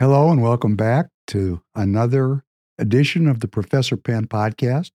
Hello 0.00 0.30
and 0.30 0.40
welcome 0.40 0.76
back 0.76 1.08
to 1.26 1.60
another 1.74 2.42
edition 2.78 3.26
of 3.26 3.40
the 3.40 3.46
Professor 3.46 3.98
Penn 3.98 4.26
podcast. 4.28 4.92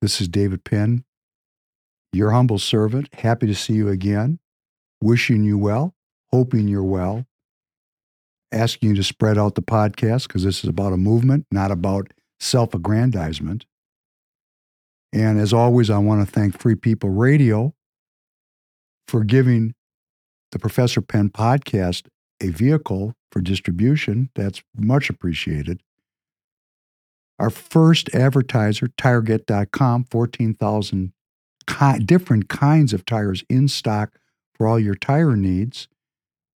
This 0.00 0.22
is 0.22 0.28
David 0.28 0.64
Penn, 0.64 1.04
your 2.14 2.30
humble 2.30 2.58
servant. 2.58 3.10
Happy 3.12 3.46
to 3.46 3.54
see 3.54 3.74
you 3.74 3.90
again. 3.90 4.38
Wishing 5.02 5.44
you 5.44 5.58
well, 5.58 5.94
hoping 6.30 6.66
you're 6.66 6.82
well. 6.82 7.26
Asking 8.50 8.88
you 8.88 8.96
to 8.96 9.04
spread 9.04 9.36
out 9.36 9.54
the 9.54 9.60
podcast 9.60 10.28
because 10.28 10.44
this 10.44 10.64
is 10.64 10.70
about 10.70 10.94
a 10.94 10.96
movement, 10.96 11.44
not 11.52 11.70
about 11.70 12.10
self 12.40 12.72
aggrandizement. 12.72 13.66
And 15.12 15.38
as 15.38 15.52
always, 15.52 15.90
I 15.90 15.98
want 15.98 16.26
to 16.26 16.32
thank 16.32 16.58
Free 16.58 16.74
People 16.74 17.10
Radio 17.10 17.74
for 19.06 19.24
giving 19.24 19.74
the 20.52 20.58
Professor 20.58 21.02
Penn 21.02 21.28
podcast 21.28 22.06
a 22.40 22.48
vehicle 22.48 23.14
for 23.32 23.40
distribution. 23.40 24.30
That's 24.34 24.62
much 24.76 25.10
appreciated. 25.10 25.82
Our 27.38 27.50
first 27.50 28.14
advertiser, 28.14 28.86
TireGet.com, 28.86 30.04
14,000 30.10 31.12
ki- 31.66 32.04
different 32.04 32.48
kinds 32.48 32.92
of 32.92 33.04
tires 33.04 33.42
in 33.48 33.66
stock 33.66 34.18
for 34.54 34.68
all 34.68 34.78
your 34.78 34.94
tire 34.94 35.34
needs. 35.34 35.88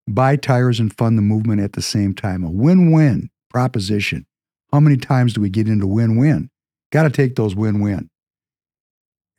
Buy 0.06 0.36
tires 0.36 0.78
and 0.78 0.96
fund 0.96 1.18
the 1.18 1.22
movement 1.22 1.60
at 1.60 1.72
the 1.72 1.82
same 1.82 2.14
time. 2.14 2.44
A 2.44 2.50
win 2.50 2.92
win 2.92 3.30
proposition. 3.50 4.26
How 4.72 4.78
many 4.78 4.96
times 4.96 5.32
do 5.32 5.40
we 5.40 5.50
get 5.50 5.68
into 5.68 5.86
win 5.86 6.16
win? 6.16 6.50
Got 6.92 7.04
to 7.04 7.10
take 7.10 7.34
those 7.34 7.56
win 7.56 7.80
win. 7.80 8.10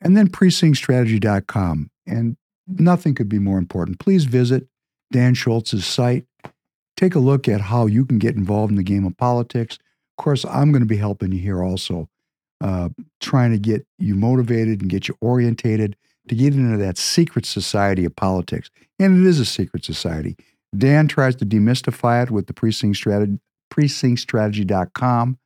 And 0.00 0.16
then 0.16 0.28
precinctstrategy.com. 0.28 1.90
And 2.06 2.36
nothing 2.66 3.14
could 3.14 3.28
be 3.28 3.38
more 3.38 3.58
important. 3.58 3.98
Please 3.98 4.24
visit 4.24 4.68
Dan 5.10 5.34
Schultz's 5.34 5.86
site. 5.86 6.26
Take 6.98 7.14
a 7.14 7.20
look 7.20 7.46
at 7.46 7.60
how 7.60 7.86
you 7.86 8.04
can 8.04 8.18
get 8.18 8.34
involved 8.34 8.72
in 8.72 8.76
the 8.76 8.82
game 8.82 9.06
of 9.06 9.16
politics. 9.16 9.76
Of 9.76 10.24
course, 10.24 10.44
I'm 10.44 10.72
going 10.72 10.82
to 10.82 10.86
be 10.86 10.96
helping 10.96 11.30
you 11.30 11.38
here 11.38 11.62
also, 11.62 12.08
uh, 12.60 12.88
trying 13.20 13.52
to 13.52 13.58
get 13.58 13.86
you 14.00 14.16
motivated 14.16 14.80
and 14.80 14.90
get 14.90 15.06
you 15.06 15.16
orientated 15.20 15.94
to 16.26 16.34
get 16.34 16.54
into 16.54 16.76
that 16.76 16.98
secret 16.98 17.46
society 17.46 18.04
of 18.04 18.16
politics. 18.16 18.68
And 18.98 19.24
it 19.24 19.28
is 19.28 19.38
a 19.38 19.44
secret 19.44 19.84
society. 19.84 20.36
Dan 20.76 21.06
tries 21.06 21.36
to 21.36 21.46
demystify 21.46 22.24
it 22.24 22.32
with 22.32 22.48
the 22.48 22.52
precinct 22.52 22.96
strategy, 22.96 23.38
precinctstrategy.com. 23.70 25.38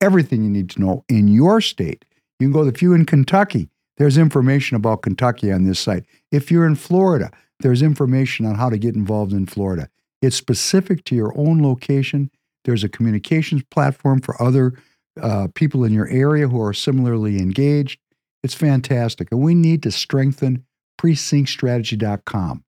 Everything 0.00 0.44
you 0.44 0.50
need 0.50 0.70
to 0.70 0.80
know 0.80 1.04
in 1.08 1.26
your 1.26 1.60
state. 1.60 2.04
You 2.38 2.46
can 2.46 2.52
go, 2.52 2.64
if 2.68 2.80
you're 2.80 2.94
in 2.94 3.06
Kentucky, 3.06 3.68
there's 3.96 4.18
information 4.18 4.76
about 4.76 5.02
Kentucky 5.02 5.50
on 5.50 5.64
this 5.64 5.80
site. 5.80 6.04
If 6.30 6.52
you're 6.52 6.64
in 6.64 6.76
Florida, 6.76 7.32
there's 7.58 7.82
information 7.82 8.46
on 8.46 8.54
how 8.54 8.70
to 8.70 8.78
get 8.78 8.94
involved 8.94 9.32
in 9.32 9.46
Florida. 9.46 9.88
It's 10.22 10.36
specific 10.36 11.04
to 11.04 11.14
your 11.14 11.36
own 11.36 11.60
location. 11.62 12.30
There's 12.64 12.84
a 12.84 12.88
communications 12.88 13.64
platform 13.70 14.20
for 14.20 14.40
other 14.40 14.74
uh, 15.20 15.48
people 15.54 15.84
in 15.84 15.92
your 15.92 16.08
area 16.08 16.48
who 16.48 16.62
are 16.62 16.72
similarly 16.72 17.38
engaged. 17.38 17.98
It's 18.42 18.54
fantastic. 18.54 19.28
And 19.30 19.40
we 19.40 19.54
need 19.54 19.82
to 19.82 19.90
strengthen 19.90 20.64
precinctstrategy.com. 21.00 22.64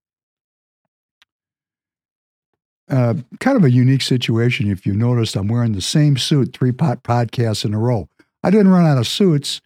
Uh, 2.90 3.14
kind 3.40 3.56
of 3.56 3.64
a 3.64 3.70
unique 3.70 4.02
situation. 4.02 4.70
If 4.70 4.84
you 4.84 4.92
noticed, 4.92 5.36
I'm 5.36 5.48
wearing 5.48 5.72
the 5.72 5.80
same 5.80 6.16
suit 6.16 6.54
three 6.54 6.72
pot 6.72 7.02
podcasts 7.02 7.64
in 7.64 7.72
a 7.72 7.78
row. 7.78 8.08
I 8.42 8.50
didn't 8.50 8.68
run 8.68 8.84
out 8.84 8.98
of 8.98 9.06
suits. 9.06 9.62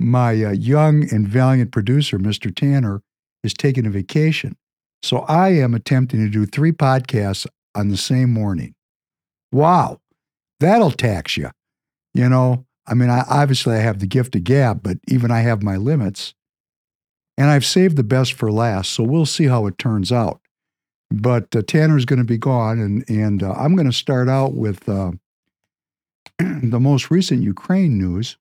My 0.00 0.30
uh, 0.42 0.52
young 0.52 1.12
and 1.12 1.28
valiant 1.28 1.72
producer, 1.72 2.18
Mr. 2.18 2.54
Tanner, 2.54 3.02
is 3.42 3.52
taking 3.52 3.86
a 3.86 3.90
vacation. 3.90 4.56
So 5.04 5.18
I 5.28 5.50
am 5.50 5.74
attempting 5.74 6.20
to 6.20 6.30
do 6.30 6.46
three 6.46 6.72
podcasts 6.72 7.46
on 7.74 7.88
the 7.88 7.96
same 7.98 8.32
morning. 8.32 8.74
Wow, 9.52 10.00
that'll 10.60 10.92
tax 10.92 11.36
you. 11.36 11.50
You 12.14 12.30
know, 12.30 12.64
I 12.86 12.94
mean, 12.94 13.10
I, 13.10 13.22
obviously 13.28 13.76
I 13.76 13.80
have 13.80 13.98
the 13.98 14.06
gift 14.06 14.34
of 14.34 14.44
gab, 14.44 14.82
but 14.82 14.96
even 15.06 15.30
I 15.30 15.40
have 15.40 15.62
my 15.62 15.76
limits. 15.76 16.32
And 17.36 17.50
I've 17.50 17.66
saved 17.66 17.96
the 17.96 18.02
best 18.02 18.32
for 18.32 18.50
last, 18.50 18.92
so 18.92 19.02
we'll 19.02 19.26
see 19.26 19.44
how 19.44 19.66
it 19.66 19.76
turns 19.76 20.10
out. 20.10 20.40
But 21.10 21.54
uh, 21.54 21.60
Tanner's 21.66 22.06
going 22.06 22.20
to 22.20 22.24
be 22.24 22.38
gone, 22.38 22.78
and 22.78 23.04
and 23.08 23.42
uh, 23.42 23.52
I'm 23.52 23.76
going 23.76 23.90
to 23.90 23.92
start 23.92 24.28
out 24.30 24.54
with 24.54 24.88
uh, 24.88 25.12
the 26.38 26.80
most 26.80 27.10
recent 27.10 27.42
Ukraine 27.42 27.98
news. 27.98 28.38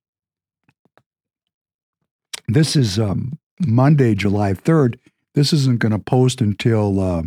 This 2.48 2.76
is 2.76 3.00
um, 3.00 3.38
Monday, 3.60 4.16
July 4.16 4.54
3rd. 4.54 4.98
This 5.36 5.52
isn't 5.52 5.80
going 5.80 5.92
to 5.92 6.00
post 6.00 6.42
until 6.42 7.00
uh, 7.00 7.24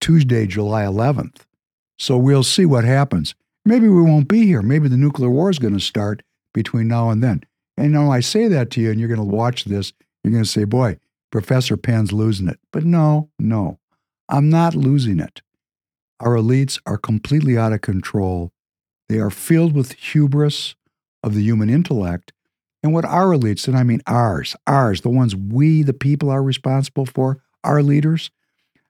Tuesday, 0.00 0.46
July 0.46 0.82
11th. 0.82 1.42
So 1.98 2.18
we'll 2.18 2.42
see 2.42 2.66
what 2.66 2.84
happens. 2.84 3.34
Maybe 3.64 3.88
we 3.88 4.02
won't 4.02 4.28
be 4.28 4.44
here. 4.46 4.60
Maybe 4.60 4.88
the 4.88 4.96
nuclear 4.96 5.30
war 5.30 5.50
is 5.50 5.58
going 5.58 5.74
to 5.74 5.80
start 5.80 6.22
between 6.52 6.88
now 6.88 7.10
and 7.10 7.22
then. 7.22 7.42
And 7.76 7.92
know, 7.92 8.10
I 8.10 8.20
say 8.20 8.48
that 8.48 8.70
to 8.72 8.80
you, 8.80 8.90
and 8.90 9.00
you're 9.00 9.08
going 9.08 9.18
to 9.18 9.24
watch 9.24 9.64
this. 9.64 9.92
You're 10.22 10.32
going 10.32 10.44
to 10.44 10.50
say, 10.50 10.64
boy, 10.64 10.98
Professor 11.32 11.76
Penn's 11.76 12.12
losing 12.12 12.48
it. 12.48 12.60
But 12.72 12.84
no, 12.84 13.30
no, 13.38 13.78
I'm 14.28 14.50
not 14.50 14.74
losing 14.74 15.18
it. 15.18 15.42
Our 16.20 16.34
elites 16.34 16.78
are 16.86 16.98
completely 16.98 17.56
out 17.56 17.72
of 17.72 17.80
control. 17.80 18.52
They 19.08 19.18
are 19.18 19.30
filled 19.30 19.74
with 19.74 19.92
hubris 19.92 20.74
of 21.22 21.34
the 21.34 21.42
human 21.42 21.70
intellect. 21.70 22.33
And 22.84 22.92
what 22.92 23.06
our 23.06 23.28
elites, 23.28 23.66
and 23.66 23.78
I 23.78 23.82
mean 23.82 24.02
ours, 24.06 24.54
ours, 24.66 25.00
the 25.00 25.08
ones 25.08 25.34
we, 25.34 25.82
the 25.82 25.94
people, 25.94 26.28
are 26.28 26.42
responsible 26.42 27.06
for, 27.06 27.42
our 27.64 27.82
leaders, 27.82 28.30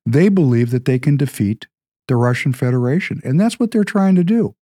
they 0.05 0.29
believe 0.29 0.73
that 0.73 0.85
they 0.85 0.99
can 0.99 1.17
defeat 1.17 1.69
the 2.09 2.17
Russian 2.17 2.53
Federation. 2.53 3.23
And 3.25 3.39
that's 3.39 3.61
what 3.61 3.71
they're 3.71 3.85
trying 3.85 4.17
to 4.17 4.25
do. 4.25 4.57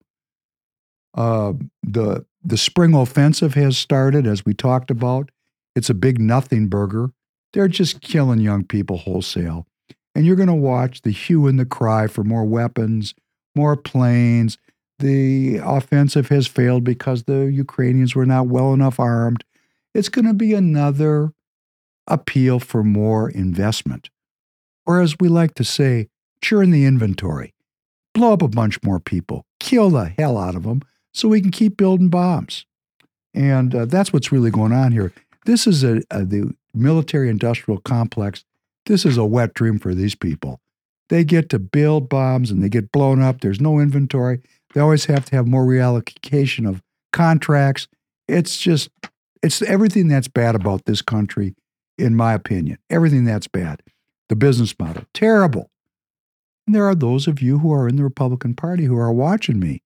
Uh, 1.14 1.54
the, 1.82 2.26
the 2.44 2.58
spring 2.58 2.94
offensive 2.94 3.54
has 3.54 3.78
started, 3.78 4.26
as 4.26 4.44
we 4.44 4.52
talked 4.52 4.90
about. 4.90 5.30
It's 5.74 5.88
a 5.88 5.94
big 5.94 6.20
nothing 6.20 6.68
burger. 6.68 7.10
They're 7.54 7.68
just 7.68 8.02
killing 8.02 8.38
young 8.38 8.64
people 8.64 8.98
wholesale. 8.98 9.66
And 10.14 10.26
you're 10.26 10.36
going 10.36 10.48
to 10.48 10.54
watch 10.54 11.00
the 11.00 11.10
hue 11.10 11.46
and 11.46 11.58
the 11.58 11.64
cry 11.64 12.06
for 12.06 12.22
more 12.22 12.44
weapons, 12.44 13.14
more 13.56 13.76
planes. 13.76 14.58
The 15.02 15.56
offensive 15.56 16.28
has 16.28 16.46
failed 16.46 16.84
because 16.84 17.24
the 17.24 17.46
Ukrainians 17.46 18.14
were 18.14 18.24
not 18.24 18.46
well 18.46 18.72
enough 18.72 19.00
armed. 19.00 19.42
It's 19.94 20.08
going 20.08 20.26
to 20.26 20.32
be 20.32 20.54
another 20.54 21.32
appeal 22.06 22.60
for 22.60 22.84
more 22.84 23.28
investment. 23.28 24.10
Or, 24.86 25.00
as 25.00 25.16
we 25.18 25.26
like 25.26 25.54
to 25.54 25.64
say, 25.64 26.06
churn 26.40 26.70
the 26.70 26.84
inventory, 26.84 27.52
blow 28.14 28.32
up 28.32 28.42
a 28.42 28.48
bunch 28.48 28.80
more 28.84 29.00
people, 29.00 29.44
kill 29.58 29.90
the 29.90 30.04
hell 30.04 30.38
out 30.38 30.54
of 30.54 30.62
them 30.62 30.82
so 31.12 31.26
we 31.26 31.40
can 31.40 31.50
keep 31.50 31.76
building 31.76 32.08
bombs. 32.08 32.64
And 33.34 33.74
uh, 33.74 33.86
that's 33.86 34.12
what's 34.12 34.30
really 34.30 34.52
going 34.52 34.72
on 34.72 34.92
here. 34.92 35.12
This 35.46 35.66
is 35.66 35.82
a, 35.82 36.02
a 36.12 36.24
the 36.24 36.54
military 36.72 37.28
industrial 37.28 37.80
complex. 37.80 38.44
This 38.86 39.04
is 39.04 39.16
a 39.16 39.24
wet 39.24 39.52
dream 39.52 39.80
for 39.80 39.94
these 39.94 40.14
people. 40.14 40.60
They 41.08 41.24
get 41.24 41.48
to 41.50 41.58
build 41.58 42.08
bombs 42.08 42.52
and 42.52 42.62
they 42.62 42.68
get 42.68 42.92
blown 42.92 43.20
up. 43.20 43.40
There's 43.40 43.60
no 43.60 43.80
inventory. 43.80 44.40
They 44.72 44.80
always 44.80 45.06
have 45.06 45.24
to 45.26 45.36
have 45.36 45.46
more 45.46 45.64
reallocation 45.64 46.68
of 46.68 46.82
contracts. 47.12 47.88
It's 48.28 48.58
just, 48.58 48.90
it's 49.42 49.62
everything 49.62 50.08
that's 50.08 50.28
bad 50.28 50.54
about 50.54 50.84
this 50.84 51.02
country, 51.02 51.54
in 51.98 52.14
my 52.14 52.32
opinion. 52.32 52.78
Everything 52.88 53.24
that's 53.24 53.48
bad. 53.48 53.82
The 54.28 54.36
business 54.36 54.74
model, 54.78 55.04
terrible. 55.12 55.70
And 56.66 56.74
there 56.74 56.86
are 56.86 56.94
those 56.94 57.26
of 57.26 57.42
you 57.42 57.58
who 57.58 57.72
are 57.72 57.88
in 57.88 57.96
the 57.96 58.04
Republican 58.04 58.54
Party 58.54 58.84
who 58.84 58.96
are 58.96 59.12
watching 59.12 59.58
me, 59.58 59.82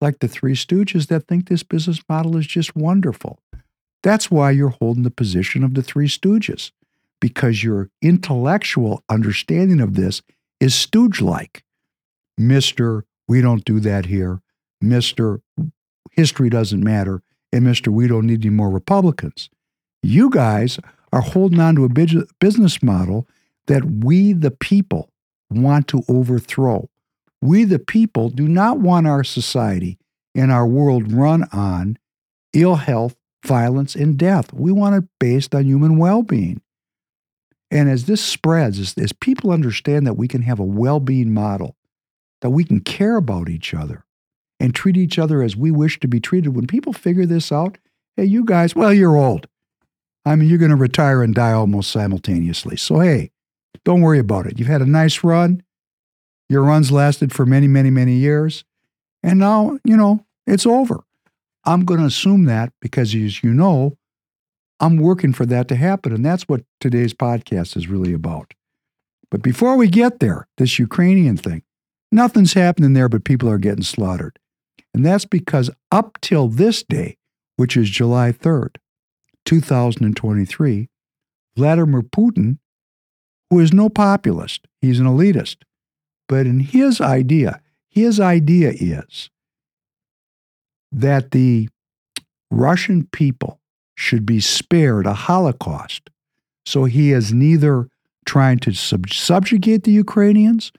like 0.00 0.18
the 0.18 0.28
Three 0.28 0.54
Stooges, 0.54 1.06
that 1.06 1.26
think 1.26 1.48
this 1.48 1.62
business 1.62 2.00
model 2.08 2.36
is 2.36 2.46
just 2.46 2.76
wonderful. 2.76 3.38
That's 4.02 4.30
why 4.30 4.50
you're 4.50 4.68
holding 4.68 5.04
the 5.04 5.10
position 5.10 5.64
of 5.64 5.74
the 5.74 5.82
Three 5.82 6.08
Stooges, 6.08 6.70
because 7.20 7.64
your 7.64 7.88
intellectual 8.02 9.02
understanding 9.08 9.80
of 9.80 9.94
this 9.94 10.22
is 10.60 10.74
stooge 10.74 11.20
like. 11.20 11.62
Mr. 12.38 13.02
We 13.28 13.40
don't 13.40 13.64
do 13.64 13.78
that 13.80 14.06
here. 14.06 14.40
Mr. 14.82 15.40
History 16.12 16.48
doesn't 16.48 16.82
matter. 16.82 17.22
And 17.52 17.66
Mr. 17.66 17.88
We 17.88 18.08
don't 18.08 18.26
need 18.26 18.44
any 18.44 18.54
more 18.54 18.70
Republicans. 18.70 19.50
You 20.02 20.30
guys 20.30 20.78
are 21.12 21.20
holding 21.20 21.60
on 21.60 21.76
to 21.76 21.84
a 21.84 22.24
business 22.40 22.82
model 22.82 23.26
that 23.66 23.84
we, 23.84 24.32
the 24.32 24.50
people, 24.50 25.10
want 25.50 25.88
to 25.88 26.02
overthrow. 26.08 26.88
We, 27.40 27.64
the 27.64 27.78
people, 27.78 28.30
do 28.30 28.48
not 28.48 28.78
want 28.78 29.06
our 29.06 29.24
society 29.24 29.98
and 30.34 30.50
our 30.50 30.66
world 30.66 31.12
run 31.12 31.44
on 31.52 31.98
ill 32.52 32.76
health, 32.76 33.16
violence, 33.46 33.94
and 33.94 34.18
death. 34.18 34.52
We 34.52 34.72
want 34.72 34.96
it 34.96 35.08
based 35.18 35.54
on 35.54 35.66
human 35.66 35.96
well 35.96 36.22
being. 36.22 36.60
And 37.70 37.88
as 37.88 38.06
this 38.06 38.24
spreads, 38.24 38.78
as, 38.78 38.94
as 38.96 39.12
people 39.12 39.50
understand 39.50 40.06
that 40.06 40.14
we 40.14 40.28
can 40.28 40.42
have 40.42 40.58
a 40.58 40.64
well 40.64 41.00
being 41.00 41.32
model, 41.32 41.76
that 42.40 42.50
we 42.50 42.64
can 42.64 42.80
care 42.80 43.16
about 43.16 43.48
each 43.48 43.74
other 43.74 44.04
and 44.60 44.74
treat 44.74 44.96
each 44.96 45.18
other 45.18 45.42
as 45.42 45.56
we 45.56 45.70
wish 45.70 46.00
to 46.00 46.08
be 46.08 46.20
treated, 46.20 46.54
when 46.54 46.66
people 46.66 46.92
figure 46.92 47.26
this 47.26 47.52
out, 47.52 47.78
hey, 48.16 48.24
you 48.24 48.44
guys, 48.44 48.74
well, 48.74 48.92
you're 48.92 49.16
old. 49.16 49.46
I 50.24 50.36
mean, 50.36 50.48
you're 50.48 50.58
going 50.58 50.70
to 50.70 50.76
retire 50.76 51.22
and 51.22 51.34
die 51.34 51.52
almost 51.52 51.90
simultaneously. 51.90 52.76
So, 52.76 52.98
hey, 52.98 53.30
don't 53.84 54.02
worry 54.02 54.18
about 54.18 54.46
it. 54.46 54.58
You've 54.58 54.68
had 54.68 54.82
a 54.82 54.86
nice 54.86 55.22
run. 55.22 55.62
Your 56.48 56.62
runs 56.62 56.90
lasted 56.90 57.32
for 57.32 57.46
many, 57.46 57.68
many, 57.68 57.90
many 57.90 58.14
years. 58.14 58.64
And 59.22 59.38
now, 59.38 59.78
you 59.84 59.96
know, 59.96 60.24
it's 60.46 60.66
over. 60.66 61.00
I'm 61.64 61.84
going 61.84 62.00
to 62.00 62.06
assume 62.06 62.44
that 62.44 62.72
because, 62.80 63.14
as 63.14 63.42
you 63.42 63.52
know, 63.52 63.96
I'm 64.80 64.96
working 64.96 65.32
for 65.32 65.44
that 65.46 65.68
to 65.68 65.76
happen. 65.76 66.12
And 66.12 66.24
that's 66.24 66.44
what 66.44 66.62
today's 66.80 67.14
podcast 67.14 67.76
is 67.76 67.88
really 67.88 68.12
about. 68.12 68.54
But 69.30 69.42
before 69.42 69.76
we 69.76 69.88
get 69.88 70.20
there, 70.20 70.48
this 70.56 70.78
Ukrainian 70.78 71.36
thing, 71.36 71.62
nothing's 72.10 72.54
happening 72.54 72.92
there, 72.92 73.08
but 73.08 73.24
people 73.24 73.48
are 73.48 73.58
getting 73.58 73.84
slaughtered. 73.84 74.38
And 74.94 75.04
that's 75.04 75.24
because 75.24 75.70
up 75.92 76.18
till 76.20 76.48
this 76.48 76.82
day, 76.82 77.16
which 77.56 77.76
is 77.76 77.90
July 77.90 78.32
3rd, 78.32 78.76
2023, 79.44 80.88
Vladimir 81.56 82.02
Putin, 82.02 82.58
who 83.50 83.60
is 83.60 83.72
no 83.72 83.88
populist, 83.88 84.66
he's 84.80 85.00
an 85.00 85.06
elitist, 85.06 85.56
but 86.28 86.46
in 86.46 86.60
his 86.60 87.00
idea, 87.00 87.60
his 87.88 88.20
idea 88.20 88.72
is 88.74 89.30
that 90.92 91.30
the 91.32 91.68
Russian 92.50 93.06
people 93.06 93.60
should 93.94 94.24
be 94.24 94.40
spared 94.40 95.06
a 95.06 95.14
Holocaust. 95.14 96.10
So 96.64 96.84
he 96.84 97.12
is 97.12 97.32
neither 97.32 97.88
trying 98.24 98.58
to 98.60 98.72
sub- 98.72 99.08
subjugate 99.08 99.84
the 99.84 99.92
Ukrainians, 99.92 100.70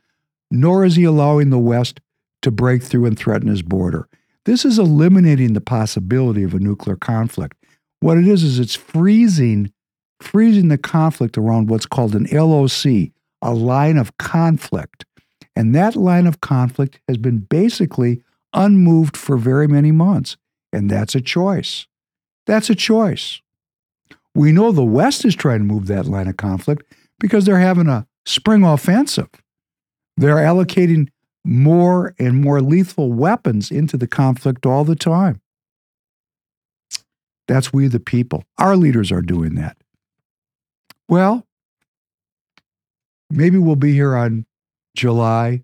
nor 0.51 0.85
is 0.85 0.95
he 0.95 1.03
allowing 1.03 1.49
the 1.49 1.59
West 1.59 1.99
to 2.41 2.51
break 2.51 2.83
through 2.83 3.05
and 3.05 3.17
threaten 3.17 3.49
his 3.49 3.61
border. 3.61 4.07
This 4.45 4.65
is 4.65 4.79
eliminating 4.79 5.53
the 5.53 5.61
possibility 5.61 6.43
of 6.43 6.53
a 6.53 6.59
nuclear 6.59 6.95
conflict. 6.95 7.57
What 7.99 8.17
it 8.17 8.27
is 8.27 8.43
is 8.43 8.59
it's 8.59 8.75
freezing 8.75 9.71
freezing 10.21 10.67
the 10.67 10.77
conflict 10.77 11.37
around 11.37 11.69
what's 11.69 11.85
called 11.85 12.15
an 12.15 12.27
LOC, 12.31 13.11
a 13.41 13.53
line 13.53 13.97
of 13.97 14.17
conflict. 14.17 15.05
And 15.55 15.73
that 15.75 15.95
line 15.95 16.27
of 16.27 16.41
conflict 16.41 16.99
has 17.07 17.17
been 17.17 17.39
basically 17.39 18.21
unmoved 18.53 19.17
for 19.17 19.37
very 19.37 19.67
many 19.67 19.91
months. 19.91 20.37
And 20.71 20.89
that's 20.89 21.15
a 21.15 21.21
choice. 21.21 21.87
That's 22.45 22.69
a 22.69 22.75
choice. 22.75 23.41
We 24.35 24.51
know 24.51 24.71
the 24.71 24.83
West 24.83 25.25
is 25.25 25.35
trying 25.35 25.59
to 25.59 25.65
move 25.65 25.87
that 25.87 26.05
line 26.05 26.27
of 26.27 26.37
conflict 26.37 26.93
because 27.19 27.45
they're 27.45 27.59
having 27.59 27.87
a 27.87 28.07
spring 28.25 28.63
offensive. 28.63 29.29
They're 30.19 30.35
allocating 30.35 31.07
more 31.45 32.13
and 32.19 32.41
more 32.41 32.59
lethal 32.59 33.13
weapons 33.13 33.71
into 33.71 33.95
the 33.95 34.05
conflict 34.05 34.65
all 34.65 34.83
the 34.83 34.97
time. 34.97 35.39
That's 37.47 37.71
we, 37.71 37.87
the 37.87 38.01
people. 38.01 38.43
Our 38.57 38.75
leaders 38.75 39.13
are 39.13 39.21
doing 39.21 39.55
that. 39.55 39.77
Well, 41.07 41.47
maybe 43.29 43.57
we'll 43.57 43.77
be 43.77 43.93
here 43.93 44.13
on 44.13 44.45
July 44.93 45.63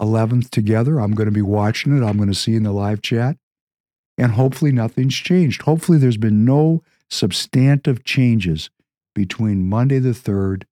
11th 0.00 0.50
together. 0.50 1.00
I'm 1.00 1.16
going 1.16 1.28
to 1.28 1.34
be 1.34 1.42
watching 1.42 1.98
it. 1.98 2.06
I'm 2.06 2.16
going 2.16 2.28
to 2.28 2.34
see 2.34 2.54
in 2.54 2.62
the 2.62 2.70
live 2.70 3.02
chat. 3.02 3.38
And 4.16 4.32
hopefully 4.32 4.70
nothing's 4.70 5.16
changed. 5.16 5.62
Hopefully 5.62 5.98
there's 5.98 6.16
been 6.16 6.44
no 6.44 6.84
substantive 7.08 8.04
changes 8.04 8.70
between 9.16 9.68
Monday 9.68 9.98
the 9.98 10.10
3rd 10.10 10.62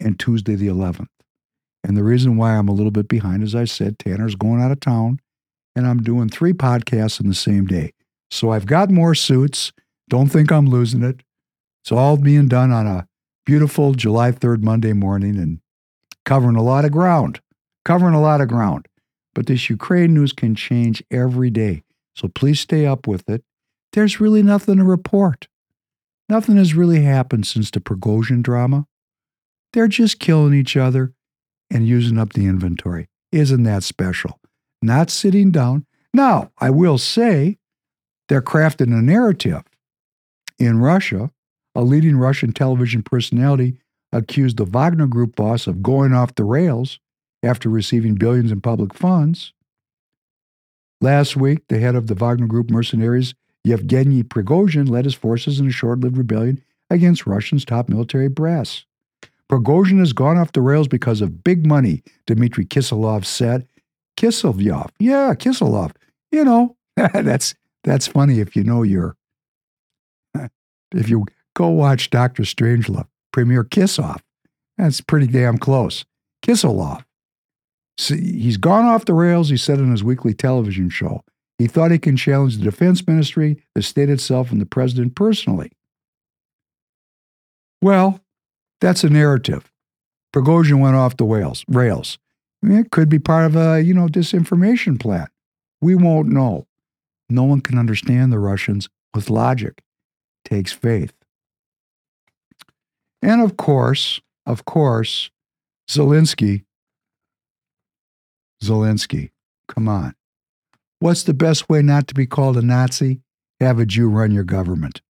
and 0.00 0.18
Tuesday 0.18 0.54
the 0.54 0.68
11th. 0.68 1.08
And 1.82 1.96
the 1.96 2.04
reason 2.04 2.36
why 2.36 2.56
I'm 2.56 2.68
a 2.68 2.72
little 2.72 2.90
bit 2.90 3.08
behind, 3.08 3.42
as 3.42 3.54
I 3.54 3.64
said, 3.64 3.98
Tanner's 3.98 4.34
going 4.34 4.60
out 4.60 4.70
of 4.70 4.80
town 4.80 5.20
and 5.74 5.86
I'm 5.86 6.02
doing 6.02 6.28
three 6.28 6.52
podcasts 6.52 7.20
in 7.20 7.28
the 7.28 7.34
same 7.34 7.66
day. 7.66 7.92
So 8.30 8.50
I've 8.50 8.66
got 8.66 8.90
more 8.90 9.14
suits. 9.14 9.72
Don't 10.08 10.28
think 10.28 10.52
I'm 10.52 10.66
losing 10.66 11.02
it. 11.02 11.22
It's 11.82 11.92
all 11.92 12.16
being 12.16 12.48
done 12.48 12.70
on 12.70 12.86
a 12.86 13.06
beautiful 13.46 13.94
July 13.94 14.32
3rd 14.32 14.62
Monday 14.62 14.92
morning 14.92 15.36
and 15.36 15.60
covering 16.24 16.56
a 16.56 16.62
lot 16.62 16.84
of 16.84 16.92
ground, 16.92 17.40
covering 17.84 18.14
a 18.14 18.20
lot 18.20 18.40
of 18.40 18.48
ground. 18.48 18.86
But 19.34 19.46
this 19.46 19.70
Ukraine 19.70 20.12
news 20.12 20.32
can 20.32 20.54
change 20.54 21.02
every 21.10 21.50
day. 21.50 21.82
So 22.14 22.28
please 22.28 22.60
stay 22.60 22.84
up 22.86 23.06
with 23.06 23.28
it. 23.28 23.42
There's 23.92 24.20
really 24.20 24.42
nothing 24.42 24.76
to 24.76 24.84
report. 24.84 25.48
Nothing 26.28 26.56
has 26.56 26.74
really 26.74 27.02
happened 27.02 27.46
since 27.46 27.70
the 27.70 27.80
Prigozhin 27.80 28.42
drama. 28.42 28.86
They're 29.72 29.88
just 29.88 30.20
killing 30.20 30.54
each 30.54 30.76
other 30.76 31.14
and 31.70 31.86
using 31.86 32.18
up 32.18 32.32
the 32.32 32.46
inventory. 32.46 33.08
Isn't 33.32 33.62
that 33.64 33.84
special? 33.84 34.38
Not 34.82 35.10
sitting 35.10 35.50
down. 35.50 35.86
Now, 36.12 36.50
I 36.58 36.70
will 36.70 36.98
say 36.98 37.58
they're 38.28 38.42
crafting 38.42 38.96
a 38.96 39.02
narrative 39.02 39.62
in 40.58 40.78
Russia 40.78 41.30
a 41.74 41.82
leading 41.82 42.16
Russian 42.16 42.52
television 42.52 43.02
personality 43.02 43.76
accused 44.12 44.56
the 44.56 44.64
Wagner 44.64 45.06
Group 45.06 45.36
boss 45.36 45.66
of 45.66 45.82
going 45.82 46.12
off 46.12 46.34
the 46.34 46.44
rails 46.44 46.98
after 47.42 47.68
receiving 47.68 48.16
billions 48.16 48.50
in 48.50 48.60
public 48.60 48.92
funds. 48.92 49.52
Last 51.00 51.36
week, 51.36 51.60
the 51.68 51.78
head 51.78 51.94
of 51.94 52.08
the 52.08 52.14
Wagner 52.14 52.46
Group 52.46 52.70
mercenaries, 52.70 53.34
Yevgeny 53.64 54.22
Prigozhin, 54.22 54.88
led 54.88 55.04
his 55.04 55.14
forces 55.14 55.60
in 55.60 55.68
a 55.68 55.72
short 55.72 56.00
lived 56.00 56.18
rebellion 56.18 56.60
against 56.90 57.26
Russia's 57.26 57.64
top 57.64 57.88
military 57.88 58.28
brass. 58.28 58.84
Prigozhin 59.50 59.98
has 59.98 60.12
gone 60.12 60.38
off 60.38 60.52
the 60.52 60.60
rails 60.60 60.86
because 60.86 61.20
of 61.20 61.42
big 61.42 61.66
money, 61.66 62.02
Dmitry 62.26 62.64
Kiselov 62.64 63.24
said. 63.24 63.66
Kiselov, 64.16 64.90
yeah, 64.98 65.34
Kiselov. 65.34 65.92
You 66.30 66.44
know, 66.44 66.76
that's 66.96 67.54
that's 67.82 68.06
funny 68.06 68.40
if 68.40 68.54
you 68.54 68.62
know 68.62 68.82
your 68.82 69.16
if 70.92 71.08
you 71.08 71.24
Go 71.54 71.68
watch 71.68 72.10
Doctor 72.10 72.42
Strangelove, 72.44 73.06
Premier 73.32 73.64
Kissoff. 73.64 74.20
That's 74.78 75.00
pretty 75.00 75.26
damn 75.26 75.58
close. 75.58 76.04
Kisselov. 76.42 77.04
See, 77.98 78.40
he's 78.40 78.56
gone 78.56 78.86
off 78.86 79.04
the 79.04 79.14
rails, 79.14 79.50
he 79.50 79.56
said 79.56 79.78
in 79.78 79.90
his 79.90 80.02
weekly 80.02 80.32
television 80.32 80.88
show. 80.88 81.22
He 81.58 81.66
thought 81.66 81.90
he 81.90 81.98
can 81.98 82.16
challenge 82.16 82.56
the 82.56 82.64
defense 82.64 83.06
ministry, 83.06 83.62
the 83.74 83.82
state 83.82 84.08
itself, 84.08 84.50
and 84.50 84.60
the 84.60 84.66
president 84.66 85.14
personally. 85.14 85.70
Well, 87.82 88.20
that's 88.80 89.04
a 89.04 89.10
narrative. 89.10 89.70
Prigozhin 90.32 90.80
went 90.80 90.96
off 90.96 91.16
the 91.16 91.24
rails. 91.24 91.64
rails. 91.68 92.18
It 92.62 92.90
could 92.90 93.08
be 93.08 93.18
part 93.18 93.46
of 93.46 93.56
a, 93.56 93.82
you 93.82 93.94
know, 93.94 94.06
disinformation 94.06 95.00
plan. 95.00 95.28
We 95.80 95.94
won't 95.94 96.28
know. 96.28 96.66
No 97.28 97.44
one 97.44 97.60
can 97.60 97.78
understand 97.78 98.32
the 98.32 98.38
Russians 98.38 98.88
with 99.14 99.30
logic. 99.30 99.82
It 100.44 100.48
takes 100.48 100.72
faith. 100.72 101.12
And 103.22 103.40
of 103.40 103.56
course, 103.56 104.20
of 104.46 104.64
course, 104.64 105.30
Zelensky. 105.88 106.64
Zelensky, 108.62 109.30
come 109.68 109.88
on. 109.88 110.14
What's 110.98 111.22
the 111.22 111.34
best 111.34 111.68
way 111.68 111.82
not 111.82 112.06
to 112.08 112.14
be 112.14 112.26
called 112.26 112.56
a 112.56 112.62
Nazi? 112.62 113.20
Have 113.58 113.78
a 113.78 113.86
Jew 113.86 114.08
run 114.08 114.32
your 114.32 114.44
government. 114.44 115.00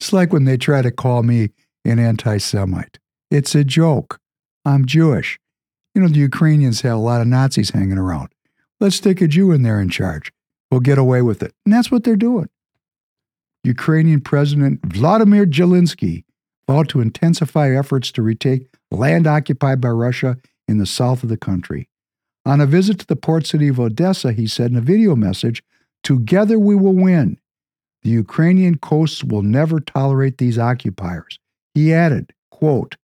It's 0.00 0.12
like 0.12 0.32
when 0.32 0.44
they 0.44 0.56
try 0.56 0.82
to 0.82 0.90
call 0.90 1.22
me 1.22 1.50
an 1.84 1.98
anti 1.98 2.38
Semite. 2.38 2.98
It's 3.30 3.54
a 3.54 3.64
joke. 3.64 4.20
I'm 4.64 4.86
Jewish. 4.86 5.38
You 5.94 6.02
know, 6.02 6.08
the 6.08 6.20
Ukrainians 6.20 6.82
have 6.82 6.96
a 6.96 7.00
lot 7.00 7.20
of 7.20 7.26
Nazis 7.26 7.70
hanging 7.70 7.98
around. 7.98 8.28
Let's 8.80 8.96
stick 8.96 9.20
a 9.20 9.28
Jew 9.28 9.52
in 9.52 9.62
there 9.62 9.80
in 9.80 9.88
charge. 9.88 10.32
We'll 10.70 10.80
get 10.80 10.98
away 10.98 11.22
with 11.22 11.42
it. 11.42 11.52
And 11.64 11.72
that's 11.72 11.90
what 11.90 12.04
they're 12.04 12.16
doing. 12.16 12.48
Ukrainian 13.64 14.20
President 14.20 14.80
Vladimir 14.84 15.46
Zelensky 15.46 16.24
vowed 16.66 16.88
to 16.88 17.00
intensify 17.00 17.70
efforts 17.70 18.10
to 18.12 18.22
retake 18.22 18.68
land 18.90 19.26
occupied 19.26 19.80
by 19.80 19.88
Russia 19.88 20.36
in 20.66 20.78
the 20.78 20.86
south 20.86 21.22
of 21.22 21.28
the 21.28 21.36
country. 21.36 21.88
On 22.44 22.60
a 22.60 22.66
visit 22.66 22.98
to 23.00 23.06
the 23.06 23.16
port 23.16 23.46
city 23.46 23.68
of 23.68 23.78
Odessa, 23.78 24.32
he 24.32 24.46
said 24.46 24.70
in 24.70 24.76
a 24.76 24.80
video 24.80 25.14
message, 25.14 25.62
Together 26.02 26.58
we 26.58 26.74
will 26.74 26.94
win. 26.94 27.38
The 28.02 28.10
Ukrainian 28.10 28.78
coasts 28.78 29.22
will 29.22 29.42
never 29.42 29.78
tolerate 29.78 30.38
these 30.38 30.58
occupiers. 30.58 31.38
He 31.74 31.92
added, 31.92 32.32
quote, 32.50 32.96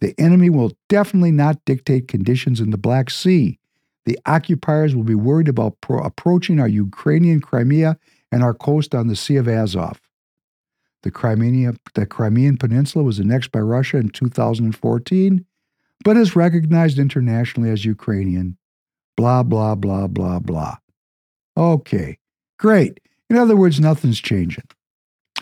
The 0.00 0.14
enemy 0.18 0.50
will 0.50 0.72
definitely 0.88 1.32
not 1.32 1.64
dictate 1.64 2.08
conditions 2.08 2.60
in 2.60 2.70
the 2.70 2.78
Black 2.78 3.10
Sea. 3.10 3.58
The 4.04 4.18
occupiers 4.26 4.94
will 4.94 5.04
be 5.04 5.14
worried 5.14 5.48
about 5.48 5.80
pro- 5.80 5.98
approaching 5.98 6.60
our 6.60 6.68
Ukrainian 6.68 7.40
Crimea 7.40 7.98
and 8.30 8.42
our 8.42 8.54
coast 8.54 8.94
on 8.94 9.08
the 9.08 9.16
Sea 9.16 9.36
of 9.36 9.48
Azov. 9.48 10.00
The, 11.02 11.78
the 11.94 12.06
Crimean 12.06 12.56
Peninsula 12.56 13.04
was 13.04 13.18
annexed 13.18 13.52
by 13.52 13.60
Russia 13.60 13.98
in 13.98 14.08
2014, 14.08 15.44
but 16.04 16.16
is 16.16 16.36
recognized 16.36 16.98
internationally 16.98 17.70
as 17.70 17.84
Ukrainian. 17.84 18.56
Blah, 19.16 19.44
blah, 19.44 19.74
blah, 19.74 20.08
blah, 20.08 20.40
blah. 20.40 20.76
Okay, 21.56 22.18
great. 22.58 23.00
In 23.30 23.36
other 23.36 23.56
words, 23.56 23.80
nothing's 23.80 24.20
changing. 24.20 24.64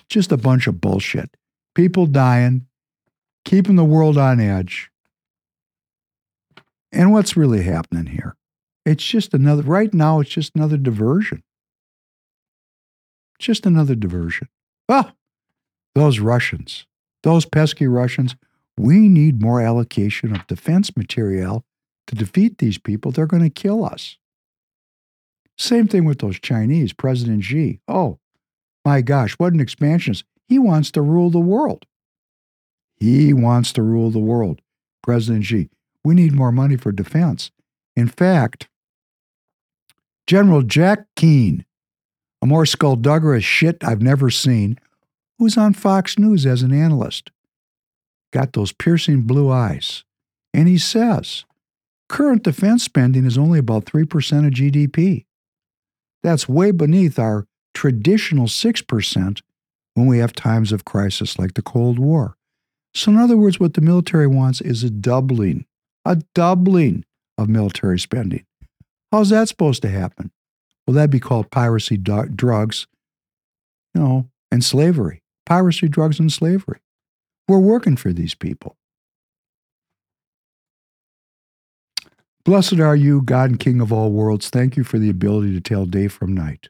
Just 0.09 0.33
a 0.33 0.37
bunch 0.37 0.67
of 0.67 0.81
bullshit. 0.81 1.37
People 1.75 2.07
dying, 2.07 2.67
keeping 3.45 3.77
the 3.77 3.85
world 3.85 4.17
on 4.17 4.41
edge. 4.41 4.91
And 6.93 7.13
what's 7.13 7.37
really 7.37 7.63
happening 7.63 8.07
here? 8.07 8.37
It's 8.87 9.05
just 9.05 9.35
another, 9.35 9.63
right 9.63 9.93
now, 9.93 10.21
it's 10.21 10.31
just 10.31 10.55
another 10.55 10.77
diversion. 10.77 11.43
Just 13.39 13.67
another 13.67 13.95
diversion. 13.95 14.49
Oh, 14.89 15.11
those 15.95 16.19
Russians, 16.19 16.87
those 17.23 17.45
pesky 17.47 17.87
Russians, 17.87 18.37
we 18.77 19.09
need 19.09 19.43
more 19.43 19.61
allocation 19.61 20.35
of 20.35 20.47
defense 20.47 20.97
material 20.97 21.65
to 22.07 22.15
defeat 22.15 22.59
these 22.59 22.79
people, 22.79 23.11
they're 23.11 23.27
going 23.27 23.43
to 23.43 23.51
kill 23.51 23.85
us. 23.85 24.19
Same 25.57 25.89
thing 25.89 26.05
with 26.05 26.19
those 26.19 26.39
Chinese, 26.39 26.93
President 26.93 27.45
Xi. 27.45 27.81
Oh, 27.89 28.19
my 28.85 29.01
gosh, 29.01 29.35
what 29.35 29.53
an 29.53 29.61
expansionist. 29.61 30.25
He 30.49 30.59
wants 30.59 30.91
to 30.93 31.03
rule 31.03 31.31
the 31.31 31.39
world. 31.39 31.87
He 33.05 33.35
wants 33.35 33.71
to 33.75 33.83
rule 33.83 34.11
the 34.11 34.19
world, 34.19 34.63
President 35.03 35.45
Xi. 35.45 35.69
We 36.05 36.15
need 36.15 36.33
more 36.33 36.51
money 36.51 36.79
for 36.79 36.91
defense. 36.91 37.51
In 37.95 38.09
fact, 38.09 38.67
General 40.27 40.63
Jack 40.63 41.05
Keane, 41.15 41.67
a 42.41 42.47
more 42.47 42.65
skullduggerous 42.65 43.45
shit 43.45 43.85
I've 43.85 44.01
never 44.01 44.31
seen, 44.31 44.79
who's 45.39 45.59
on 45.59 45.75
Fox 45.75 46.19
News 46.19 46.47
as 46.47 46.63
an 46.63 46.73
analyst, 46.73 47.31
got 48.33 48.55
those 48.55 48.73
piercing 48.73 49.23
blue 49.23 49.51
eyes. 49.51 50.05
And 50.55 50.67
he 50.67 50.79
says 50.79 51.45
current 52.09 52.43
defense 52.43 52.85
spending 52.85 53.27
is 53.27 53.37
only 53.37 53.59
about 53.59 53.85
3% 53.85 54.05
of 54.47 54.55
GDP. 54.55 55.27
That's 56.23 56.49
way 56.49 56.71
beneath 56.71 57.19
our 57.19 57.47
traditional 57.75 58.47
6% 58.47 59.43
when 59.93 60.07
we 60.07 60.19
have 60.21 60.33
times 60.33 60.73
of 60.73 60.87
crisis 60.87 61.39
like 61.39 61.53
the 61.53 61.61
Cold 61.61 61.99
War. 61.99 62.39
So, 62.95 63.11
in 63.11 63.19
other 63.19 63.37
words, 63.37 63.59
what 63.59 63.75
the 63.75 63.81
military 63.81 64.27
wants 64.27 64.61
is 64.61 64.85
a 64.85 64.91
doubling, 64.91 65.67
a 66.05 66.23
doubling 66.35 67.05
of 67.37 67.49
military 67.49 67.99
spending. 67.99 68.45
How's 69.11 69.31
that 69.31 69.49
supposed 69.49 69.83
to 69.83 69.89
happen? 69.89 70.31
Well, 70.87 70.95
that'd 70.95 71.11
be 71.11 71.21
called 71.21 71.51
piracy, 71.51 71.97
do- 71.97 72.29
drugs, 72.29 72.87
you 73.95 74.01
know, 74.01 74.29
and 74.51 74.65
slavery. 74.65 75.23
Piracy, 75.47 75.89
drugs, 75.89 76.19
and 76.21 76.33
slavery. 76.33 76.81
We're 77.49 77.59
working 77.59 77.97
for 77.97 78.13
these 78.13 78.35
people. 78.35 78.77
Blessed 82.45 82.79
are 82.79 82.97
you, 82.97 83.23
God 83.23 83.51
and 83.51 83.61
King 83.61 83.81
of 83.81 83.93
all 83.93 84.11
worlds. 84.11 84.51
Thank 84.51 84.77
you 84.77 84.85
for 84.85 84.99
the 84.99 85.09
ability 85.09 85.55
to 85.55 85.61
tell 85.61 85.87
day 85.87 86.09
from 86.09 86.35
night. 86.35 86.69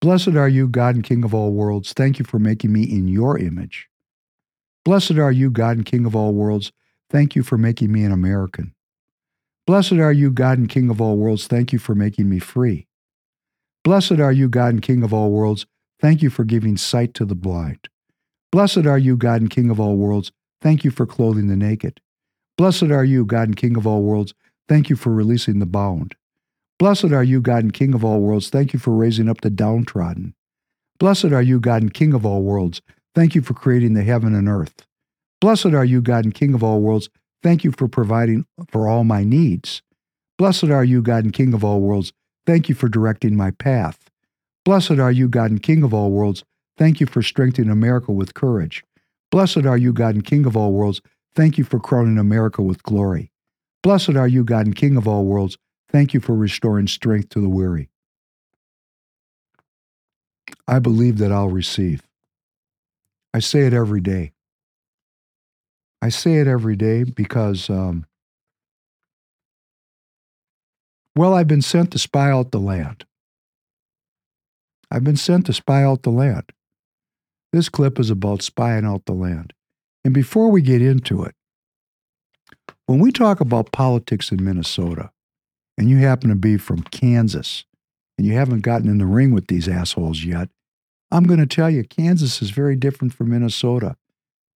Blessed 0.00 0.34
are 0.34 0.48
you, 0.48 0.68
God 0.68 0.96
and 0.96 1.04
King 1.04 1.24
of 1.24 1.32
all 1.32 1.52
worlds. 1.52 1.92
Thank 1.92 2.18
you 2.18 2.24
for 2.24 2.38
making 2.38 2.72
me 2.72 2.82
in 2.82 3.06
your 3.08 3.38
image. 3.38 3.88
Blessed 4.84 5.12
are 5.12 5.32
you, 5.32 5.50
God 5.50 5.78
and 5.78 5.86
King 5.86 6.04
of 6.04 6.14
all 6.14 6.34
worlds. 6.34 6.70
Thank 7.10 7.34
you 7.34 7.42
for 7.42 7.56
making 7.56 7.90
me 7.90 8.04
an 8.04 8.12
American. 8.12 8.74
Blessed 9.66 9.94
are 9.94 10.12
you, 10.12 10.30
God 10.30 10.58
and 10.58 10.68
King 10.68 10.90
of 10.90 11.00
all 11.00 11.16
worlds. 11.16 11.46
Thank 11.46 11.72
you 11.72 11.78
for 11.78 11.94
making 11.94 12.28
me 12.28 12.38
free. 12.38 12.86
Blessed 13.82 14.20
are 14.20 14.32
you, 14.32 14.48
God 14.48 14.74
and 14.74 14.82
King 14.82 15.02
of 15.02 15.14
all 15.14 15.30
worlds. 15.30 15.66
Thank 16.00 16.22
you 16.22 16.28
for 16.28 16.44
giving 16.44 16.76
sight 16.76 17.14
to 17.14 17.24
the 17.24 17.34
blind. 17.34 17.88
Blessed 18.52 18.86
are 18.86 18.98
you, 18.98 19.16
God 19.16 19.40
and 19.40 19.50
King 19.50 19.70
of 19.70 19.80
all 19.80 19.96
worlds. 19.96 20.32
Thank 20.60 20.84
you 20.84 20.90
for 20.90 21.06
clothing 21.06 21.48
the 21.48 21.56
naked. 21.56 22.00
Blessed 22.58 22.84
are 22.84 23.04
you, 23.04 23.24
God 23.24 23.48
and 23.48 23.56
King 23.56 23.76
of 23.76 23.86
all 23.86 24.02
worlds. 24.02 24.34
Thank 24.68 24.90
you 24.90 24.96
for 24.96 25.12
releasing 25.12 25.60
the 25.60 25.66
bound. 25.66 26.14
Blessed 26.78 27.12
are 27.12 27.24
you, 27.24 27.40
God 27.40 27.62
and 27.62 27.72
King 27.72 27.94
of 27.94 28.04
all 28.04 28.20
worlds. 28.20 28.50
Thank 28.50 28.72
you 28.72 28.78
for 28.78 28.94
raising 28.94 29.28
up 29.28 29.40
the 29.40 29.50
downtrodden. 29.50 30.34
Blessed 30.98 31.32
are 31.32 31.42
you, 31.42 31.58
God 31.58 31.82
and 31.82 31.94
King 31.94 32.12
of 32.12 32.26
all 32.26 32.42
worlds. 32.42 32.82
Thank 33.14 33.34
you 33.34 33.42
for 33.42 33.54
creating 33.54 33.94
the 33.94 34.02
heaven 34.02 34.34
and 34.34 34.48
earth. 34.48 34.86
Blessed 35.40 35.66
are 35.66 35.84
you, 35.84 36.00
God 36.00 36.24
and 36.24 36.34
King 36.34 36.54
of 36.54 36.64
all 36.64 36.80
worlds. 36.80 37.08
Thank 37.42 37.64
you 37.64 37.72
for 37.72 37.86
providing 37.86 38.46
for 38.68 38.88
all 38.88 39.04
my 39.04 39.22
needs. 39.22 39.82
Blessed 40.38 40.64
are 40.64 40.84
you, 40.84 41.02
God 41.02 41.24
and 41.24 41.32
King 41.32 41.54
of 41.54 41.62
all 41.62 41.80
worlds. 41.80 42.12
Thank 42.46 42.68
you 42.68 42.74
for 42.74 42.88
directing 42.88 43.36
my 43.36 43.50
path. 43.52 44.10
Blessed 44.64 44.92
are 44.92 45.12
you, 45.12 45.28
God 45.28 45.50
and 45.50 45.62
King 45.62 45.82
of 45.82 45.92
all 45.92 46.10
worlds. 46.10 46.44
Thank 46.76 47.00
you 47.00 47.06
for 47.06 47.22
strengthening 47.22 47.70
America 47.70 48.10
with 48.10 48.34
courage. 48.34 48.82
Blessed 49.30 49.66
are 49.66 49.76
you, 49.76 49.92
God 49.92 50.14
and 50.14 50.24
King 50.24 50.46
of 50.46 50.56
all 50.56 50.72
worlds. 50.72 51.00
Thank 51.34 51.58
you 51.58 51.64
for 51.64 51.78
crowning 51.78 52.18
America 52.18 52.62
with 52.62 52.82
glory. 52.82 53.30
Blessed 53.82 54.16
are 54.16 54.28
you, 54.28 54.44
God 54.44 54.66
and 54.66 54.74
King 54.74 54.96
of 54.96 55.06
all 55.06 55.24
worlds. 55.24 55.58
Thank 55.90 56.14
you 56.14 56.20
for 56.20 56.34
restoring 56.34 56.86
strength 56.86 57.28
to 57.30 57.40
the 57.40 57.48
weary. 57.48 57.90
I 60.66 60.78
believe 60.78 61.18
that 61.18 61.30
I'll 61.30 61.50
receive. 61.50 62.03
I 63.34 63.40
say 63.40 63.62
it 63.66 63.74
every 63.74 64.00
day. 64.00 64.32
I 66.00 66.08
say 66.08 66.36
it 66.36 66.46
every 66.46 66.76
day 66.76 67.02
because, 67.02 67.68
um, 67.68 68.06
well, 71.16 71.34
I've 71.34 71.48
been 71.48 71.62
sent 71.62 71.90
to 71.92 71.98
spy 71.98 72.30
out 72.30 72.52
the 72.52 72.60
land. 72.60 73.04
I've 74.88 75.02
been 75.02 75.16
sent 75.16 75.46
to 75.46 75.52
spy 75.52 75.82
out 75.82 76.04
the 76.04 76.10
land. 76.10 76.44
This 77.52 77.68
clip 77.68 77.98
is 77.98 78.08
about 78.08 78.42
spying 78.42 78.84
out 78.84 79.04
the 79.06 79.12
land. 79.12 79.52
And 80.04 80.14
before 80.14 80.50
we 80.52 80.62
get 80.62 80.80
into 80.80 81.24
it, 81.24 81.34
when 82.86 83.00
we 83.00 83.10
talk 83.10 83.40
about 83.40 83.72
politics 83.72 84.30
in 84.30 84.44
Minnesota, 84.44 85.10
and 85.76 85.90
you 85.90 85.96
happen 85.98 86.28
to 86.28 86.36
be 86.36 86.56
from 86.56 86.82
Kansas, 86.82 87.64
and 88.16 88.26
you 88.26 88.34
haven't 88.34 88.60
gotten 88.60 88.88
in 88.88 88.98
the 88.98 89.06
ring 89.06 89.32
with 89.32 89.48
these 89.48 89.68
assholes 89.68 90.22
yet, 90.22 90.50
I'm 91.10 91.24
going 91.24 91.40
to 91.40 91.46
tell 91.46 91.70
you 91.70 91.84
Kansas 91.84 92.42
is 92.42 92.50
very 92.50 92.76
different 92.76 93.14
from 93.14 93.30
Minnesota. 93.30 93.96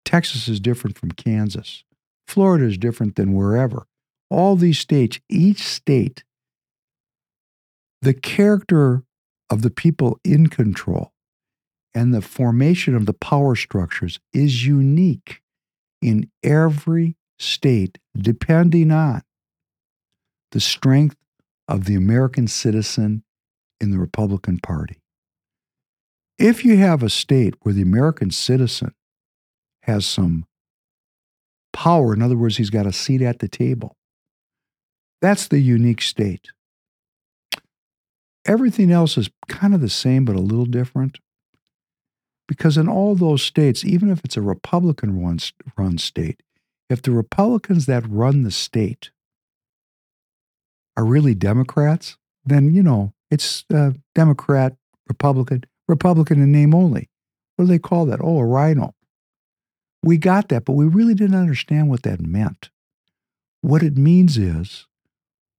Texas 0.05 0.49
is 0.49 0.61
different 0.61 0.99
from 0.99 1.13
Kansas. 1.13 1.85
Florida 2.27 2.67
is 2.67 2.79
different 2.79 3.17
than 3.17 3.35
wherever. 3.35 3.87
All 4.31 4.57
these 4.57 4.79
states, 4.79 5.19
each 5.29 5.63
state, 5.63 6.25
the 8.03 8.15
character 8.15 9.03
of 9.51 9.63
the 9.63 9.71
people 9.71 10.21
in 10.25 10.49
control 10.49 11.13
and 11.95 12.13
the 12.13 12.23
formation 12.23 12.95
of 12.95 13.07
the 13.07 13.15
power 13.15 13.57
structures 13.57 14.21
is 14.33 14.67
unique 14.67 15.43
in 16.03 16.31
every 16.43 17.17
state 17.39 17.99
depending 18.17 18.91
on 18.91 19.23
the 20.53 20.61
strength 20.61 21.17
of 21.67 21.85
the 21.85 21.95
American 21.95 22.47
citizen 22.47 23.23
in 23.81 23.91
the 23.91 23.99
Republican 23.99 24.59
Party. 24.59 25.01
If 26.39 26.65
you 26.65 26.77
have 26.77 27.03
a 27.03 27.11
state 27.11 27.55
where 27.63 27.75
the 27.75 27.83
American 27.83 28.31
citizen 28.31 28.95
has 29.83 30.07
some 30.07 30.47
power, 31.73 32.15
in 32.15 32.23
other 32.23 32.37
words, 32.37 32.59
he's 32.59 32.71
got 32.71 32.87
a 32.87 32.93
seat 32.93 33.23
at 33.23 33.41
the 33.41 33.49
table, 33.49 33.97
that's 35.21 35.49
the 35.49 35.59
unique 35.59 36.01
state. 36.01 36.49
Everything 38.47 38.93
else 38.93 39.19
is 39.19 39.29
kind 39.49 39.75
of 39.75 39.81
the 39.81 39.89
same, 39.89 40.25
but 40.25 40.37
a 40.37 40.41
little 40.41 40.65
different. 40.65 41.19
Because 42.47 42.79
in 42.79 42.89
all 42.89 43.15
those 43.15 43.43
states, 43.43 43.85
even 43.85 44.09
if 44.09 44.25
it's 44.25 44.37
a 44.37 44.43
Republican 44.43 45.21
run 45.77 45.99
state, 45.99 46.43
if 46.89 47.03
the 47.03 47.11
Republicans 47.11 47.87
that 47.87 48.09
run 48.09 48.45
the 48.45 48.51
state 48.51 49.11
are 50.97 51.05
really 51.05 51.35
Democrats, 51.35 52.17
then, 52.45 52.73
you 52.73 52.83
know, 52.83 53.13
it's 53.31 53.65
uh, 53.75 53.91
Democrat, 54.15 54.77
Republican, 55.09 55.65
Republican 55.89 56.43
in 56.43 56.53
name 56.53 56.75
only. 56.75 57.09
What 57.57 57.65
do 57.65 57.69
they 57.71 57.79
call 57.79 58.07
that? 58.07 58.21
Oh, 58.23 58.39
a 58.39 58.47
RINO. 58.47 58.95
We 60.03 60.17
got 60.19 60.49
that, 60.49 60.65
but 60.65 60.75
we 60.75 60.85
really 60.85 61.15
didn't 61.15 61.39
understand 61.39 61.89
what 61.89 62.03
that 62.03 62.21
meant. 62.21 62.71
What 63.63 63.83
it 63.83 63.97
means 63.97 64.39
is 64.39 64.87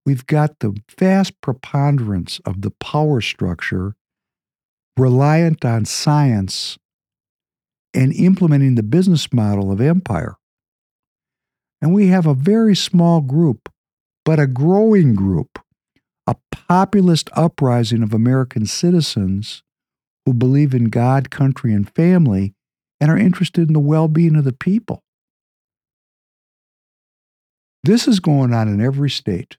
we've 0.05 0.25
got 0.25 0.59
the 0.59 0.79
vast 0.97 1.41
preponderance 1.41 2.39
of 2.45 2.61
the 2.61 2.71
power 2.71 3.19
structure 3.19 3.95
reliant 4.95 5.65
on 5.65 5.85
science 5.85 6.77
and 7.93 8.13
implementing 8.13 8.75
the 8.75 8.83
business 8.83 9.33
model 9.33 9.71
of 9.71 9.81
empire. 9.81 10.35
And 11.81 11.93
we 11.93 12.07
have 12.07 12.25
a 12.25 12.33
very 12.33 12.75
small 12.75 13.21
group, 13.21 13.69
but 14.23 14.39
a 14.39 14.47
growing 14.47 15.15
group, 15.15 15.59
a 16.27 16.35
populist 16.51 17.29
uprising 17.35 18.03
of 18.03 18.13
American 18.13 18.65
citizens 18.65 19.63
who 20.29 20.33
believe 20.35 20.75
in 20.75 20.85
God, 20.85 21.31
country, 21.31 21.73
and 21.73 21.89
family 21.89 22.53
and 23.01 23.09
are 23.09 23.17
interested 23.17 23.67
in 23.67 23.73
the 23.73 23.79
well 23.79 24.07
being 24.07 24.35
of 24.35 24.43
the 24.43 24.53
people. 24.53 25.03
This 27.83 28.07
is 28.07 28.19
going 28.19 28.53
on 28.53 28.67
in 28.67 28.79
every 28.79 29.09
state. 29.09 29.57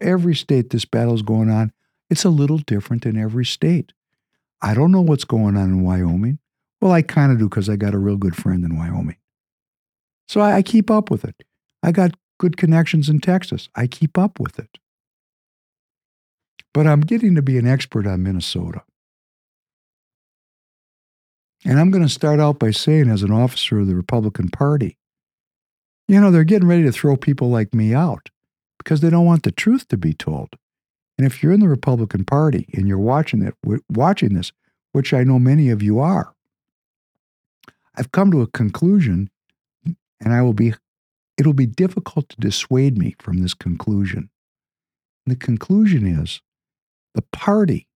Every 0.00 0.34
state 0.34 0.70
this 0.70 0.84
battle 0.84 1.14
is 1.14 1.22
going 1.22 1.48
on. 1.48 1.70
It's 2.10 2.24
a 2.24 2.28
little 2.28 2.58
different 2.58 3.06
in 3.06 3.16
every 3.16 3.44
state. 3.44 3.92
I 4.60 4.74
don't 4.74 4.90
know 4.90 5.00
what's 5.00 5.22
going 5.22 5.56
on 5.56 5.68
in 5.68 5.84
Wyoming. 5.84 6.40
Well, 6.80 6.90
I 6.90 7.02
kind 7.02 7.30
of 7.30 7.38
do 7.38 7.48
because 7.48 7.68
I 7.68 7.76
got 7.76 7.94
a 7.94 7.98
real 7.98 8.16
good 8.16 8.34
friend 8.34 8.64
in 8.64 8.76
Wyoming. 8.76 9.18
So 10.26 10.40
I, 10.40 10.56
I 10.56 10.62
keep 10.62 10.90
up 10.90 11.08
with 11.08 11.24
it. 11.24 11.44
I 11.84 11.92
got 11.92 12.16
good 12.40 12.56
connections 12.56 13.08
in 13.08 13.20
Texas. 13.20 13.68
I 13.76 13.86
keep 13.86 14.18
up 14.18 14.40
with 14.40 14.58
it. 14.58 14.80
But 16.72 16.88
I'm 16.88 17.02
getting 17.02 17.36
to 17.36 17.42
be 17.42 17.58
an 17.58 17.66
expert 17.68 18.08
on 18.08 18.24
Minnesota. 18.24 18.82
And 21.64 21.80
I'm 21.80 21.90
going 21.90 22.02
to 22.02 22.08
start 22.08 22.40
out 22.40 22.58
by 22.58 22.70
saying, 22.70 23.08
as 23.08 23.22
an 23.22 23.32
officer 23.32 23.78
of 23.78 23.86
the 23.86 23.94
Republican 23.94 24.48
Party, 24.48 24.98
you 26.06 26.20
know, 26.20 26.30
they're 26.30 26.44
getting 26.44 26.68
ready 26.68 26.82
to 26.82 26.92
throw 26.92 27.16
people 27.16 27.48
like 27.48 27.74
me 27.74 27.94
out 27.94 28.28
because 28.78 29.00
they 29.00 29.08
don't 29.08 29.24
want 29.24 29.44
the 29.44 29.52
truth 29.52 29.88
to 29.88 29.96
be 29.96 30.12
told. 30.12 30.50
And 31.16 31.26
if 31.26 31.42
you're 31.42 31.52
in 31.52 31.60
the 31.60 31.68
Republican 31.68 32.24
Party 32.24 32.68
and 32.74 32.86
you're 32.86 32.98
watching 32.98 33.42
it, 33.42 33.54
watching 33.88 34.34
this, 34.34 34.52
which 34.92 35.14
I 35.14 35.24
know 35.24 35.38
many 35.38 35.70
of 35.70 35.82
you 35.82 36.00
are, 36.00 36.34
I've 37.96 38.12
come 38.12 38.30
to 38.32 38.42
a 38.42 38.46
conclusion 38.48 39.30
and 40.20 40.34
I 40.34 40.42
will 40.42 40.52
be 40.52 40.74
it'll 41.36 41.52
be 41.52 41.66
difficult 41.66 42.28
to 42.28 42.36
dissuade 42.36 42.98
me 42.98 43.14
from 43.18 43.38
this 43.38 43.54
conclusion. 43.54 44.30
And 45.24 45.34
the 45.34 45.38
conclusion 45.38 46.06
is 46.06 46.40
the 47.14 47.22
party 47.32 47.88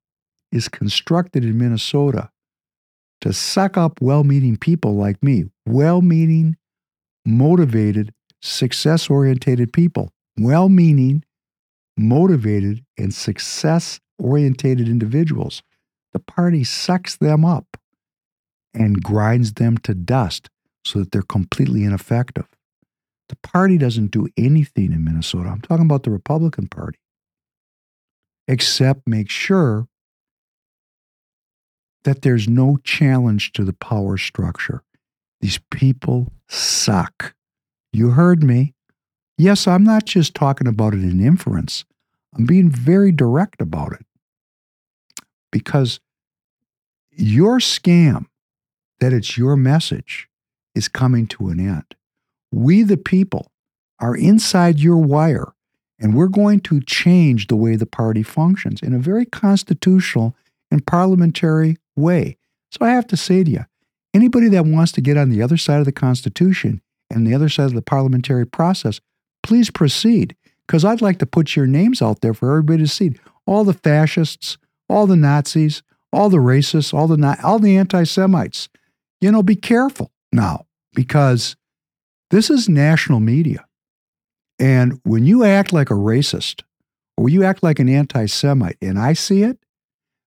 is 0.50 0.68
constructed 0.68 1.44
in 1.44 1.58
Minnesota 1.58 2.30
to 3.20 3.32
suck 3.32 3.76
up 3.76 4.00
well 4.00 4.24
meaning 4.24 4.56
people 4.56 4.94
like 4.94 5.22
me, 5.22 5.44
well 5.66 6.02
meaning, 6.02 6.56
motivated, 7.24 8.12
success 8.40 9.10
orientated 9.10 9.72
people, 9.72 10.10
well 10.38 10.68
meaning, 10.68 11.24
motivated, 11.96 12.84
and 12.96 13.12
success 13.12 14.00
orientated 14.18 14.88
individuals. 14.88 15.62
The 16.12 16.20
party 16.20 16.64
sucks 16.64 17.16
them 17.16 17.44
up 17.44 17.76
and 18.72 19.02
grinds 19.02 19.54
them 19.54 19.78
to 19.78 19.94
dust 19.94 20.48
so 20.84 21.00
that 21.00 21.10
they're 21.10 21.22
completely 21.22 21.84
ineffective. 21.84 22.46
The 23.28 23.36
party 23.36 23.76
doesn't 23.76 24.10
do 24.10 24.28
anything 24.36 24.92
in 24.92 25.04
Minnesota. 25.04 25.50
I'm 25.50 25.60
talking 25.60 25.84
about 25.84 26.04
the 26.04 26.10
Republican 26.10 26.66
Party, 26.68 26.98
except 28.46 29.06
make 29.06 29.28
sure 29.28 29.86
that 32.04 32.22
there's 32.22 32.48
no 32.48 32.78
challenge 32.84 33.52
to 33.52 33.64
the 33.64 33.72
power 33.72 34.16
structure. 34.16 34.82
These 35.40 35.60
people 35.70 36.32
suck. 36.48 37.34
You 37.92 38.10
heard 38.10 38.42
me. 38.42 38.74
Yes, 39.36 39.66
I'm 39.66 39.84
not 39.84 40.04
just 40.04 40.34
talking 40.34 40.66
about 40.66 40.94
it 40.94 41.02
in 41.02 41.24
inference. 41.24 41.84
I'm 42.36 42.46
being 42.46 42.70
very 42.70 43.12
direct 43.12 43.62
about 43.62 43.92
it. 43.92 44.04
Because 45.50 46.00
your 47.10 47.58
scam, 47.58 48.26
that 49.00 49.12
it's 49.12 49.38
your 49.38 49.56
message, 49.56 50.28
is 50.74 50.88
coming 50.88 51.26
to 51.26 51.48
an 51.48 51.60
end. 51.60 51.94
We, 52.52 52.82
the 52.82 52.96
people, 52.96 53.50
are 54.00 54.16
inside 54.16 54.78
your 54.78 54.98
wire, 54.98 55.52
and 55.98 56.14
we're 56.14 56.28
going 56.28 56.60
to 56.60 56.80
change 56.80 57.46
the 57.46 57.56
way 57.56 57.76
the 57.76 57.86
party 57.86 58.22
functions 58.22 58.80
in 58.82 58.94
a 58.94 58.98
very 58.98 59.24
constitutional 59.24 60.36
and 60.70 60.86
parliamentary 60.86 61.76
way. 61.96 62.36
So 62.70 62.84
I 62.84 62.90
have 62.90 63.06
to 63.08 63.16
say 63.16 63.44
to 63.44 63.50
you, 63.50 63.64
anybody 64.14 64.48
that 64.48 64.66
wants 64.66 64.92
to 64.92 65.00
get 65.00 65.16
on 65.16 65.30
the 65.30 65.42
other 65.42 65.56
side 65.56 65.78
of 65.78 65.86
the 65.86 65.92
Constitution 65.92 66.82
and 67.10 67.26
the 67.26 67.34
other 67.34 67.48
side 67.48 67.66
of 67.66 67.74
the 67.74 67.82
parliamentary 67.82 68.46
process, 68.46 69.00
please 69.42 69.70
proceed. 69.70 70.36
Because 70.66 70.84
I'd 70.84 71.00
like 71.00 71.18
to 71.20 71.26
put 71.26 71.56
your 71.56 71.66
names 71.66 72.02
out 72.02 72.20
there 72.20 72.34
for 72.34 72.50
everybody 72.50 72.82
to 72.82 72.88
see. 72.88 73.14
All 73.46 73.64
the 73.64 73.72
fascists, 73.72 74.58
all 74.86 75.06
the 75.06 75.16
Nazis, 75.16 75.82
all 76.12 76.28
the 76.28 76.36
racists, 76.36 76.92
all 76.92 77.06
the 77.06 77.38
all 77.42 77.58
the 77.58 77.78
anti-Semites. 77.78 78.68
You 79.22 79.32
know, 79.32 79.42
be 79.42 79.56
careful 79.56 80.12
now 80.30 80.66
because 80.94 81.56
this 82.30 82.50
is 82.50 82.68
national 82.68 83.20
media. 83.20 83.64
And 84.58 85.00
when 85.04 85.24
you 85.24 85.44
act 85.44 85.72
like 85.72 85.90
a 85.90 85.94
racist 85.94 86.62
or 87.16 87.30
you 87.30 87.44
act 87.44 87.62
like 87.62 87.78
an 87.78 87.88
anti-Semite 87.88 88.76
and 88.82 88.98
I 88.98 89.14
see 89.14 89.44
it, 89.44 89.58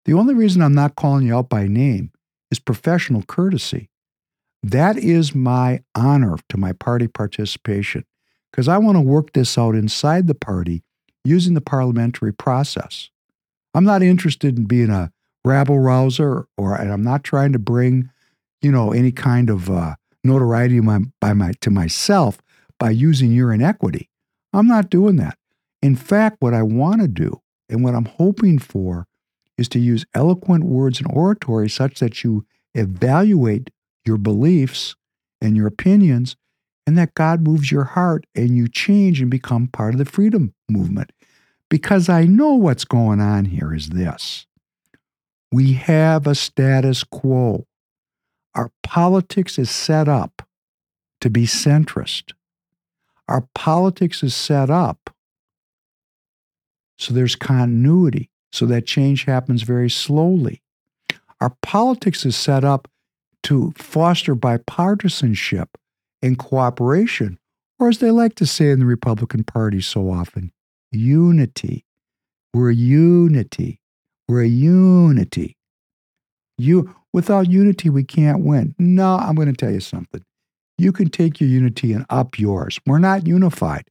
the 0.06 0.14
only 0.14 0.34
reason 0.34 0.62
I'm 0.62 0.74
not 0.74 0.96
calling 0.96 1.28
you 1.28 1.36
out 1.36 1.50
by 1.50 1.68
name 1.68 2.12
is 2.50 2.60
professional 2.60 3.24
courtesy. 3.24 3.90
That 4.64 4.98
is 4.98 5.34
my 5.34 5.84
honor 5.96 6.38
to 6.50 6.58
my 6.58 6.74
party 6.74 7.08
participation 7.08 8.06
because 8.52 8.68
I 8.68 8.78
want 8.78 8.98
to 8.98 9.02
work 9.02 9.34
this 9.34 9.58
out 9.58 9.76
inside 9.76 10.28
the 10.28 10.36
party 10.36 10.84
using 11.24 11.54
the 11.54 11.62
parliamentary 11.62 12.34
process. 12.34 13.10
I'm 13.74 13.84
not 13.84 14.04
interested 14.04 14.58
in 14.58 14.66
being 14.66 14.90
a 14.90 15.12
rabble 15.46 15.80
rouser 15.80 16.48
or 16.58 16.76
and 16.76 16.92
I'm 16.92 17.04
not 17.04 17.24
trying 17.24 17.54
to 17.54 17.60
bring, 17.60 18.10
you 18.62 18.72
know, 18.72 18.92
any 18.92 19.12
kind 19.12 19.50
of 19.50 19.70
uh, 19.70 19.96
notoriety 20.24 20.80
my, 20.82 21.00
by 21.20 21.34
my, 21.34 21.54
to 21.62 21.70
myself 21.72 22.40
by 22.78 22.90
using 22.92 23.32
your 23.32 23.54
inequity. 23.54 24.10
I'm 24.54 24.68
not 24.68 24.90
doing 24.90 25.16
that. 25.18 25.38
In 25.82 25.96
fact, 25.96 26.38
what 26.40 26.54
I 26.54 26.64
want 26.64 27.02
to 27.02 27.08
do 27.08 27.42
and 27.70 27.84
what 27.84 27.96
I'm 27.96 28.06
hoping 28.06 28.60
for 28.60 29.08
is 29.58 29.68
to 29.70 29.80
use 29.80 30.06
eloquent 30.14 30.64
words 30.64 31.00
and 31.00 31.12
oratory 31.12 31.70
such 31.70 32.00
that 32.00 32.24
you 32.24 32.46
evaluate 32.74 33.70
your 34.06 34.18
beliefs 34.18 34.96
and 35.42 35.58
your 35.58 35.68
opinions, 35.68 36.36
and 36.86 36.98
that 36.98 37.14
God 37.14 37.42
moves 37.42 37.72
your 37.72 37.84
heart 37.84 38.26
and 38.36 38.56
you 38.58 38.68
change 38.68 39.22
and 39.22 39.30
become 39.30 39.68
part 39.68 39.94
of 39.94 39.98
the 39.98 40.06
freedom 40.06 40.54
movement. 40.70 41.12
Because 41.70 42.10
I 42.10 42.26
know 42.26 42.54
what's 42.54 42.86
going 42.86 43.20
on 43.22 43.46
here 43.46 43.74
is 43.74 43.90
this 43.90 44.46
we 45.52 45.74
have 45.74 46.28
a 46.28 46.36
status 46.36 47.04
quo. 47.04 47.66
Our 48.56 48.72
politics 48.84 49.58
is 49.58 49.70
set 49.70 50.08
up 50.08 50.48
to 51.22 51.30
be 51.30 51.46
centrist. 51.46 52.34
Our 53.28 53.48
politics 53.54 54.24
is 54.24 54.36
set 54.36 54.70
up 54.70 55.12
so 57.02 57.16
there's 57.16 57.36
continuity 57.36 58.30
so 58.52 58.66
that 58.66 58.86
change 58.86 59.26
happens 59.26 59.64
very 59.64 59.90
slowly. 59.90 60.62
Our 61.40 61.56
politics 61.62 62.26
is 62.26 62.36
set 62.36 62.64
up 62.64 62.88
to 63.44 63.74
foster 63.76 64.36
bipartisanship 64.36 65.68
and 66.22 66.38
cooperation, 66.38 67.40
or 67.80 67.90
as 67.90 67.98
they 67.98 68.12
like 68.12 68.36
to 68.36 68.46
say 68.46 68.70
in 68.70 68.80
the 68.80 68.86
Republican 68.86 69.44
Party 69.44 69.82
so 69.82 70.12
often, 70.12 70.52
unity. 70.92 71.86
We're 72.54 72.72
unity. 72.72 73.80
We're 74.28 74.44
unity. 74.44 75.58
You 76.58 76.96
without 77.14 77.50
unity 77.50 77.90
we 77.90 78.04
can't 78.04 78.44
win. 78.44 78.76
No, 78.78 79.16
I'm 79.16 79.36
going 79.36 79.48
to 79.48 79.54
tell 79.54 79.72
you 79.72 79.80
something. 79.80 80.24
You 80.78 80.92
can 80.92 81.10
take 81.10 81.40
your 81.40 81.50
unity 81.50 81.94
and 81.94 82.06
up 82.10 82.38
yours. 82.38 82.80
We're 82.86 83.00
not 83.00 83.28
unified 83.28 83.86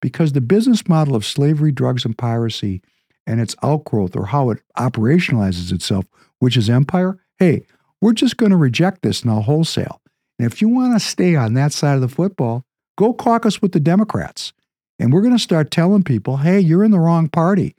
because 0.00 0.32
the 0.32 0.40
business 0.40 0.88
model 0.88 1.14
of 1.14 1.24
slavery, 1.24 1.72
drugs, 1.72 2.04
and 2.04 2.16
piracy 2.16 2.82
and 3.26 3.40
its 3.40 3.56
outgrowth 3.62 4.16
or 4.16 4.26
how 4.26 4.50
it 4.50 4.62
operationalizes 4.78 5.72
itself, 5.72 6.04
which 6.38 6.56
is 6.56 6.70
empire, 6.70 7.18
hey, 7.38 7.66
we're 8.00 8.12
just 8.12 8.36
going 8.36 8.50
to 8.50 8.56
reject 8.56 9.02
this 9.02 9.24
now 9.24 9.40
wholesale. 9.40 10.00
And 10.38 10.50
if 10.50 10.60
you 10.60 10.68
want 10.68 10.94
to 10.94 11.00
stay 11.00 11.34
on 11.34 11.54
that 11.54 11.72
side 11.72 11.94
of 11.94 12.02
the 12.02 12.08
football, 12.08 12.64
go 12.98 13.12
caucus 13.12 13.62
with 13.62 13.72
the 13.72 13.80
Democrats. 13.80 14.52
And 14.98 15.12
we're 15.12 15.22
going 15.22 15.36
to 15.36 15.42
start 15.42 15.70
telling 15.70 16.04
people, 16.04 16.38
hey, 16.38 16.60
you're 16.60 16.84
in 16.84 16.90
the 16.90 16.98
wrong 16.98 17.28
party. 17.28 17.74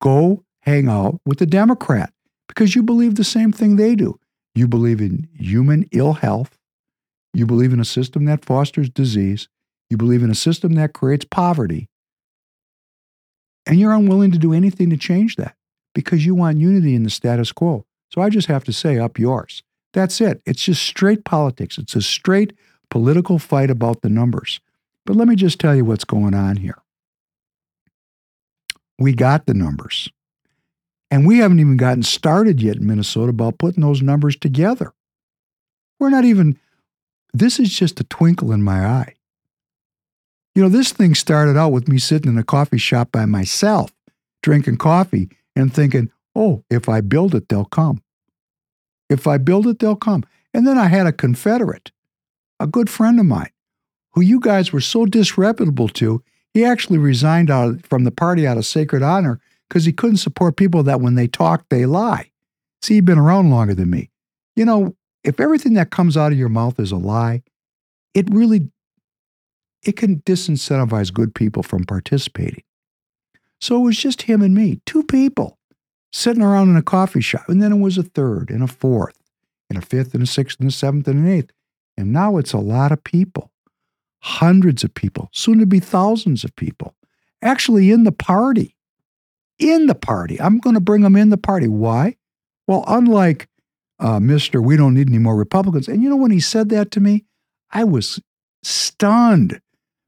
Go 0.00 0.44
hang 0.62 0.88
out 0.88 1.20
with 1.24 1.38
the 1.38 1.46
Democrat 1.46 2.12
because 2.48 2.74
you 2.74 2.82
believe 2.82 3.14
the 3.14 3.24
same 3.24 3.52
thing 3.52 3.76
they 3.76 3.94
do. 3.94 4.18
You 4.54 4.66
believe 4.66 5.00
in 5.00 5.28
human 5.38 5.88
ill 5.92 6.14
health. 6.14 6.58
You 7.32 7.46
believe 7.46 7.72
in 7.72 7.80
a 7.80 7.84
system 7.84 8.24
that 8.24 8.44
fosters 8.44 8.90
disease. 8.90 9.48
You 9.88 9.96
believe 9.96 10.22
in 10.22 10.30
a 10.30 10.34
system 10.34 10.74
that 10.74 10.92
creates 10.92 11.24
poverty. 11.24 11.88
And 13.66 13.78
you're 13.78 13.92
unwilling 13.92 14.32
to 14.32 14.38
do 14.38 14.52
anything 14.52 14.90
to 14.90 14.96
change 14.96 15.36
that 15.36 15.54
because 15.94 16.24
you 16.24 16.34
want 16.34 16.58
unity 16.58 16.94
in 16.94 17.02
the 17.02 17.10
status 17.10 17.52
quo. 17.52 17.84
So 18.12 18.20
I 18.20 18.28
just 18.28 18.48
have 18.48 18.64
to 18.64 18.72
say, 18.72 18.98
up 18.98 19.18
yours. 19.18 19.62
That's 19.92 20.20
it. 20.20 20.40
It's 20.46 20.62
just 20.62 20.82
straight 20.82 21.24
politics. 21.24 21.78
It's 21.78 21.94
a 21.94 22.02
straight 22.02 22.52
political 22.90 23.38
fight 23.38 23.70
about 23.70 24.02
the 24.02 24.08
numbers. 24.08 24.60
But 25.06 25.16
let 25.16 25.28
me 25.28 25.36
just 25.36 25.58
tell 25.58 25.74
you 25.74 25.84
what's 25.84 26.04
going 26.04 26.34
on 26.34 26.56
here. 26.56 26.78
We 28.98 29.12
got 29.12 29.46
the 29.46 29.54
numbers. 29.54 30.08
And 31.10 31.26
we 31.26 31.38
haven't 31.38 31.58
even 31.58 31.76
gotten 31.76 32.02
started 32.02 32.62
yet 32.62 32.76
in 32.76 32.86
Minnesota 32.86 33.30
about 33.30 33.58
putting 33.58 33.82
those 33.82 34.02
numbers 34.02 34.36
together. 34.36 34.92
We're 35.98 36.10
not 36.10 36.24
even, 36.24 36.58
this 37.32 37.58
is 37.58 37.70
just 37.70 38.00
a 38.00 38.04
twinkle 38.04 38.52
in 38.52 38.62
my 38.62 38.86
eye. 38.86 39.14
You 40.54 40.62
know, 40.62 40.68
this 40.68 40.92
thing 40.92 41.14
started 41.14 41.56
out 41.56 41.72
with 41.72 41.88
me 41.88 41.98
sitting 41.98 42.30
in 42.32 42.38
a 42.38 42.44
coffee 42.44 42.78
shop 42.78 43.12
by 43.12 43.24
myself, 43.24 43.92
drinking 44.42 44.78
coffee 44.78 45.28
and 45.54 45.72
thinking, 45.72 46.10
oh, 46.34 46.64
if 46.70 46.88
I 46.88 47.00
build 47.00 47.34
it, 47.34 47.48
they'll 47.48 47.64
come. 47.64 48.02
If 49.08 49.26
I 49.26 49.38
build 49.38 49.66
it, 49.66 49.78
they'll 49.78 49.96
come. 49.96 50.24
And 50.52 50.66
then 50.66 50.78
I 50.78 50.86
had 50.86 51.06
a 51.06 51.12
Confederate, 51.12 51.92
a 52.58 52.66
good 52.66 52.90
friend 52.90 53.20
of 53.20 53.26
mine, 53.26 53.50
who 54.12 54.20
you 54.20 54.40
guys 54.40 54.72
were 54.72 54.80
so 54.80 55.06
disreputable 55.06 55.88
to, 55.88 56.22
he 56.52 56.64
actually 56.64 56.98
resigned 56.98 57.50
out 57.50 57.86
from 57.86 58.04
the 58.04 58.10
party 58.10 58.46
out 58.46 58.58
of 58.58 58.66
sacred 58.66 59.02
honor 59.02 59.40
because 59.68 59.84
he 59.84 59.92
couldn't 59.92 60.16
support 60.16 60.56
people 60.56 60.82
that 60.82 61.00
when 61.00 61.14
they 61.14 61.28
talk, 61.28 61.64
they 61.68 61.86
lie. 61.86 62.30
See, 62.82 62.94
he'd 62.94 63.04
been 63.04 63.18
around 63.18 63.50
longer 63.50 63.74
than 63.74 63.90
me. 63.90 64.10
You 64.56 64.64
know, 64.64 64.96
if 65.22 65.38
everything 65.38 65.74
that 65.74 65.90
comes 65.90 66.16
out 66.16 66.32
of 66.32 66.38
your 66.38 66.48
mouth 66.48 66.80
is 66.80 66.90
a 66.90 66.96
lie, 66.96 67.42
it 68.14 68.26
really 68.32 68.68
it 69.82 69.96
can 69.96 70.20
disincentivize 70.20 71.12
good 71.12 71.34
people 71.34 71.62
from 71.62 71.84
participating. 71.84 72.62
So 73.60 73.76
it 73.76 73.84
was 73.84 73.98
just 73.98 74.22
him 74.22 74.42
and 74.42 74.54
me, 74.54 74.80
two 74.86 75.02
people 75.02 75.58
sitting 76.12 76.42
around 76.42 76.70
in 76.70 76.76
a 76.76 76.82
coffee 76.82 77.20
shop. 77.20 77.48
And 77.48 77.62
then 77.62 77.72
it 77.72 77.78
was 77.78 77.98
a 77.98 78.02
third 78.02 78.50
and 78.50 78.62
a 78.62 78.66
fourth 78.66 79.20
and 79.68 79.78
a 79.78 79.82
fifth 79.82 80.14
and 80.14 80.22
a 80.22 80.26
sixth 80.26 80.60
and 80.60 80.68
a 80.68 80.72
seventh 80.72 81.06
and 81.08 81.26
an 81.26 81.32
eighth. 81.32 81.52
And 81.96 82.12
now 82.12 82.36
it's 82.36 82.52
a 82.52 82.58
lot 82.58 82.92
of 82.92 83.04
people, 83.04 83.52
hundreds 84.20 84.82
of 84.82 84.94
people, 84.94 85.28
soon 85.32 85.58
to 85.58 85.66
be 85.66 85.80
thousands 85.80 86.44
of 86.44 86.56
people, 86.56 86.94
actually 87.42 87.90
in 87.90 88.04
the 88.04 88.12
party. 88.12 88.76
In 89.58 89.86
the 89.86 89.94
party. 89.94 90.40
I'm 90.40 90.58
going 90.58 90.74
to 90.74 90.80
bring 90.80 91.02
them 91.02 91.16
in 91.16 91.28
the 91.28 91.36
party. 91.36 91.68
Why? 91.68 92.16
Well, 92.66 92.84
unlike 92.86 93.48
uh, 93.98 94.18
Mr. 94.18 94.64
We 94.64 94.78
don't 94.78 94.94
need 94.94 95.08
any 95.08 95.18
more 95.18 95.36
Republicans. 95.36 95.86
And 95.86 96.02
you 96.02 96.08
know, 96.08 96.16
when 96.16 96.30
he 96.30 96.40
said 96.40 96.70
that 96.70 96.90
to 96.92 97.00
me, 97.00 97.24
I 97.70 97.84
was 97.84 98.20
stunned 98.62 99.60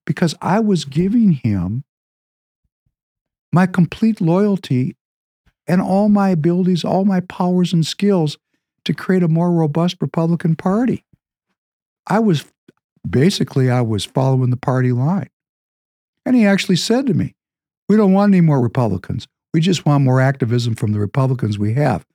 because 0.07 0.35
I 0.41 0.61
was 0.61 0.85
giving 0.85 1.33
him 1.33 1.85
my 3.53 3.67
complete 3.67 4.21
loyalty 4.21 4.97
and 5.67 5.81
all 5.81 6.09
my 6.09 6.31
abilities, 6.31 6.85
all 6.85 7.05
my 7.05 7.21
powers 7.21 7.73
and 7.73 7.87
skills 7.87 8.39
to 8.85 8.95
create 8.95 9.23
a 9.23 9.29
more 9.29 9.53
robust 9.53 9.97
Republican 10.01 10.57
Party. 10.57 11.05
I 12.07 12.19
was 12.19 12.45
basically 13.09 13.71
I 13.71 13.81
was 13.81 14.05
following 14.05 14.51
the 14.51 14.57
party 14.57 14.93
line. 14.93 15.29
And 16.25 16.37
he 16.37 16.47
actually 16.47 16.77
said 16.77 17.07
to 17.07 17.15
me, 17.15 17.35
"We 17.89 17.97
don't 17.97 18.13
want 18.13 18.33
any 18.33 18.41
more 18.41 18.61
Republicans. 18.61 19.29
We 19.53 19.61
just 19.61 19.85
want 19.85 20.05
more 20.05 20.21
activism 20.21 20.75
from 20.75 20.93
the 20.93 21.01
Republicans 21.01 21.59
we 21.59 21.75
have." 21.75 22.07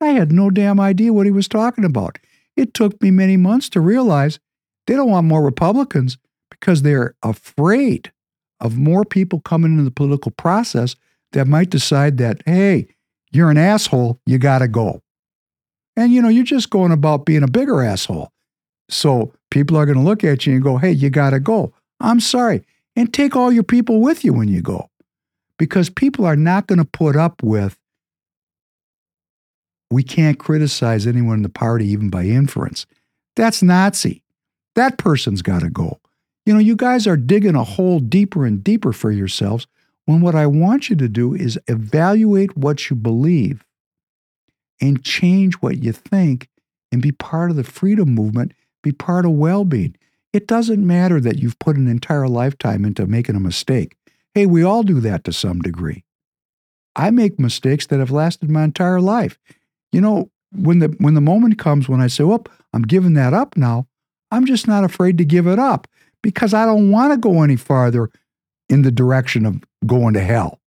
I 0.00 0.08
had 0.08 0.32
no 0.32 0.50
damn 0.50 0.80
idea 0.80 1.12
what 1.12 1.26
he 1.26 1.32
was 1.32 1.48
talking 1.48 1.84
about. 1.84 2.18
It 2.56 2.74
took 2.74 3.00
me 3.00 3.10
many 3.10 3.36
months 3.36 3.68
to 3.70 3.80
realize 3.80 4.40
they 4.86 4.94
don't 4.94 5.10
want 5.10 5.26
more 5.26 5.42
Republicans 5.42 6.18
because 6.62 6.82
they're 6.82 7.16
afraid 7.24 8.12
of 8.60 8.78
more 8.78 9.04
people 9.04 9.40
coming 9.40 9.72
into 9.72 9.82
the 9.82 9.90
political 9.90 10.30
process 10.30 10.94
that 11.32 11.48
might 11.48 11.70
decide 11.70 12.18
that, 12.18 12.40
hey, 12.46 12.86
you're 13.32 13.50
an 13.50 13.58
asshole, 13.58 14.20
you 14.26 14.38
got 14.38 14.60
to 14.60 14.68
go. 14.68 15.02
And, 15.96 16.12
you 16.12 16.22
know, 16.22 16.28
you're 16.28 16.44
just 16.44 16.70
going 16.70 16.92
about 16.92 17.26
being 17.26 17.42
a 17.42 17.48
bigger 17.48 17.82
asshole. 17.82 18.30
So 18.88 19.34
people 19.50 19.76
are 19.76 19.86
going 19.86 19.98
to 19.98 20.04
look 20.04 20.22
at 20.22 20.46
you 20.46 20.54
and 20.54 20.62
go, 20.62 20.76
hey, 20.76 20.92
you 20.92 21.10
got 21.10 21.30
to 21.30 21.40
go. 21.40 21.74
I'm 21.98 22.20
sorry. 22.20 22.64
And 22.94 23.12
take 23.12 23.34
all 23.34 23.50
your 23.50 23.64
people 23.64 24.00
with 24.00 24.24
you 24.24 24.32
when 24.32 24.46
you 24.46 24.62
go. 24.62 24.88
Because 25.58 25.90
people 25.90 26.24
are 26.24 26.36
not 26.36 26.68
going 26.68 26.78
to 26.78 26.84
put 26.84 27.16
up 27.16 27.42
with, 27.42 27.76
we 29.90 30.04
can't 30.04 30.38
criticize 30.38 31.08
anyone 31.08 31.38
in 31.38 31.42
the 31.42 31.48
party 31.48 31.86
even 31.86 32.08
by 32.08 32.22
inference. 32.22 32.86
That's 33.34 33.64
Nazi. 33.64 34.22
That 34.76 34.96
person's 34.96 35.42
got 35.42 35.62
to 35.62 35.68
go. 35.68 35.98
You 36.44 36.54
know, 36.54 36.60
you 36.60 36.74
guys 36.74 37.06
are 37.06 37.16
digging 37.16 37.54
a 37.54 37.64
hole 37.64 38.00
deeper 38.00 38.44
and 38.44 38.62
deeper 38.62 38.92
for 38.92 39.10
yourselves 39.10 39.66
when 40.06 40.20
what 40.20 40.34
I 40.34 40.46
want 40.46 40.90
you 40.90 40.96
to 40.96 41.08
do 41.08 41.34
is 41.34 41.58
evaluate 41.68 42.56
what 42.56 42.90
you 42.90 42.96
believe 42.96 43.64
and 44.80 45.04
change 45.04 45.54
what 45.54 45.82
you 45.82 45.92
think 45.92 46.48
and 46.90 47.00
be 47.00 47.12
part 47.12 47.50
of 47.50 47.56
the 47.56 47.64
freedom 47.64 48.14
movement, 48.14 48.52
be 48.82 48.90
part 48.90 49.24
of 49.24 49.32
well 49.32 49.64
being. 49.64 49.96
It 50.32 50.48
doesn't 50.48 50.84
matter 50.84 51.20
that 51.20 51.38
you've 51.38 51.58
put 51.58 51.76
an 51.76 51.86
entire 51.86 52.26
lifetime 52.26 52.84
into 52.84 53.06
making 53.06 53.36
a 53.36 53.40
mistake. 53.40 53.96
Hey, 54.34 54.46
we 54.46 54.64
all 54.64 54.82
do 54.82 54.98
that 55.00 55.24
to 55.24 55.32
some 55.32 55.60
degree. 55.60 56.04
I 56.96 57.10
make 57.10 57.38
mistakes 57.38 57.86
that 57.86 58.00
have 58.00 58.10
lasted 58.10 58.50
my 58.50 58.64
entire 58.64 59.00
life. 59.00 59.38
You 59.92 60.00
know, 60.00 60.30
when 60.50 60.80
the 60.80 60.88
when 60.98 61.14
the 61.14 61.20
moment 61.20 61.58
comes 61.58 61.88
when 61.88 62.00
I 62.00 62.08
say, 62.08 62.24
"Well, 62.24 62.44
I'm 62.72 62.82
giving 62.82 63.14
that 63.14 63.32
up 63.32 63.56
now," 63.56 63.86
I'm 64.30 64.44
just 64.44 64.66
not 64.66 64.84
afraid 64.84 65.16
to 65.18 65.24
give 65.24 65.46
it 65.46 65.58
up 65.58 65.86
because 66.22 66.54
I 66.54 66.64
don't 66.64 66.90
want 66.90 67.12
to 67.12 67.16
go 67.16 67.42
any 67.42 67.56
farther 67.56 68.10
in 68.68 68.82
the 68.82 68.92
direction 68.92 69.44
of 69.44 69.62
going 69.86 70.14
to 70.14 70.20
hell. 70.20 70.60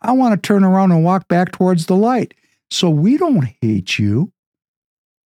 I 0.00 0.12
want 0.12 0.40
to 0.40 0.46
turn 0.46 0.64
around 0.64 0.92
and 0.92 1.04
walk 1.04 1.28
back 1.28 1.52
towards 1.52 1.86
the 1.86 1.96
light. 1.96 2.34
So 2.70 2.88
we 2.88 3.16
don't 3.16 3.48
hate 3.60 3.98
you. 3.98 4.32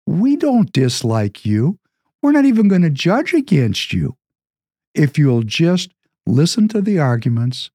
We 0.07 0.35
don't 0.35 0.71
dislike 0.71 1.45
you. 1.45 1.79
We're 2.21 2.31
not 2.31 2.45
even 2.45 2.67
going 2.67 2.81
to 2.83 2.89
judge 2.89 3.33
against 3.33 3.93
you. 3.93 4.15
If 4.95 5.17
you'll 5.17 5.43
just 5.43 5.91
listen 6.25 6.67
to 6.69 6.81
the 6.81 6.99
arguments, 6.99 7.69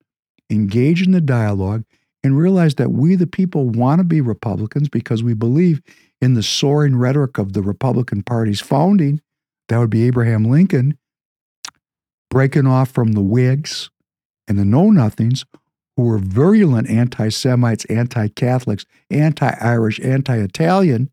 engage 0.50 1.04
in 1.04 1.12
the 1.12 1.20
dialogue, 1.20 1.84
and 2.24 2.38
realize 2.38 2.76
that 2.76 2.90
we, 2.90 3.14
the 3.14 3.26
people, 3.26 3.68
want 3.68 4.00
to 4.00 4.04
be 4.04 4.20
Republicans 4.20 4.88
because 4.88 5.22
we 5.22 5.34
believe 5.34 5.80
in 6.20 6.34
the 6.34 6.42
soaring 6.42 6.96
rhetoric 6.96 7.38
of 7.38 7.52
the 7.52 7.62
Republican 7.62 8.22
Party's 8.22 8.60
founding. 8.60 9.20
That 9.68 9.78
would 9.78 9.90
be 9.90 10.04
Abraham 10.04 10.44
Lincoln 10.44 10.97
breaking 12.30 12.66
off 12.66 12.90
from 12.90 13.12
the 13.12 13.22
Whigs 13.22 13.90
and 14.46 14.58
the 14.58 14.64
Know 14.64 14.90
Nothings, 14.90 15.44
who 15.96 16.04
were 16.04 16.18
virulent 16.18 16.88
anti 16.88 17.28
Semites, 17.28 17.84
anti 17.86 18.28
Catholics, 18.28 18.84
anti 19.10 19.56
Irish, 19.60 20.00
anti 20.00 20.36
Italian. 20.36 21.10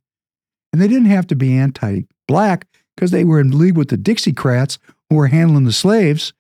And 0.71 0.81
they 0.81 0.87
didn't 0.87 1.05
have 1.05 1.27
to 1.27 1.35
be 1.35 1.53
anti 1.53 2.03
black 2.27 2.67
because 2.95 3.11
they 3.11 3.23
were 3.23 3.39
in 3.39 3.57
league 3.57 3.77
with 3.77 3.89
the 3.89 3.97
Dixiecrats 3.97 4.77
who 5.09 5.15
were 5.15 5.27
handling 5.27 5.65
the 5.65 5.71
slaves. 5.71 6.33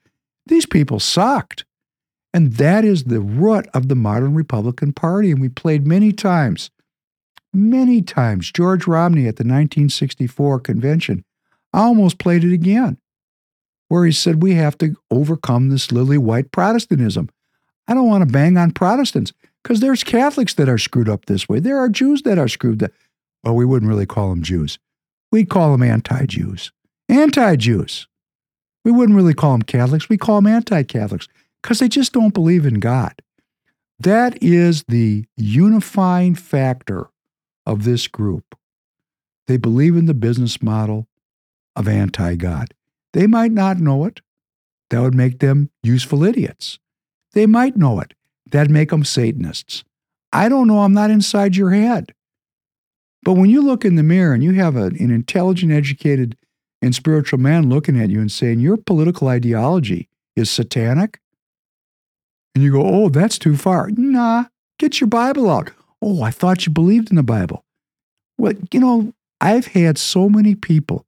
These 0.45 0.65
people 0.65 0.99
sucked. 0.99 1.65
And 2.33 2.53
that 2.53 2.83
is 2.83 3.05
the 3.05 3.21
root 3.21 3.65
of 3.73 3.87
the 3.87 3.95
modern 3.95 4.35
Republican 4.35 4.91
Party. 4.91 5.31
And 5.31 5.39
we 5.39 5.47
played 5.47 5.87
many 5.87 6.11
times, 6.11 6.69
many 7.53 8.01
times. 8.01 8.51
George 8.51 8.87
Romney 8.87 9.21
at 9.21 9.37
the 9.37 9.43
1964 9.43 10.59
convention, 10.59 11.23
I 11.73 11.79
almost 11.79 12.19
played 12.19 12.43
it 12.43 12.53
again 12.53 12.97
where 13.87 14.05
he 14.05 14.11
said 14.11 14.41
we 14.41 14.53
have 14.55 14.77
to 14.79 14.95
overcome 15.11 15.69
this 15.69 15.91
lily 15.91 16.17
white 16.17 16.51
Protestantism. 16.51 17.29
I 17.87 17.93
don't 17.93 18.09
want 18.09 18.27
to 18.27 18.31
bang 18.31 18.57
on 18.57 18.71
Protestants 18.71 19.33
because 19.63 19.79
there's 19.79 20.03
Catholics 20.03 20.53
that 20.55 20.69
are 20.69 20.77
screwed 20.77 21.09
up 21.09 21.25
this 21.25 21.47
way. 21.47 21.59
There 21.59 21.77
are 21.77 21.89
Jews 21.89 22.23
that 22.23 22.37
are 22.37 22.47
screwed 22.47 22.83
up. 22.83 22.91
Well, 23.43 23.55
we 23.55 23.65
wouldn't 23.65 23.89
really 23.89 24.07
call 24.07 24.29
them 24.29 24.41
Jews. 24.41 24.79
We'd 25.31 25.49
call 25.49 25.71
them 25.71 25.83
anti 25.83 26.25
Jews. 26.25 26.71
Anti 27.09 27.55
Jews. 27.57 28.07
We 28.83 28.91
wouldn't 28.91 29.15
really 29.15 29.33
call 29.33 29.51
them 29.53 29.63
Catholics. 29.63 30.09
We 30.09 30.17
call 30.17 30.41
them 30.41 30.51
anti 30.51 30.83
Catholics 30.83 31.27
because 31.61 31.79
they 31.79 31.87
just 31.87 32.13
don't 32.13 32.33
believe 32.33 32.65
in 32.65 32.79
God. 32.79 33.21
That 33.99 34.41
is 34.41 34.83
the 34.87 35.25
unifying 35.37 36.35
factor 36.35 37.09
of 37.65 37.83
this 37.83 38.07
group. 38.07 38.55
They 39.47 39.57
believe 39.57 39.95
in 39.95 40.05
the 40.05 40.13
business 40.13 40.61
model 40.61 41.07
of 41.75 41.87
anti 41.87 42.35
God. 42.35 42.73
They 43.15 43.27
might 43.27 43.53
not 43.53 43.79
know 43.79 44.03
it. 44.03 44.19
That 44.89 44.99
would 44.99 45.15
make 45.15 45.39
them 45.39 45.69
useful 45.81 46.25
idiots. 46.25 46.79
They 47.31 47.45
might 47.45 47.77
know 47.77 48.01
it. 48.01 48.13
That'd 48.51 48.69
make 48.69 48.89
them 48.89 49.05
Satanists. 49.05 49.85
I 50.33 50.49
don't 50.49 50.67
know. 50.67 50.81
I'm 50.81 50.91
not 50.91 51.11
inside 51.11 51.55
your 51.55 51.71
head. 51.71 52.13
But 53.23 53.35
when 53.35 53.49
you 53.49 53.61
look 53.61 53.85
in 53.85 53.95
the 53.95 54.03
mirror 54.03 54.33
and 54.33 54.43
you 54.43 54.51
have 54.55 54.75
a, 54.75 54.87
an 54.87 55.11
intelligent, 55.11 55.71
educated, 55.71 56.35
and 56.81 56.93
spiritual 56.93 57.39
man 57.39 57.69
looking 57.69 57.97
at 57.97 58.09
you 58.09 58.19
and 58.19 58.29
saying, 58.29 58.59
Your 58.59 58.75
political 58.75 59.29
ideology 59.29 60.09
is 60.35 60.51
satanic, 60.51 61.21
and 62.53 62.65
you 62.65 62.73
go, 62.73 62.83
Oh, 62.83 63.07
that's 63.07 63.39
too 63.39 63.55
far. 63.55 63.89
Nah, 63.91 64.47
get 64.77 64.99
your 64.99 65.07
Bible 65.07 65.49
out. 65.49 65.71
Oh, 66.01 66.21
I 66.21 66.31
thought 66.31 66.65
you 66.65 66.73
believed 66.73 67.11
in 67.11 67.15
the 67.15 67.23
Bible. 67.23 67.63
Well, 68.37 68.55
you 68.73 68.81
know, 68.81 69.13
I've 69.39 69.67
had 69.67 69.97
so 69.97 70.27
many 70.27 70.53
people 70.53 71.05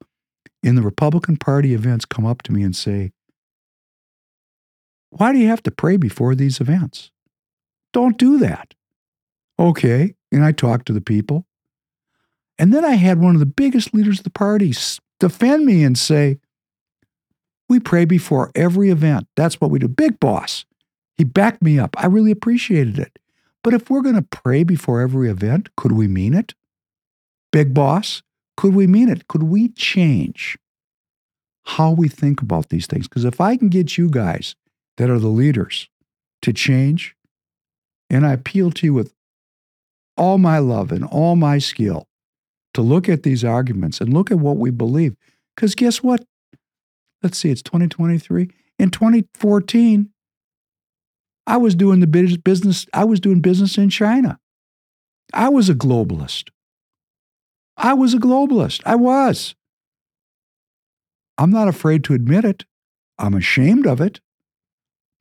in 0.64 0.76
the 0.76 0.82
Republican 0.82 1.38
Party 1.38 1.74
events 1.74 2.06
come 2.06 2.26
up 2.26 2.42
to 2.44 2.52
me 2.52 2.64
and 2.64 2.76
say, 2.76 3.12
Why 5.10 5.32
do 5.32 5.40
you 5.40 5.48
have 5.48 5.64
to 5.64 5.72
pray 5.72 5.98
before 5.98 6.36
these 6.36 6.60
events? 6.60 7.12
Don't 7.94 8.18
do 8.18 8.38
that. 8.40 8.74
Okay. 9.60 10.16
And 10.32 10.44
I 10.44 10.52
talked 10.52 10.86
to 10.88 10.94
the 10.94 11.02
people. 11.02 11.46
And 12.60 12.74
then 12.74 12.84
I 12.84 12.96
had 12.96 13.20
one 13.20 13.36
of 13.36 13.40
the 13.40 13.46
biggest 13.46 13.94
leaders 13.94 14.20
of 14.20 14.24
the 14.24 14.30
party 14.30 14.74
defend 15.20 15.66
me 15.66 15.84
and 15.84 15.98
say, 15.98 16.40
We 17.70 17.80
pray 17.80 18.06
before 18.06 18.52
every 18.56 18.90
event. 18.90 19.28
That's 19.36 19.62
what 19.62 19.72
we 19.72 19.80
do. 19.80 19.88
Big 19.88 20.20
boss. 20.20 20.66
He 21.18 21.24
backed 21.24 21.62
me 21.62 21.80
up. 21.80 21.96
I 21.98 22.06
really 22.08 22.32
appreciated 22.32 23.00
it. 23.00 23.20
But 23.64 23.74
if 23.74 23.90
we're 23.90 24.02
going 24.02 24.16
to 24.16 24.22
pray 24.22 24.64
before 24.64 25.02
every 25.02 25.30
event, 25.30 25.76
could 25.76 25.92
we 25.92 26.08
mean 26.08 26.34
it? 26.34 26.54
Big 27.52 27.74
boss, 27.74 28.22
could 28.58 28.74
we 28.74 28.88
mean 28.88 29.08
it? 29.08 29.28
Could 29.28 29.44
we 29.44 29.70
change 29.70 30.58
how 31.66 31.92
we 31.92 32.10
think 32.10 32.42
about 32.42 32.70
these 32.70 32.88
things? 32.88 33.08
Because 33.08 33.24
if 33.24 33.40
I 33.40 33.56
can 33.56 33.70
get 33.70 33.98
you 33.98 34.10
guys 34.10 34.56
that 34.98 35.10
are 35.10 35.20
the 35.20 35.28
leaders 35.28 35.90
to 36.42 36.52
change, 36.52 37.16
and 38.10 38.26
I 38.26 38.34
appeal 38.34 38.72
to 38.72 38.86
you 38.86 38.94
with 38.94 39.14
all 40.18 40.38
my 40.38 40.58
love 40.58 40.92
and 40.92 41.06
all 41.06 41.36
my 41.36 41.60
skill 41.60 42.08
to 42.74 42.82
look 42.82 43.08
at 43.08 43.24
these 43.24 43.44
arguments 43.44 44.02
and 44.02 44.14
look 44.14 44.32
at 44.32 44.40
what 44.40 44.58
we 44.58 44.72
believe. 44.72 45.16
Because 45.56 45.76
guess 45.76 46.02
what? 46.02 46.26
Let's 47.22 47.38
see, 47.38 47.50
it's 47.50 47.62
2023. 47.62 48.50
In 48.80 48.92
2014, 48.92 50.10
I 51.46 51.58
was 51.58 51.76
doing 51.76 52.00
the 52.00 52.08
business, 52.08 52.86
I 52.94 53.04
was 53.04 53.20
doing 53.20 53.40
business 53.40 53.78
in 53.78 53.90
China. 53.90 54.40
I 55.34 55.50
was 55.50 55.70
a 55.70 55.76
globalist. 55.76 56.50
I 57.78 57.94
was 57.94 58.14
a 58.14 58.18
globalist. 58.18 58.82
I 58.86 58.96
was. 58.96 59.56
I'm 61.38 61.52
not 61.52 61.68
afraid 61.68 62.04
to 62.06 62.14
admit 62.14 62.44
it. 62.44 62.66
I'm 63.20 63.36
ashamed 63.36 63.86
of 63.86 64.02
it, 64.02 64.20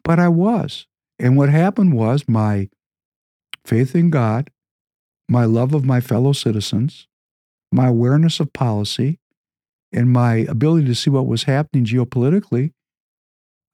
but 0.03 0.19
I 0.19 0.29
was. 0.29 0.87
And 1.19 1.37
what 1.37 1.49
happened 1.49 1.95
was 1.95 2.25
my 2.29 2.69
faith 3.65 3.95
in 3.95 4.11
God, 4.11 4.51
my 5.29 5.45
love 5.45 5.75
of 5.75 5.85
my 5.85 6.01
fellow 6.01 6.33
citizens, 6.33 7.07
my 7.73 7.89
awareness 7.89 8.41
of 8.41 8.53
policy, 8.53 9.19
and 9.93 10.13
my 10.13 10.37
ability 10.49 10.87
to 10.87 10.95
see 10.95 11.11
what 11.11 11.27
was 11.27 11.45
happening 11.45 11.85
geopolitically, 11.85 12.73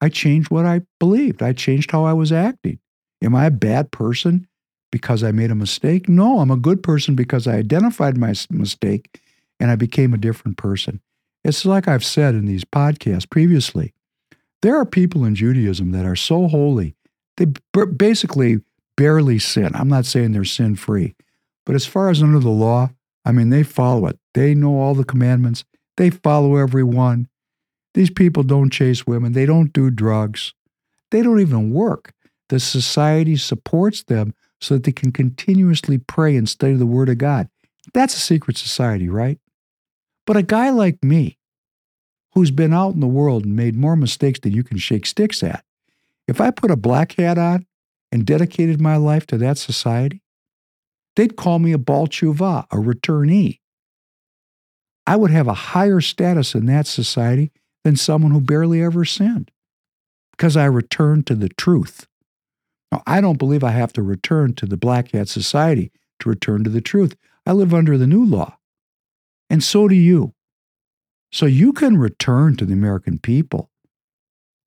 I 0.01 0.09
changed 0.09 0.51
what 0.51 0.66
I 0.66 0.83
believed. 0.99 1.42
I 1.42 1.53
changed 1.53 1.90
how 1.90 2.05
I 2.05 2.12
was 2.12 2.33
acting. 2.33 2.79
Am 3.23 3.35
I 3.35 3.47
a 3.47 3.51
bad 3.51 3.92
person? 3.92 4.49
Because 4.92 5.24
I 5.24 5.33
made 5.33 5.50
a 5.50 5.57
mistake. 5.57 6.09
No, 6.09 6.38
I'm 6.38 6.52
a 6.52 6.57
good 6.57 6.85
person 6.85 7.16
because 7.16 7.48
I 7.48 7.55
identified 7.55 8.16
my 8.16 8.35
mistake 8.50 9.20
and 9.59 9.70
I 9.70 9.74
became 9.74 10.14
a 10.14 10.18
different 10.18 10.59
person. 10.59 11.00
It's 11.42 11.64
like 11.64 11.88
I've 11.88 12.05
said 12.05 12.37
in 12.37 12.46
these 12.46 12.64
podcasts 12.64 13.28
previously 13.28 13.92
There 14.61 14.76
are 14.76 14.85
people 14.85 15.24
in 15.24 15.35
Judaism 15.35 15.90
that 15.90 16.07
are 16.07 16.14
so 16.14 16.46
holy, 16.46 16.94
they 17.37 17.46
basically 17.96 18.61
barely 18.96 19.40
sin. 19.40 19.72
I'm 19.74 19.88
not 19.88 20.07
saying 20.07 20.31
they're 20.31 20.44
sin 20.44 20.76
free, 20.76 21.16
but 21.66 21.74
as 21.74 21.87
far 21.87 22.11
as 22.11 22.22
under 22.22 22.38
the 22.38 22.50
law, 22.50 22.90
I 23.24 23.33
mean, 23.33 23.50
they 23.50 23.62
follow 23.62 24.07
it. 24.07 24.18
They 24.35 24.55
know 24.55 24.78
all 24.78 24.94
the 24.94 25.05
commandments, 25.05 25.64
they 25.96 26.11
follow 26.11 26.57
every 26.57 26.85
one. 26.85 27.28
These 27.94 28.11
people 28.11 28.42
don't 28.42 28.70
chase 28.70 29.07
women, 29.07 29.33
they 29.33 29.46
don't 29.46 29.72
do 29.72 29.90
drugs, 29.90 30.55
they 31.11 31.22
don't 31.22 31.40
even 31.40 31.72
work. 31.72 32.12
The 32.50 32.61
society 32.61 33.37
supports 33.37 34.02
them 34.02 34.35
so 34.62 34.75
that 34.75 34.85
they 34.85 34.92
can 34.92 35.11
continuously 35.11 35.98
pray 35.98 36.37
and 36.37 36.48
study 36.48 36.75
the 36.75 36.87
Word 36.87 37.09
of 37.09 37.18
God. 37.18 37.48
That's 37.92 38.16
a 38.16 38.20
secret 38.20 38.57
society, 38.57 39.09
right? 39.09 39.38
But 40.25 40.37
a 40.37 40.42
guy 40.42 40.70
like 40.70 41.03
me, 41.03 41.37
who's 42.35 42.51
been 42.51 42.72
out 42.72 42.94
in 42.94 43.01
the 43.01 43.07
world 43.07 43.44
and 43.44 43.57
made 43.57 43.75
more 43.75 43.96
mistakes 43.96 44.38
than 44.40 44.53
you 44.53 44.62
can 44.62 44.79
shake 44.79 45.05
sticks 45.05 45.42
at, 45.42 45.64
if 46.29 46.40
I 46.40 46.51
put 46.51 46.70
a 46.70 46.77
black 46.77 47.12
hat 47.16 47.38
on 47.38 47.66
and 48.11 48.25
dedicated 48.25 48.81
my 48.81 48.96
life 48.96 49.27
to 49.27 49.38
that 49.38 49.59
society, 49.59 50.22
they'd 51.16 51.37
call 51.37 51.59
me 51.59 51.72
a 51.72 51.79
Baal 51.79 52.07
Tshuva, 52.07 52.66
a 52.70 52.77
returnee. 52.77 53.59
I 55.07 55.16
would 55.16 55.33
have 55.33 55.48
a 55.48 55.55
higher 55.55 56.01
status 56.01 56.55
in 56.55 56.66
that 56.66 56.87
society 56.87 57.51
than 57.83 57.96
someone 57.96 58.31
who 58.31 58.40
barely 58.40 58.81
ever 58.81 59.05
sinned 59.05 59.51
because 60.31 60.57
I 60.57 60.66
returned 60.66 61.27
to 61.27 61.35
the 61.35 61.48
truth. 61.48 62.07
Now, 62.92 63.02
I 63.07 63.22
don't 63.22 63.38
believe 63.38 63.64
I 63.64 63.70
have 63.70 63.94
to 63.94 64.02
return 64.02 64.52
to 64.55 64.66
the 64.66 64.76
black 64.76 65.12
hat 65.12 65.28
society 65.28 65.90
to 66.20 66.28
return 66.28 66.62
to 66.64 66.70
the 66.70 66.83
truth. 66.83 67.16
I 67.46 67.52
live 67.52 67.72
under 67.72 67.96
the 67.96 68.07
new 68.07 68.24
law. 68.24 68.59
And 69.48 69.64
so 69.64 69.88
do 69.88 69.94
you. 69.94 70.35
So 71.33 71.46
you 71.46 71.72
can 71.72 71.96
return 71.96 72.57
to 72.57 72.66
the 72.66 72.74
American 72.74 73.18
people. 73.18 73.70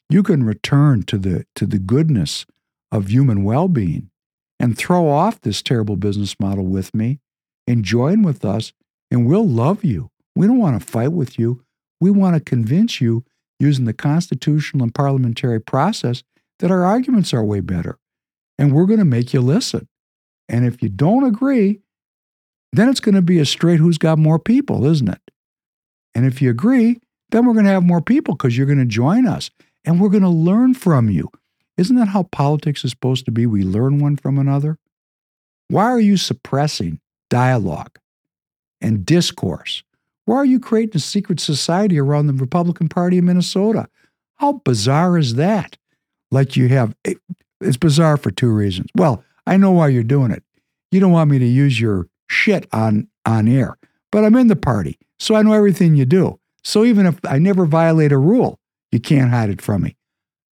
You 0.10 0.24
can 0.24 0.44
return 0.44 1.04
to 1.04 1.20
the, 1.20 1.46
to 1.56 1.68
the 1.68 1.78
goodness 1.78 2.48
of 2.92 3.10
human 3.10 3.44
well 3.44 3.68
being 3.68 4.10
and 4.60 4.76
throw 4.76 5.08
off 5.08 5.42
this 5.42 5.62
terrible 5.62 5.96
business 5.96 6.36
model 6.40 6.66
with 6.66 6.96
me 6.96 7.20
and 7.68 7.84
join 7.84 8.24
with 8.24 8.44
us, 8.44 8.74
and 9.12 9.28
we'll 9.28 9.48
love 9.48 9.84
you. 9.84 10.10
We 10.36 10.48
don't 10.48 10.58
want 10.58 10.80
to 10.80 10.86
fight 10.86 11.12
with 11.12 11.38
you. 11.38 11.64
We 12.02 12.10
want 12.10 12.36
to 12.36 12.40
convince 12.40 13.00
you 13.00 13.24
using 13.60 13.86
the 13.86 13.94
constitutional 13.94 14.84
and 14.84 14.96
parliamentary 14.96 15.62
process 15.62 16.24
that 16.60 16.72
our 16.72 16.84
arguments 16.84 17.34
are 17.34 17.44
way 17.44 17.60
better. 17.60 18.00
And 18.58 18.72
we're 18.72 18.86
going 18.86 19.00
to 19.00 19.06
make 19.06 19.34
you 19.34 19.42
listen. 19.42 19.88
And 20.48 20.66
if 20.66 20.82
you 20.82 20.90
don't 20.90 21.24
agree, 21.24 21.82
then 22.72 22.90
it's 22.90 23.00
going 23.00 23.16
to 23.16 23.22
be 23.22 23.40
a 23.40 23.46
straight 23.46 23.80
who's 23.80 23.98
got 23.98 24.20
more 24.20 24.40
people, 24.40 24.86
isn't 24.86 25.10
it? 25.10 25.22
And 26.14 26.26
if 26.26 26.42
you 26.42 26.50
agree, 26.50 27.00
then 27.32 27.46
we're 27.46 27.54
going 27.54 27.66
to 27.66 27.72
have 27.72 27.84
more 27.84 28.02
people 28.02 28.36
because 28.36 28.58
you're 28.58 28.68
going 28.68 28.80
to 28.80 28.86
join 28.86 29.28
us 29.28 29.50
and 29.84 30.00
we're 30.00 30.10
going 30.10 30.24
to 30.24 30.30
learn 30.30 30.74
from 30.74 31.10
you. 31.10 31.30
Isn't 31.78 31.98
that 31.98 32.08
how 32.08 32.24
politics 32.24 32.86
is 32.86 32.92
supposed 32.92 33.26
to 33.26 33.32
be? 33.32 33.46
We 33.46 33.64
learn 33.64 34.00
one 34.00 34.16
from 34.16 34.38
another. 34.38 34.78
Why 35.68 35.86
are 35.86 36.00
you 36.00 36.16
suppressing 36.18 37.00
dialogue 37.30 38.00
and 38.80 39.06
discourse? 39.06 39.84
Why 40.26 40.38
are 40.38 40.46
you 40.46 40.60
creating 40.60 40.96
a 40.96 41.00
secret 41.00 41.40
society 41.40 42.00
around 42.00 42.28
the 42.28 42.34
Republican 42.34 42.88
Party 42.88 43.18
in 43.18 43.26
Minnesota? 43.26 43.88
How 44.36 44.54
bizarre 44.64 45.18
is 45.18 45.36
that? 45.36 45.78
Like 46.32 46.56
you 46.56 46.68
have, 46.70 46.96
eh, 47.06 47.16
it's 47.66 47.78
bizarre 47.78 48.18
for 48.18 48.32
two 48.32 48.50
reasons. 48.50 48.90
Well, 48.96 49.24
I 49.48 49.58
know 49.58 49.72
why 49.72 49.90
you're 49.90 50.04
doing 50.04 50.32
it. 50.32 50.44
You 50.92 51.00
don't 51.00 51.12
want 51.12 51.30
me 51.30 51.40
to 51.40 51.46
use 51.46 51.80
your 51.80 52.08
shit 52.30 52.68
on 52.72 53.08
on 53.26 53.48
air. 53.48 53.78
But 54.12 54.24
I'm 54.24 54.36
in 54.36 54.48
the 54.48 54.56
party, 54.56 54.98
so 55.20 55.36
I 55.36 55.42
know 55.42 55.54
everything 55.54 55.96
you 55.96 56.06
do. 56.06 56.40
So 56.64 56.86
even 56.86 57.06
if 57.06 57.20
I 57.28 57.38
never 57.38 57.66
violate 57.66 58.12
a 58.12 58.18
rule, 58.18 58.60
you 58.92 59.00
can't 59.00 59.32
hide 59.32 59.50
it 59.50 59.62
from 59.62 59.84
me. 59.84 59.98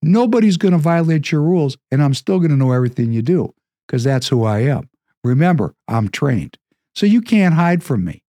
Nobody's 0.02 0.56
going 0.56 0.72
to 0.72 0.78
violate 0.78 1.30
your 1.30 1.42
rules, 1.42 1.76
and 1.90 2.02
I'm 2.02 2.14
still 2.14 2.38
going 2.38 2.50
to 2.50 2.56
know 2.56 2.72
everything 2.72 3.12
you 3.12 3.22
do 3.22 3.54
because 3.86 4.02
that's 4.02 4.28
who 4.28 4.44
I 4.44 4.60
am. 4.60 4.88
Remember, 5.22 5.74
I'm 5.88 6.08
trained. 6.08 6.56
So 6.94 7.06
you 7.06 7.20
can't 7.20 7.54
hide 7.54 7.84
from 7.84 8.04
me. 8.04 8.22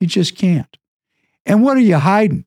You 0.00 0.08
just 0.08 0.36
can't. 0.36 0.76
And 1.46 1.62
what 1.62 1.76
are 1.76 1.80
you 1.80 1.98
hiding? 1.98 2.44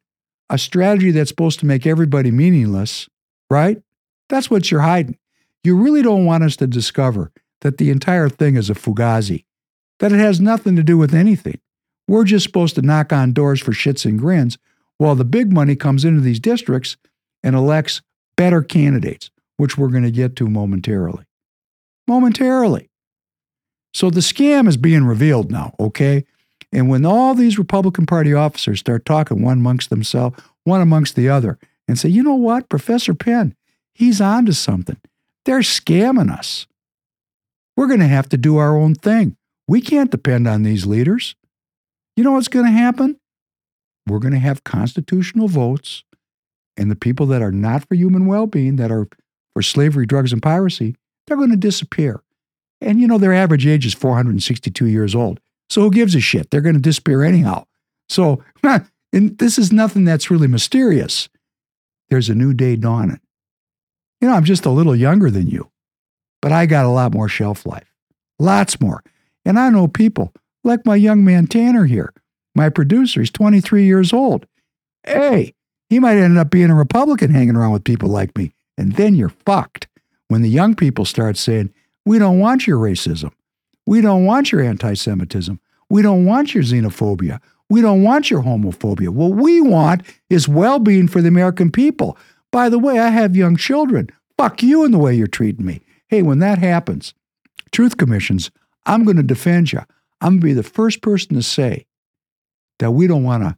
A 0.49 0.57
strategy 0.57 1.11
that's 1.11 1.29
supposed 1.29 1.59
to 1.61 1.65
make 1.65 1.87
everybody 1.87 2.31
meaningless, 2.31 3.07
right? 3.49 3.81
That's 4.29 4.51
what 4.51 4.69
you're 4.69 4.81
hiding. 4.81 5.17
You 5.65 5.75
really 5.75 6.03
don't 6.03 6.25
want 6.25 6.43
us 6.43 6.55
to 6.57 6.67
discover 6.67 7.31
that 7.61 7.79
the 7.79 7.89
entire 7.89 8.29
thing 8.29 8.55
is 8.55 8.69
a 8.69 8.75
fugazi 8.75 9.45
that 9.99 10.11
it 10.11 10.19
has 10.19 10.39
nothing 10.39 10.75
to 10.75 10.83
do 10.83 10.97
with 10.97 11.13
anything. 11.13 11.59
We're 12.07 12.25
just 12.25 12.43
supposed 12.43 12.75
to 12.75 12.81
knock 12.81 13.11
on 13.11 13.33
doors 13.33 13.61
for 13.61 13.71
shits 13.71 14.05
and 14.05 14.19
grins 14.19 14.57
while 14.97 15.15
the 15.15 15.25
big 15.25 15.51
money 15.51 15.75
comes 15.75 16.05
into 16.05 16.21
these 16.21 16.39
districts 16.39 16.97
and 17.43 17.55
elects 17.55 18.01
better 18.37 18.61
candidates, 18.61 19.31
which 19.57 19.77
we're 19.77 19.89
going 19.89 20.03
to 20.03 20.11
get 20.11 20.35
to 20.35 20.49
momentarily. 20.49 21.25
Momentarily. 22.07 22.89
So 23.93 24.09
the 24.09 24.19
scam 24.19 24.67
is 24.67 24.77
being 24.77 25.05
revealed 25.05 25.51
now, 25.51 25.73
okay? 25.79 26.25
And 26.71 26.89
when 26.89 27.05
all 27.05 27.33
these 27.33 27.57
Republican 27.57 28.05
Party 28.05 28.33
officers 28.33 28.81
start 28.81 29.05
talking 29.05 29.41
one 29.41 29.59
amongst 29.59 29.89
themselves, 29.89 30.39
one 30.63 30.81
amongst 30.81 31.15
the 31.15 31.29
other, 31.29 31.57
and 31.87 31.97
say, 31.97 32.09
you 32.09 32.21
know 32.21 32.35
what, 32.35 32.69
Professor 32.69 33.15
Penn, 33.15 33.55
he's 33.93 34.19
on 34.19 34.45
to 34.45 34.53
something. 34.53 34.97
They're 35.45 35.59
scamming 35.59 36.31
us. 36.31 36.67
We're 37.77 37.87
going 37.87 37.99
to 37.99 38.07
have 38.07 38.29
to 38.29 38.37
do 38.37 38.57
our 38.57 38.77
own 38.77 38.95
thing. 38.95 39.37
We 39.67 39.81
can't 39.81 40.11
depend 40.11 40.47
on 40.47 40.63
these 40.63 40.85
leaders. 40.85 41.35
You 42.15 42.23
know 42.23 42.33
what's 42.33 42.47
going 42.47 42.65
to 42.65 42.71
happen? 42.71 43.19
We're 44.07 44.19
going 44.19 44.33
to 44.33 44.39
have 44.39 44.63
constitutional 44.63 45.47
votes, 45.47 46.03
and 46.77 46.91
the 46.91 46.95
people 46.95 47.25
that 47.27 47.41
are 47.41 47.51
not 47.51 47.87
for 47.87 47.95
human 47.95 48.27
well 48.27 48.45
being, 48.45 48.75
that 48.75 48.91
are 48.91 49.07
for 49.53 49.61
slavery, 49.61 50.05
drugs, 50.05 50.31
and 50.31 50.41
piracy, 50.41 50.95
they're 51.25 51.37
going 51.37 51.51
to 51.51 51.57
disappear. 51.57 52.21
And 52.81 52.99
you 52.99 53.07
know, 53.07 53.17
their 53.17 53.33
average 53.33 53.65
age 53.65 53.85
is 53.85 53.93
462 53.93 54.85
years 54.85 55.15
old. 55.15 55.39
So 55.69 55.81
who 55.81 55.91
gives 55.91 56.13
a 56.13 56.19
shit? 56.19 56.51
They're 56.51 56.61
going 56.61 56.75
to 56.75 56.81
disappear 56.81 57.23
anyhow. 57.23 57.65
So, 58.09 58.43
and 58.63 59.37
this 59.37 59.57
is 59.57 59.71
nothing 59.71 60.05
that's 60.05 60.29
really 60.29 60.47
mysterious. 60.47 61.29
There's 62.09 62.29
a 62.29 62.35
new 62.35 62.53
day 62.53 62.75
dawning. 62.75 63.19
You 64.21 64.27
know, 64.27 64.33
I'm 64.33 64.43
just 64.43 64.65
a 64.65 64.71
little 64.71 64.95
younger 64.95 65.29
than 65.29 65.47
you, 65.47 65.71
but 66.41 66.51
I 66.51 66.65
got 66.65 66.85
a 66.85 66.89
lot 66.89 67.13
more 67.13 67.29
shelf 67.29 67.65
life. 67.65 67.93
Lots 68.39 68.79
more. 68.79 69.03
And 69.45 69.59
I 69.59 69.69
know 69.69 69.87
people 69.87 70.33
like 70.63 70.85
my 70.85 70.95
young 70.95 71.23
man 71.23 71.47
Tanner 71.47 71.85
here, 71.85 72.13
my 72.55 72.69
producer. 72.69 73.19
He's 73.19 73.31
23 73.31 73.85
years 73.85 74.11
old. 74.11 74.45
Hey, 75.03 75.53
he 75.89 75.99
might 75.99 76.17
end 76.17 76.37
up 76.37 76.49
being 76.49 76.71
a 76.71 76.75
Republican 76.75 77.31
hanging 77.31 77.55
around 77.55 77.71
with 77.71 77.83
people 77.83 78.09
like 78.09 78.35
me. 78.37 78.53
And 78.77 78.93
then 78.93 79.15
you're 79.15 79.29
fucked 79.29 79.87
when 80.27 80.41
the 80.41 80.49
young 80.49 80.75
people 80.75 81.05
start 81.05 81.37
saying, 81.37 81.73
We 82.05 82.19
don't 82.19 82.39
want 82.39 82.67
your 82.67 82.79
racism. 82.79 83.31
We 83.85 84.01
don't 84.01 84.25
want 84.25 84.51
your 84.51 84.61
anti 84.61 84.95
Semitism. 84.95 85.59
We 85.89 86.01
don't 86.01 86.25
want 86.25 86.53
your 86.55 86.63
xenophobia. 86.63 87.39
We 87.69 87.81
don't 87.81 88.03
want 88.03 88.29
your 88.29 88.41
homophobia. 88.41 89.09
What 89.09 89.31
we 89.31 89.61
want 89.61 90.01
is 90.29 90.47
well 90.47 90.79
being 90.79 91.07
for 91.07 91.21
the 91.21 91.27
American 91.27 91.71
people. 91.71 92.17
By 92.55 92.69
the 92.69 92.79
way, 92.79 92.99
I 92.99 93.09
have 93.09 93.35
young 93.35 93.57
children. 93.57 94.09
Fuck 94.37 94.63
you 94.63 94.85
in 94.85 94.93
the 94.93 94.97
way 94.97 95.13
you're 95.13 95.27
treating 95.27 95.65
me. 95.65 95.81
Hey, 96.07 96.21
when 96.21 96.39
that 96.39 96.57
happens, 96.57 97.13
truth 97.73 97.97
commissions 97.97 98.49
I'm 98.85 99.03
going 99.03 99.17
to 99.17 99.23
defend 99.23 99.73
you. 99.73 99.81
I'm 100.21 100.35
going 100.35 100.39
to 100.39 100.45
be 100.45 100.53
the 100.53 100.63
first 100.63 101.01
person 101.01 101.35
to 101.35 101.43
say 101.43 101.85
that 102.79 102.91
we 102.91 103.07
don't 103.07 103.25
want 103.25 103.43
to 103.43 103.57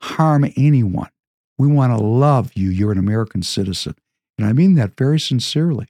harm 0.00 0.50
anyone. 0.56 1.10
We 1.58 1.68
want 1.68 1.92
to 1.92 2.02
love 2.02 2.52
you. 2.54 2.70
You're 2.70 2.92
an 2.92 2.98
American 2.98 3.42
citizen. 3.42 3.94
And 4.38 4.46
I 4.46 4.54
mean 4.54 4.74
that 4.76 4.96
very 4.96 5.20
sincerely. 5.20 5.88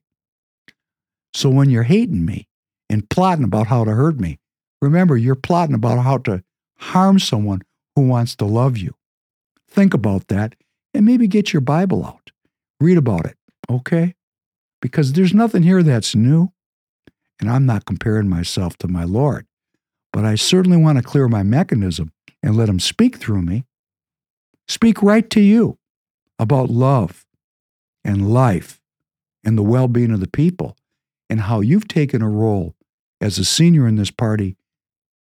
So 1.35 1.51
when 1.51 1.71
you're 1.71 1.85
hating 1.85 2.25
me 2.25 2.49
and 2.91 3.09
plotting 3.11 3.45
about 3.45 3.69
how 3.69 3.85
to 3.85 3.93
hurt 3.93 4.19
me, 4.19 4.41
remember 4.81 5.17
you're 5.17 5.37
plotting 5.37 5.77
about 5.77 6.03
how 6.03 6.19
to 6.19 6.43
harm 6.79 7.21
someone 7.21 7.63
who 7.95 8.09
wants 8.09 8.35
to 8.35 8.45
love 8.45 8.77
you. 8.77 8.97
Think 9.69 9.95
about 9.95 10.27
that 10.27 10.57
and 10.95 11.07
maybe 11.07 11.27
get 11.27 11.53
your 11.53 11.61
Bible 11.61 12.05
out. 12.05 12.31
Read 12.81 12.99
about 12.99 13.27
it, 13.27 13.37
okay? 13.71 14.15
Because 14.81 15.13
there's 15.13 15.35
nothing 15.35 15.63
here 15.63 15.83
that's 15.83 16.15
new. 16.15 16.53
And 17.41 17.51
I'm 17.51 17.67
not 17.67 17.87
comparing 17.87 18.29
myself 18.29 18.77
to 18.79 18.89
my 18.89 19.05
Lord, 19.05 19.47
but 20.13 20.25
I 20.25 20.35
certainly 20.37 20.77
want 20.77 20.99
to 20.99 21.05
clear 21.05 21.29
my 21.29 21.43
mechanism 21.43 22.13
and 22.43 22.57
let 22.57 22.69
Him 22.69 22.79
speak 22.79 23.17
through 23.17 23.43
me. 23.43 23.65
Speak 24.69 25.03
right 25.03 25.29
to 25.31 25.41
you 25.41 25.79
about 26.39 26.71
love 26.71 27.27
and 28.05 28.33
life 28.33 28.81
and 29.45 29.59
the 29.59 29.63
well 29.63 29.89
being 29.89 30.13
of 30.13 30.21
the 30.21 30.29
people 30.29 30.77
and 31.29 31.41
how 31.41 31.61
you've 31.61 31.89
taken 31.89 32.23
a 32.23 32.29
role 32.29 32.75
as 33.21 33.39
a 33.39 33.45
senior 33.45 33.87
in 33.89 33.97
this 33.97 34.11
party 34.11 34.57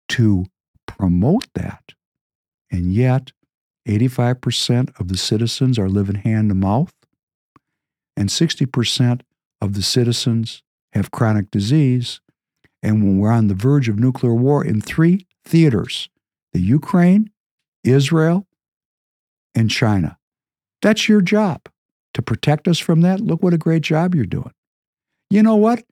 to 0.09 0.47
promote 0.87 1.47
that. 1.55 1.95
And 2.71 2.93
yet, 2.93 3.33
85% 3.87 4.99
of 5.01 5.09
the 5.09 5.17
citizens 5.17 5.79
are 5.79 5.89
living 5.89 6.17
hand 6.17 6.51
to 6.51 6.55
mouth, 6.55 6.93
and 8.17 8.29
60% 8.29 9.21
of 9.61 9.75
the 9.75 9.83
citizens 9.83 10.63
have 10.93 11.11
chronic 11.11 11.51
disease, 11.51 12.21
and 12.83 13.03
when 13.03 13.19
we're 13.19 13.31
on 13.31 13.49
the 13.49 13.55
verge 13.55 13.89
of 13.89 13.99
nuclear 13.99 14.35
war 14.35 14.65
in 14.65 14.81
three 14.81 15.27
theaters 15.45 16.09
the 16.53 16.61
Ukraine, 16.63 17.31
Israel, 17.85 18.47
and 19.55 19.71
China. 19.71 20.17
That's 20.81 21.09
your 21.09 21.21
job 21.21 21.69
to 22.15 22.23
protect 22.23 22.67
us 22.67 22.79
from 22.79 23.03
that, 23.03 23.21
look 23.21 23.43
what 23.43 23.53
a 23.53 23.59
great 23.59 23.83
job 23.83 24.15
you're 24.15 24.25
doing. 24.25 24.53
You 25.29 25.43
know 25.43 25.57
what? 25.57 25.85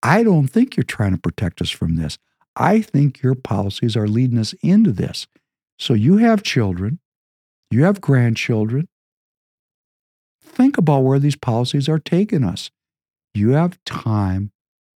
I 0.00 0.22
don't 0.22 0.46
think 0.46 0.76
you're 0.76 0.84
trying 0.84 1.10
to 1.10 1.18
protect 1.18 1.60
us 1.60 1.70
from 1.70 1.96
this. 1.96 2.18
I 2.54 2.80
think 2.80 3.20
your 3.20 3.34
policies 3.34 3.96
are 3.96 4.06
leading 4.06 4.38
us 4.38 4.54
into 4.62 4.92
this. 4.92 5.26
So 5.76 5.92
you 5.92 6.18
have 6.18 6.44
children, 6.44 7.00
you 7.70 7.84
have 7.84 8.00
grandchildren. 8.00 8.88
Think 10.42 10.78
about 10.78 11.00
where 11.00 11.18
these 11.18 11.36
policies 11.36 11.88
are 11.88 11.98
taking 11.98 12.44
us. 12.44 12.70
You 13.34 13.50
have 13.50 13.78
time 13.84 14.52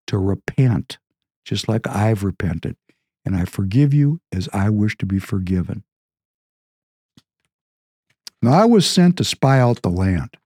to 0.07 0.19
repent, 0.19 0.99
just 1.45 1.69
like 1.69 1.87
I've 1.87 2.25
repented. 2.25 2.77
And 3.25 3.37
I 3.37 3.45
forgive 3.45 3.93
you 3.93 4.21
as 4.33 4.49
I 4.53 4.71
wish 4.71 4.97
to 4.99 5.07
be 5.07 5.19
forgiven. 5.19 5.85
Now, 8.43 8.53
I 8.53 8.65
was 8.65 8.89
sent 8.89 9.19
to 9.19 9.25
spy 9.25 9.61
out 9.61 9.83
the 9.83 9.91
land, 9.91 10.37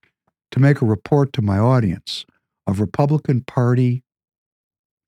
to 0.50 0.60
make 0.60 0.82
a 0.82 0.86
report 0.86 1.32
to 1.34 1.42
my 1.42 1.58
audience 1.58 2.26
of 2.66 2.80
Republican 2.80 3.42
Party 3.42 4.02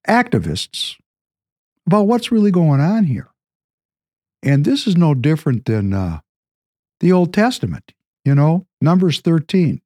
activists 0.06 0.96
about 1.86 2.06
what's 2.06 2.30
really 2.30 2.52
going 2.52 2.80
on 2.80 3.04
here. 3.04 3.28
And 4.42 4.64
this 4.64 4.86
is 4.86 4.96
no 4.96 5.14
different 5.14 5.64
than 5.64 5.92
uh, 5.92 6.20
the 7.00 7.12
Old 7.12 7.32
Testament, 7.32 7.92
you 8.24 8.34
know, 8.34 8.66
Numbers 8.80 9.20
13. 9.20 9.80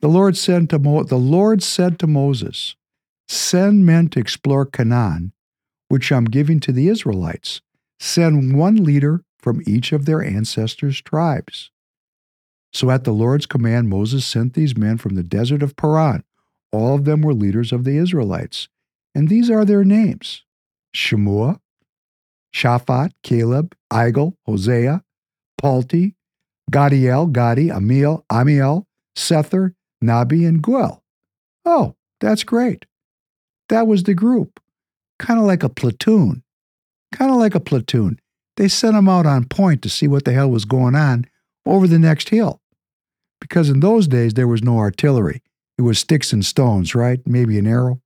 The 0.00 0.08
Lord 0.08 0.36
said 0.36 0.70
to 0.70 0.78
Mo- 0.78 1.02
the 1.02 1.18
Lord 1.18 1.62
said 1.62 1.98
to 1.98 2.06
Moses, 2.06 2.76
"Send 3.26 3.84
men 3.84 4.08
to 4.10 4.20
explore 4.20 4.64
Canaan, 4.64 5.32
which 5.88 6.12
I'm 6.12 6.26
giving 6.26 6.60
to 6.60 6.72
the 6.72 6.88
Israelites. 6.88 7.60
Send 7.98 8.56
one 8.56 8.76
leader 8.84 9.24
from 9.38 9.62
each 9.66 9.92
of 9.92 10.04
their 10.04 10.22
ancestors' 10.22 11.00
tribes." 11.00 11.70
So 12.72 12.90
at 12.90 13.04
the 13.04 13.12
Lord's 13.12 13.46
command, 13.46 13.88
Moses 13.88 14.24
sent 14.24 14.54
these 14.54 14.76
men 14.76 14.98
from 14.98 15.14
the 15.14 15.22
desert 15.22 15.62
of 15.62 15.76
Paran. 15.76 16.22
All 16.70 16.94
of 16.94 17.04
them 17.04 17.22
were 17.22 17.34
leaders 17.34 17.72
of 17.72 17.84
the 17.84 17.96
Israelites. 17.96 18.68
And 19.14 19.28
these 19.28 19.50
are 19.50 19.64
their 19.64 19.84
names 19.84 20.44
Shemua, 20.94 21.60
Shaphat, 22.54 23.12
Caleb, 23.22 23.74
Igal, 23.90 24.34
Hosea, 24.46 25.02
Palti, 25.58 26.14
Gaddiel, 26.70 27.32
Gaddi, 27.32 27.68
Ammiel, 27.68 28.24
Ammiel, 28.30 28.86
Sethur, 29.16 29.74
Nahbi, 30.02 30.46
and 30.46 30.62
Guel. 30.62 31.00
Oh, 31.64 31.96
that's 32.20 32.44
great. 32.44 32.86
That 33.68 33.86
was 33.86 34.04
the 34.04 34.14
group. 34.14 34.60
Kind 35.18 35.38
of 35.38 35.46
like 35.46 35.62
a 35.62 35.68
platoon. 35.68 36.42
Kind 37.12 37.30
of 37.30 37.36
like 37.36 37.54
a 37.54 37.60
platoon. 37.60 38.18
They 38.56 38.68
sent 38.68 38.94
them 38.94 39.08
out 39.08 39.26
on 39.26 39.44
point 39.44 39.82
to 39.82 39.88
see 39.88 40.08
what 40.08 40.24
the 40.24 40.32
hell 40.32 40.50
was 40.50 40.64
going 40.64 40.94
on 40.94 41.26
over 41.66 41.86
the 41.86 41.98
next 41.98 42.30
hill. 42.30 42.60
Because 43.40 43.68
in 43.68 43.80
those 43.80 44.08
days, 44.08 44.34
there 44.34 44.48
was 44.48 44.62
no 44.62 44.78
artillery. 44.78 45.42
It 45.76 45.82
was 45.82 45.98
sticks 45.98 46.32
and 46.32 46.44
stones, 46.44 46.94
right? 46.94 47.20
Maybe 47.24 47.58
an 47.58 47.66
arrow. 47.66 48.00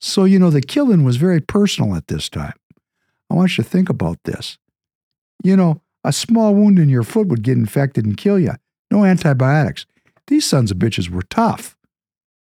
So, 0.00 0.24
you 0.24 0.38
know, 0.38 0.50
the 0.50 0.60
killing 0.60 1.02
was 1.02 1.16
very 1.16 1.40
personal 1.40 1.96
at 1.96 2.06
this 2.06 2.28
time. 2.28 2.54
I 3.30 3.34
want 3.34 3.56
you 3.58 3.64
to 3.64 3.70
think 3.70 3.88
about 3.88 4.18
this. 4.24 4.58
You 5.42 5.56
know, 5.56 5.82
a 6.04 6.12
small 6.12 6.54
wound 6.54 6.78
in 6.78 6.88
your 6.88 7.02
foot 7.02 7.28
would 7.28 7.42
get 7.42 7.58
infected 7.58 8.04
and 8.04 8.16
kill 8.16 8.38
you. 8.38 8.52
No 8.90 9.04
antibiotics. 9.04 9.86
These 10.26 10.46
sons 10.46 10.70
of 10.70 10.78
bitches 10.78 11.08
were 11.08 11.22
tough. 11.22 11.76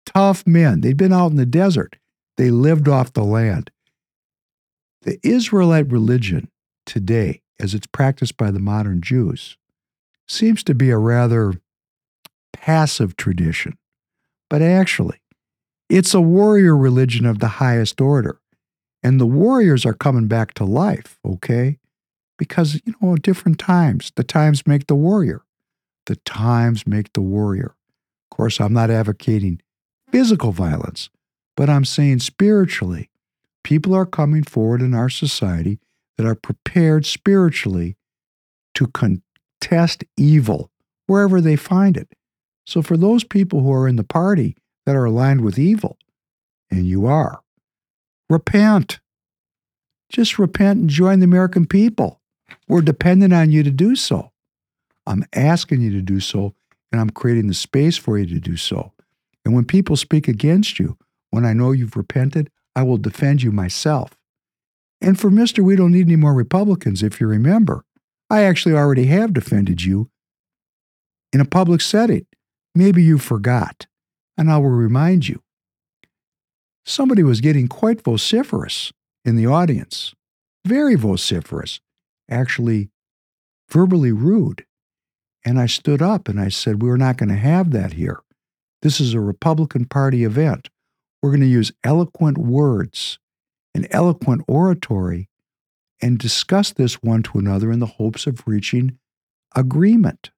Tough 0.06 0.46
men. 0.46 0.82
They'd 0.82 0.98
been 0.98 1.14
out 1.14 1.32
in 1.32 1.38
the 1.38 1.46
desert. 1.46 1.98
They 2.38 2.50
lived 2.50 2.88
off 2.88 3.14
the 3.14 3.24
land. 3.24 3.72
The 5.04 5.20
Israelite 5.24 5.92
religion 5.92 6.50
today, 6.86 7.42
as 7.60 7.74
it's 7.74 7.88
practiced 7.88 8.38
by 8.38 8.52
the 8.52 8.60
modern 8.60 9.02
Jews, 9.02 9.58
seems 10.28 10.64
to 10.64 10.74
be 10.74 10.90
a 10.90 10.98
rather 10.98 11.54
passive 12.54 13.16
tradition. 13.18 13.78
But 14.50 14.62
actually, 14.62 15.20
it's 15.90 16.14
a 16.14 16.22
warrior 16.22 16.76
religion 16.76 17.26
of 17.26 17.40
the 17.40 17.48
highest 17.48 18.00
order. 18.00 18.40
And 19.02 19.20
the 19.20 19.26
warriors 19.26 19.86
are 19.86 19.94
coming 19.94 20.28
back 20.28 20.54
to 20.56 20.64
life, 20.64 21.20
okay? 21.26 21.78
Because, 22.38 22.82
you 22.86 22.96
know, 23.02 23.16
different 23.16 23.60
times, 23.60 24.12
the 24.16 24.24
times 24.24 24.66
make 24.66 24.88
the 24.88 24.96
warrior. 24.96 25.44
The 26.08 26.16
times 26.18 26.86
make 26.88 27.14
the 27.14 27.22
warrior. 27.22 27.76
Of 28.32 28.38
course, 28.38 28.60
I'm 28.60 28.74
not 28.74 28.90
advocating 28.90 29.62
physical 30.12 30.52
violence, 30.52 31.10
but 31.56 31.70
I'm 31.70 31.86
saying 31.86 32.20
spiritually, 32.20 33.10
people 33.64 33.94
are 33.94 34.06
coming 34.06 34.44
forward 34.44 34.82
in 34.82 34.94
our 34.94 35.10
society 35.10 35.80
that 36.18 36.26
are 36.26 36.36
prepared 36.36 37.06
spiritually 37.06 37.98
to 38.76 38.88
contest 38.88 40.04
evil 40.18 40.72
wherever 41.08 41.40
they 41.42 41.56
find 41.56 41.98
it. 41.98 42.10
So, 42.66 42.82
for 42.82 42.98
those 42.98 43.24
people 43.24 43.62
who 43.62 43.72
are 43.72 43.88
in 43.88 43.96
the 43.96 44.04
party 44.04 44.56
that 44.86 44.96
are 44.96 45.06
aligned 45.06 45.42
with 45.42 45.60
evil, 45.60 45.98
and 46.72 46.88
you 46.88 47.06
are, 47.06 47.42
repent. 48.30 49.00
Just 50.10 50.40
repent 50.40 50.80
and 50.80 50.90
join 50.90 51.20
the 51.20 51.26
American 51.26 51.66
people. 51.66 52.22
We're 52.68 52.82
dependent 52.82 53.34
on 53.34 53.52
you 53.52 53.64
to 53.64 53.72
do 53.72 53.96
so. 53.96 54.32
I'm 55.06 55.26
asking 55.34 55.82
you 55.82 55.92
to 55.92 56.02
do 56.02 56.20
so, 56.20 56.54
and 56.92 57.02
I'm 57.02 57.10
creating 57.10 57.48
the 57.48 57.54
space 57.54 57.98
for 57.98 58.18
you 58.18 58.26
to 58.28 58.40
do 58.40 58.58
so. 58.58 58.94
And 59.44 59.54
when 59.54 59.66
people 59.66 59.98
speak 59.98 60.28
against 60.28 60.80
you, 60.80 60.98
when 61.32 61.46
I 61.46 61.54
know 61.54 61.72
you've 61.72 61.98
repented, 61.98 62.50
I 62.76 62.84
will 62.84 62.98
defend 62.98 63.44
you 63.44 63.52
myself. 63.52 64.18
And 65.02 65.20
for 65.20 65.30
Mr. 65.30 65.64
We 65.64 65.76
don't 65.76 65.92
need 65.92 66.08
any 66.08 66.16
more 66.16 66.34
Republicans, 66.34 67.04
if 67.04 67.20
you 67.20 67.28
remember. 67.28 67.84
I 68.30 68.44
actually 68.44 68.76
already 68.76 69.06
have 69.06 69.34
defended 69.34 69.84
you 69.84 70.10
in 71.34 71.42
a 71.42 71.46
public 71.46 71.82
setting. 71.82 72.26
Maybe 72.74 73.04
you 73.04 73.18
forgot, 73.18 73.86
and 74.38 74.50
I 74.50 74.58
will 74.58 74.70
remind 74.70 75.28
you. 75.28 75.42
Somebody 76.86 77.24
was 77.24 77.42
getting 77.42 77.68
quite 77.68 78.02
vociferous 78.02 78.92
in 79.26 79.36
the 79.36 79.46
audience, 79.46 80.14
very 80.66 80.96
vociferous, 80.96 81.80
actually 82.30 82.90
verbally 83.70 84.12
rude. 84.12 84.66
And 85.46 85.60
I 85.60 85.66
stood 85.66 86.02
up 86.02 86.28
and 86.28 86.40
I 86.40 86.50
said, 86.50 86.82
We're 86.82 86.98
not 86.98 87.18
going 87.18 87.30
to 87.30 87.36
have 87.36 87.72
that 87.72 87.94
here. 87.94 88.22
This 88.82 89.00
is 89.00 89.14
a 89.14 89.20
Republican 89.20 89.86
Party 89.86 90.24
event. 90.24 90.70
We're 91.22 91.32
going 91.32 91.42
to 91.42 91.48
use 91.48 91.72
eloquent 91.84 92.38
words 92.38 93.18
and 93.74 93.88
eloquent 93.92 94.44
oratory 94.48 95.30
and 96.02 96.18
discuss 96.18 96.72
this 96.72 96.96
one 96.96 97.24
to 97.24 97.40
another 97.40 97.72
in 97.72 97.80
the 97.80 97.86
hopes 97.86 98.28
of 98.28 98.44
reaching 98.46 98.98
agreement. 99.56 100.32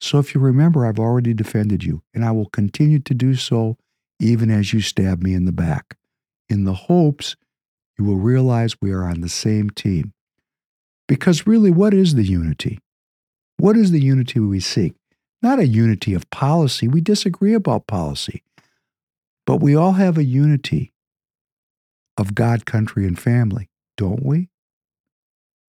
So 0.00 0.18
if 0.18 0.34
you 0.34 0.40
remember, 0.40 0.84
I've 0.84 0.98
already 0.98 1.34
defended 1.34 1.84
you, 1.84 2.02
and 2.14 2.24
I 2.24 2.30
will 2.30 2.48
continue 2.48 2.98
to 3.00 3.14
do 3.14 3.34
so 3.34 3.76
even 4.18 4.50
as 4.50 4.72
you 4.72 4.80
stab 4.80 5.22
me 5.22 5.32
in 5.34 5.46
the 5.46 5.52
back, 5.52 5.96
in 6.48 6.64
the 6.64 6.74
hopes 6.74 7.36
you 7.98 8.04
will 8.04 8.16
realize 8.16 8.80
we 8.80 8.92
are 8.92 9.04
on 9.04 9.22
the 9.22 9.28
same 9.28 9.70
team. 9.70 10.12
Because 11.10 11.44
really, 11.44 11.72
what 11.72 11.92
is 11.92 12.14
the 12.14 12.22
unity? 12.22 12.78
What 13.56 13.76
is 13.76 13.90
the 13.90 14.00
unity 14.00 14.38
we 14.38 14.60
seek? 14.60 14.94
Not 15.42 15.58
a 15.58 15.66
unity 15.66 16.14
of 16.14 16.30
policy. 16.30 16.86
We 16.86 17.00
disagree 17.00 17.52
about 17.52 17.88
policy. 17.88 18.44
But 19.44 19.56
we 19.56 19.74
all 19.74 19.94
have 19.94 20.16
a 20.16 20.22
unity 20.22 20.92
of 22.16 22.36
God, 22.36 22.64
country, 22.64 23.08
and 23.08 23.18
family, 23.18 23.68
don't 23.96 24.24
we? 24.24 24.50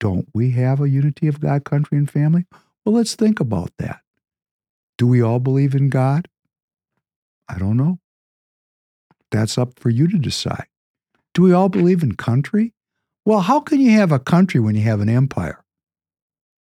Don't 0.02 0.28
we 0.34 0.52
have 0.52 0.82
a 0.82 0.90
unity 0.90 1.30
of 1.30 1.40
God, 1.40 1.64
country, 1.64 1.98
and 1.98 2.12
family? 2.12 2.46
Well, 2.84 2.96
let's 2.96 3.16
think 3.16 3.40
about 3.40 3.72
that. 3.80 4.02
Do 4.98 5.08
we 5.08 5.22
all 5.22 5.40
believe 5.40 5.74
in 5.74 5.88
God? 5.90 6.28
I 7.48 7.58
don't 7.58 7.78
know. 7.78 8.00
That's 9.32 9.58
up 9.58 9.80
for 9.80 9.90
you 9.90 10.10
to 10.10 10.18
decide. 10.18 10.68
Do 11.34 11.44
we 11.44 11.54
all 11.54 11.70
believe 11.70 12.04
in 12.04 12.16
country? 12.16 12.74
Well, 13.30 13.42
how 13.42 13.60
can 13.60 13.80
you 13.80 13.92
have 13.92 14.12
a 14.12 14.18
country 14.18 14.60
when 14.60 14.74
you 14.74 14.82
have 14.86 15.02
an 15.02 15.08
empire? 15.08 15.64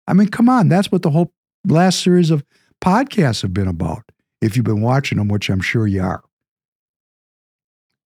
I 0.08 0.14
mean, 0.14 0.30
come 0.30 0.48
on, 0.48 0.70
that's 0.70 0.90
what 0.90 1.02
the 1.02 1.10
whole 1.10 1.34
last 1.68 2.02
series 2.02 2.32
of 2.32 2.46
podcasts 2.80 3.42
have 3.42 3.54
been 3.54 3.68
about, 3.68 4.04
if 4.42 4.56
you've 4.56 4.66
been 4.66 4.80
watching 4.80 5.18
them, 5.18 5.28
which 5.28 5.50
I'm 5.50 5.60
sure 5.60 5.86
you 5.86 6.02
are. 6.02 6.24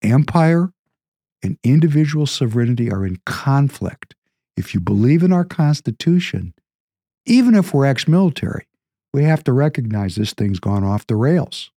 Empire 0.01 0.73
and 1.43 1.59
individual 1.63 2.25
sovereignty 2.25 2.91
are 2.91 3.05
in 3.05 3.21
conflict. 3.23 4.15
If 4.57 4.73
you 4.73 4.79
believe 4.79 5.21
in 5.21 5.31
our 5.31 5.45
Constitution, 5.45 6.55
even 7.27 7.53
if 7.53 7.71
we're 7.71 7.85
ex 7.85 8.07
military, 8.07 8.65
we 9.13 9.25
have 9.25 9.43
to 9.43 9.53
recognize 9.53 10.15
this 10.15 10.33
thing's 10.33 10.59
gone 10.59 10.83
off 10.83 11.05
the 11.05 11.15
rails. 11.15 11.69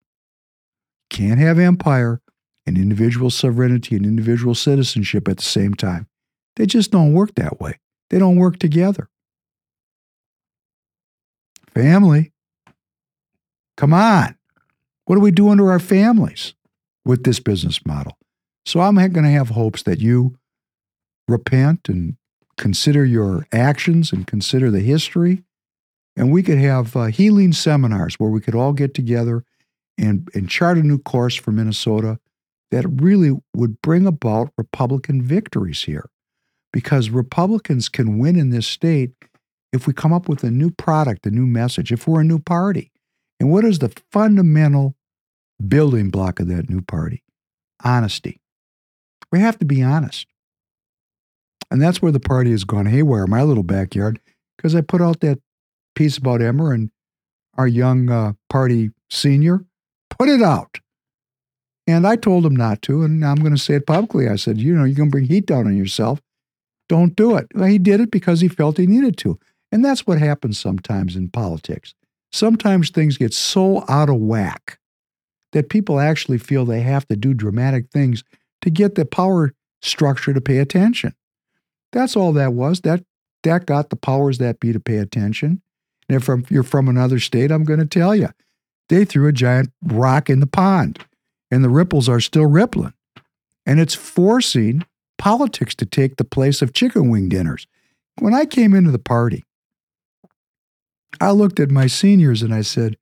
Can't 1.10 1.38
have 1.38 1.58
empire 1.58 2.22
and 2.66 2.78
individual 2.78 3.28
sovereignty 3.28 3.94
and 3.94 4.06
individual 4.06 4.54
citizenship 4.54 5.28
at 5.28 5.36
the 5.36 5.42
same 5.42 5.74
time. 5.74 6.08
They 6.56 6.66
just 6.66 6.90
don't 6.90 7.14
work 7.14 7.34
that 7.36 7.60
way. 7.60 7.78
They 8.10 8.18
don't 8.18 8.36
work 8.36 8.58
together. 8.58 9.08
Family. 11.74 12.32
Come 13.76 13.94
on. 13.94 14.36
What 15.06 15.16
are 15.16 15.22
we 15.22 15.30
doing 15.30 15.58
to 15.58 15.64
our 15.66 15.80
families 15.80 16.54
with 17.04 17.24
this 17.24 17.40
business 17.40 17.84
model? 17.86 18.18
So 18.66 18.80
I'm 18.80 18.96
going 18.96 19.24
to 19.24 19.30
have 19.30 19.50
hopes 19.50 19.82
that 19.84 20.00
you 20.00 20.36
repent 21.28 21.88
and 21.88 22.16
consider 22.58 23.04
your 23.04 23.46
actions 23.52 24.12
and 24.12 24.26
consider 24.26 24.70
the 24.70 24.80
history 24.80 25.42
And 26.16 26.30
we 26.30 26.42
could 26.42 26.58
have 26.58 26.96
uh, 26.96 27.06
healing 27.06 27.52
seminars 27.52 28.16
where 28.16 28.30
we 28.30 28.40
could 28.40 28.54
all 28.54 28.72
get 28.72 28.94
together 28.94 29.44
and, 29.98 30.28
and 30.34 30.48
chart 30.48 30.78
a 30.78 30.82
new 30.82 30.98
course 30.98 31.34
for 31.34 31.52
Minnesota 31.52 32.18
that 32.70 32.86
really 32.88 33.32
would 33.54 33.80
bring 33.82 34.06
about 34.06 34.52
Republican 34.58 35.22
victories 35.22 35.84
here. 35.84 36.08
Because 36.72 37.10
Republicans 37.10 37.88
can 37.88 38.18
win 38.18 38.36
in 38.36 38.50
this 38.50 38.66
state 38.66 39.12
if 39.72 39.86
we 39.86 39.92
come 39.92 40.12
up 40.12 40.28
with 40.28 40.42
a 40.42 40.50
new 40.50 40.70
product, 40.70 41.26
a 41.26 41.30
new 41.30 41.46
message, 41.46 41.92
if 41.92 42.06
we're 42.06 42.20
a 42.20 42.24
new 42.24 42.38
party. 42.38 42.90
And 43.40 43.50
what 43.50 43.64
is 43.64 43.78
the 43.80 43.92
fundamental 44.10 44.94
building 45.66 46.10
block 46.10 46.40
of 46.40 46.48
that 46.48 46.70
new 46.70 46.82
party? 46.82 47.22
Honesty. 47.84 48.40
We 49.30 49.40
have 49.40 49.58
to 49.58 49.64
be 49.64 49.82
honest. 49.82 50.26
And 51.70 51.80
that's 51.80 52.02
where 52.02 52.12
the 52.12 52.20
party 52.20 52.50
has 52.50 52.64
gone 52.64 52.86
haywire, 52.86 53.26
my 53.26 53.42
little 53.42 53.62
backyard, 53.62 54.20
because 54.56 54.74
I 54.74 54.82
put 54.82 55.00
out 55.00 55.20
that 55.20 55.40
piece 55.94 56.18
about 56.18 56.42
Emmer 56.42 56.72
and 56.72 56.90
our 57.56 57.66
young 57.66 58.10
uh, 58.10 58.34
party 58.50 58.90
senior. 59.10 59.64
Put 60.10 60.28
it 60.28 60.42
out. 60.42 60.78
And 61.86 62.06
I 62.06 62.16
told 62.16 62.46
him 62.46 62.54
not 62.54 62.82
to, 62.82 63.02
and 63.02 63.24
I'm 63.24 63.36
going 63.36 63.54
to 63.54 63.60
say 63.60 63.74
it 63.74 63.86
publicly. 63.86 64.28
I 64.28 64.36
said, 64.36 64.58
you 64.58 64.74
know, 64.74 64.84
you're 64.84 64.94
going 64.94 65.08
to 65.08 65.12
bring 65.12 65.24
heat 65.24 65.46
down 65.46 65.66
on 65.66 65.76
yourself. 65.76 66.20
Don't 66.92 67.16
do 67.16 67.36
it. 67.36 67.46
Well, 67.54 67.64
he 67.64 67.78
did 67.78 68.02
it 68.02 68.10
because 68.10 68.42
he 68.42 68.48
felt 68.48 68.76
he 68.76 68.86
needed 68.86 69.16
to. 69.16 69.38
And 69.72 69.82
that's 69.82 70.06
what 70.06 70.18
happens 70.18 70.58
sometimes 70.58 71.16
in 71.16 71.30
politics. 71.30 71.94
Sometimes 72.32 72.90
things 72.90 73.16
get 73.16 73.32
so 73.32 73.82
out 73.88 74.10
of 74.10 74.16
whack 74.16 74.78
that 75.52 75.70
people 75.70 75.98
actually 75.98 76.36
feel 76.36 76.66
they 76.66 76.82
have 76.82 77.08
to 77.08 77.16
do 77.16 77.32
dramatic 77.32 77.88
things 77.90 78.24
to 78.60 78.68
get 78.68 78.94
the 78.94 79.06
power 79.06 79.54
structure 79.80 80.34
to 80.34 80.40
pay 80.42 80.58
attention. 80.58 81.14
That's 81.92 82.14
all 82.14 82.34
that 82.34 82.52
was. 82.52 82.82
That 82.82 83.04
that 83.42 83.64
got 83.64 83.88
the 83.88 83.96
powers 83.96 84.36
that 84.36 84.60
be 84.60 84.74
to 84.74 84.78
pay 84.78 84.98
attention. 84.98 85.62
And 86.10 86.22
if 86.22 86.50
you're 86.50 86.62
from 86.62 86.90
another 86.90 87.20
state, 87.20 87.50
I'm 87.50 87.64
going 87.64 87.80
to 87.80 87.86
tell 87.86 88.14
you, 88.14 88.28
they 88.90 89.06
threw 89.06 89.28
a 89.28 89.32
giant 89.32 89.72
rock 89.82 90.28
in 90.28 90.40
the 90.40 90.46
pond, 90.46 91.06
and 91.50 91.64
the 91.64 91.70
ripples 91.70 92.06
are 92.06 92.20
still 92.20 92.44
rippling. 92.44 92.92
And 93.64 93.80
it's 93.80 93.94
forcing 93.94 94.84
politics 95.22 95.72
to 95.76 95.86
take 95.86 96.16
the 96.16 96.24
place 96.24 96.62
of 96.62 96.72
chicken 96.72 97.08
wing 97.08 97.28
dinners. 97.28 97.68
When 98.18 98.34
I 98.34 98.44
came 98.44 98.74
into 98.74 98.90
the 98.90 98.98
party, 98.98 99.44
I 101.20 101.30
looked 101.30 101.60
at 101.60 101.70
my 101.70 101.86
seniors 101.86 102.42
and 102.42 102.52
I 102.52 102.62
said, 102.62 102.96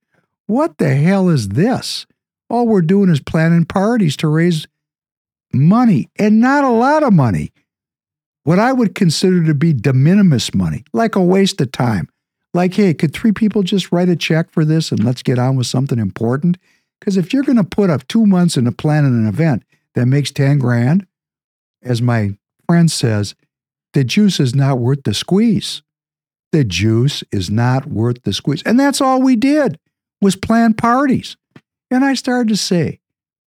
What 0.47 0.77
the 0.77 0.95
hell 0.95 1.31
is 1.31 1.49
this? 1.49 2.05
All 2.51 2.67
we're 2.67 2.83
doing 2.83 3.09
is 3.09 3.21
planning 3.21 3.65
parties 3.65 4.19
to 4.19 4.29
raise 4.29 4.67
money, 5.55 6.11
and 6.19 6.43
not 6.43 6.63
a 6.63 6.69
lot 6.69 7.03
of 7.03 7.15
money. 7.15 7.55
What 8.45 8.59
I 8.59 8.75
would 8.75 8.95
consider 8.95 9.43
to 9.47 9.55
be 9.55 9.73
de 9.73 9.95
minimis 9.95 10.53
money, 10.53 10.85
like 10.93 11.17
a 11.17 11.23
waste 11.23 11.59
of 11.63 11.73
time. 11.73 12.11
Like, 12.53 12.75
hey, 12.75 12.93
could 12.93 13.15
three 13.15 13.33
people 13.33 13.63
just 13.63 13.93
write 13.93 14.11
a 14.11 14.17
check 14.17 14.51
for 14.51 14.67
this 14.67 14.93
and 14.93 15.03
let's 15.03 15.23
get 15.23 15.39
on 15.39 15.57
with 15.57 15.69
something 15.69 15.99
important? 15.99 16.59
Because 16.99 17.17
if 17.17 17.33
you're 17.33 17.45
going 17.45 17.57
to 17.57 17.65
put 17.65 17.89
up 17.89 18.07
two 18.09 18.27
months 18.27 18.59
into 18.59 18.73
planning 18.73 19.19
an 19.19 19.27
event 19.27 19.63
that 19.95 20.05
makes 20.05 20.31
10 20.31 20.59
grand, 20.59 21.07
as 21.83 22.01
my 22.03 22.37
friend 22.67 22.91
says, 22.91 23.35
the 23.93 24.05
juice 24.05 24.39
is 24.39 24.55
not 24.55 24.79
worth 24.79 25.03
the 25.05 25.15
squeeze. 25.15 25.83
The 26.53 26.65
juice 26.65 27.23
is 27.33 27.51
not 27.51 27.87
worth 27.87 28.23
the 28.23 28.33
squeeze. 28.33 28.63
And 28.65 28.79
that's 28.79 29.01
all 29.01 29.23
we 29.23 29.37
did 29.37 29.79
was 30.21 30.37
plan 30.37 30.75
parties. 30.75 31.37
And 31.91 32.05
I 32.05 32.15
started 32.15 32.49
to 32.49 32.57
say, 32.57 33.01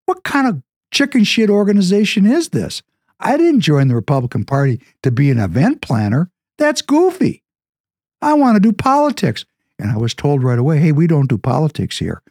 what 0.05 0.23
kind 0.23 0.47
of 0.47 0.61
chicken 0.91 1.23
shit 1.23 1.49
organization 1.49 2.25
is 2.25 2.49
this? 2.49 2.81
I 3.19 3.37
didn't 3.37 3.61
join 3.61 3.87
the 3.87 3.95
Republican 3.95 4.43
Party 4.43 4.81
to 5.01 5.11
be 5.11 5.29
an 5.29 5.39
event 5.39 5.81
planner. 5.81 6.29
That's 6.57 6.81
goofy. 6.81 7.43
I 8.21 8.33
want 8.33 8.55
to 8.55 8.59
do 8.59 8.73
politics. 8.73 9.45
And 9.79 9.91
I 9.91 9.97
was 9.97 10.13
told 10.13 10.43
right 10.43 10.59
away, 10.59 10.79
hey, 10.79 10.91
we 10.91 11.07
don't 11.07 11.29
do 11.29 11.37
politics 11.37 11.99
here. 11.99 12.21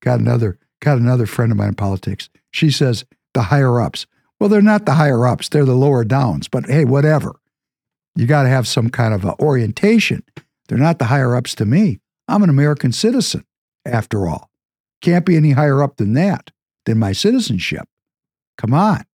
Got 0.00 0.20
another, 0.20 0.58
got 0.80 0.98
another 0.98 1.26
friend 1.26 1.52
of 1.52 1.58
mine 1.58 1.68
in 1.68 1.74
politics. 1.74 2.30
She 2.50 2.70
says, 2.70 3.04
the 3.32 3.42
higher 3.42 3.80
ups. 3.80 4.06
Well, 4.40 4.48
they're 4.48 4.62
not 4.62 4.84
the 4.86 4.94
higher 4.94 5.26
ups, 5.26 5.48
they're 5.48 5.64
the 5.64 5.74
lower 5.74 6.04
downs. 6.04 6.48
But 6.48 6.66
hey, 6.66 6.84
whatever. 6.84 7.36
You 8.16 8.26
got 8.26 8.44
to 8.44 8.48
have 8.48 8.68
some 8.68 8.90
kind 8.90 9.12
of 9.12 9.24
orientation. 9.40 10.22
They're 10.68 10.78
not 10.78 10.98
the 10.98 11.06
higher 11.06 11.34
ups 11.34 11.54
to 11.56 11.66
me. 11.66 12.00
I'm 12.28 12.42
an 12.42 12.50
American 12.50 12.92
citizen, 12.92 13.44
after 13.84 14.28
all. 14.28 14.50
Can't 15.02 15.26
be 15.26 15.36
any 15.36 15.50
higher 15.50 15.82
up 15.82 15.96
than 15.96 16.14
that, 16.14 16.50
than 16.86 16.98
my 16.98 17.12
citizenship. 17.12 17.86
Come 18.56 18.72
on. 18.72 19.04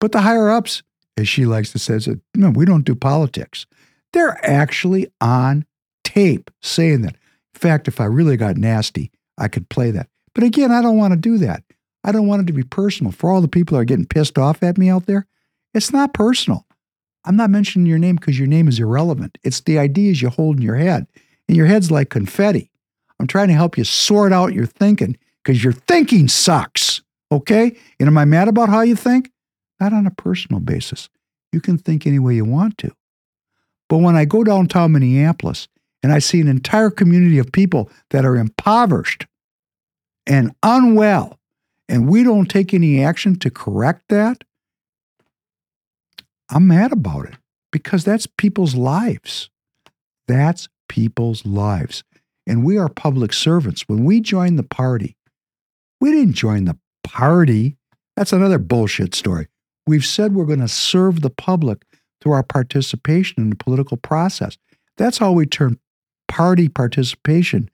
But 0.00 0.12
the 0.12 0.22
higher 0.22 0.50
ups, 0.50 0.82
as 1.16 1.28
she 1.28 1.46
likes 1.46 1.70
to 1.72 1.78
say, 1.78 1.98
said, 2.00 2.20
no, 2.34 2.50
we 2.50 2.64
don't 2.64 2.84
do 2.84 2.94
politics. 2.94 3.66
They're 4.12 4.38
actually 4.44 5.06
on 5.20 5.64
tape 6.02 6.50
saying 6.60 7.02
that. 7.02 7.14
In 7.54 7.60
fact, 7.60 7.86
if 7.86 8.00
I 8.00 8.06
really 8.06 8.36
got 8.36 8.56
nasty, 8.56 9.12
I 9.38 9.46
could 9.48 9.68
play 9.68 9.92
that. 9.92 10.08
But 10.34 10.44
again, 10.44 10.72
I 10.72 10.82
don't 10.82 10.98
want 10.98 11.12
to 11.12 11.18
do 11.18 11.38
that. 11.38 11.62
I 12.04 12.12
don't 12.12 12.26
want 12.26 12.42
it 12.42 12.46
to 12.48 12.52
be 12.52 12.64
personal. 12.64 13.12
For 13.12 13.30
all 13.30 13.40
the 13.40 13.48
people 13.48 13.76
that 13.76 13.82
are 13.82 13.86
getting 13.86 14.06
pissed 14.06 14.38
off 14.38 14.62
at 14.62 14.78
me 14.78 14.88
out 14.88 15.06
there, 15.06 15.26
it's 15.74 15.92
not 15.92 16.14
personal. 16.14 16.66
I'm 17.24 17.36
not 17.36 17.50
mentioning 17.50 17.86
your 17.86 17.98
name 17.98 18.16
because 18.16 18.38
your 18.38 18.48
name 18.48 18.68
is 18.68 18.80
irrelevant. 18.80 19.38
It's 19.42 19.60
the 19.60 19.78
ideas 19.78 20.20
you 20.20 20.28
hold 20.28 20.56
in 20.56 20.62
your 20.62 20.76
head. 20.76 21.06
And 21.48 21.56
your 21.56 21.66
head's 21.66 21.90
like 21.90 22.10
confetti. 22.10 22.70
I'm 23.20 23.26
trying 23.26 23.48
to 23.48 23.54
help 23.54 23.78
you 23.78 23.84
sort 23.84 24.32
out 24.32 24.54
your 24.54 24.66
thinking 24.66 25.16
because 25.42 25.62
your 25.62 25.72
thinking 25.72 26.28
sucks. 26.28 27.00
Okay? 27.30 27.76
And 28.00 28.08
am 28.08 28.18
I 28.18 28.24
mad 28.24 28.48
about 28.48 28.68
how 28.68 28.80
you 28.80 28.96
think? 28.96 29.30
Not 29.80 29.92
on 29.92 30.06
a 30.06 30.10
personal 30.10 30.60
basis. 30.60 31.08
You 31.52 31.60
can 31.60 31.78
think 31.78 32.06
any 32.06 32.18
way 32.18 32.34
you 32.34 32.44
want 32.44 32.78
to. 32.78 32.92
But 33.88 33.98
when 33.98 34.16
I 34.16 34.24
go 34.24 34.42
downtown 34.42 34.92
Minneapolis 34.92 35.68
and 36.02 36.12
I 36.12 36.18
see 36.18 36.40
an 36.40 36.48
entire 36.48 36.90
community 36.90 37.38
of 37.38 37.52
people 37.52 37.90
that 38.10 38.24
are 38.24 38.36
impoverished 38.36 39.26
and 40.26 40.54
unwell, 40.62 41.38
and 41.92 42.08
we 42.08 42.24
don't 42.24 42.50
take 42.50 42.74
any 42.74 43.04
action 43.04 43.38
to 43.38 43.50
correct 43.50 44.08
that, 44.08 44.42
I'm 46.50 46.66
mad 46.66 46.90
about 46.90 47.26
it 47.26 47.36
because 47.70 48.04
that's 48.04 48.26
people's 48.26 48.74
lives. 48.74 49.48
That's 50.26 50.68
people's 50.88 51.46
lives 51.46 52.02
and 52.46 52.64
we 52.64 52.78
are 52.78 52.88
public 52.88 53.32
servants. 53.32 53.88
When 53.88 54.04
we 54.04 54.20
joined 54.20 54.58
the 54.58 54.64
party, 54.64 55.16
we 56.00 56.10
didn't 56.10 56.34
join 56.34 56.64
the 56.64 56.78
party. 57.04 57.76
That's 58.16 58.32
another 58.32 58.58
bullshit 58.58 59.14
story. 59.14 59.48
We've 59.86 60.04
said 60.04 60.34
we're 60.34 60.44
going 60.44 60.60
to 60.60 60.68
serve 60.68 61.20
the 61.20 61.30
public 61.30 61.84
through 62.20 62.32
our 62.32 62.42
participation 62.42 63.42
in 63.42 63.50
the 63.50 63.56
political 63.56 63.96
process. 63.96 64.56
That's 64.96 65.18
how 65.18 65.32
we 65.32 65.46
turn 65.46 65.78
party 66.28 66.68
participation 66.68 67.70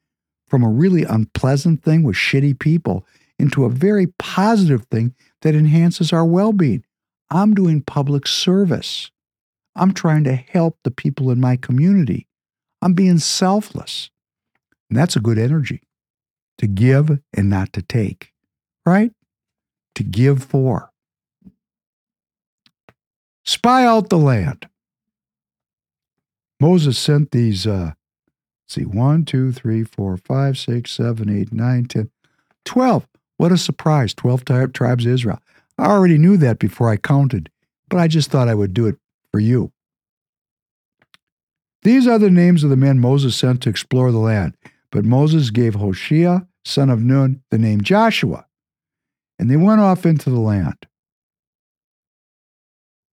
from 0.47 0.63
a 0.63 0.69
really 0.69 1.03
unpleasant 1.03 1.83
thing 1.83 2.03
with 2.03 2.15
shitty 2.15 2.59
people 2.59 3.05
into 3.39 3.65
a 3.65 3.69
very 3.69 4.07
positive 4.19 4.85
thing 4.91 5.15
that 5.41 5.55
enhances 5.55 6.11
our 6.11 6.25
well 6.25 6.53
being. 6.53 6.83
I'm 7.31 7.53
doing 7.53 7.81
public 7.81 8.27
service. 8.27 9.11
I'm 9.75 9.93
trying 9.93 10.25
to 10.25 10.35
help 10.35 10.77
the 10.83 10.91
people 10.91 11.31
in 11.31 11.39
my 11.39 11.55
community. 11.55 12.27
I'm 12.81 12.93
being 12.93 13.19
selfless. 13.19 14.09
And 14.89 14.97
that's 14.97 15.15
a 15.15 15.21
good 15.21 15.37
energy 15.37 15.81
to 16.57 16.67
give 16.67 17.19
and 17.33 17.49
not 17.49 17.71
to 17.73 17.81
take, 17.81 18.33
right? 18.85 19.11
To 19.95 20.03
give 20.03 20.43
for. 20.43 20.91
Spy 23.45 23.85
out 23.85 24.09
the 24.09 24.17
land. 24.17 24.67
Moses 26.59 26.97
sent 26.97 27.31
these, 27.31 27.65
uh, 27.65 27.93
see, 28.67 28.83
one, 28.83 29.23
two, 29.23 29.51
three, 29.51 29.83
four, 29.83 30.17
five, 30.17 30.57
six, 30.57 30.91
seven, 30.91 31.29
eight, 31.29 31.53
nine, 31.53 31.85
ten, 31.85 32.09
twelve. 32.65 33.07
What 33.39 33.53
a 33.53 33.57
surprise. 33.57 34.13
12 34.13 34.73
tribes 34.73 35.05
of 35.05 35.13
Israel. 35.13 35.39
I 35.77 35.85
already 35.85 36.17
knew 36.17 36.35
that 36.35 36.59
before 36.59 36.89
I 36.89 36.97
counted, 36.97 37.49
but 37.87 37.97
I 37.97 38.09
just 38.09 38.29
thought 38.29 38.49
I 38.49 38.53
would 38.53 38.73
do 38.73 38.85
it 38.85 38.97
for 39.31 39.39
you. 39.39 39.71
These 41.83 42.05
are 42.05 42.19
the 42.19 42.29
names 42.29 42.65
of 42.65 42.69
the 42.69 42.75
men 42.75 42.99
Moses 42.99 43.37
sent 43.37 43.61
to 43.61 43.69
explore 43.69 44.11
the 44.11 44.17
land. 44.17 44.57
But 44.91 45.05
Moses 45.05 45.51
gave 45.51 45.75
Hoshea, 45.75 46.45
son 46.65 46.89
of 46.89 47.01
Nun, 47.01 47.41
the 47.49 47.57
name 47.57 47.79
Joshua, 47.79 48.45
and 49.39 49.49
they 49.49 49.55
went 49.55 49.79
off 49.79 50.05
into 50.05 50.29
the 50.29 50.41
land. 50.41 50.85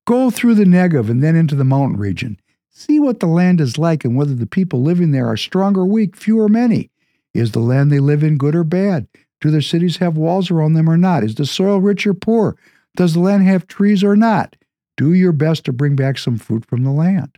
Go 0.08 0.32
through 0.32 0.56
the 0.56 0.64
Negev 0.64 1.08
and 1.08 1.22
then 1.22 1.36
into 1.36 1.54
the 1.54 1.62
mountain 1.62 2.00
region. 2.00 2.40
See 2.70 2.98
what 2.98 3.20
the 3.20 3.28
land 3.28 3.60
is 3.60 3.78
like 3.78 4.04
and 4.04 4.16
whether 4.16 4.34
the 4.34 4.44
people 4.44 4.82
living 4.82 5.12
there 5.12 5.28
are 5.28 5.36
strong 5.36 5.78
or 5.78 5.86
weak, 5.86 6.16
few 6.16 6.40
or 6.40 6.48
many. 6.48 6.90
Is 7.32 7.52
the 7.52 7.60
land 7.60 7.92
they 7.92 8.00
live 8.00 8.24
in 8.24 8.38
good 8.38 8.56
or 8.56 8.64
bad? 8.64 9.06
Do 9.40 9.50
their 9.50 9.60
cities 9.60 9.98
have 9.98 10.16
walls 10.16 10.50
around 10.50 10.74
them 10.74 10.88
or 10.88 10.96
not? 10.96 11.22
Is 11.22 11.34
the 11.34 11.46
soil 11.46 11.80
rich 11.80 12.06
or 12.06 12.14
poor? 12.14 12.56
Does 12.96 13.14
the 13.14 13.20
land 13.20 13.44
have 13.44 13.66
trees 13.66 14.02
or 14.02 14.16
not? 14.16 14.56
Do 14.96 15.12
your 15.12 15.32
best 15.32 15.64
to 15.66 15.72
bring 15.72 15.94
back 15.94 16.18
some 16.18 16.38
fruit 16.38 16.64
from 16.64 16.82
the 16.82 16.90
land. 16.90 17.36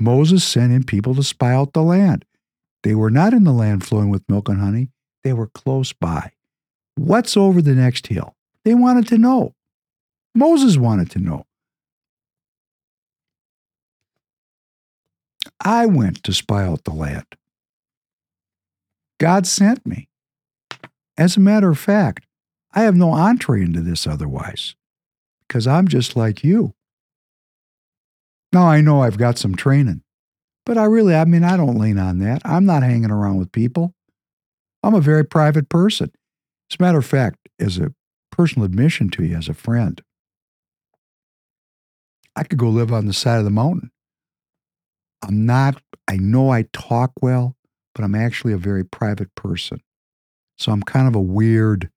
Moses 0.00 0.42
sent 0.42 0.72
in 0.72 0.82
people 0.82 1.14
to 1.14 1.22
spy 1.22 1.52
out 1.52 1.72
the 1.72 1.82
land. 1.82 2.24
They 2.82 2.94
were 2.94 3.10
not 3.10 3.32
in 3.32 3.44
the 3.44 3.52
land 3.52 3.84
flowing 3.84 4.08
with 4.08 4.28
milk 4.28 4.48
and 4.48 4.60
honey, 4.60 4.88
they 5.22 5.32
were 5.32 5.46
close 5.46 5.92
by. 5.92 6.32
What's 6.96 7.36
over 7.36 7.62
the 7.62 7.74
next 7.74 8.06
hill? 8.08 8.34
They 8.64 8.74
wanted 8.74 9.06
to 9.08 9.18
know. 9.18 9.54
Moses 10.34 10.76
wanted 10.76 11.10
to 11.12 11.18
know. 11.18 11.46
I 15.62 15.86
went 15.86 16.22
to 16.24 16.32
spy 16.32 16.64
out 16.64 16.84
the 16.84 16.92
land. 16.92 17.26
God 19.18 19.46
sent 19.46 19.86
me. 19.86 20.09
As 21.20 21.36
a 21.36 21.40
matter 21.40 21.68
of 21.68 21.78
fact, 21.78 22.24
I 22.72 22.84
have 22.84 22.96
no 22.96 23.10
entree 23.12 23.60
into 23.60 23.82
this 23.82 24.06
otherwise 24.06 24.74
because 25.46 25.66
I'm 25.66 25.86
just 25.86 26.16
like 26.16 26.42
you. 26.42 26.72
Now 28.54 28.66
I 28.66 28.80
know 28.80 29.02
I've 29.02 29.18
got 29.18 29.36
some 29.36 29.54
training, 29.54 30.00
but 30.64 30.78
I 30.78 30.84
really, 30.84 31.14
I 31.14 31.26
mean, 31.26 31.44
I 31.44 31.58
don't 31.58 31.78
lean 31.78 31.98
on 31.98 32.20
that. 32.20 32.40
I'm 32.46 32.64
not 32.64 32.82
hanging 32.82 33.10
around 33.10 33.36
with 33.36 33.52
people. 33.52 33.94
I'm 34.82 34.94
a 34.94 35.00
very 35.02 35.22
private 35.22 35.68
person. 35.68 36.10
As 36.70 36.78
a 36.80 36.82
matter 36.82 36.98
of 36.98 37.04
fact, 37.04 37.36
as 37.58 37.76
a 37.76 37.92
personal 38.32 38.64
admission 38.64 39.10
to 39.10 39.22
you 39.22 39.36
as 39.36 39.50
a 39.50 39.54
friend, 39.54 40.00
I 42.34 42.44
could 42.44 42.58
go 42.58 42.70
live 42.70 42.94
on 42.94 43.04
the 43.04 43.12
side 43.12 43.40
of 43.40 43.44
the 43.44 43.50
mountain. 43.50 43.90
I'm 45.20 45.44
not, 45.44 45.82
I 46.08 46.16
know 46.16 46.48
I 46.48 46.64
talk 46.72 47.12
well, 47.20 47.56
but 47.94 48.04
I'm 48.04 48.14
actually 48.14 48.54
a 48.54 48.58
very 48.58 48.86
private 48.86 49.34
person. 49.34 49.82
So 50.60 50.72
I'm 50.72 50.82
kind 50.82 51.08
of 51.08 51.14
a 51.14 51.20
weird 51.20 51.88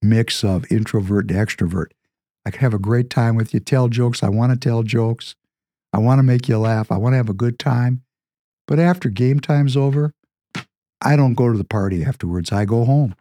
mix 0.00 0.44
of 0.44 0.70
introvert 0.70 1.26
to 1.28 1.34
extrovert. 1.34 1.88
I 2.46 2.50
can 2.50 2.60
have 2.60 2.74
a 2.74 2.78
great 2.78 3.10
time 3.10 3.34
with 3.34 3.52
you, 3.52 3.58
tell 3.58 3.88
jokes. 3.88 4.22
I 4.22 4.28
want 4.28 4.52
to 4.52 4.58
tell 4.58 4.84
jokes. 4.84 5.34
I 5.92 5.98
want 5.98 6.20
to 6.20 6.22
make 6.22 6.48
you 6.48 6.58
laugh. 6.58 6.92
I 6.92 6.96
want 6.96 7.14
to 7.14 7.16
have 7.16 7.28
a 7.28 7.34
good 7.34 7.58
time. 7.58 8.02
But 8.68 8.78
after 8.78 9.08
game 9.08 9.40
time's 9.40 9.76
over, 9.76 10.14
I 11.00 11.16
don't 11.16 11.34
go 11.34 11.50
to 11.50 11.58
the 11.58 11.64
party 11.64 12.04
afterwards. 12.04 12.52
I 12.52 12.64
go 12.64 12.84
home. 12.84 13.16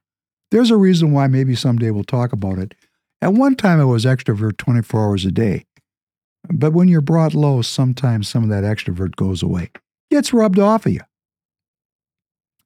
There's 0.52 0.70
a 0.70 0.78
reason 0.78 1.12
why 1.12 1.26
maybe 1.26 1.56
someday 1.56 1.90
we'll 1.90 2.04
talk 2.04 2.32
about 2.32 2.60
it. 2.60 2.76
At 3.20 3.34
one 3.34 3.56
time, 3.56 3.80
I 3.80 3.86
was 3.86 4.06
extrovert 4.06 4.58
24 4.58 5.02
hours 5.02 5.26
a 5.26 5.32
day. 5.32 5.66
But 6.52 6.74
when 6.74 6.88
you're 6.88 7.02
brought 7.02 7.34
low, 7.34 7.64
sometimes 7.64 8.30
some 8.30 8.44
of 8.44 8.50
that 8.50 8.64
extrovert 8.64 9.16
goes 9.16 9.42
away, 9.42 9.72
gets 10.12 10.34
rubbed 10.34 10.60
off 10.60 10.86
of 10.86 10.92
you. 10.92 11.02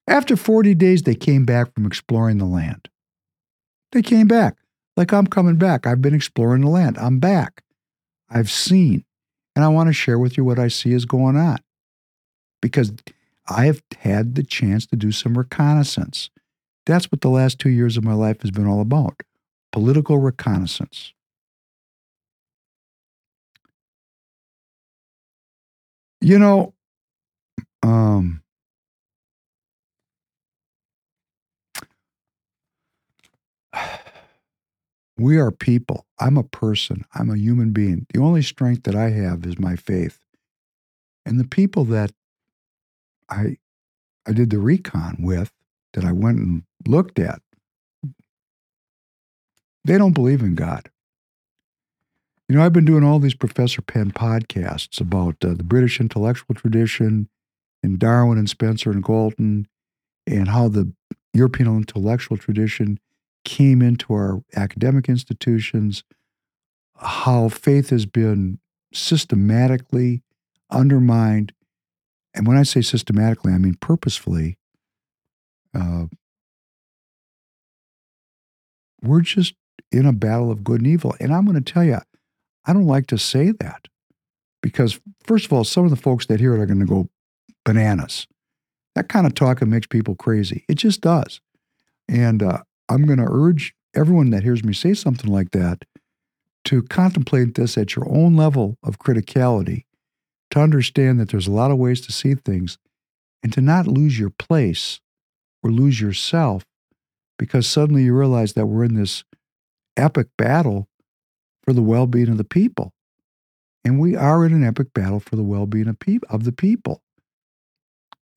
After 0.08 0.38
40 0.38 0.74
days, 0.76 1.03
they 1.03 1.16
came 1.16 1.45
back 1.45 1.74
from 1.74 1.86
exploring 1.86 2.38
the 2.38 2.45
land. 2.45 2.89
They 3.91 4.01
came 4.01 4.28
back. 4.28 4.55
Like 4.95 5.14
I'm 5.14 5.28
coming 5.28 5.58
back. 5.58 5.86
I've 5.86 6.01
been 6.01 6.16
exploring 6.16 6.62
the 6.62 6.70
land. 6.70 6.97
I'm 6.97 7.20
back. 7.20 7.64
I've 8.30 8.49
seen. 8.49 9.03
And 9.55 9.66
I 9.66 9.68
want 9.70 9.88
to 9.88 9.93
share 9.93 10.20
with 10.20 10.38
you 10.38 10.43
what 10.43 10.60
I 10.60 10.68
see 10.68 10.93
is 10.93 11.05
going 11.05 11.36
on. 11.36 11.58
Because 12.62 12.93
I 13.47 13.66
have 13.66 13.82
had 13.99 14.36
the 14.36 14.43
chance 14.43 14.86
to 14.88 14.95
do 14.95 15.12
some 15.12 15.38
reconnaissance. 15.38 16.30
That's 16.86 17.12
what 17.12 17.22
the 17.22 17.30
last 17.30 17.60
two 17.60 17.70
years 17.70 17.97
of 17.97 18.03
my 18.03 18.14
life 18.14 18.41
has 18.41 18.51
been 18.51 18.68
all 18.68 18.82
about 18.82 19.22
political 19.72 20.18
reconnaissance. 20.18 21.14
You 26.22 26.39
know, 26.39 26.74
um, 27.84 28.41
we 35.18 35.38
are 35.38 35.51
people. 35.51 36.05
I'm 36.20 36.38
a 36.38 36.43
person. 36.43 37.05
I'm 37.13 37.30
a 37.30 37.38
human 37.38 37.72
being. 37.72 38.05
The 38.13 38.22
only 38.22 38.41
strength 38.41 38.84
that 38.84 38.95
I 38.95 39.09
have 39.09 39.45
is 39.45 39.59
my 39.59 39.76
faith. 39.76 40.20
And 41.26 41.39
the 41.39 41.47
people 41.47 41.86
that 41.86 42.11
I 43.30 43.57
I 44.26 44.34
did 44.34 44.49
the 44.49 44.59
recon 44.59 45.18
with, 45.20 45.51
that 45.93 46.03
I 46.03 46.11
went 46.11 46.39
and 46.39 46.63
looked 46.86 47.18
at, 47.18 47.41
they 49.86 49.97
don't 49.97 50.13
believe 50.13 50.41
in 50.41 50.55
God. 50.55 50.89
You 52.47 52.55
know, 52.55 52.63
I've 52.63 52.74
been 52.74 52.86
doing 52.86 53.03
all 53.03 53.20
these 53.20 53.36
Professor 53.36 53.82
Penn 53.82 54.11
podcasts 54.11 55.01
about 55.01 55.36
uh, 55.43 55.53
the 55.53 55.63
British 55.63 55.99
intellectual 55.99 56.55
tradition 56.55 57.30
and 57.84 57.99
Darwin 57.99 58.38
and 58.38 58.49
Spencer 58.49 58.91
and 58.91 59.03
Galton 59.03 59.68
and 60.26 60.49
how 60.49 60.68
the 60.68 60.91
European 61.34 61.76
intellectual 61.78 62.38
tradition 62.38 62.99
came 63.43 63.81
into 63.81 64.13
our 64.13 64.41
academic 64.55 65.07
institutions, 65.09 66.03
how 66.97 67.49
faith 67.49 67.89
has 67.89 68.05
been 68.05 68.59
systematically 68.93 70.23
undermined. 70.69 71.53
And 72.33 72.45
when 72.47 72.57
I 72.57 72.63
say 72.63 72.81
systematically, 72.81 73.53
I 73.53 73.57
mean 73.57 73.75
purposefully. 73.75 74.57
Uh, 75.73 76.05
we're 79.01 79.21
just 79.21 79.53
in 79.91 80.05
a 80.05 80.13
battle 80.13 80.51
of 80.51 80.63
good 80.63 80.81
and 80.81 80.88
evil. 80.88 81.15
And 81.19 81.33
I'm 81.33 81.45
going 81.45 81.61
to 81.61 81.73
tell 81.73 81.83
you, 81.83 81.99
I 82.65 82.73
don't 82.73 82.88
like 82.88 83.07
to 83.07 83.17
say 83.17 83.51
that 83.51 83.88
because, 84.61 84.99
first 85.23 85.45
of 85.45 85.53
all, 85.53 85.63
some 85.63 85.85
of 85.85 85.91
the 85.91 85.95
folks 85.95 86.25
that 86.25 86.39
hear 86.39 86.55
it 86.55 86.59
are 86.59 86.65
going 86.65 86.79
to 86.79 86.85
go 86.85 87.09
bananas. 87.63 88.27
That 88.95 89.09
kind 89.09 89.27
of 89.27 89.35
talking 89.35 89.69
makes 89.69 89.88
people 89.88 90.15
crazy. 90.15 90.65
It 90.67 90.75
just 90.75 91.01
does. 91.01 91.39
And 92.09 92.41
uh, 92.41 92.63
I'm 92.89 93.05
going 93.05 93.19
to 93.19 93.27
urge 93.29 93.73
everyone 93.95 94.29
that 94.31 94.43
hears 94.43 94.63
me 94.63 94.73
say 94.73 94.93
something 94.93 95.31
like 95.31 95.51
that 95.51 95.83
to 96.65 96.83
contemplate 96.83 97.55
this 97.55 97.77
at 97.77 97.95
your 97.95 98.07
own 98.09 98.35
level 98.35 98.77
of 98.83 98.99
criticality, 98.99 99.85
to 100.51 100.59
understand 100.59 101.19
that 101.19 101.29
there's 101.29 101.47
a 101.47 101.51
lot 101.51 101.71
of 101.71 101.77
ways 101.77 102.01
to 102.01 102.11
see 102.11 102.35
things, 102.35 102.77
and 103.43 103.53
to 103.53 103.61
not 103.61 103.88
lose 103.88 104.19
your 104.19 104.31
place 104.31 104.99
or 105.63 105.71
lose 105.71 106.01
yourself 106.01 106.65
because 107.38 107.67
suddenly 107.67 108.03
you 108.03 108.13
realize 108.13 108.53
that 108.53 108.65
we're 108.65 108.83
in 108.83 108.95
this 108.95 109.23
epic 109.95 110.27
battle 110.38 110.88
for 111.63 111.73
the 111.73 111.81
well 111.81 112.07
being 112.07 112.29
of 112.29 112.38
the 112.38 112.43
people. 112.43 112.93
And 113.85 113.99
we 113.99 114.15
are 114.15 114.45
in 114.45 114.53
an 114.53 114.63
epic 114.63 114.93
battle 114.93 115.19
for 115.19 115.35
the 115.35 115.43
well 115.43 115.65
being 115.65 115.88
of, 115.88 115.99
pe- 115.99 116.19
of 116.29 116.43
the 116.43 116.51
people. 116.51 117.01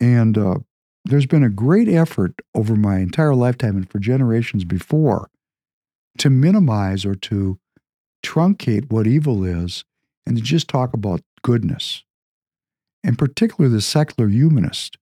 And 0.00 0.38
uh, 0.38 0.58
there's 1.04 1.26
been 1.26 1.44
a 1.44 1.50
great 1.50 1.88
effort 1.88 2.34
over 2.54 2.76
my 2.76 2.98
entire 2.98 3.34
lifetime 3.34 3.76
and 3.76 3.90
for 3.90 3.98
generations 3.98 4.64
before 4.64 5.30
to 6.18 6.30
minimize 6.30 7.04
or 7.04 7.14
to 7.14 7.58
truncate 8.24 8.90
what 8.90 9.06
evil 9.06 9.44
is 9.44 9.84
and 10.26 10.36
to 10.36 10.42
just 10.42 10.68
talk 10.68 10.92
about 10.92 11.22
goodness. 11.42 12.04
And 13.02 13.18
particularly 13.18 13.74
the 13.74 13.80
secular 13.80 14.28
humanist, 14.28 14.98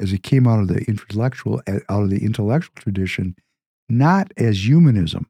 as 0.00 0.10
he 0.10 0.18
came 0.18 0.46
out 0.46 0.60
of 0.60 0.68
the 0.68 0.84
intellectual 0.88 1.62
uh, 1.66 1.78
out 1.88 2.02
of 2.02 2.10
the 2.10 2.24
intellectual 2.24 2.74
tradition, 2.74 3.36
not 3.88 4.32
as 4.36 4.66
humanism, 4.66 5.26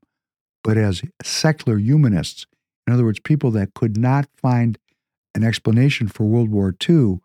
but 0.64 0.78
as 0.78 1.02
secular 1.22 1.78
humanists. 1.78 2.46
In 2.86 2.92
other 2.92 3.04
words, 3.04 3.20
people 3.20 3.50
that 3.52 3.74
could 3.74 3.96
not 3.96 4.26
find 4.36 4.78
an 5.34 5.44
explanation 5.44 6.08
for 6.08 6.24
World 6.24 6.50
War 6.50 6.74
II. 6.88 7.18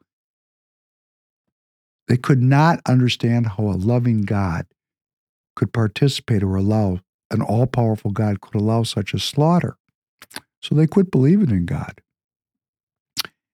They 2.11 2.17
could 2.17 2.41
not 2.41 2.81
understand 2.85 3.47
how 3.47 3.69
a 3.69 3.79
loving 3.79 4.23
God 4.23 4.65
could 5.55 5.71
participate 5.71 6.43
or 6.43 6.57
allow, 6.57 6.99
an 7.29 7.41
all 7.41 7.65
powerful 7.65 8.11
God 8.11 8.41
could 8.41 8.53
allow 8.53 8.83
such 8.83 9.13
a 9.13 9.17
slaughter. 9.19 9.77
So 10.61 10.75
they 10.75 10.87
quit 10.87 11.09
believing 11.09 11.51
in 11.51 11.65
God. 11.65 12.01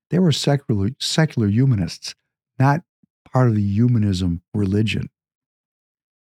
They 0.10 0.18
were 0.18 0.32
secular, 0.32 0.90
secular 1.00 1.50
humanists, 1.50 2.16
not 2.58 2.82
part 3.32 3.50
of 3.50 3.54
the 3.54 3.62
humanism 3.62 4.42
religion. 4.56 5.12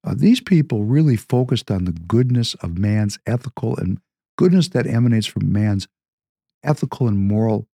Uh, 0.03 0.14
these 0.16 0.41
people 0.41 0.85
really 0.85 1.16
focused 1.16 1.70
on 1.70 1.85
the 1.85 1.93
goodness 1.93 2.55
of 2.55 2.79
man's 2.79 3.18
ethical 3.27 3.77
and 3.77 4.01
goodness 4.39 4.68
that 4.68 4.87
emanates 4.87 5.27
from 5.27 5.53
man's 5.53 5.89
ethical 6.62 7.07
and 7.07 7.18
moral 7.18 7.68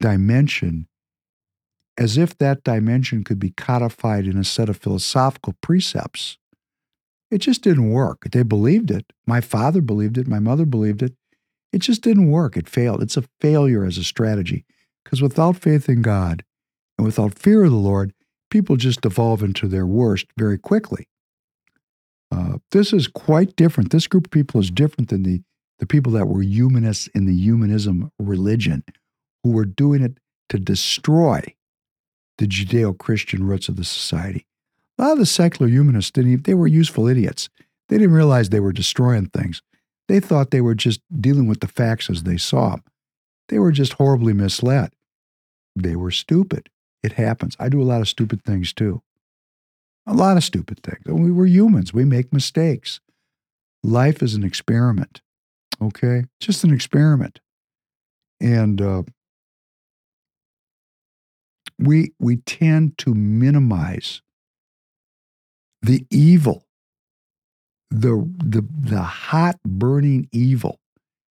dimension, 0.00 0.86
as 1.98 2.18
if 2.18 2.36
that 2.38 2.64
dimension 2.64 3.24
could 3.24 3.38
be 3.38 3.50
codified 3.50 4.26
in 4.26 4.36
a 4.36 4.44
set 4.44 4.68
of 4.68 4.76
philosophical 4.76 5.54
precepts. 5.60 6.38
It 7.30 7.38
just 7.38 7.62
didn't 7.62 7.90
work. 7.90 8.28
They 8.30 8.42
believed 8.42 8.90
it. 8.90 9.12
My 9.26 9.40
father 9.40 9.80
believed 9.80 10.18
it. 10.18 10.28
My 10.28 10.38
mother 10.38 10.64
believed 10.64 11.02
it. 11.02 11.14
It 11.72 11.78
just 11.78 12.02
didn't 12.02 12.30
work. 12.30 12.56
It 12.56 12.68
failed. 12.68 13.02
It's 13.02 13.16
a 13.16 13.24
failure 13.40 13.84
as 13.84 13.98
a 13.98 14.04
strategy 14.04 14.64
because 15.04 15.20
without 15.20 15.56
faith 15.56 15.88
in 15.88 16.02
God 16.02 16.44
and 16.96 17.04
without 17.04 17.38
fear 17.38 17.64
of 17.64 17.70
the 17.70 17.76
Lord, 17.76 18.12
people 18.50 18.76
just 18.76 19.00
devolve 19.00 19.42
into 19.42 19.66
their 19.66 19.86
worst 19.86 20.26
very 20.38 20.58
quickly. 20.58 21.08
Uh, 22.30 22.58
this 22.72 22.92
is 22.92 23.08
quite 23.08 23.56
different. 23.56 23.90
This 23.90 24.06
group 24.06 24.26
of 24.26 24.30
people 24.30 24.60
is 24.60 24.70
different 24.70 25.10
than 25.10 25.22
the, 25.22 25.42
the 25.78 25.86
people 25.86 26.12
that 26.12 26.26
were 26.26 26.42
humanists 26.42 27.08
in 27.08 27.26
the 27.26 27.34
humanism 27.34 28.10
religion, 28.18 28.84
who 29.42 29.50
were 29.50 29.64
doing 29.64 30.02
it 30.02 30.18
to 30.48 30.58
destroy 30.58 31.42
the 32.38 32.46
Judeo 32.46 32.96
Christian 32.96 33.46
roots 33.46 33.68
of 33.68 33.76
the 33.76 33.84
society. 33.84 34.46
A 34.98 35.02
lot 35.02 35.12
of 35.12 35.18
the 35.18 35.26
secular 35.26 35.70
humanists 35.70 36.10
didn't 36.10 36.32
even, 36.32 36.42
they 36.42 36.54
were 36.54 36.66
useful 36.66 37.06
idiots. 37.06 37.48
They 37.88 37.98
didn't 37.98 38.14
realize 38.14 38.48
they 38.48 38.60
were 38.60 38.72
destroying 38.72 39.26
things. 39.26 39.62
They 40.08 40.20
thought 40.20 40.50
they 40.50 40.60
were 40.60 40.74
just 40.74 41.00
dealing 41.20 41.46
with 41.46 41.60
the 41.60 41.68
facts 41.68 42.08
as 42.08 42.22
they 42.22 42.36
saw 42.36 42.70
them. 42.70 42.84
They 43.48 43.58
were 43.58 43.72
just 43.72 43.94
horribly 43.94 44.32
misled. 44.32 44.92
They 45.74 45.96
were 45.96 46.10
stupid. 46.10 46.68
It 47.02 47.12
happens. 47.12 47.56
I 47.60 47.68
do 47.68 47.80
a 47.80 47.84
lot 47.84 48.00
of 48.00 48.08
stupid 48.08 48.42
things 48.42 48.72
too. 48.72 49.02
A 50.06 50.14
lot 50.14 50.36
of 50.36 50.44
stupid 50.44 50.80
things. 50.82 51.04
We 51.06 51.30
were 51.30 51.46
humans. 51.46 51.92
We 51.92 52.04
make 52.04 52.32
mistakes. 52.32 53.00
Life 53.82 54.22
is 54.22 54.34
an 54.34 54.44
experiment. 54.44 55.20
Okay? 55.82 56.24
Just 56.40 56.64
an 56.64 56.72
experiment. 56.72 57.40
And 58.40 58.80
uh, 58.80 59.02
we 61.78 62.12
we 62.18 62.36
tend 62.38 62.98
to 62.98 63.14
minimize 63.14 64.22
the 65.82 66.06
evil, 66.10 66.66
the 67.90 68.28
the 68.38 68.66
the 68.78 69.02
hot 69.02 69.56
burning 69.64 70.28
evil 70.32 70.80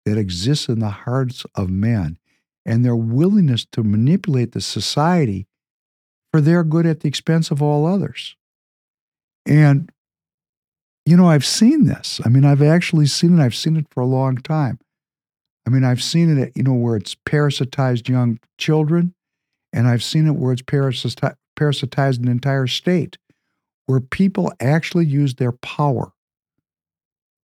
that 0.06 0.18
exists 0.18 0.70
in 0.70 0.80
the 0.80 0.90
hearts 0.90 1.46
of 1.56 1.70
men 1.70 2.18
and 2.66 2.84
their 2.84 2.96
willingness 2.96 3.66
to 3.72 3.84
manipulate 3.84 4.54
the 4.54 4.62
society 4.62 5.48
for 6.32 6.42
their 6.42 6.64
good 6.64 6.86
at 6.86 7.02
the 7.02 7.08
expense 7.08 7.52
of 7.52 7.62
all 7.62 7.86
others. 7.86 8.36
And 9.46 9.92
you 11.06 11.18
know, 11.18 11.28
I've 11.28 11.46
seen 11.46 11.86
this. 11.86 12.22
I 12.24 12.30
mean, 12.30 12.46
I've 12.46 12.62
actually 12.62 13.08
seen 13.08 13.40
it. 13.40 13.44
I've 13.44 13.56
seen 13.56 13.76
it 13.78 13.88
for 13.90 14.02
a 14.02 14.06
long 14.06 14.38
time. 14.38 14.78
I 15.66 15.72
mean, 15.72 15.84
I've 15.84 16.04
seen 16.04 16.38
it, 16.38 16.52
you 16.56 16.64
know, 16.64 16.74
where 16.74 16.96
it's 16.96 17.16
parasitized 17.16 18.08
young 18.10 18.40
children, 18.58 19.16
and 19.74 19.88
I've 19.88 20.04
seen 20.04 20.28
it 20.28 20.36
where 20.36 20.54
it's 20.54 20.62
parasitized, 20.62 21.36
parasitized 21.58 22.20
an 22.20 22.28
entire 22.28 22.68
state, 22.68 23.18
where 23.86 24.00
people 24.00 24.52
actually 24.60 25.06
use 25.06 25.36
their 25.36 25.52
power 25.52 26.12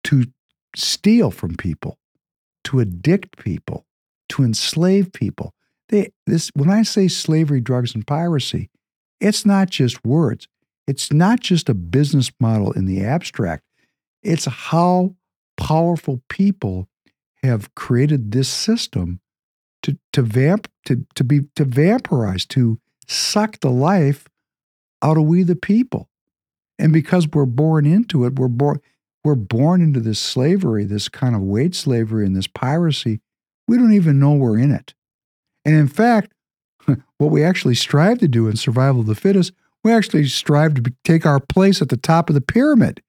to 0.05 0.25
steal 0.75 1.31
from 1.31 1.55
people, 1.55 1.97
to 2.65 2.79
addict 2.79 3.37
people, 3.37 3.85
to 4.29 4.43
enslave 4.43 5.13
people. 5.13 5.53
They, 5.89 6.11
this, 6.25 6.49
when 6.55 6.69
I 6.69 6.83
say 6.83 7.07
slavery, 7.07 7.61
drugs, 7.61 7.93
and 7.93 8.05
piracy, 8.05 8.69
it's 9.19 9.45
not 9.45 9.69
just 9.69 10.03
words. 10.03 10.47
It's 10.87 11.13
not 11.13 11.39
just 11.39 11.69
a 11.69 11.73
business 11.73 12.31
model 12.39 12.71
in 12.73 12.85
the 12.85 13.03
abstract, 13.03 13.63
it's 14.21 14.45
how 14.45 15.15
powerful 15.57 16.21
people 16.29 16.87
have 17.41 17.73
created 17.75 18.31
this 18.31 18.49
system 18.49 19.19
to, 19.83 19.97
to 20.13 20.21
vamp 20.21 20.67
to, 20.85 21.05
to 21.15 21.23
be 21.23 21.41
to 21.55 21.65
vampirize, 21.65 22.47
to 22.49 22.79
suck 23.07 23.59
the 23.59 23.69
life 23.69 24.27
out 25.01 25.17
of 25.17 25.23
we 25.23 25.43
the 25.43 25.55
people. 25.55 26.09
And 26.79 26.91
because 26.91 27.27
we're 27.27 27.45
born 27.45 27.85
into 27.85 28.25
it, 28.25 28.39
we're 28.39 28.47
born 28.47 28.81
we're 29.23 29.35
born 29.35 29.81
into 29.81 29.99
this 29.99 30.19
slavery, 30.19 30.83
this 30.83 31.07
kind 31.07 31.35
of 31.35 31.41
wage 31.41 31.75
slavery 31.75 32.25
and 32.25 32.35
this 32.35 32.47
piracy. 32.47 33.21
We 33.67 33.77
don't 33.77 33.93
even 33.93 34.19
know 34.19 34.33
we're 34.33 34.57
in 34.57 34.71
it. 34.71 34.93
And 35.63 35.75
in 35.75 35.87
fact, 35.87 36.33
what 37.17 37.31
we 37.31 37.43
actually 37.43 37.75
strive 37.75 38.19
to 38.19 38.27
do 38.27 38.47
in 38.47 38.57
survival 38.57 39.01
of 39.01 39.07
the 39.07 39.15
fittest, 39.15 39.53
we 39.83 39.93
actually 39.93 40.27
strive 40.27 40.73
to 40.75 40.93
take 41.05 41.25
our 41.25 41.39
place 41.39 41.81
at 41.81 41.87
the 41.87 41.97
top 41.97 42.29
of 42.29 42.35
the 42.35 42.41
pyramid. 42.41 43.01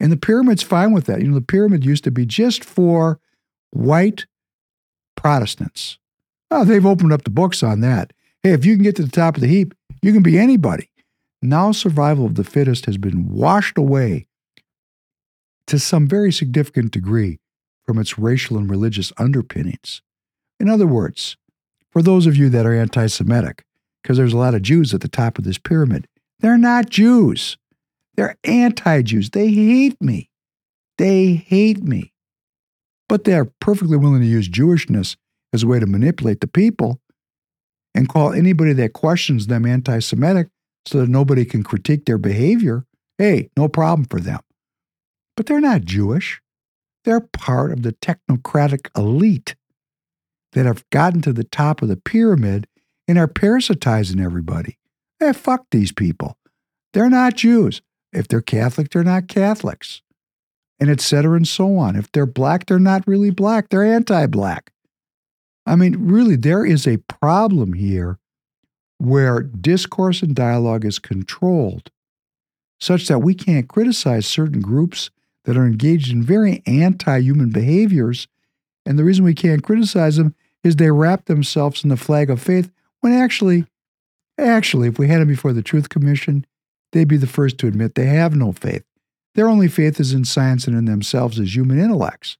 And 0.00 0.12
the 0.12 0.18
pyramid's 0.18 0.62
fine 0.62 0.92
with 0.92 1.06
that. 1.06 1.22
You 1.22 1.28
know, 1.28 1.34
the 1.34 1.40
pyramid 1.40 1.84
used 1.84 2.04
to 2.04 2.10
be 2.10 2.26
just 2.26 2.62
for 2.62 3.18
white 3.70 4.26
Protestants. 5.16 5.98
Oh, 6.50 6.64
they've 6.64 6.86
opened 6.86 7.12
up 7.12 7.24
the 7.24 7.30
books 7.30 7.62
on 7.62 7.80
that. 7.80 8.12
Hey, 8.42 8.52
if 8.52 8.64
you 8.64 8.74
can 8.74 8.84
get 8.84 8.96
to 8.96 9.02
the 9.02 9.10
top 9.10 9.36
of 9.36 9.40
the 9.40 9.48
heap, 9.48 9.74
you 10.02 10.12
can 10.12 10.22
be 10.22 10.38
anybody. 10.38 10.90
Now, 11.42 11.72
survival 11.72 12.26
of 12.26 12.36
the 12.36 12.44
fittest 12.44 12.86
has 12.86 12.96
been 12.96 13.28
washed 13.28 13.76
away 13.76 14.26
to 15.66 15.78
some 15.78 16.06
very 16.06 16.32
significant 16.32 16.92
degree 16.92 17.38
from 17.84 17.98
its 17.98 18.18
racial 18.18 18.56
and 18.56 18.68
religious 18.68 19.12
underpinnings. 19.18 20.02
In 20.58 20.68
other 20.68 20.86
words, 20.86 21.36
for 21.90 22.02
those 22.02 22.26
of 22.26 22.36
you 22.36 22.48
that 22.50 22.66
are 22.66 22.74
anti 22.74 23.06
Semitic, 23.06 23.64
because 24.02 24.16
there's 24.16 24.32
a 24.32 24.38
lot 24.38 24.54
of 24.54 24.62
Jews 24.62 24.94
at 24.94 25.00
the 25.00 25.08
top 25.08 25.38
of 25.38 25.44
this 25.44 25.58
pyramid, 25.58 26.08
they're 26.40 26.58
not 26.58 26.90
Jews. 26.90 27.56
They're 28.16 28.36
anti 28.44 29.02
Jews. 29.02 29.30
They 29.30 29.50
hate 29.50 30.00
me. 30.00 30.30
They 30.98 31.34
hate 31.34 31.82
me. 31.82 32.12
But 33.08 33.24
they're 33.24 33.46
perfectly 33.46 33.96
willing 33.96 34.20
to 34.20 34.26
use 34.26 34.48
Jewishness 34.48 35.16
as 35.54 35.62
a 35.62 35.66
way 35.66 35.78
to 35.78 35.86
manipulate 35.86 36.40
the 36.40 36.48
people 36.48 37.00
and 37.94 38.08
call 38.08 38.32
anybody 38.32 38.72
that 38.72 38.92
questions 38.92 39.46
them 39.46 39.64
anti 39.64 40.00
Semitic 40.00 40.48
so 40.84 41.00
that 41.00 41.08
nobody 41.08 41.44
can 41.44 41.62
critique 41.62 42.04
their 42.04 42.18
behavior. 42.18 42.84
Hey, 43.16 43.48
no 43.56 43.68
problem 43.68 44.06
for 44.10 44.20
them. 44.20 44.40
But 45.36 45.46
they're 45.46 45.60
not 45.60 45.84
Jewish. 45.84 46.42
They're 47.04 47.20
part 47.20 47.72
of 47.72 47.82
the 47.82 47.92
technocratic 47.92 48.88
elite 48.96 49.54
that 50.52 50.66
have 50.66 50.84
gotten 50.90 51.22
to 51.22 51.32
the 51.32 51.44
top 51.44 51.82
of 51.82 51.88
the 51.88 51.96
pyramid 51.96 52.66
and 53.06 53.18
are 53.18 53.28
parasitizing 53.28 54.22
everybody. 54.22 54.78
Hey, 55.20 55.32
fuck 55.32 55.66
these 55.70 55.92
people. 55.92 56.36
They're 56.92 57.10
not 57.10 57.34
Jews. 57.36 57.82
If 58.12 58.28
they're 58.28 58.40
Catholic, 58.40 58.90
they're 58.90 59.04
not 59.04 59.28
Catholics. 59.28 60.02
And 60.80 60.90
et 60.90 61.00
cetera 61.00 61.36
and 61.36 61.46
so 61.46 61.76
on. 61.76 61.94
If 61.94 62.10
they're 62.10 62.26
black, 62.26 62.66
they're 62.66 62.78
not 62.78 63.06
really 63.06 63.30
black. 63.30 63.68
They're 63.68 63.84
anti 63.84 64.26
black. 64.26 64.72
I 65.66 65.76
mean, 65.76 65.96
really, 65.98 66.36
there 66.36 66.64
is 66.64 66.86
a 66.86 66.98
problem 66.98 67.72
here 67.72 68.18
where 68.98 69.42
discourse 69.42 70.22
and 70.22 70.34
dialogue 70.34 70.84
is 70.84 70.98
controlled 70.98 71.90
such 72.80 73.08
that 73.08 73.20
we 73.20 73.34
can't 73.34 73.68
criticize 73.68 74.26
certain 74.26 74.60
groups 74.60 75.10
that 75.44 75.56
are 75.56 75.66
engaged 75.66 76.12
in 76.12 76.22
very 76.22 76.62
anti 76.66 77.18
human 77.18 77.50
behaviors. 77.50 78.28
And 78.86 78.98
the 78.98 79.04
reason 79.04 79.24
we 79.24 79.34
can't 79.34 79.62
criticize 79.62 80.16
them 80.16 80.34
is 80.62 80.76
they 80.76 80.90
wrap 80.90 81.26
themselves 81.26 81.82
in 81.82 81.90
the 81.90 81.96
flag 81.96 82.30
of 82.30 82.42
faith 82.42 82.70
when 83.00 83.12
actually, 83.12 83.66
actually, 84.38 84.88
if 84.88 84.98
we 84.98 85.08
had 85.08 85.20
them 85.20 85.28
before 85.28 85.52
the 85.52 85.62
Truth 85.62 85.88
Commission, 85.88 86.46
they'd 86.92 87.08
be 87.08 87.16
the 87.16 87.26
first 87.26 87.58
to 87.58 87.66
admit 87.66 87.94
they 87.94 88.06
have 88.06 88.34
no 88.34 88.52
faith. 88.52 88.84
Their 89.34 89.48
only 89.48 89.68
faith 89.68 89.98
is 89.98 90.12
in 90.12 90.24
science 90.24 90.66
and 90.66 90.76
in 90.76 90.84
themselves 90.84 91.38
as 91.40 91.54
human 91.54 91.78
intellects. 91.78 92.36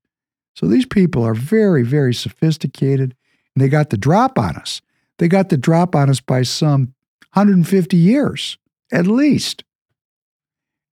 So 0.54 0.66
these 0.66 0.86
people 0.86 1.24
are 1.24 1.34
very, 1.34 1.82
very 1.82 2.14
sophisticated, 2.14 3.14
and 3.54 3.62
they 3.62 3.68
got 3.68 3.90
the 3.90 3.96
drop 3.96 4.38
on 4.38 4.56
us. 4.56 4.80
They 5.18 5.28
got 5.28 5.48
the 5.48 5.56
drop 5.56 5.94
on 5.94 6.08
us 6.08 6.20
by 6.20 6.42
some 6.42 6.94
150 7.34 7.96
years, 7.96 8.58
at 8.92 9.06
least. 9.06 9.64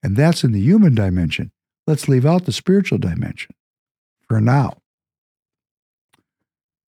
And 0.01 0.17
that's 0.17 0.43
in 0.43 0.51
the 0.51 0.59
human 0.59 0.95
dimension. 0.95 1.51
Let's 1.87 2.07
leave 2.07 2.25
out 2.25 2.45
the 2.45 2.51
spiritual 2.51 2.97
dimension 2.97 3.55
for 4.27 4.41
now. 4.41 4.77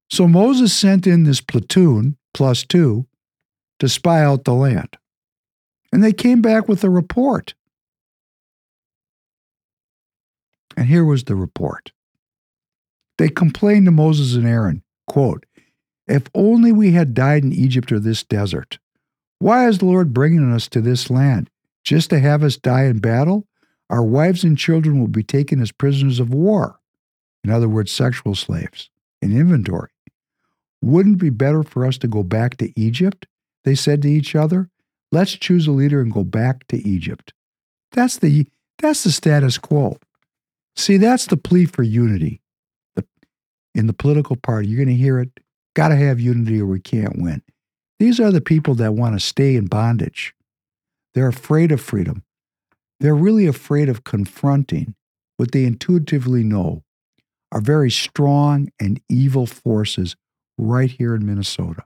So 0.09 0.27
Moses 0.27 0.73
sent 0.73 1.07
in 1.07 1.23
this 1.23 1.41
platoon, 1.41 2.17
plus 2.33 2.63
two, 2.63 3.05
to 3.79 3.89
spy 3.89 4.23
out 4.23 4.43
the 4.43 4.53
land. 4.53 4.97
And 5.91 6.03
they 6.03 6.13
came 6.13 6.41
back 6.41 6.67
with 6.67 6.83
a 6.83 6.89
report. 6.89 7.53
And 10.77 10.87
here 10.87 11.05
was 11.05 11.23
the 11.23 11.35
report. 11.35 11.91
They 13.17 13.29
complained 13.29 13.85
to 13.85 13.91
Moses 13.91 14.35
and 14.35 14.47
Aaron, 14.47 14.83
quote, 15.07 15.45
If 16.07 16.23
only 16.33 16.71
we 16.71 16.91
had 16.91 17.13
died 17.13 17.43
in 17.43 17.53
Egypt 17.53 17.91
or 17.91 17.99
this 17.99 18.23
desert. 18.23 18.79
Why 19.39 19.67
is 19.67 19.79
the 19.79 19.85
Lord 19.85 20.13
bringing 20.13 20.51
us 20.51 20.67
to 20.69 20.81
this 20.81 21.09
land? 21.09 21.49
Just 21.83 22.09
to 22.09 22.19
have 22.19 22.43
us 22.43 22.57
die 22.57 22.85
in 22.85 22.99
battle? 22.99 23.47
Our 23.89 24.03
wives 24.03 24.43
and 24.43 24.57
children 24.57 24.99
will 24.99 25.07
be 25.07 25.23
taken 25.23 25.61
as 25.61 25.71
prisoners 25.71 26.19
of 26.19 26.33
war. 26.33 26.79
In 27.43 27.51
other 27.51 27.69
words, 27.69 27.91
sexual 27.91 28.33
slaves 28.33 28.89
in 29.21 29.37
inventory. 29.37 29.91
Wouldn't 30.81 31.17
it 31.17 31.19
be 31.19 31.29
better 31.29 31.63
for 31.63 31.85
us 31.85 31.97
to 31.99 32.07
go 32.07 32.23
back 32.23 32.57
to 32.57 32.79
Egypt? 32.79 33.27
They 33.63 33.75
said 33.75 34.01
to 34.01 34.09
each 34.09 34.35
other. 34.35 34.69
Let's 35.11 35.33
choose 35.33 35.67
a 35.67 35.71
leader 35.71 36.01
and 36.01 36.11
go 36.11 36.23
back 36.23 36.67
to 36.67 36.77
Egypt. 36.87 37.33
That's 37.91 38.17
the, 38.17 38.47
that's 38.79 39.03
the 39.03 39.11
status 39.11 39.57
quo. 39.57 39.97
See, 40.75 40.97
that's 40.97 41.27
the 41.27 41.37
plea 41.37 41.65
for 41.65 41.83
unity. 41.83 42.41
In 43.75 43.85
the 43.85 43.93
political 43.93 44.35
party, 44.35 44.67
you're 44.67 44.83
going 44.83 44.95
to 44.95 45.01
hear 45.01 45.19
it. 45.19 45.29
Got 45.75 45.89
to 45.89 45.95
have 45.95 46.19
unity 46.19 46.59
or 46.59 46.65
we 46.65 46.79
can't 46.79 47.21
win. 47.21 47.43
These 47.99 48.19
are 48.19 48.31
the 48.31 48.41
people 48.41 48.73
that 48.75 48.95
want 48.95 49.13
to 49.13 49.19
stay 49.19 49.55
in 49.55 49.67
bondage. 49.67 50.33
They're 51.13 51.27
afraid 51.27 51.71
of 51.71 51.79
freedom. 51.79 52.23
They're 52.99 53.13
really 53.13 53.45
afraid 53.45 53.89
of 53.89 54.03
confronting 54.03 54.95
what 55.37 55.51
they 55.51 55.65
intuitively 55.65 56.43
know 56.43 56.83
are 57.51 57.61
very 57.61 57.91
strong 57.91 58.69
and 58.79 58.99
evil 59.09 59.45
forces 59.45 60.15
right 60.57 60.89
here 60.89 61.13
in 61.13 61.25
Minnesota. 61.25 61.83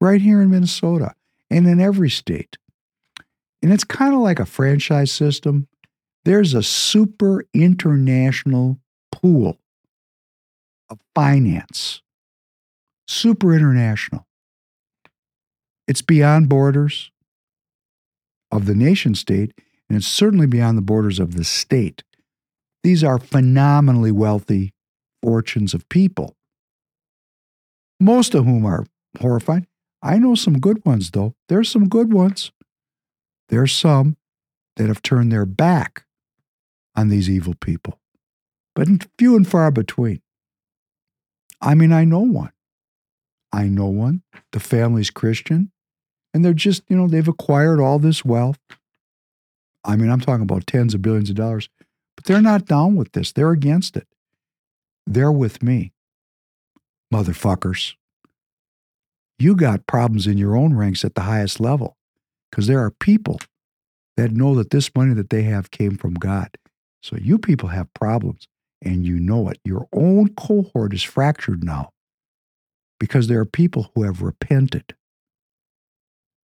Right 0.00 0.20
here 0.20 0.42
in 0.42 0.50
Minnesota 0.50 1.14
and 1.50 1.66
in 1.66 1.80
every 1.80 2.10
state. 2.10 2.58
And 3.62 3.72
it's 3.72 3.84
kind 3.84 4.12
of 4.12 4.20
like 4.20 4.38
a 4.38 4.44
franchise 4.44 5.10
system 5.10 5.68
there's 6.24 6.54
a 6.54 6.62
super 6.62 7.44
international 7.52 8.78
pool 9.12 9.58
of 10.90 10.98
finance, 11.14 12.02
super 13.06 13.54
international. 13.54 14.26
It's 15.86 16.02
beyond 16.02 16.48
borders 16.48 17.10
of 18.50 18.66
the 18.66 18.74
nation 18.74 19.14
state, 19.14 19.52
and 19.88 19.98
it's 19.98 20.06
certainly 20.06 20.46
beyond 20.46 20.78
the 20.78 20.82
borders 20.82 21.18
of 21.18 21.34
the 21.34 21.44
state. 21.44 22.02
These 22.82 23.02
are 23.02 23.18
phenomenally 23.18 24.12
wealthy 24.12 24.72
fortunes 25.22 25.74
of 25.74 25.88
people, 25.88 26.36
most 27.98 28.34
of 28.34 28.44
whom 28.44 28.64
are 28.66 28.86
horrified. 29.20 29.66
I 30.02 30.18
know 30.18 30.34
some 30.34 30.60
good 30.60 30.84
ones, 30.84 31.10
though. 31.10 31.34
There's 31.48 31.70
some 31.70 31.88
good 31.88 32.12
ones. 32.12 32.52
There's 33.48 33.72
some 33.72 34.16
that 34.76 34.88
have 34.88 35.02
turned 35.02 35.32
their 35.32 35.46
back 35.46 36.04
on 36.94 37.08
these 37.08 37.30
evil 37.30 37.54
people, 37.54 38.00
but 38.74 38.88
few 39.18 39.36
and 39.36 39.48
far 39.48 39.70
between. 39.70 40.20
I 41.64 41.74
mean, 41.74 41.92
I 41.92 42.04
know 42.04 42.20
one. 42.20 42.52
I 43.50 43.68
know 43.68 43.86
one. 43.86 44.22
The 44.52 44.60
family's 44.60 45.10
Christian. 45.10 45.72
And 46.34 46.44
they're 46.44 46.52
just, 46.52 46.82
you 46.88 46.96
know, 46.96 47.08
they've 47.08 47.26
acquired 47.26 47.80
all 47.80 47.98
this 47.98 48.24
wealth. 48.24 48.58
I 49.82 49.96
mean, 49.96 50.10
I'm 50.10 50.20
talking 50.20 50.42
about 50.42 50.66
tens 50.66 50.92
of 50.92 51.00
billions 51.00 51.30
of 51.30 51.36
dollars, 51.36 51.70
but 52.16 52.24
they're 52.26 52.42
not 52.42 52.66
down 52.66 52.96
with 52.96 53.12
this. 53.12 53.32
They're 53.32 53.52
against 53.52 53.96
it. 53.96 54.06
They're 55.06 55.32
with 55.32 55.62
me. 55.62 55.92
Motherfuckers. 57.12 57.94
You 59.38 59.56
got 59.56 59.86
problems 59.86 60.26
in 60.26 60.36
your 60.36 60.56
own 60.56 60.74
ranks 60.74 61.04
at 61.04 61.14
the 61.14 61.22
highest 61.22 61.60
level 61.60 61.96
because 62.50 62.66
there 62.66 62.80
are 62.80 62.90
people 62.90 63.40
that 64.16 64.32
know 64.32 64.54
that 64.54 64.70
this 64.70 64.94
money 64.94 65.14
that 65.14 65.30
they 65.30 65.42
have 65.42 65.70
came 65.70 65.96
from 65.96 66.14
God. 66.14 66.50
So 67.02 67.16
you 67.16 67.38
people 67.38 67.70
have 67.70 67.92
problems 67.94 68.48
and 68.84 69.06
you 69.06 69.18
know 69.18 69.48
it. 69.48 69.58
Your 69.64 69.88
own 69.92 70.28
cohort 70.34 70.92
is 70.92 71.02
fractured 71.02 71.64
now 71.64 71.90
because 73.00 73.28
there 73.28 73.40
are 73.40 73.46
people 73.46 73.90
who 73.94 74.02
have 74.02 74.22
repented. 74.22 74.94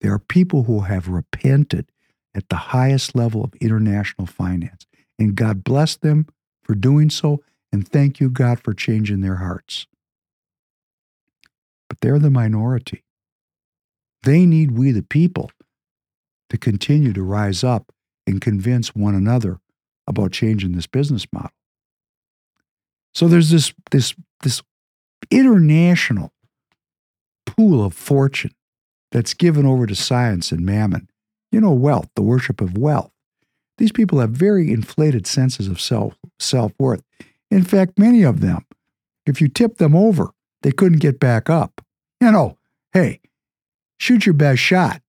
There 0.01 0.13
are 0.13 0.19
people 0.19 0.63
who 0.63 0.81
have 0.81 1.07
repented 1.07 1.91
at 2.33 2.49
the 2.49 2.55
highest 2.55 3.15
level 3.15 3.43
of 3.43 3.53
international 3.55 4.27
finance. 4.27 4.85
And 5.17 5.35
God 5.35 5.63
bless 5.63 5.97
them 5.97 6.27
for 6.63 6.75
doing 6.75 7.09
so. 7.09 7.43
And 7.71 7.87
thank 7.87 8.19
you, 8.19 8.29
God, 8.29 8.59
for 8.61 8.73
changing 8.73 9.21
their 9.21 9.35
hearts. 9.35 9.87
But 11.89 11.99
they're 12.01 12.19
the 12.19 12.29
minority. 12.29 13.03
They 14.23 14.45
need 14.45 14.71
we, 14.71 14.91
the 14.91 15.03
people, 15.03 15.51
to 16.49 16.57
continue 16.57 17.13
to 17.13 17.23
rise 17.23 17.63
up 17.63 17.91
and 18.25 18.41
convince 18.41 18.95
one 18.95 19.15
another 19.15 19.59
about 20.07 20.31
changing 20.31 20.73
this 20.73 20.87
business 20.87 21.27
model. 21.31 21.51
So 23.19 23.27
there's 23.27 23.49
this, 23.49 23.73
this, 23.91 24.15
this 24.43 24.61
international 25.29 26.31
pool 27.45 27.83
of 27.83 27.93
fortune 27.93 28.55
that's 29.11 29.33
given 29.33 29.65
over 29.65 29.85
to 29.85 29.93
science 29.93 30.53
and 30.53 30.65
mammon. 30.65 31.09
You 31.51 31.59
know, 31.59 31.73
wealth, 31.73 32.07
the 32.15 32.21
worship 32.21 32.61
of 32.61 32.77
wealth. 32.77 33.11
These 33.77 33.91
people 33.91 34.21
have 34.21 34.29
very 34.29 34.71
inflated 34.71 35.27
senses 35.27 35.67
of 35.67 35.81
self 35.81 36.17
self 36.39 36.71
worth. 36.79 37.03
In 37.51 37.65
fact, 37.65 37.99
many 37.99 38.23
of 38.23 38.39
them, 38.39 38.65
if 39.25 39.41
you 39.41 39.49
tip 39.49 39.79
them 39.79 39.97
over, 39.97 40.29
they 40.61 40.71
couldn't 40.71 40.99
get 40.99 41.19
back 41.19 41.49
up. 41.49 41.81
You 42.21 42.31
know, 42.31 42.57
hey, 42.93 43.19
shoot 43.97 44.25
your 44.25 44.31
best 44.31 44.61
shot. 44.61 45.01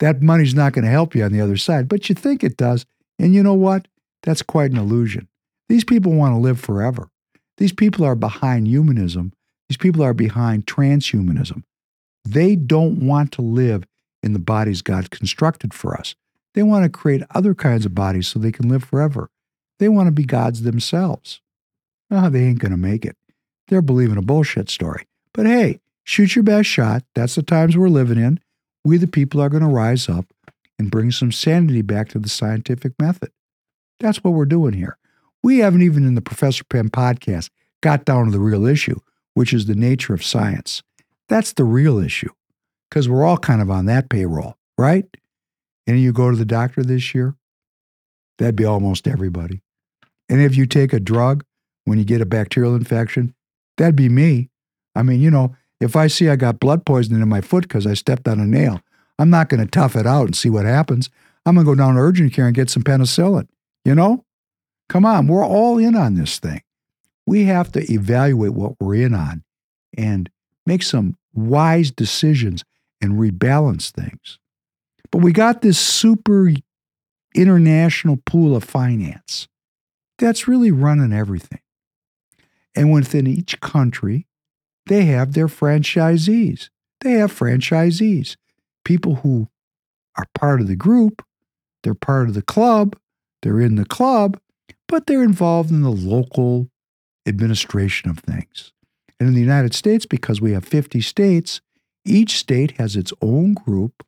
That 0.00 0.20
money's 0.20 0.54
not 0.54 0.74
going 0.74 0.84
to 0.84 0.90
help 0.90 1.14
you 1.14 1.24
on 1.24 1.32
the 1.32 1.40
other 1.40 1.56
side, 1.56 1.88
but 1.88 2.10
you 2.10 2.14
think 2.14 2.44
it 2.44 2.58
does. 2.58 2.84
And 3.18 3.34
you 3.34 3.42
know 3.42 3.54
what? 3.54 3.88
That's 4.22 4.42
quite 4.42 4.70
an 4.70 4.76
illusion. 4.76 5.28
These 5.70 5.84
people 5.84 6.12
want 6.12 6.34
to 6.34 6.38
live 6.38 6.60
forever. 6.60 7.08
These 7.58 7.72
people 7.72 8.04
are 8.04 8.14
behind 8.14 8.66
humanism. 8.66 9.32
These 9.68 9.76
people 9.76 10.02
are 10.02 10.14
behind 10.14 10.66
transhumanism. 10.66 11.64
They 12.24 12.56
don't 12.56 13.06
want 13.06 13.32
to 13.32 13.42
live 13.42 13.84
in 14.22 14.32
the 14.32 14.38
bodies 14.38 14.80
God 14.80 15.10
constructed 15.10 15.74
for 15.74 15.94
us. 15.94 16.14
They 16.54 16.62
want 16.62 16.84
to 16.84 16.88
create 16.88 17.22
other 17.34 17.54
kinds 17.54 17.84
of 17.84 17.94
bodies 17.94 18.28
so 18.28 18.38
they 18.38 18.52
can 18.52 18.68
live 18.68 18.84
forever. 18.84 19.28
They 19.78 19.88
want 19.88 20.06
to 20.06 20.12
be 20.12 20.24
gods 20.24 20.62
themselves. 20.62 21.40
Oh, 22.10 22.30
they 22.30 22.44
ain't 22.44 22.58
going 22.58 22.72
to 22.72 22.78
make 22.78 23.04
it. 23.04 23.16
They're 23.68 23.82
believing 23.82 24.16
a 24.16 24.22
bullshit 24.22 24.70
story. 24.70 25.06
But 25.34 25.46
hey, 25.46 25.80
shoot 26.04 26.34
your 26.34 26.42
best 26.42 26.68
shot. 26.68 27.04
That's 27.14 27.34
the 27.34 27.42
times 27.42 27.76
we're 27.76 27.88
living 27.88 28.18
in. 28.18 28.40
We, 28.84 28.96
the 28.96 29.06
people, 29.06 29.40
are 29.40 29.50
going 29.50 29.62
to 29.62 29.68
rise 29.68 30.08
up 30.08 30.26
and 30.78 30.90
bring 30.90 31.10
some 31.10 31.32
sanity 31.32 31.82
back 31.82 32.08
to 32.10 32.18
the 32.18 32.28
scientific 32.28 32.92
method. 32.98 33.30
That's 34.00 34.22
what 34.24 34.32
we're 34.32 34.46
doing 34.46 34.74
here. 34.74 34.96
We 35.42 35.58
haven't 35.58 35.82
even 35.82 36.06
in 36.06 36.14
the 36.14 36.20
Professor 36.20 36.64
Penn 36.64 36.88
podcast 36.88 37.50
got 37.82 38.04
down 38.04 38.26
to 38.26 38.30
the 38.30 38.40
real 38.40 38.66
issue, 38.66 38.98
which 39.34 39.52
is 39.52 39.66
the 39.66 39.74
nature 39.74 40.14
of 40.14 40.24
science. 40.24 40.82
That's 41.28 41.52
the 41.52 41.64
real 41.64 41.98
issue 41.98 42.30
because 42.88 43.08
we're 43.08 43.24
all 43.24 43.38
kind 43.38 43.60
of 43.60 43.70
on 43.70 43.86
that 43.86 44.08
payroll, 44.08 44.56
right? 44.76 45.06
And 45.86 46.00
you 46.00 46.12
go 46.12 46.30
to 46.30 46.36
the 46.36 46.44
doctor 46.44 46.82
this 46.82 47.14
year, 47.14 47.34
that'd 48.38 48.56
be 48.56 48.64
almost 48.64 49.06
everybody. 49.06 49.62
And 50.28 50.40
if 50.40 50.56
you 50.56 50.66
take 50.66 50.92
a 50.92 51.00
drug 51.00 51.44
when 51.84 51.98
you 51.98 52.04
get 52.04 52.20
a 52.20 52.26
bacterial 52.26 52.74
infection, 52.74 53.34
that'd 53.76 53.96
be 53.96 54.08
me. 54.08 54.50
I 54.94 55.02
mean, 55.02 55.20
you 55.20 55.30
know, 55.30 55.56
if 55.80 55.96
I 55.96 56.08
see 56.08 56.28
I 56.28 56.36
got 56.36 56.60
blood 56.60 56.84
poisoning 56.84 57.22
in 57.22 57.28
my 57.28 57.40
foot 57.40 57.62
because 57.62 57.86
I 57.86 57.94
stepped 57.94 58.26
on 58.28 58.40
a 58.40 58.46
nail, 58.46 58.80
I'm 59.18 59.30
not 59.30 59.48
going 59.48 59.60
to 59.60 59.70
tough 59.70 59.96
it 59.96 60.06
out 60.06 60.26
and 60.26 60.36
see 60.36 60.50
what 60.50 60.64
happens. 60.64 61.08
I'm 61.46 61.54
going 61.54 61.64
to 61.64 61.72
go 61.72 61.74
down 61.74 61.94
to 61.94 62.00
urgent 62.00 62.32
care 62.32 62.46
and 62.46 62.54
get 62.54 62.70
some 62.70 62.82
penicillin. 62.82 63.48
You 63.84 63.94
know? 63.94 64.24
Come 64.88 65.04
on, 65.04 65.26
we're 65.26 65.44
all 65.44 65.78
in 65.78 65.94
on 65.94 66.14
this 66.14 66.38
thing. 66.38 66.62
We 67.26 67.44
have 67.44 67.70
to 67.72 67.92
evaluate 67.92 68.52
what 68.52 68.80
we're 68.80 68.94
in 68.94 69.14
on 69.14 69.44
and 69.96 70.30
make 70.64 70.82
some 70.82 71.16
wise 71.34 71.90
decisions 71.90 72.64
and 73.00 73.14
rebalance 73.14 73.90
things. 73.90 74.38
But 75.10 75.22
we 75.22 75.32
got 75.32 75.62
this 75.62 75.78
super 75.78 76.50
international 77.34 78.18
pool 78.24 78.56
of 78.56 78.64
finance 78.64 79.48
that's 80.18 80.48
really 80.48 80.70
running 80.70 81.12
everything. 81.12 81.60
And 82.74 82.92
within 82.92 83.26
each 83.26 83.60
country, 83.60 84.26
they 84.86 85.04
have 85.04 85.32
their 85.32 85.46
franchisees. 85.46 86.70
They 87.00 87.12
have 87.12 87.36
franchisees, 87.36 88.36
people 88.84 89.16
who 89.16 89.48
are 90.16 90.26
part 90.34 90.60
of 90.60 90.66
the 90.66 90.76
group, 90.76 91.24
they're 91.82 91.94
part 91.94 92.28
of 92.28 92.34
the 92.34 92.42
club, 92.42 92.96
they're 93.42 93.60
in 93.60 93.76
the 93.76 93.84
club, 93.84 94.40
but 94.88 95.06
they're 95.06 95.22
involved 95.22 95.70
in 95.70 95.82
the 95.82 95.90
local 95.90 96.68
administration 97.26 98.10
of 98.10 98.18
things. 98.18 98.72
And 99.20 99.28
in 99.28 99.34
the 99.34 99.40
United 99.40 99.74
States, 99.74 100.06
because 100.06 100.40
we 100.40 100.52
have 100.52 100.64
50 100.64 101.00
states, 101.00 101.60
each 102.04 102.38
state 102.38 102.72
has 102.72 102.96
its 102.96 103.12
own 103.20 103.54
group 103.54 104.04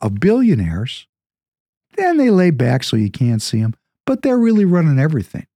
of 0.00 0.20
billionaires. 0.20 1.06
Then 1.96 2.18
they 2.18 2.30
lay 2.30 2.50
back 2.50 2.84
so 2.84 2.96
you 2.96 3.10
can't 3.10 3.42
see 3.42 3.60
them, 3.60 3.74
but 4.06 4.22
they're 4.22 4.38
really 4.38 4.64
running 4.64 4.98
everything. 4.98 5.46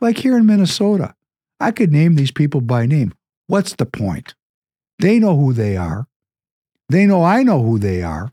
Like 0.00 0.18
here 0.18 0.36
in 0.36 0.46
Minnesota, 0.46 1.14
I 1.60 1.70
could 1.70 1.92
name 1.92 2.16
these 2.16 2.32
people 2.32 2.60
by 2.60 2.86
name. 2.86 3.14
What's 3.46 3.74
the 3.74 3.86
point? 3.86 4.34
They 4.98 5.18
know 5.18 5.36
who 5.36 5.52
they 5.52 5.76
are. 5.76 6.06
They 6.88 7.06
know 7.06 7.22
I 7.22 7.42
know 7.42 7.62
who 7.62 7.78
they 7.78 8.02
are. 8.02 8.32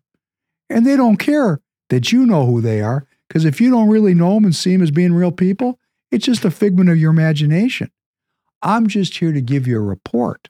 And 0.70 0.86
they 0.86 0.96
don't 0.96 1.18
care 1.18 1.62
that 1.90 2.12
you 2.12 2.26
know 2.26 2.46
who 2.46 2.62
they 2.62 2.82
are 2.82 3.08
because 3.30 3.46
if 3.46 3.62
you 3.62 3.70
don't 3.70 3.88
really 3.90 4.14
know 4.14 4.34
them 4.34 4.46
and 4.46 4.56
see 4.56 4.74
them 4.74 4.82
as 4.82 4.92
being 4.92 5.14
real 5.14 5.32
people, 5.32 5.80
it's 6.12 6.26
just 6.26 6.44
a 6.44 6.52
figment 6.52 6.90
of 6.90 6.98
your 6.98 7.12
imagination. 7.12 7.92
I'm 8.62 8.88
just 8.88 9.18
here 9.18 9.32
to 9.32 9.42
give 9.42 9.68
you 9.68 9.78
a 9.78 9.82
report. 9.82 10.50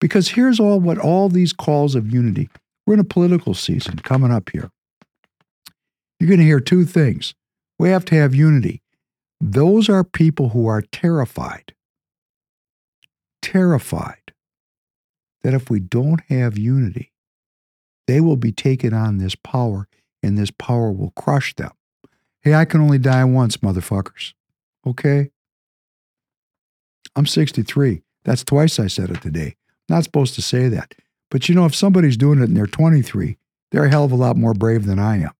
Because 0.00 0.30
here's 0.30 0.58
all 0.58 0.80
what 0.80 0.98
all 0.98 1.28
these 1.28 1.52
calls 1.52 1.94
of 1.94 2.10
unity. 2.10 2.48
We're 2.86 2.94
in 2.94 3.00
a 3.00 3.04
political 3.04 3.52
season 3.52 3.96
coming 3.98 4.32
up 4.32 4.50
here. 4.50 4.70
You're 6.18 6.28
going 6.28 6.40
to 6.40 6.46
hear 6.46 6.60
two 6.60 6.84
things. 6.84 7.34
We 7.78 7.90
have 7.90 8.04
to 8.06 8.14
have 8.14 8.34
unity. 8.34 8.82
Those 9.40 9.88
are 9.88 10.04
people 10.04 10.50
who 10.50 10.66
are 10.66 10.82
terrified, 10.82 11.74
terrified 13.40 14.32
that 15.42 15.54
if 15.54 15.70
we 15.70 15.80
don't 15.80 16.20
have 16.28 16.58
unity, 16.58 17.12
they 18.06 18.20
will 18.20 18.36
be 18.36 18.52
taken 18.52 18.92
on 18.92 19.18
this 19.18 19.34
power 19.34 19.86
and 20.22 20.36
this 20.36 20.50
power 20.50 20.92
will 20.92 21.12
crush 21.12 21.54
them. 21.54 21.70
Hey, 22.42 22.54
I 22.54 22.64
can 22.64 22.80
only 22.80 22.98
die 22.98 23.24
once, 23.24 23.58
motherfuckers. 23.58 24.32
Okay? 24.86 25.30
I'm 27.14 27.26
63. 27.26 28.02
That's 28.24 28.44
twice 28.44 28.78
I 28.78 28.86
said 28.86 29.10
it 29.10 29.20
today. 29.20 29.56
Not 29.88 30.04
supposed 30.04 30.34
to 30.36 30.42
say 30.42 30.68
that. 30.68 30.94
But 31.30 31.48
you 31.48 31.54
know, 31.54 31.66
if 31.66 31.74
somebody's 31.74 32.16
doing 32.16 32.40
it 32.40 32.48
and 32.48 32.56
they're 32.56 32.66
23, 32.66 33.36
they're 33.70 33.84
a 33.84 33.90
hell 33.90 34.04
of 34.04 34.12
a 34.12 34.16
lot 34.16 34.36
more 34.36 34.54
brave 34.54 34.86
than 34.86 34.98
I 34.98 35.18
am. 35.18 35.30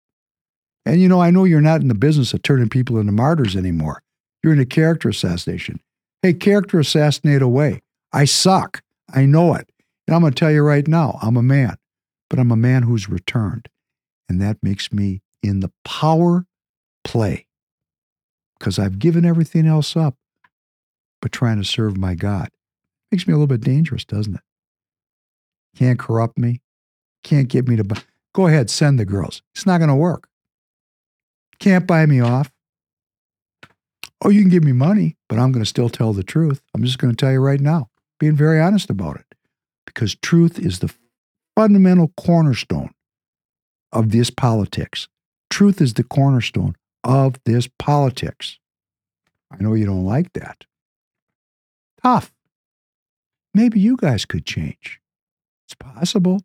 And 0.86 1.00
you 1.00 1.08
know, 1.08 1.20
I 1.20 1.30
know 1.30 1.44
you're 1.44 1.60
not 1.60 1.82
in 1.82 1.88
the 1.88 1.94
business 1.94 2.32
of 2.32 2.42
turning 2.42 2.68
people 2.68 2.98
into 2.98 3.12
martyrs 3.12 3.56
anymore. 3.56 4.02
You're 4.42 4.52
in 4.52 4.60
a 4.60 4.66
character 4.66 5.08
assassination. 5.08 5.80
Hey, 6.22 6.34
character 6.34 6.78
assassinate 6.78 7.42
away. 7.42 7.82
I 8.12 8.24
suck. 8.24 8.82
I 9.12 9.26
know 9.26 9.54
it. 9.54 9.70
And 10.06 10.14
I'm 10.14 10.22
going 10.22 10.32
to 10.32 10.38
tell 10.38 10.50
you 10.50 10.62
right 10.62 10.86
now, 10.86 11.18
I'm 11.22 11.36
a 11.36 11.42
man, 11.42 11.76
but 12.28 12.38
I'm 12.38 12.50
a 12.50 12.56
man 12.56 12.82
who's 12.82 13.08
returned. 13.08 13.68
And 14.28 14.40
that 14.40 14.58
makes 14.62 14.92
me 14.92 15.22
in 15.42 15.60
the 15.60 15.72
power 15.84 16.46
play 17.04 17.46
because 18.58 18.78
I've 18.78 18.98
given 18.98 19.24
everything 19.24 19.66
else 19.66 19.96
up 19.96 20.16
but 21.20 21.32
trying 21.32 21.58
to 21.58 21.64
serve 21.64 21.96
my 21.96 22.14
God. 22.14 22.48
Makes 23.12 23.26
me 23.26 23.32
a 23.32 23.36
little 23.36 23.46
bit 23.46 23.60
dangerous, 23.60 24.04
doesn't 24.04 24.36
it? 24.36 24.40
Can't 25.76 25.98
corrupt 25.98 26.38
me. 26.38 26.60
Can't 27.22 27.48
get 27.48 27.68
me 27.68 27.76
to 27.76 27.84
buy. 27.84 28.02
Go 28.34 28.46
ahead, 28.46 28.70
send 28.70 28.98
the 28.98 29.04
girls. 29.04 29.42
It's 29.54 29.66
not 29.66 29.78
going 29.78 29.88
to 29.88 29.96
work. 29.96 30.28
Can't 31.58 31.86
buy 31.86 32.06
me 32.06 32.20
off. 32.20 32.50
Oh, 34.22 34.28
you 34.28 34.40
can 34.40 34.50
give 34.50 34.64
me 34.64 34.72
money, 34.72 35.16
but 35.28 35.38
I'm 35.38 35.52
going 35.52 35.64
to 35.64 35.68
still 35.68 35.88
tell 35.88 36.12
the 36.12 36.22
truth. 36.22 36.62
I'm 36.74 36.84
just 36.84 36.98
going 36.98 37.14
to 37.14 37.16
tell 37.16 37.32
you 37.32 37.40
right 37.40 37.60
now, 37.60 37.88
being 38.18 38.36
very 38.36 38.60
honest 38.60 38.90
about 38.90 39.16
it, 39.16 39.34
because 39.86 40.14
truth 40.16 40.58
is 40.58 40.78
the 40.78 40.94
fundamental 41.56 42.12
cornerstone 42.16 42.90
of 43.92 44.10
this 44.10 44.30
politics. 44.30 45.08
Truth 45.48 45.80
is 45.80 45.94
the 45.94 46.04
cornerstone 46.04 46.76
of 47.04 47.36
this 47.44 47.68
politics. 47.78 48.58
I 49.50 49.62
know 49.62 49.74
you 49.74 49.86
don't 49.86 50.04
like 50.04 50.32
that. 50.34 50.64
Tough. 52.02 52.32
Maybe 53.52 53.80
you 53.80 53.96
guys 53.96 54.24
could 54.24 54.46
change. 54.46 55.00
It's 55.66 55.74
possible. 55.74 56.40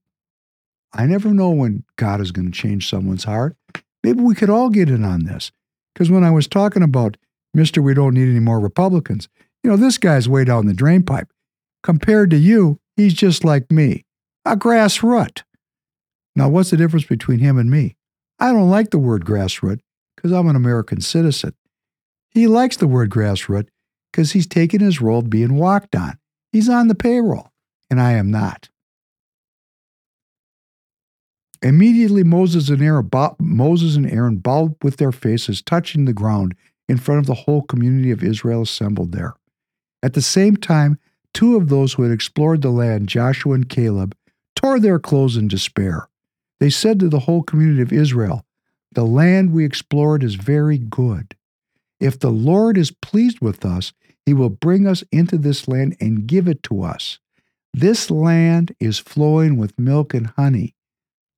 I 0.94 1.06
never 1.06 1.34
know 1.34 1.50
when 1.50 1.84
God 1.98 2.22
is 2.22 2.32
going 2.32 2.52
to 2.52 2.58
change 2.58 2.90
someone's 2.90 3.26
heart. 3.26 3.56
Maybe 4.04 4.22
we 4.22 4.36
could 4.36 4.50
all 4.50 4.70
get 4.70 4.90
in 4.90 5.04
on 5.04 5.26
this. 5.26 5.52
Because 5.94 6.10
when 6.10 6.24
I 6.24 6.32
was 6.32 6.48
talking 6.48 6.84
about, 6.84 7.18
Mr., 7.56 7.84
we 7.84 7.94
don't 7.94 8.14
need 8.14 8.30
any 8.30 8.40
more 8.40 8.60
Republicans, 8.60 9.30
you 9.64 9.70
know, 9.70 9.78
this 9.78 9.98
guy's 9.98 10.30
way 10.30 10.44
down 10.44 10.68
the 10.68 10.74
drain 10.74 11.04
pipe. 11.04 11.32
Compared 11.84 12.30
to 12.32 12.38
you, 12.38 12.80
he's 12.96 13.14
just 13.14 13.44
like 13.44 13.72
me, 13.72 14.06
a 14.46 14.56
grass 14.56 15.04
root. 15.04 15.44
Now, 16.36 16.50
what's 16.50 16.72
the 16.72 16.78
difference 16.78 17.06
between 17.06 17.40
him 17.40 17.58
and 17.58 17.70
me? 17.70 17.96
I 18.40 18.52
don't 18.52 18.70
like 18.70 18.90
the 18.90 19.00
word 19.00 19.26
grass 19.26 19.64
root 19.64 19.82
because 20.26 20.40
I'm 20.40 20.48
an 20.48 20.56
American 20.56 21.02
citizen. 21.02 21.54
He 22.32 22.48
likes 22.48 22.78
the 22.78 22.88
word 22.88 23.12
grassroots 23.12 23.68
because 24.12 24.32
he's 24.32 24.48
taking 24.48 24.80
his 24.80 25.00
role 25.00 25.22
being 25.22 25.54
walked 25.54 25.96
on. 25.96 26.18
He's 26.52 26.68
on 26.68 26.88
the 26.88 26.96
payroll, 26.96 27.52
and 27.92 28.02
I 28.02 28.14
am 28.14 28.32
not. 28.32 28.70
Immediately 31.62 32.24
Moses 32.24 32.70
and 32.70 32.82
Aaron, 32.82 33.08
Moses 33.38 33.96
and 33.96 34.12
Aaron 34.12 34.38
bowed 34.38 34.76
with 34.82 34.98
their 34.98 35.12
faces 35.12 35.62
touching 35.62 36.06
the 36.06 36.14
ground 36.14 36.56
in 36.90 36.98
front 36.98 37.20
of 37.20 37.28
the 37.28 37.36
whole 37.36 37.62
community 37.62 38.10
of 38.10 38.24
Israel 38.24 38.64
assembled 38.64 39.12
there. 39.12 39.36
At 40.02 40.14
the 40.14 40.24
same 40.24 40.58
time, 40.58 40.98
two 41.36 41.56
of 41.56 41.70
those 41.70 41.94
who 41.94 42.02
had 42.02 42.12
explored 42.12 42.64
the 42.64 42.72
land, 42.72 43.10
Joshua 43.10 43.54
and 43.54 43.70
Caleb, 43.70 44.18
tore 44.56 44.80
their 44.80 44.98
clothes 44.98 45.38
in 45.38 45.48
despair. 45.48 46.10
They 46.60 46.72
said 46.72 47.00
to 47.02 47.10
the 47.10 47.20
whole 47.20 47.44
community 47.44 47.84
of 47.84 47.94
Israel, 47.94 48.44
The 48.96 49.06
land 49.06 49.52
we 49.52 49.66
explored 49.66 50.24
is 50.24 50.36
very 50.36 50.78
good. 50.78 51.36
If 52.00 52.18
the 52.18 52.32
Lord 52.32 52.78
is 52.78 52.92
pleased 52.92 53.42
with 53.42 53.66
us, 53.66 53.92
he 54.26 54.34
will 54.34 54.50
bring 54.50 54.88
us 54.88 55.04
into 55.12 55.38
this 55.38 55.68
land 55.68 55.98
and 56.00 56.26
give 56.26 56.48
it 56.48 56.64
to 56.64 56.82
us. 56.82 57.20
This 57.74 58.10
land 58.10 58.74
is 58.80 58.98
flowing 58.98 59.58
with 59.58 59.78
milk 59.78 60.14
and 60.14 60.28
honey. 60.28 60.76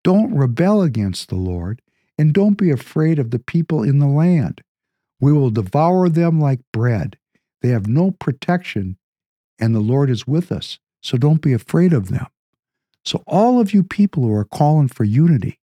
Don't 0.03 0.35
rebel 0.35 0.83
against 0.83 1.29
the 1.29 1.35
Lord, 1.35 1.81
and 2.15 2.31
don't 2.31 2.53
be 2.53 2.69
afraid 2.69 3.17
of 3.17 3.31
the 3.31 3.39
people 3.39 3.81
in 3.81 3.97
the 3.97 4.07
land. 4.07 4.61
We 5.19 5.33
will 5.33 5.49
devour 5.49 6.09
them 6.09 6.39
like 6.39 6.59
bread. 6.71 7.17
They 7.63 7.69
have 7.69 7.87
no 7.87 8.11
protection, 8.11 8.97
and 9.57 9.73
the 9.73 9.79
Lord 9.79 10.11
is 10.11 10.27
with 10.27 10.51
us. 10.51 10.77
So 11.01 11.17
don't 11.17 11.41
be 11.41 11.53
afraid 11.53 11.91
of 11.91 12.09
them. 12.09 12.27
So, 13.03 13.23
all 13.25 13.59
of 13.59 13.73
you 13.73 13.83
people 13.83 14.23
who 14.23 14.33
are 14.33 14.45
calling 14.45 14.89
for 14.89 15.05
unity, 15.05 15.56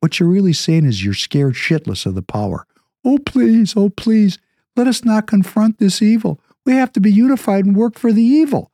what 0.00 0.18
you're 0.18 0.28
really 0.28 0.52
saying 0.52 0.86
is 0.86 1.04
you're 1.04 1.14
scared 1.14 1.54
shitless 1.54 2.06
of 2.06 2.14
the 2.14 2.22
power. 2.22 2.66
Oh, 3.04 3.18
please, 3.18 3.74
oh, 3.76 3.90
please, 3.90 4.38
let 4.76 4.86
us 4.86 5.04
not 5.04 5.26
confront 5.26 5.78
this 5.78 6.02
evil. 6.02 6.40
We 6.66 6.72
have 6.74 6.92
to 6.92 7.00
be 7.00 7.12
unified 7.12 7.64
and 7.64 7.76
work 7.76 7.98
for 7.98 8.12
the 8.12 8.22
evil. 8.22 8.70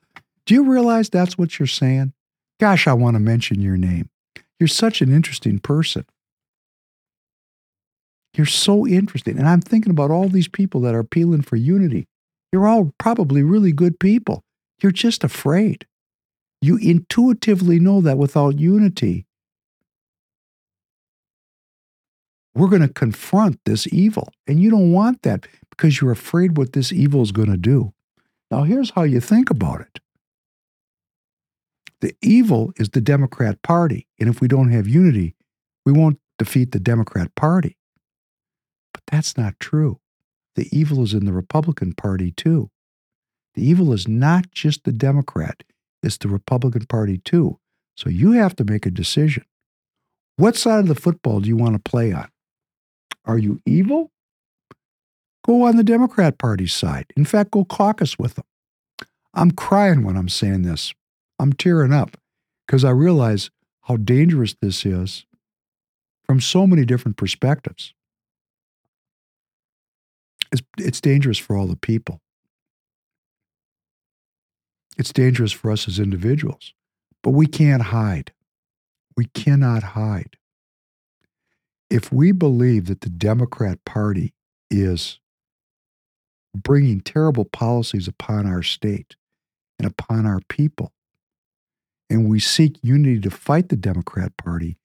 Do 0.47 0.55
you 0.55 0.65
realize 0.65 1.09
that's 1.09 1.37
what 1.37 1.59
you're 1.59 1.67
saying? 1.67 2.13
Gosh, 2.59 2.87
I 2.87 2.93
want 2.93 3.15
to 3.15 3.21
mention 3.21 3.61
your 3.61 3.77
name. 3.77 4.09
You're 4.59 4.69
such 4.69 5.03
an 5.03 5.13
interesting 5.13 5.59
person. 5.59 6.07
You're 8.35 8.47
so 8.47 8.87
interesting. 8.87 9.39
And 9.39 9.49
I'm 9.49 9.61
thinking 9.61 9.91
about 9.91 10.11
all 10.11 10.29
these 10.29 10.49
people 10.49 10.81
that 10.83 10.95
are 10.95 11.01
appealing 11.01 11.43
for 11.43 11.57
unity. 11.57 12.07
You're 12.53 12.67
all 12.67 12.93
probably 12.99 13.43
really 13.43 13.73
good 13.73 13.99
people. 13.99 14.43
You're 14.83 14.93
just 14.93 15.25
afraid. 15.25 15.87
You 16.61 16.77
intuitively 16.77 17.81
know 17.81 18.01
that 18.01 18.19
without 18.19 18.59
unity, 18.59 19.26
we're 22.57 22.69
going 22.69 22.83
to 22.83 22.89
confront 22.89 23.61
this 23.67 23.87
evil. 23.93 24.33
And 24.47 24.61
you 24.61 24.71
don't 24.71 24.93
want 24.93 25.23
that 25.23 25.47
because 25.71 26.01
you're 26.01 26.13
afraid 26.13 26.57
what 26.57 26.73
this 26.73 26.93
evil 26.93 27.23
is 27.23 27.33
going 27.33 27.51
to 27.51 27.57
do. 27.57 27.93
Now, 28.51 28.63
here's 28.63 28.91
how 28.91 29.03
you 29.03 29.21
think 29.21 29.51
about 29.51 29.81
it 29.81 30.01
the 32.01 32.15
evil 32.23 32.73
is 32.77 32.91
the 32.91 33.01
Democrat 33.01 33.63
Party. 33.63 34.07
And 34.19 34.29
if 34.29 34.41
we 34.41 34.49
don't 34.49 34.71
have 34.71 34.87
unity, 34.87 35.35
we 35.85 35.93
won't 35.93 36.19
defeat 36.39 36.73
the 36.73 36.81
Democrat 36.81 37.35
Party. 37.35 37.77
But 38.93 39.03
that's 39.11 39.37
not 39.37 39.59
true. 39.59 40.01
The 40.55 40.69
evil 40.77 41.03
is 41.03 41.15
in 41.15 41.27
the 41.27 41.33
Republican 41.33 41.95
Party, 41.95 42.33
too. 42.33 42.71
The 43.55 43.67
evil 43.67 43.93
is 43.93 44.07
not 44.07 44.51
just 44.51 44.85
the 44.85 44.93
Democrat, 44.93 45.63
it's 46.03 46.19
the 46.19 46.29
Republican 46.29 46.87
Party, 46.87 47.19
too. 47.19 47.59
So 47.97 48.11
you 48.11 48.33
have 48.33 48.55
to 48.57 48.65
make 48.65 48.87
a 48.87 48.91
decision. 48.91 49.45
What 50.37 50.57
side 50.57 50.81
of 50.81 50.89
the 50.89 50.95
football 50.95 51.41
do 51.41 51.49
you 51.49 51.57
want 51.57 51.75
to 51.75 51.91
play 51.91 52.13
on? 52.13 52.29
Are 53.27 53.39
you 53.39 53.61
evil? 53.67 54.11
Go 55.45 55.63
on 55.63 55.77
the 55.77 55.85
Democrat 55.85 56.39
Party's 56.39 56.75
side. 56.75 57.07
In 57.17 57.25
fact, 57.25 57.53
go 57.53 57.65
caucus 57.65 58.19
with 58.19 58.35
them. 58.35 58.45
I'm 59.35 59.51
crying 59.51 60.03
when 60.03 60.17
I'm 60.17 60.29
saying 60.29 60.63
this. 60.63 60.95
I'm 61.39 61.53
tearing 61.53 61.93
up 61.93 62.17
because 62.67 62.85
I 62.85 62.91
realize 62.91 63.51
how 63.83 63.97
dangerous 63.97 64.57
this 64.61 64.87
is 64.87 65.27
from 66.25 66.41
so 66.41 66.67
many 66.67 66.85
different 66.85 67.17
perspectives. 67.17 67.95
It's, 70.51 70.63
it's 70.79 71.01
dangerous 71.01 71.39
for 71.39 71.57
all 71.57 71.67
the 71.67 71.77
people. 71.77 72.21
It's 74.99 75.13
dangerous 75.13 75.53
for 75.53 75.71
us 75.71 75.87
as 75.87 75.99
individuals, 75.99 76.73
but 77.23 77.31
we 77.31 77.47
can't 77.47 77.83
hide. 77.83 78.33
We 79.17 79.27
cannot 79.27 79.83
hide. 79.83 80.37
If 81.91 82.13
we 82.13 82.33
believe 82.33 82.87
that 82.87 83.03
the 83.03 83.09
Democrat 83.09 83.85
Party 83.85 84.35
is 84.71 85.21
bringing 86.55 87.01
terrible 87.01 87.45
policies 87.45 88.09
upon 88.09 88.47
our 88.47 88.63
state 88.63 89.15
and 89.79 89.87
upon 89.87 90.27
our 90.27 90.41
people, 90.49 90.93
and 92.09 92.29
we 92.29 92.41
seek 92.41 92.79
unity 92.83 93.21
to 93.21 93.31
fight 93.31 93.69
the 93.69 93.77
Democrat 93.77 94.37
Party, 94.37 94.79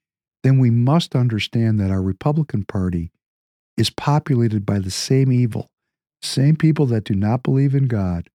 then 0.43 0.59
we 0.59 0.69
must 0.69 1.15
understand 1.15 1.79
that 1.79 1.91
our 1.91 2.01
Republican 2.01 2.63
Party 2.65 3.11
is 3.77 3.89
populated 3.89 4.65
by 4.65 4.79
the 4.79 4.91
same 4.91 5.31
evil, 5.31 5.69
same 6.21 6.55
people 6.55 6.85
that 6.87 7.03
do 7.03 7.15
not 7.15 7.43
believe 7.43 7.73
in 7.73 7.87
God, 7.87 8.29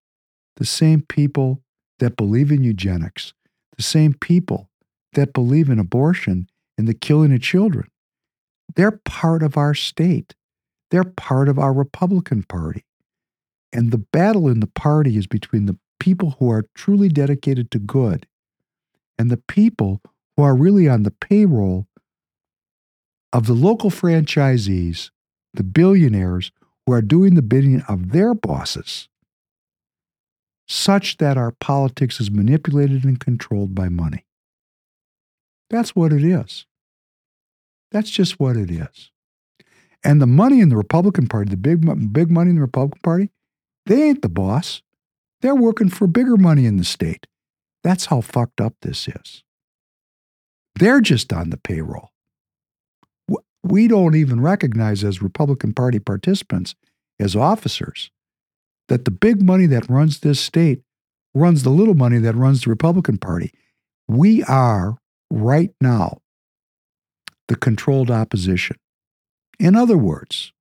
the 0.57 0.65
same 0.65 1.01
people 1.01 1.61
that 1.99 2.17
believe 2.17 2.51
in 2.51 2.63
eugenics, 2.63 3.33
the 3.75 3.83
same 3.83 4.13
people 4.13 4.69
that 5.13 5.33
believe 5.33 5.69
in 5.69 5.79
abortion 5.79 6.49
and 6.77 6.87
the 6.87 6.93
killing 6.93 7.33
of 7.33 7.41
children. 7.41 7.87
They're 8.77 8.91
part 8.91 9.41
of 9.41 9.57
our 9.57 9.73
state. 9.73 10.35
They're 10.91 11.03
part 11.03 11.49
of 11.49 11.57
our 11.57 11.73
Republican 11.73 12.43
Party. 12.43 12.85
And 13.73 13.91
the 13.91 13.97
battle 13.97 14.47
in 14.47 14.59
the 14.59 14.67
party 14.67 15.17
is 15.17 15.25
between 15.25 15.65
the 15.65 15.77
people 15.99 16.35
who 16.37 16.51
are 16.51 16.67
truly 16.75 17.09
dedicated 17.09 17.71
to 17.71 17.79
good 17.79 18.27
and 19.17 19.31
the 19.31 19.41
people 19.47 19.99
who 20.35 20.43
are 20.43 20.55
really 20.55 20.87
on 20.87 21.01
the 21.01 21.11
payroll 21.11 21.87
of 23.33 23.47
the 23.47 23.53
local 23.53 23.89
franchisees, 23.89 25.09
the 25.55 25.63
billionaires 25.63 26.51
who 26.85 26.93
are 26.93 27.01
doing 27.01 27.33
the 27.33 27.41
bidding 27.41 27.81
of 27.89 28.11
their 28.11 28.35
bosses, 28.35 29.09
such 30.67 31.17
that 31.17 31.35
our 31.35 31.51
politics 31.51 32.21
is 32.21 32.29
manipulated 32.29 33.03
and 33.03 33.19
controlled 33.19 33.73
by 33.73 33.89
money. 33.89 34.23
That's 35.71 35.95
what 35.95 36.13
it 36.13 36.23
is. 36.23 36.67
That's 37.91 38.09
just 38.09 38.39
what 38.39 38.57
it 38.57 38.69
is. 38.69 39.11
And 40.03 40.21
the 40.21 40.27
money 40.27 40.59
in 40.59 40.69
the 40.69 40.77
Republican 40.77 41.27
Party, 41.27 41.49
the 41.49 41.57
big, 41.57 42.13
big 42.13 42.29
money 42.29 42.49
in 42.49 42.55
the 42.55 42.61
Republican 42.61 43.01
Party, 43.01 43.31
they 43.85 44.03
ain't 44.03 44.21
the 44.21 44.29
boss. 44.29 44.81
They're 45.41 45.55
working 45.55 45.89
for 45.89 46.07
bigger 46.07 46.37
money 46.37 46.65
in 46.65 46.77
the 46.77 46.83
state. 46.83 47.27
That's 47.83 48.05
how 48.05 48.21
fucked 48.21 48.59
up 48.59 48.73
this 48.81 49.07
is. 49.07 49.43
They're 50.75 51.01
just 51.01 51.31
on 51.33 51.49
the 51.49 51.57
payroll. 51.57 52.11
We 53.63 53.87
don't 53.87 54.15
even 54.15 54.41
recognize 54.41 55.03
as 55.03 55.21
Republican 55.21 55.73
Party 55.73 55.99
participants, 55.99 56.75
as 57.19 57.35
officers, 57.35 58.11
that 58.87 59.05
the 59.05 59.11
big 59.11 59.41
money 59.41 59.65
that 59.65 59.89
runs 59.89 60.19
this 60.19 60.39
state 60.39 60.81
runs 61.33 61.63
the 61.63 61.69
little 61.69 61.93
money 61.93 62.19
that 62.19 62.35
runs 62.35 62.63
the 62.63 62.69
Republican 62.69 63.17
Party. 63.17 63.51
We 64.07 64.43
are 64.43 64.97
right 65.29 65.71
now 65.81 66.19
the 67.47 67.55
controlled 67.55 68.11
opposition. 68.11 68.77
In 69.59 69.75
other 69.75 69.97
words, 69.97 70.51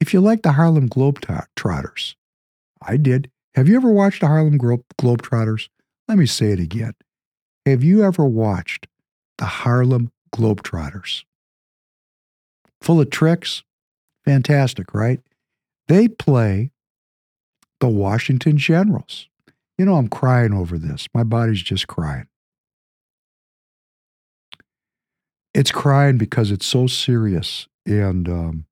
if 0.00 0.12
you 0.12 0.20
like 0.20 0.42
the 0.42 0.52
Harlem 0.52 0.88
Globetrotters, 0.88 2.14
I 2.82 2.96
did. 2.96 3.30
Have 3.54 3.68
you 3.68 3.76
ever 3.76 3.90
watched 3.90 4.20
the 4.20 4.26
Harlem 4.26 4.58
Globetrotters? 4.58 5.68
Let 6.08 6.18
me 6.18 6.26
say 6.26 6.52
it 6.52 6.60
again. 6.60 6.94
Have 7.66 7.84
you 7.84 8.02
ever 8.02 8.24
watched 8.24 8.86
the 9.38 9.44
Harlem 9.44 10.10
Globetrotters? 10.34 11.24
Full 12.80 13.00
of 13.00 13.10
tricks? 13.10 13.62
Fantastic, 14.24 14.94
right? 14.94 15.20
They 15.88 16.08
play 16.08 16.72
the 17.80 17.88
Washington 17.88 18.56
Generals. 18.56 19.28
You 19.76 19.84
know, 19.84 19.96
I'm 19.96 20.08
crying 20.08 20.52
over 20.52 20.78
this. 20.78 21.06
My 21.14 21.24
body's 21.24 21.62
just 21.62 21.86
crying. 21.86 22.26
It's 25.54 25.72
crying 25.72 26.18
because 26.18 26.50
it's 26.50 26.66
so 26.66 26.86
serious. 26.86 27.66
And 27.86 28.28
um, 28.28 28.66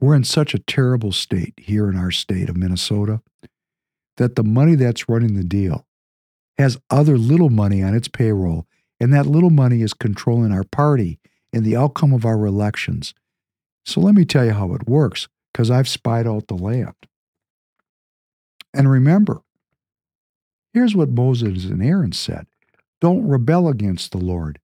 we're 0.00 0.14
in 0.14 0.24
such 0.24 0.54
a 0.54 0.58
terrible 0.58 1.12
state 1.12 1.54
here 1.56 1.88
in 1.90 1.96
our 1.96 2.10
state 2.10 2.48
of 2.48 2.56
Minnesota 2.56 3.20
that 4.16 4.36
the 4.36 4.44
money 4.44 4.74
that's 4.76 5.08
running 5.08 5.34
the 5.34 5.44
deal 5.44 5.86
has 6.58 6.78
other 6.90 7.18
little 7.18 7.50
money 7.50 7.82
on 7.82 7.94
its 7.94 8.08
payroll 8.08 8.66
And 9.00 9.12
that 9.12 9.26
little 9.26 9.50
money 9.50 9.82
is 9.82 9.92
controlling 9.92 10.52
our 10.52 10.64
party 10.64 11.18
and 11.52 11.64
the 11.64 11.76
outcome 11.76 12.12
of 12.12 12.24
our 12.24 12.46
elections. 12.46 13.12
So 13.84 14.00
let 14.00 14.14
me 14.14 14.24
tell 14.24 14.44
you 14.44 14.52
how 14.52 14.72
it 14.74 14.88
works, 14.88 15.28
because 15.52 15.70
I've 15.70 15.88
spied 15.88 16.26
out 16.26 16.46
the 16.46 16.54
land. 16.54 16.94
And 18.72 18.90
remember, 18.90 19.42
here's 20.72 20.96
what 20.96 21.10
Moses 21.10 21.64
and 21.64 21.82
Aaron 21.82 22.12
said 22.12 22.46
Don't 23.00 23.26
rebel 23.26 23.68
against 23.68 24.12
the 24.12 24.18
Lord, 24.18 24.58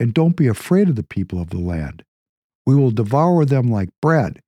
and 0.00 0.14
don't 0.14 0.36
be 0.36 0.46
afraid 0.46 0.88
of 0.88 0.96
the 0.96 1.02
people 1.02 1.40
of 1.40 1.50
the 1.50 1.58
land. 1.58 2.04
We 2.66 2.74
will 2.74 2.90
devour 2.90 3.44
them 3.44 3.70
like 3.70 3.88
bread. 4.00 4.40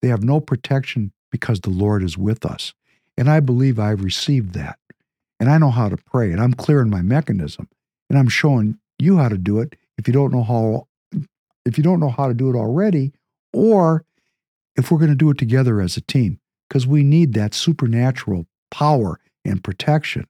They 0.00 0.08
have 0.08 0.22
no 0.22 0.40
protection 0.40 1.12
because 1.30 1.60
the 1.60 1.70
Lord 1.70 2.02
is 2.02 2.18
with 2.18 2.44
us. 2.44 2.74
And 3.16 3.30
I 3.30 3.40
believe 3.40 3.78
I've 3.78 4.02
received 4.02 4.54
that. 4.54 4.78
And 5.40 5.50
I 5.50 5.58
know 5.58 5.70
how 5.70 5.88
to 5.88 5.96
pray, 5.96 6.30
and 6.30 6.40
I'm 6.40 6.54
clearing 6.54 6.88
my 6.88 7.02
mechanism, 7.02 7.68
and 8.08 8.18
I'm 8.18 8.28
showing 8.28 8.78
you 8.98 9.16
how 9.18 9.28
to 9.28 9.38
do 9.38 9.58
it 9.58 9.74
if 9.98 10.06
you 10.06 10.14
don't 10.14 10.32
know 10.32 10.44
how 10.44 10.86
if 11.64 11.78
you 11.78 11.84
don't 11.84 12.00
know 12.00 12.10
how 12.10 12.28
to 12.28 12.34
do 12.34 12.50
it 12.50 12.56
already, 12.56 13.12
or 13.52 14.04
if 14.76 14.90
we're 14.90 14.98
going 14.98 15.10
to 15.10 15.16
do 15.16 15.30
it 15.30 15.38
together 15.38 15.80
as 15.80 15.96
a 15.96 16.00
team, 16.00 16.40
because 16.68 16.86
we 16.86 17.02
need 17.04 17.34
that 17.34 17.54
supernatural 17.54 18.46
power 18.70 19.20
and 19.44 19.62
protection. 19.62 20.26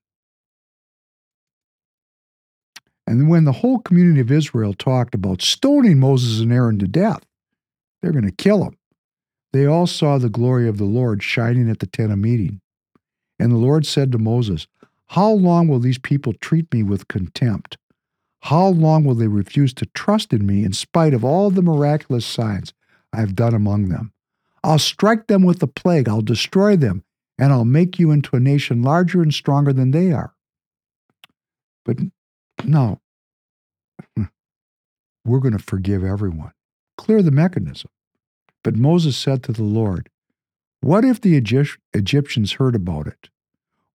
And 3.06 3.28
when 3.28 3.44
the 3.44 3.52
whole 3.52 3.80
community 3.80 4.20
of 4.20 4.30
Israel 4.30 4.74
talked 4.74 5.14
about 5.14 5.42
stoning 5.42 5.98
Moses 5.98 6.40
and 6.40 6.52
Aaron 6.52 6.78
to 6.78 6.86
death, 6.86 7.24
they're 8.00 8.12
going 8.12 8.24
to 8.24 8.32
kill 8.32 8.64
them. 8.64 8.76
They 9.52 9.66
all 9.66 9.86
saw 9.86 10.18
the 10.18 10.30
glory 10.30 10.68
of 10.68 10.78
the 10.78 10.84
Lord 10.84 11.22
shining 11.22 11.68
at 11.68 11.80
the 11.80 11.86
tent 11.86 12.12
of 12.12 12.18
meeting. 12.18 12.60
And 13.38 13.52
the 13.52 13.56
Lord 13.56 13.86
said 13.86 14.12
to 14.12 14.18
Moses, 14.18 14.66
How 15.08 15.30
long 15.30 15.68
will 15.68 15.80
these 15.80 15.98
people 15.98 16.32
treat 16.32 16.72
me 16.72 16.82
with 16.82 17.08
contempt? 17.08 17.76
How 18.42 18.66
long 18.66 19.04
will 19.04 19.14
they 19.14 19.28
refuse 19.28 19.72
to 19.74 19.86
trust 19.86 20.32
in 20.32 20.46
me 20.46 20.64
in 20.64 20.72
spite 20.72 21.14
of 21.14 21.24
all 21.24 21.50
the 21.50 21.62
miraculous 21.62 22.26
signs 22.26 22.72
I 23.12 23.20
have 23.20 23.36
done 23.36 23.54
among 23.54 23.88
them? 23.88 24.12
I'll 24.64 24.78
strike 24.78 25.26
them 25.26 25.42
with 25.42 25.58
the 25.58 25.66
plague, 25.66 26.08
I'll 26.08 26.22
destroy 26.22 26.76
them, 26.76 27.04
and 27.38 27.52
I'll 27.52 27.64
make 27.64 27.98
you 27.98 28.10
into 28.10 28.36
a 28.36 28.40
nation 28.40 28.82
larger 28.82 29.22
and 29.22 29.34
stronger 29.34 29.72
than 29.72 29.90
they 29.90 30.12
are. 30.12 30.34
But 31.84 31.98
no, 32.64 33.00
hmm. 34.16 34.24
we're 35.24 35.40
going 35.40 35.56
to 35.56 35.62
forgive 35.62 36.04
everyone. 36.04 36.52
Clear 36.96 37.22
the 37.22 37.30
mechanism. 37.30 37.90
But 38.62 38.76
Moses 38.76 39.16
said 39.16 39.42
to 39.44 39.52
the 39.52 39.64
Lord, 39.64 40.08
What 40.80 41.04
if 41.04 41.20
the 41.20 41.36
Egyptians 41.36 42.52
heard 42.52 42.74
about 42.74 43.06
it? 43.06 43.28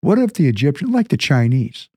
What 0.02 0.20
if 0.20 0.34
the 0.34 0.48
Egyptians, 0.48 0.92
like 0.92 1.08
the 1.08 1.18
Chinese, 1.18 1.90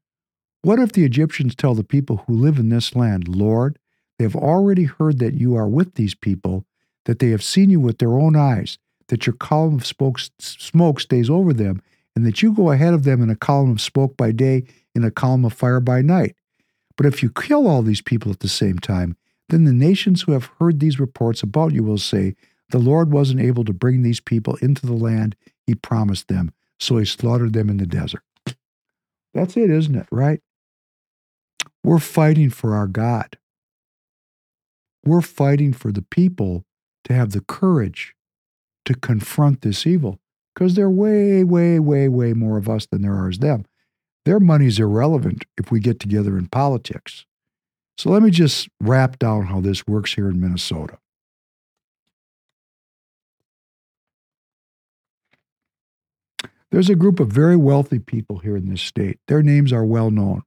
what 0.63 0.79
if 0.79 0.93
the 0.93 1.05
Egyptians 1.05 1.55
tell 1.55 1.75
the 1.75 1.85
people 1.85 2.25
who 2.27 2.35
live 2.35 2.59
in 2.59 2.69
this 2.69 2.95
land, 2.95 3.29
Lord, 3.29 3.79
they 4.19 4.25
have 4.25 4.37
already 4.37 4.85
heard 4.85 5.19
that 5.19 5.35
you 5.35 5.57
are 5.57 5.69
with 5.69 5.95
these 5.95 6.15
people, 6.15 6.67
that 7.07 7.19
they 7.19 7.31
have 7.31 7.43
seen 7.43 7.71
you 7.71 7.81
with 7.81 7.99
their 7.99 8.19
own 8.19 8.37
eyes, 8.37 8.79
that 9.09 9.27
your 9.27 9.35
column 9.35 9.77
of 9.77 9.87
smoke 9.87 11.01
stays 11.01 11.31
over 11.31 11.53
them, 11.53 11.83
and 12.15 12.27
that 12.27 12.43
you 12.43 12.53
go 12.53 12.71
ahead 12.71 12.93
of 12.93 13.05
them 13.05 13.23
in 13.23 13.31
a 13.31 13.37
column 13.37 13.71
of 13.71 13.81
smoke 13.81 14.17
by 14.17 14.33
day, 14.33 14.65
in 14.95 15.05
a 15.05 15.11
column 15.11 15.45
of 15.45 15.53
fire 15.53 15.81
by 15.81 16.03
night. 16.03 16.37
But 17.01 17.07
if 17.07 17.23
you 17.23 17.31
kill 17.31 17.67
all 17.67 17.81
these 17.81 18.03
people 18.03 18.31
at 18.31 18.41
the 18.41 18.49
same 18.49 18.79
time, 18.79 19.17
then 19.49 19.65
the 19.65 19.73
nations 19.73 20.21
who 20.21 20.33
have 20.33 20.51
heard 20.59 20.81
these 20.81 21.01
reports 21.01 21.43
about 21.43 21.73
you 21.73 21.83
will 21.83 21.97
say, 21.97 22.37
The 22.69 22.79
Lord 22.79 23.11
wasn't 23.11 23.41
able 23.41 23.65
to 23.65 23.73
bring 23.73 24.03
these 24.03 24.21
people 24.21 24.57
into 24.57 24.85
the 24.85 24.93
land 24.93 25.35
he 25.67 25.75
promised 25.75 26.29
them, 26.29 26.53
so 26.79 26.99
he 26.99 27.07
slaughtered 27.07 27.55
them 27.55 27.71
in 27.71 27.79
the 27.79 27.87
desert. 27.87 28.21
That's 29.33 29.57
it, 29.57 29.71
isn't 29.71 29.95
it? 29.95 30.09
Right? 30.11 30.43
We're 31.83 32.01
fighting 32.01 32.51
for 32.51 32.75
our 32.75 32.87
God. 32.87 33.39
We're 35.03 35.23
fighting 35.23 35.73
for 35.73 35.93
the 35.93 36.03
people 36.03 36.67
to 37.05 37.15
have 37.15 37.33
the 37.33 37.41
courage 37.41 38.15
to 38.85 38.95
confront 38.95 39.63
this 39.63 39.87
evil 39.87 40.19
because 40.55 40.75
there 40.75 40.85
are 40.85 40.91
way, 40.91 41.45
way, 41.45 41.79
way, 41.79 42.11
way 42.11 42.35
more 42.35 42.59
of 42.59 42.69
us 42.69 42.85
than 42.85 43.01
there 43.01 43.15
are 43.15 43.31
of 43.31 43.39
them. 43.39 43.65
Their 44.25 44.41
money's 44.41 44.79
irrelevant 44.79 45.45
if 45.57 45.71
we 45.71 45.81
get 45.81 45.99
together 45.99 46.37
in 46.37 46.47
politics. 46.47 47.25
So 47.97 48.11
let 48.11 48.23
me 48.23 48.31
just 48.31 48.69
wrap 48.81 49.19
down 49.19 49.47
how 49.47 49.61
this 49.61 49.87
works 49.87 50.15
here 50.15 50.29
in 50.29 50.41
Minnesota. 50.41 50.99
There's 56.71 56.91
a 56.91 56.95
group 56.95 57.19
of 57.19 57.29
very 57.29 57.57
wealthy 57.57 57.99
people 57.99 58.39
here 58.39 58.57
in 58.57 58.69
this 58.69 58.83
state. 58.83 59.19
Their 59.27 59.43
names 59.43 59.73
are 59.73 59.85
well 59.85 60.11
known. 60.11 60.43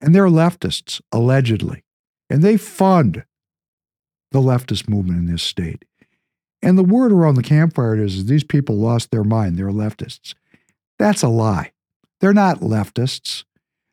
And 0.00 0.14
they're 0.14 0.28
leftists, 0.28 1.00
allegedly. 1.12 1.84
And 2.30 2.42
they 2.42 2.56
fund 2.56 3.24
the 4.30 4.38
leftist 4.38 4.88
movement 4.88 5.18
in 5.18 5.26
this 5.26 5.42
state. 5.42 5.84
And 6.62 6.78
the 6.78 6.84
word 6.84 7.10
around 7.10 7.34
the 7.34 7.42
campfire 7.42 7.96
is 7.96 8.26
these 8.26 8.44
people 8.44 8.76
lost 8.76 9.10
their 9.10 9.24
mind. 9.24 9.56
They're 9.56 9.70
leftists. 9.70 10.34
That's 10.98 11.22
a 11.22 11.28
lie. 11.28 11.72
They're 12.20 12.32
not 12.32 12.60
leftists. 12.60 13.44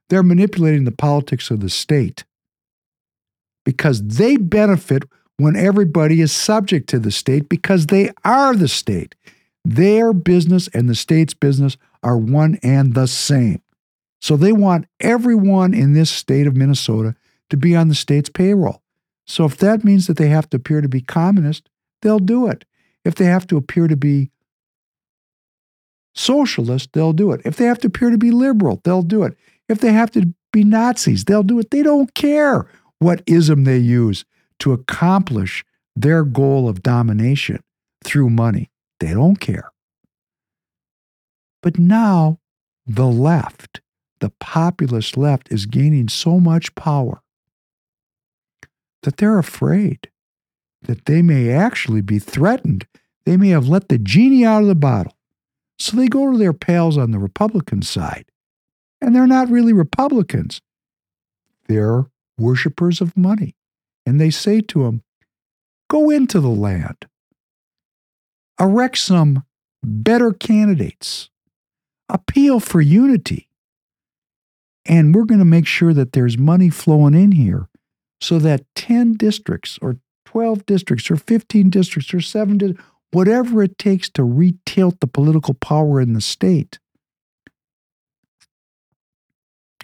They're 0.09 0.23
manipulating 0.23 0.85
the 0.85 0.91
politics 0.91 1.51
of 1.51 1.59
the 1.59 1.69
state 1.69 2.23
because 3.65 4.01
they 4.01 4.37
benefit 4.37 5.03
when 5.37 5.55
everybody 5.55 6.21
is 6.21 6.31
subject 6.31 6.89
to 6.89 6.99
the 6.99 7.11
state 7.11 7.49
because 7.49 7.87
they 7.87 8.11
are 8.23 8.55
the 8.55 8.67
state. 8.67 9.15
Their 9.65 10.13
business 10.13 10.67
and 10.69 10.89
the 10.89 10.95
state's 10.95 11.33
business 11.33 11.77
are 12.03 12.17
one 12.17 12.57
and 12.63 12.93
the 12.93 13.07
same. 13.07 13.61
So 14.21 14.35
they 14.35 14.53
want 14.53 14.87
everyone 14.99 15.73
in 15.73 15.93
this 15.93 16.09
state 16.09 16.47
of 16.47 16.55
Minnesota 16.55 17.15
to 17.49 17.57
be 17.57 17.75
on 17.75 17.87
the 17.87 17.95
state's 17.95 18.29
payroll. 18.29 18.81
So 19.25 19.45
if 19.45 19.57
that 19.57 19.83
means 19.83 20.07
that 20.07 20.17
they 20.17 20.29
have 20.29 20.49
to 20.51 20.57
appear 20.57 20.81
to 20.81 20.89
be 20.89 21.01
communist, 21.01 21.69
they'll 22.01 22.19
do 22.19 22.47
it. 22.47 22.65
If 23.03 23.15
they 23.15 23.25
have 23.25 23.45
to 23.47 23.57
appear 23.57 23.87
to 23.87 23.97
be 23.97 24.31
socialist, 26.17 26.93
they'll 26.93 27.13
do 27.13 27.31
it. 27.31 27.41
If 27.45 27.57
they 27.57 27.65
have 27.65 27.79
to 27.79 27.87
appear 27.87 28.09
to 28.09 28.17
be 28.17 28.31
liberal, 28.31 28.81
they'll 28.83 29.01
do 29.01 29.23
it. 29.23 29.37
If 29.69 29.79
they 29.79 29.91
have 29.91 30.11
to 30.11 30.33
be 30.51 30.63
Nazis, 30.63 31.25
they'll 31.25 31.43
do 31.43 31.59
it. 31.59 31.71
They 31.71 31.83
don't 31.83 32.13
care 32.13 32.67
what 32.99 33.23
ism 33.25 33.63
they 33.63 33.77
use 33.77 34.25
to 34.59 34.73
accomplish 34.73 35.63
their 35.95 36.23
goal 36.23 36.67
of 36.67 36.83
domination 36.83 37.61
through 38.03 38.29
money. 38.29 38.69
They 38.99 39.13
don't 39.13 39.39
care. 39.39 39.71
But 41.61 41.77
now 41.77 42.39
the 42.85 43.07
left 43.07 43.81
the 44.19 44.31
populist 44.39 45.17
left 45.17 45.51
is 45.51 45.65
gaining 45.65 46.09
so 46.09 46.39
much 46.39 46.73
power 46.75 47.21
that 49.03 49.17
they're 49.17 49.37
afraid 49.37 50.09
that 50.83 51.05
they 51.05 51.21
may 51.21 51.49
actually 51.51 52.01
be 52.01 52.19
threatened. 52.19 52.87
They 53.25 53.37
may 53.37 53.49
have 53.49 53.67
let 53.67 53.89
the 53.89 53.97
genie 53.97 54.45
out 54.45 54.61
of 54.61 54.67
the 54.67 54.75
bottle. 54.75 55.16
So 55.79 55.95
they 55.95 56.07
go 56.07 56.31
to 56.31 56.37
their 56.37 56.53
pals 56.53 56.97
on 56.97 57.11
the 57.11 57.19
Republican 57.19 57.81
side. 57.81 58.25
And 58.99 59.15
they're 59.15 59.27
not 59.27 59.49
really 59.49 59.73
Republicans, 59.73 60.61
they're 61.67 62.05
worshippers 62.37 63.01
of 63.01 63.15
money. 63.15 63.55
And 64.05 64.19
they 64.19 64.29
say 64.29 64.61
to 64.61 64.83
them, 64.83 65.03
Go 65.89 66.09
into 66.09 66.39
the 66.39 66.49
land, 66.49 67.05
erect 68.59 68.97
some 68.97 69.43
better 69.83 70.31
candidates, 70.31 71.29
appeal 72.09 72.59
for 72.59 72.81
unity 72.81 73.47
and 74.87 75.13
we're 75.13 75.25
going 75.25 75.39
to 75.39 75.45
make 75.45 75.67
sure 75.67 75.93
that 75.93 76.13
there's 76.13 76.37
money 76.37 76.69
flowing 76.69 77.13
in 77.13 77.33
here 77.33 77.67
so 78.21 78.39
that 78.39 78.63
10 78.75 79.13
districts 79.13 79.77
or 79.81 79.97
12 80.25 80.65
districts 80.65 81.11
or 81.11 81.17
15 81.17 81.69
districts 81.69 82.13
or 82.13 82.21
7 82.21 82.57
districts, 82.57 82.83
whatever 83.17 83.63
it 83.63 83.79
takes 83.79 84.09
to 84.11 84.21
retilt 84.21 84.99
the 84.99 85.07
political 85.07 85.55
power 85.55 85.99
in 85.99 86.13
the 86.13 86.21
state 86.21 86.77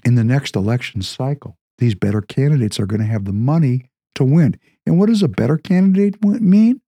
in 0.06 0.14
the 0.14 0.24
next 0.24 0.56
election 0.56 1.02
cycle. 1.02 1.58
These 1.80 1.96
better 1.96 2.22
candidates 2.22 2.80
are 2.80 2.86
going 2.86 3.02
to 3.02 3.08
have 3.08 3.26
the 3.26 3.34
money 3.34 3.90
to 4.14 4.24
win. 4.24 4.60
And 4.86 5.00
what 5.00 5.08
does 5.08 5.24
a 5.24 5.28
better 5.28 5.58
candidate 5.58 6.24
mean? 6.24 6.82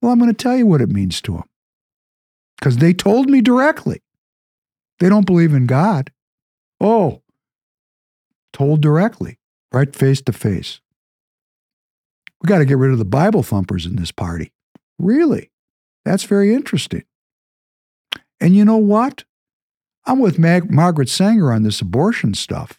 Well, 0.00 0.10
I'm 0.10 0.18
going 0.18 0.30
to 0.30 0.42
tell 0.42 0.56
you 0.56 0.64
what 0.64 0.80
it 0.80 0.88
means 0.88 1.20
to 1.20 1.32
them. 1.32 1.44
Because 2.58 2.78
they 2.78 2.94
told 2.94 3.28
me 3.28 3.42
directly. 3.42 4.00
They 5.00 5.10
don't 5.10 5.26
believe 5.26 5.52
in 5.52 5.66
God. 5.66 6.10
Oh, 6.80 7.20
told 8.54 8.80
directly, 8.80 9.38
right 9.70 9.94
face 9.94 10.22
to 10.22 10.32
face. 10.32 10.80
We 12.40 12.48
got 12.48 12.60
to 12.60 12.64
get 12.64 12.78
rid 12.78 12.90
of 12.90 12.98
the 12.98 13.04
Bible 13.04 13.42
thumpers 13.42 13.84
in 13.84 13.96
this 13.96 14.12
party. 14.12 14.54
Really? 14.98 15.49
That's 16.04 16.24
very 16.24 16.52
interesting. 16.54 17.04
And 18.40 18.54
you 18.54 18.64
know 18.64 18.76
what? 18.76 19.24
I'm 20.06 20.18
with 20.18 20.38
Mag- 20.38 20.70
Margaret 20.70 21.08
Sanger 21.08 21.52
on 21.52 21.62
this 21.62 21.80
abortion 21.80 22.34
stuff. 22.34 22.78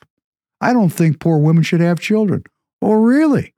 I 0.60 0.74
don't 0.74 0.90
think 0.90 1.20
poor 1.20 1.38
women 1.38 1.64
should 1.64 1.82
have 1.82 2.00
children. 2.00 2.44
Oh, 2.82 2.94
really? 2.94 3.54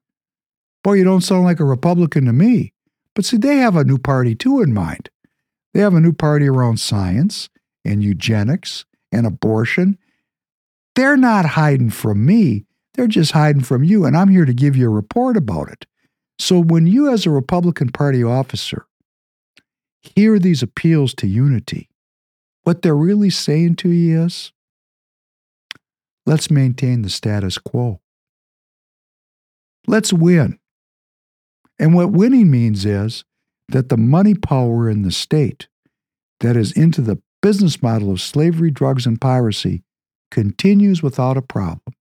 Boy, 0.83 0.93
you 0.93 1.03
don't 1.03 1.21
sound 1.21 1.45
like 1.45 1.59
a 1.59 1.65
Republican 1.65 2.25
to 2.25 2.33
me. 2.33 2.73
But 3.15 3.25
see, 3.25 3.37
they 3.37 3.57
have 3.57 3.75
a 3.75 3.83
new 3.83 3.97
party 3.97 4.35
too 4.35 4.61
in 4.61 4.73
mind. 4.73 5.09
They 5.73 5.79
have 5.79 5.93
a 5.93 6.01
new 6.01 6.13
party 6.13 6.47
around 6.47 6.79
science 6.79 7.49
and 7.85 8.03
eugenics 8.03 8.85
and 9.11 9.25
abortion 9.25 9.97
they're 10.95 11.17
not 11.17 11.45
hiding 11.45 11.89
from 11.89 12.25
me. 12.25 12.65
They're 12.93 13.07
just 13.07 13.31
hiding 13.31 13.63
from 13.63 13.83
you, 13.83 14.05
and 14.05 14.15
I'm 14.15 14.29
here 14.29 14.45
to 14.45 14.53
give 14.53 14.75
you 14.75 14.85
a 14.85 14.93
report 14.93 15.35
about 15.35 15.69
it. 15.69 15.85
So 16.37 16.59
when 16.59 16.85
you, 16.85 17.11
as 17.11 17.25
a 17.25 17.31
Republican 17.31 17.89
Party 17.89 18.23
officer, 18.23 18.85
hear 20.03 20.37
these 20.37 20.61
appeals 20.61 21.13
to 21.15 21.27
unity, 21.27 21.89
what 22.63 22.81
they're 22.81 22.95
really 22.95 23.29
saying 23.29 23.75
to 23.75 23.89
you 23.89 24.23
is 24.23 24.51
let's 26.25 26.51
maintain 26.51 27.01
the 27.01 27.09
status 27.09 27.57
quo. 27.57 27.99
Let's 29.87 30.13
win. 30.13 30.59
And 31.79 31.93
what 31.93 32.11
winning 32.11 32.51
means 32.51 32.85
is 32.85 33.23
that 33.69 33.89
the 33.89 33.97
money 33.97 34.35
power 34.35 34.89
in 34.89 35.01
the 35.01 35.11
state 35.11 35.67
that 36.39 36.55
is 36.55 36.71
into 36.73 37.01
the 37.01 37.21
business 37.41 37.81
model 37.81 38.11
of 38.11 38.21
slavery, 38.21 38.71
drugs, 38.71 39.05
and 39.05 39.19
piracy 39.19 39.83
continues 40.31 41.01
without 41.01 41.37
a 41.37 41.41
problem. 41.41 41.95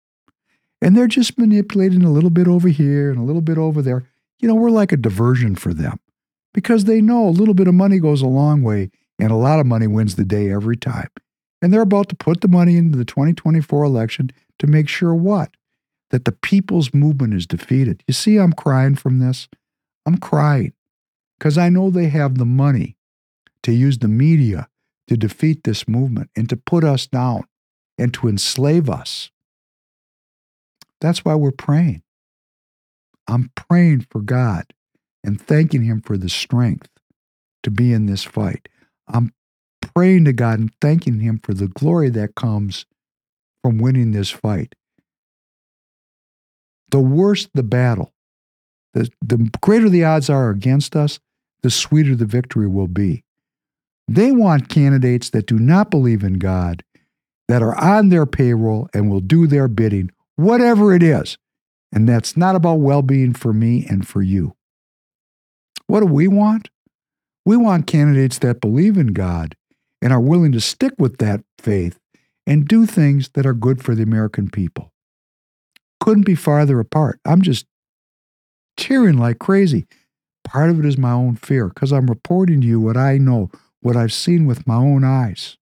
And 0.81 0.97
they're 0.97 1.07
just 1.07 1.39
manipulating 1.39 2.03
a 2.03 2.11
little 2.11 2.31
bit 2.31 2.49
over 2.49 2.69
here 2.69 3.11
and 3.11 3.19
a 3.19 3.25
little 3.25 3.43
bit 3.43 3.59
over 3.59 3.83
there. 3.83 4.09
You 4.41 4.49
know, 4.49 4.55
we're 4.55 4.71
like 4.71 4.93
a 4.93 4.97
diversion 4.97 5.55
for 5.55 5.73
them 5.73 6.01
because 6.55 6.85
they 6.85 7.01
know 7.01 7.29
a 7.29 7.31
little 7.31 7.55
bit 7.55 7.69
of 7.69 7.75
money 7.75 7.99
goes 7.99 8.23
a 8.23 8.27
long 8.27 8.63
way 8.63 8.91
and 9.19 9.31
a 9.31 9.37
lot 9.37 9.61
of 9.61 9.67
money 9.67 9.87
wins 9.87 10.17
the 10.17 10.25
day 10.25 10.51
every 10.51 10.77
time. 10.77 11.09
And 11.61 11.73
they're 11.73 11.81
about 11.81 12.09
to 12.09 12.17
put 12.17 12.41
the 12.41 12.49
money 12.49 12.77
into 12.77 12.99
the 12.99 13.05
2024 13.05 13.85
election 13.85 14.31
to 14.59 14.67
make 14.67 14.89
sure 14.89 15.15
what? 15.15 15.51
That 16.11 16.25
the 16.25 16.33
people's 16.33 16.93
movement 16.93 17.35
is 17.35 17.47
defeated. 17.47 18.03
You 18.07 18.15
see, 18.15 18.37
I'm 18.37 18.53
crying 18.53 18.97
from 18.97 19.19
this. 19.19 19.49
I'm 20.05 20.19
crying 20.19 20.73
because 21.39 21.57
I 21.57 21.69
know 21.69 21.89
they 21.89 22.09
have 22.09 22.37
the 22.37 22.45
money 22.45 22.97
to 23.63 23.73
use 23.73 23.99
the 23.99 24.09
media 24.09 24.69
to 25.09 25.17
defeat 25.17 25.65
this 25.65 25.87
movement 25.87 26.31
and 26.37 26.49
to 26.49 26.57
put 26.57 26.85
us 26.85 27.07
down 27.07 27.45
and 27.97 28.13
to 28.15 28.29
enslave 28.29 28.91
us. 28.91 29.31
That's 31.01 31.25
why 31.25 31.35
we're 31.35 31.53
praying. 31.53 32.03
I'm 33.29 33.51
praying 33.55 34.07
for 34.11 34.21
God 34.21 34.65
and 35.25 35.41
thanking 35.41 35.83
Him 35.83 36.01
for 36.01 36.17
the 36.17 36.29
strength 36.29 36.89
to 37.63 37.71
be 37.71 37.93
in 37.93 38.07
this 38.07 38.25
fight. 38.25 38.69
I'm 39.09 39.33
praying 39.81 40.25
to 40.27 40.33
God 40.33 40.59
and 40.59 40.73
thanking 40.81 41.21
Him 41.21 41.41
for 41.43 41.55
the 41.55 41.69
glory 41.69 42.11
that 42.11 42.35
comes 42.35 42.87
from 43.63 43.79
winning 43.79 44.13
this 44.13 44.31
fight. 44.31 44.75
The 46.91 47.01
worse 47.01 47.49
the 47.55 47.63
battle, 47.63 48.13
the, 48.95 49.09
the 49.23 49.51
greater 49.61 49.89
the 49.89 50.05
odds 50.05 50.29
are 50.29 50.51
against 50.51 50.95
us, 50.95 51.21
the 51.63 51.71
sweeter 51.71 52.15
the 52.15 52.27
victory 52.27 52.67
will 52.67 52.89
be. 52.89 53.25
They 54.09 54.33
want 54.33 54.69
candidates 54.69 55.31
that 55.31 55.47
do 55.47 55.59
not 55.59 55.91
believe 55.91 56.23
in 56.23 56.35
God, 56.35 56.83
that 57.49 57.63
are 57.63 57.79
on 57.79 58.09
their 58.09 58.27
payroll 58.27 58.89
and 58.93 59.11
will 59.11 59.21
do 59.21 59.47
their 59.47 59.69
bidding, 59.69 60.11
whatever 60.37 60.95
it 60.95 61.03
is. 61.03 61.39
And 61.93 62.09
that's 62.09 62.37
not 62.37 62.57
about 62.57 62.81
well 62.81 63.03
being 63.03 63.33
for 63.33 63.53
me 63.53 63.87
and 63.89 64.07
for 64.07 64.23
you. 64.23 64.55
What 65.87 66.01
do 66.01 66.07
we 66.07 66.29
want? 66.29 66.71
We 67.45 67.57
want 67.57 67.87
candidates 67.87 68.39
that 68.39 68.61
believe 68.61 68.97
in 68.97 69.09
God 69.09 69.57
and 70.01 70.13
are 70.13 70.21
willing 70.21 70.53
to 70.53 70.61
stick 70.61 70.95
with 70.99 71.19
that 71.19 71.43
faith 71.59 71.99
and 72.47 72.67
do 72.67 72.87
things 72.87 73.31
that 73.31 73.47
are 73.47 73.55
good 73.55 73.83
for 73.83 73.95
the 73.95 74.03
American 74.03 74.51
people. 74.51 74.93
Couldn't 76.01 76.27
be 76.27 76.35
farther 76.35 76.81
apart. 76.81 77.21
I'm 77.25 77.43
just 77.43 77.67
cheering 78.79 79.19
like 79.19 79.39
crazy. 79.39 79.87
Part 80.45 80.71
of 80.71 80.79
it 80.81 80.85
is 80.85 80.99
my 80.99 81.13
own 81.13 81.37
fear 81.37 81.69
because 81.69 81.93
I'm 81.93 82.09
reporting 82.09 82.61
to 82.63 82.67
you 82.67 82.81
what 82.81 82.97
I 82.97 83.19
know, 83.19 83.51
what 83.81 83.97
I've 83.97 84.13
seen 84.13 84.47
with 84.47 84.67
my 84.67 84.75
own 84.75 85.05
eyes. 85.05 85.57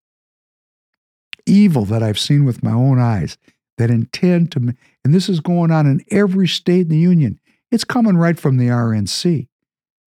Evil 1.46 1.84
that 1.86 2.02
I've 2.02 2.18
seen 2.18 2.44
with 2.44 2.62
my 2.62 2.72
own 2.72 2.98
eyes 2.98 3.36
that 3.76 3.90
intend 3.90 4.52
to, 4.52 4.74
and 5.04 5.14
this 5.14 5.28
is 5.28 5.40
going 5.40 5.70
on 5.70 5.86
in 5.86 6.02
every 6.10 6.48
state 6.48 6.82
in 6.82 6.88
the 6.88 6.98
union. 6.98 7.38
It's 7.70 7.84
coming 7.84 8.16
right 8.16 8.38
from 8.38 8.56
the 8.56 8.68
RNC. 8.68 9.48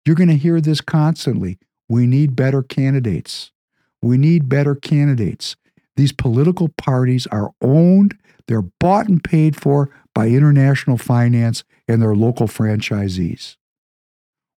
You're 0.04 0.16
going 0.16 0.28
to 0.28 0.36
hear 0.36 0.60
this 0.60 0.80
constantly. 0.80 1.58
We 1.88 2.06
need 2.06 2.34
better 2.36 2.62
candidates. 2.62 3.52
We 4.00 4.18
need 4.18 4.48
better 4.48 4.74
candidates. 4.74 5.56
These 5.96 6.12
political 6.12 6.68
parties 6.68 7.26
are 7.28 7.52
owned, 7.60 8.18
they're 8.48 8.62
bought 8.62 9.08
and 9.08 9.22
paid 9.22 9.54
for 9.56 9.90
by 10.14 10.28
international 10.28 10.98
finance 10.98 11.64
and 11.86 12.02
their 12.02 12.14
local 12.14 12.48
franchisees. 12.48 13.56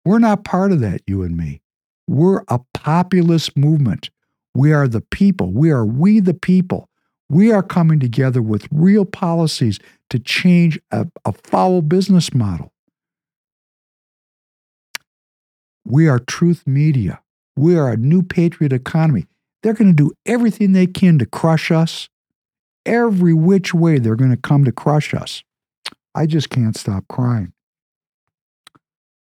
We're 0.04 0.18
not 0.18 0.44
part 0.44 0.72
of 0.72 0.80
that, 0.80 1.02
you 1.06 1.22
and 1.22 1.36
me. 1.36 1.60
We're 2.06 2.44
a 2.48 2.60
populist 2.72 3.56
movement. 3.56 4.10
We 4.54 4.72
are 4.72 4.86
the 4.86 5.00
people. 5.00 5.50
We 5.50 5.70
are 5.70 5.84
we 5.84 6.20
the 6.20 6.34
people. 6.34 6.88
We 7.28 7.50
are 7.50 7.62
coming 7.62 7.98
together 7.98 8.42
with 8.42 8.68
real 8.70 9.04
policies 9.04 9.80
to 10.10 10.18
change 10.18 10.78
a, 10.90 11.06
a 11.24 11.32
foul 11.32 11.80
business 11.82 12.34
model. 12.34 12.73
We 15.84 16.08
are 16.08 16.18
truth 16.18 16.66
media. 16.66 17.20
We 17.56 17.76
are 17.76 17.90
a 17.90 17.96
new 17.96 18.22
patriot 18.22 18.72
economy. 18.72 19.26
They're 19.62 19.74
going 19.74 19.94
to 19.94 20.02
do 20.04 20.12
everything 20.26 20.72
they 20.72 20.86
can 20.86 21.18
to 21.18 21.26
crush 21.26 21.70
us. 21.70 22.08
Every 22.86 23.32
which 23.32 23.72
way 23.72 23.98
they're 23.98 24.16
going 24.16 24.30
to 24.30 24.36
come 24.36 24.64
to 24.64 24.72
crush 24.72 25.14
us. 25.14 25.42
I 26.14 26.26
just 26.26 26.50
can't 26.50 26.76
stop 26.76 27.04
crying. 27.08 27.52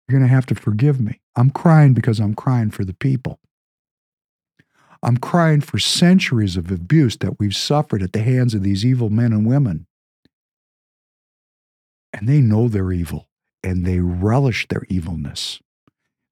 You're 0.08 0.18
going 0.18 0.28
to 0.28 0.34
have 0.34 0.46
to 0.46 0.54
forgive 0.54 1.00
me. 1.00 1.20
I'm 1.36 1.50
crying 1.50 1.94
because 1.94 2.20
I'm 2.20 2.34
crying 2.34 2.70
for 2.70 2.84
the 2.84 2.94
people. 2.94 3.38
I'm 5.02 5.16
crying 5.16 5.60
for 5.60 5.78
centuries 5.78 6.56
of 6.56 6.70
abuse 6.70 7.16
that 7.18 7.38
we've 7.38 7.56
suffered 7.56 8.02
at 8.02 8.12
the 8.12 8.22
hands 8.22 8.54
of 8.54 8.62
these 8.62 8.84
evil 8.84 9.08
men 9.08 9.32
and 9.32 9.46
women. 9.46 9.86
And 12.12 12.28
they 12.28 12.40
know 12.40 12.68
they're 12.68 12.92
evil 12.92 13.28
and 13.62 13.86
they 13.86 14.00
relish 14.00 14.68
their 14.68 14.84
evilness. 14.88 15.60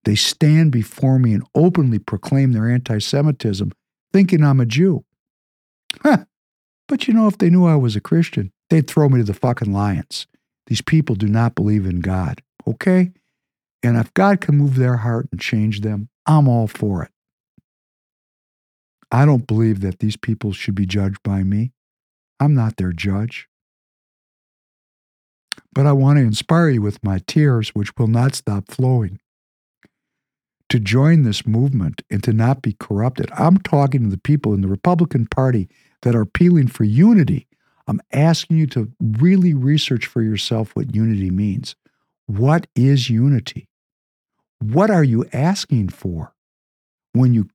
They 0.08 0.14
stand 0.14 0.72
before 0.72 1.18
me 1.18 1.34
and 1.34 1.46
openly 1.54 1.98
proclaim 1.98 2.52
their 2.52 2.66
anti 2.66 2.98
Semitism, 2.98 3.72
thinking 4.10 4.42
I'm 4.42 4.58
a 4.58 4.64
Jew. 4.64 5.04
Huh. 6.02 6.24
But 6.86 7.06
you 7.06 7.12
know, 7.12 7.26
if 7.26 7.36
they 7.36 7.50
knew 7.50 7.66
I 7.66 7.76
was 7.76 7.94
a 7.94 8.00
Christian, 8.00 8.50
they'd 8.70 8.88
throw 8.88 9.10
me 9.10 9.18
to 9.18 9.24
the 9.24 9.34
fucking 9.34 9.70
lions. 9.70 10.26
These 10.66 10.80
people 10.80 11.14
do 11.14 11.28
not 11.28 11.54
believe 11.54 11.84
in 11.84 12.00
God, 12.00 12.40
okay? 12.66 13.12
And 13.82 13.98
if 13.98 14.14
God 14.14 14.40
can 14.40 14.56
move 14.56 14.76
their 14.76 14.96
heart 14.96 15.28
and 15.30 15.38
change 15.38 15.82
them, 15.82 16.08
I'm 16.24 16.48
all 16.48 16.68
for 16.68 17.02
it. 17.02 17.10
I 19.12 19.26
don't 19.26 19.46
believe 19.46 19.82
that 19.82 19.98
these 19.98 20.16
people 20.16 20.54
should 20.54 20.74
be 20.74 20.86
judged 20.86 21.22
by 21.22 21.42
me. 21.42 21.72
I'm 22.40 22.54
not 22.54 22.78
their 22.78 22.94
judge. 22.94 23.46
But 25.74 25.84
I 25.84 25.92
want 25.92 26.16
to 26.16 26.22
inspire 26.22 26.70
you 26.70 26.80
with 26.80 27.04
my 27.04 27.20
tears, 27.26 27.74
which 27.74 27.94
will 27.98 28.06
not 28.06 28.34
stop 28.34 28.68
flowing, 28.68 29.20
to 30.68 30.78
join 30.78 31.22
this 31.22 31.46
movement 31.46 32.02
and 32.10 32.22
to 32.24 32.32
not 32.32 32.62
be 32.62 32.76
corrupted. 32.78 33.30
I'm 33.32 33.58
talking 33.58 34.02
to 34.02 34.08
the 34.08 34.18
people 34.18 34.52
in 34.54 34.60
the 34.60 34.68
Republican 34.68 35.26
Party 35.26 35.68
that 36.02 36.14
are 36.14 36.20
appealing 36.22 36.68
for 36.68 36.84
unity. 36.84 37.46
I'm 37.86 38.00
asking 38.12 38.58
you 38.58 38.66
to 38.68 38.92
really 39.00 39.54
research 39.54 40.06
for 40.06 40.22
yourself 40.22 40.76
what 40.76 40.94
unity 40.94 41.30
means. 41.30 41.74
What 42.26 42.66
is 42.74 43.08
unity? 43.08 43.68
What 44.60 44.90
are 44.90 45.04
you 45.04 45.24
asking 45.32 45.88
for 45.88 46.34
when 47.12 47.32
you 47.32 47.48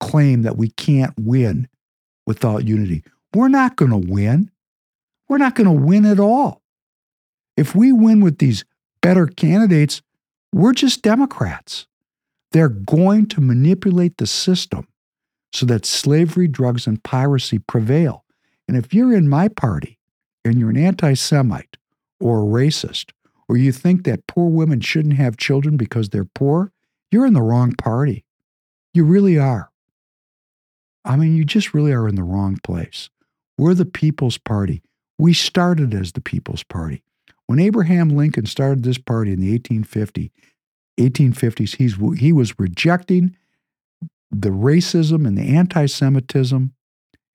claim 0.00 0.42
that 0.42 0.56
we 0.56 0.70
can't 0.70 1.14
win 1.18 1.68
without 2.26 2.66
unity? 2.66 3.04
We're 3.32 3.48
not 3.48 3.76
going 3.76 3.92
to 3.92 4.12
win. 4.12 4.50
We're 5.28 5.38
not 5.38 5.54
going 5.54 5.66
to 5.66 5.84
win 5.84 6.04
at 6.04 6.18
all. 6.18 6.62
If 7.56 7.74
we 7.74 7.92
win 7.92 8.20
with 8.20 8.38
these 8.38 8.64
better 9.00 9.26
candidates, 9.26 10.02
we're 10.52 10.72
just 10.72 11.02
Democrats. 11.02 11.86
They're 12.52 12.68
going 12.68 13.26
to 13.28 13.40
manipulate 13.40 14.16
the 14.16 14.26
system 14.26 14.86
so 15.52 15.66
that 15.66 15.86
slavery, 15.86 16.48
drugs, 16.48 16.86
and 16.86 17.02
piracy 17.02 17.58
prevail. 17.58 18.24
And 18.68 18.76
if 18.76 18.92
you're 18.92 19.14
in 19.14 19.28
my 19.28 19.48
party 19.48 19.98
and 20.44 20.58
you're 20.58 20.70
an 20.70 20.76
anti 20.76 21.14
Semite 21.14 21.76
or 22.20 22.40
a 22.40 22.44
racist 22.44 23.10
or 23.48 23.56
you 23.56 23.72
think 23.72 24.04
that 24.04 24.26
poor 24.26 24.48
women 24.48 24.80
shouldn't 24.80 25.14
have 25.14 25.36
children 25.36 25.76
because 25.76 26.08
they're 26.08 26.24
poor, 26.24 26.72
you're 27.10 27.26
in 27.26 27.34
the 27.34 27.42
wrong 27.42 27.72
party. 27.72 28.24
You 28.92 29.04
really 29.04 29.38
are. 29.38 29.70
I 31.04 31.16
mean, 31.16 31.36
you 31.36 31.44
just 31.44 31.72
really 31.72 31.92
are 31.92 32.08
in 32.08 32.16
the 32.16 32.24
wrong 32.24 32.58
place. 32.62 33.10
We're 33.56 33.74
the 33.74 33.84
People's 33.84 34.38
Party. 34.38 34.82
We 35.18 35.32
started 35.32 35.94
as 35.94 36.12
the 36.12 36.20
People's 36.20 36.64
Party. 36.64 37.02
When 37.46 37.60
Abraham 37.60 38.08
Lincoln 38.08 38.46
started 38.46 38.82
this 38.82 38.98
party 38.98 39.32
in 39.32 39.40
the 39.40 39.52
1850, 39.52 40.32
1850s, 40.98 41.76
he's, 41.76 41.96
he 42.18 42.32
was 42.32 42.58
rejecting 42.58 43.36
the 44.30 44.50
racism 44.50 45.26
and 45.26 45.36
the 45.36 45.56
anti 45.56 45.86
Semitism 45.86 46.72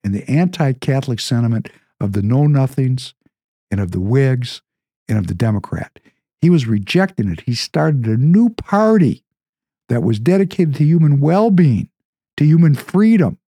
and 0.04 0.14
the 0.14 0.28
anti 0.28 0.72
Catholic 0.74 1.20
sentiment 1.20 1.68
of 2.00 2.12
the 2.12 2.22
Know 2.22 2.46
Nothings 2.46 3.14
and 3.70 3.80
of 3.80 3.92
the 3.92 4.00
Whigs 4.00 4.62
and 5.08 5.18
of 5.18 5.26
the 5.26 5.34
Democrat. 5.34 5.98
He 6.40 6.50
was 6.50 6.66
rejecting 6.66 7.30
it. 7.30 7.42
He 7.46 7.54
started 7.54 8.06
a 8.06 8.16
new 8.16 8.50
party 8.50 9.24
that 9.88 10.02
was 10.02 10.18
dedicated 10.18 10.74
to 10.76 10.84
human 10.84 11.20
well 11.20 11.50
being, 11.50 11.88
to 12.36 12.44
human 12.44 12.74
freedom. 12.74 13.38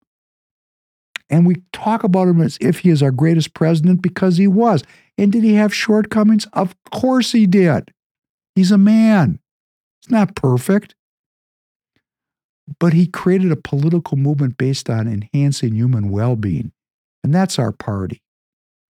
And 1.31 1.47
we 1.47 1.57
talk 1.73 2.05
about 2.05 2.29
him 2.29 2.41
as 2.41 2.59
if 2.61 2.81
he 2.81 2.91
is 2.91 3.03
our 3.03 3.11
greatest 3.11 3.55
president 3.55 4.03
because 4.03 4.37
he 4.37 4.47
was. 4.47 4.85
And 5.17 5.33
did 5.33 5.43
he 5.43 5.55
have 5.55 5.75
shortcomings? 5.75 6.47
Of 6.53 6.77
course 6.93 7.33
he 7.33 7.47
did. 7.47 7.93
He's 8.55 8.71
a 8.71 8.79
man. 8.79 9.41
He's 10.05 10.13
not 10.13 10.35
perfect. 10.35 10.95
But 12.79 12.93
he 12.93 13.07
created 13.07 13.53
a 13.53 13.57
political 13.57 14.17
movement 14.17 14.57
based 14.57 14.89
on 14.89 15.07
enhancing 15.07 15.75
human 15.75 16.11
well 16.11 16.37
being. 16.37 16.73
And 17.23 17.35
that's 17.35 17.59
our 17.59 17.73
party. 17.73 18.23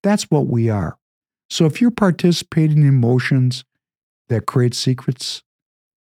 That's 0.03 0.31
what 0.31 0.47
we 0.47 0.69
are. 0.69 0.97
So 1.51 1.67
if 1.67 1.81
you're 1.81 1.91
participating 1.91 2.83
in 2.83 3.01
motions 3.01 3.65
that 4.29 4.47
create 4.47 4.75
secrets, 4.75 5.43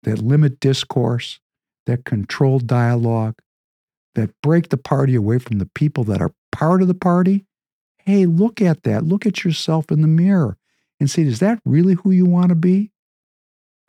that 0.03 0.19
limit 0.19 0.61
discourse, 0.61 1.41
that 1.87 2.05
control 2.05 2.59
dialogue, 2.59 3.37
that 4.15 4.31
break 4.43 4.69
the 4.69 4.77
party 4.77 5.15
away 5.15 5.39
from 5.39 5.59
the 5.59 5.71
people 5.75 6.05
that 6.05 6.21
are 6.21 6.33
part 6.53 6.83
of 6.83 6.89
the 6.89 6.95
party, 6.95 7.47
hey, 8.05 8.27
look 8.27 8.61
at 8.61 8.83
that. 8.83 9.05
Look 9.05 9.27
at 9.27 9.45
yourself 9.45 9.91
in 9.91 10.03
the 10.03 10.09
mirror 10.09 10.57
and 10.99 11.11
say, 11.11 11.23
is 11.23 11.39
that 11.41 11.61
really 11.65 11.95
who 11.95 12.11
you 12.11 12.27
want 12.27 12.49
to 12.51 12.55
be? 12.55 12.91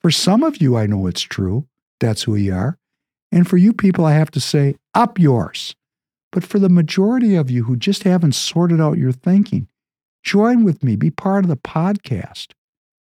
For 0.01 0.11
some 0.11 0.43
of 0.43 0.61
you, 0.61 0.75
I 0.75 0.87
know 0.87 1.05
it's 1.07 1.21
true. 1.21 1.67
That's 1.99 2.23
who 2.23 2.35
you 2.35 2.53
are. 2.53 2.77
And 3.31 3.47
for 3.47 3.57
you 3.57 3.71
people, 3.71 4.05
I 4.05 4.13
have 4.13 4.31
to 4.31 4.39
say, 4.39 4.75
up 4.93 5.19
yours. 5.19 5.75
But 6.31 6.43
for 6.43 6.59
the 6.59 6.69
majority 6.69 7.35
of 7.35 7.51
you 7.51 7.65
who 7.65 7.75
just 7.75 8.03
haven't 8.03 8.33
sorted 8.33 8.81
out 8.81 8.97
your 8.97 9.11
thinking, 9.11 9.67
join 10.23 10.63
with 10.63 10.83
me, 10.83 10.95
be 10.95 11.11
part 11.11 11.45
of 11.45 11.49
the 11.49 11.57
podcast. 11.57 12.47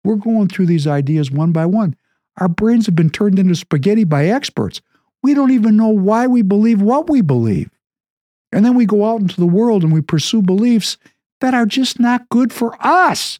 We're 0.03 0.15
going 0.15 0.47
through 0.47 0.67
these 0.67 0.87
ideas 0.87 1.29
one 1.29 1.51
by 1.51 1.65
one. 1.65 1.95
Our 2.37 2.47
brains 2.47 2.85
have 2.85 2.95
been 2.95 3.09
turned 3.09 3.39
into 3.39 3.55
spaghetti 3.55 4.03
by 4.03 4.27
experts. 4.27 4.81
We 5.21 5.33
don't 5.33 5.51
even 5.51 5.75
know 5.75 5.89
why 5.89 6.27
we 6.27 6.41
believe 6.41 6.81
what 6.81 7.09
we 7.09 7.21
believe. 7.21 7.69
And 8.51 8.63
then 8.63 8.75
we 8.75 8.85
go 8.85 9.05
out 9.05 9.21
into 9.21 9.39
the 9.39 9.45
world 9.45 9.83
and 9.83 9.91
we 9.91 10.01
pursue 10.01 10.41
beliefs 10.41 10.97
that 11.41 11.53
are 11.53 11.65
just 11.65 11.99
not 11.99 12.29
good 12.29 12.53
for 12.53 12.77
us. 12.79 13.39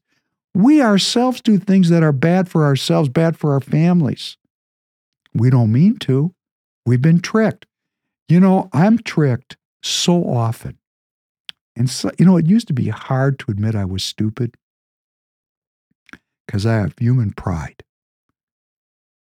We 0.57 0.81
ourselves 0.81 1.39
do 1.39 1.59
things 1.59 1.89
that 1.89 2.01
are 2.01 2.11
bad 2.11 2.49
for 2.49 2.65
ourselves, 2.65 3.09
bad 3.09 3.38
for 3.38 3.53
our 3.53 3.59
families. 3.59 4.38
We 5.31 5.51
don't 5.51 5.71
mean 5.71 5.97
to. 5.99 6.34
We've 6.84 6.99
been 6.99 7.19
tricked. 7.19 7.67
You 8.27 8.39
know, 8.39 8.67
I'm 8.73 8.97
tricked 8.97 9.55
so 9.84 10.23
often. 10.23 10.79
And 11.75 11.91
so, 11.91 12.09
you 12.17 12.25
know, 12.25 12.38
it 12.38 12.47
used 12.47 12.65
to 12.69 12.73
be 12.73 12.89
hard 12.89 13.38
to 13.38 13.51
admit 13.51 13.75
I 13.75 13.85
was 13.85 14.03
stupid 14.03 14.57
because 16.47 16.65
I 16.65 16.73
have 16.77 16.97
human 16.97 17.34
pride. 17.34 17.84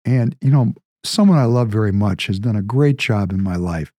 And, 0.05 0.35
you 0.41 0.49
know, 0.49 0.73
someone 1.03 1.37
I 1.37 1.45
love 1.45 1.67
very 1.67 1.91
much 1.91 2.25
has 2.25 2.39
done 2.39 2.55
a 2.55 2.63
great 2.63 2.97
job 2.97 3.31
in 3.31 3.43
my 3.43 3.57
life 3.57 3.93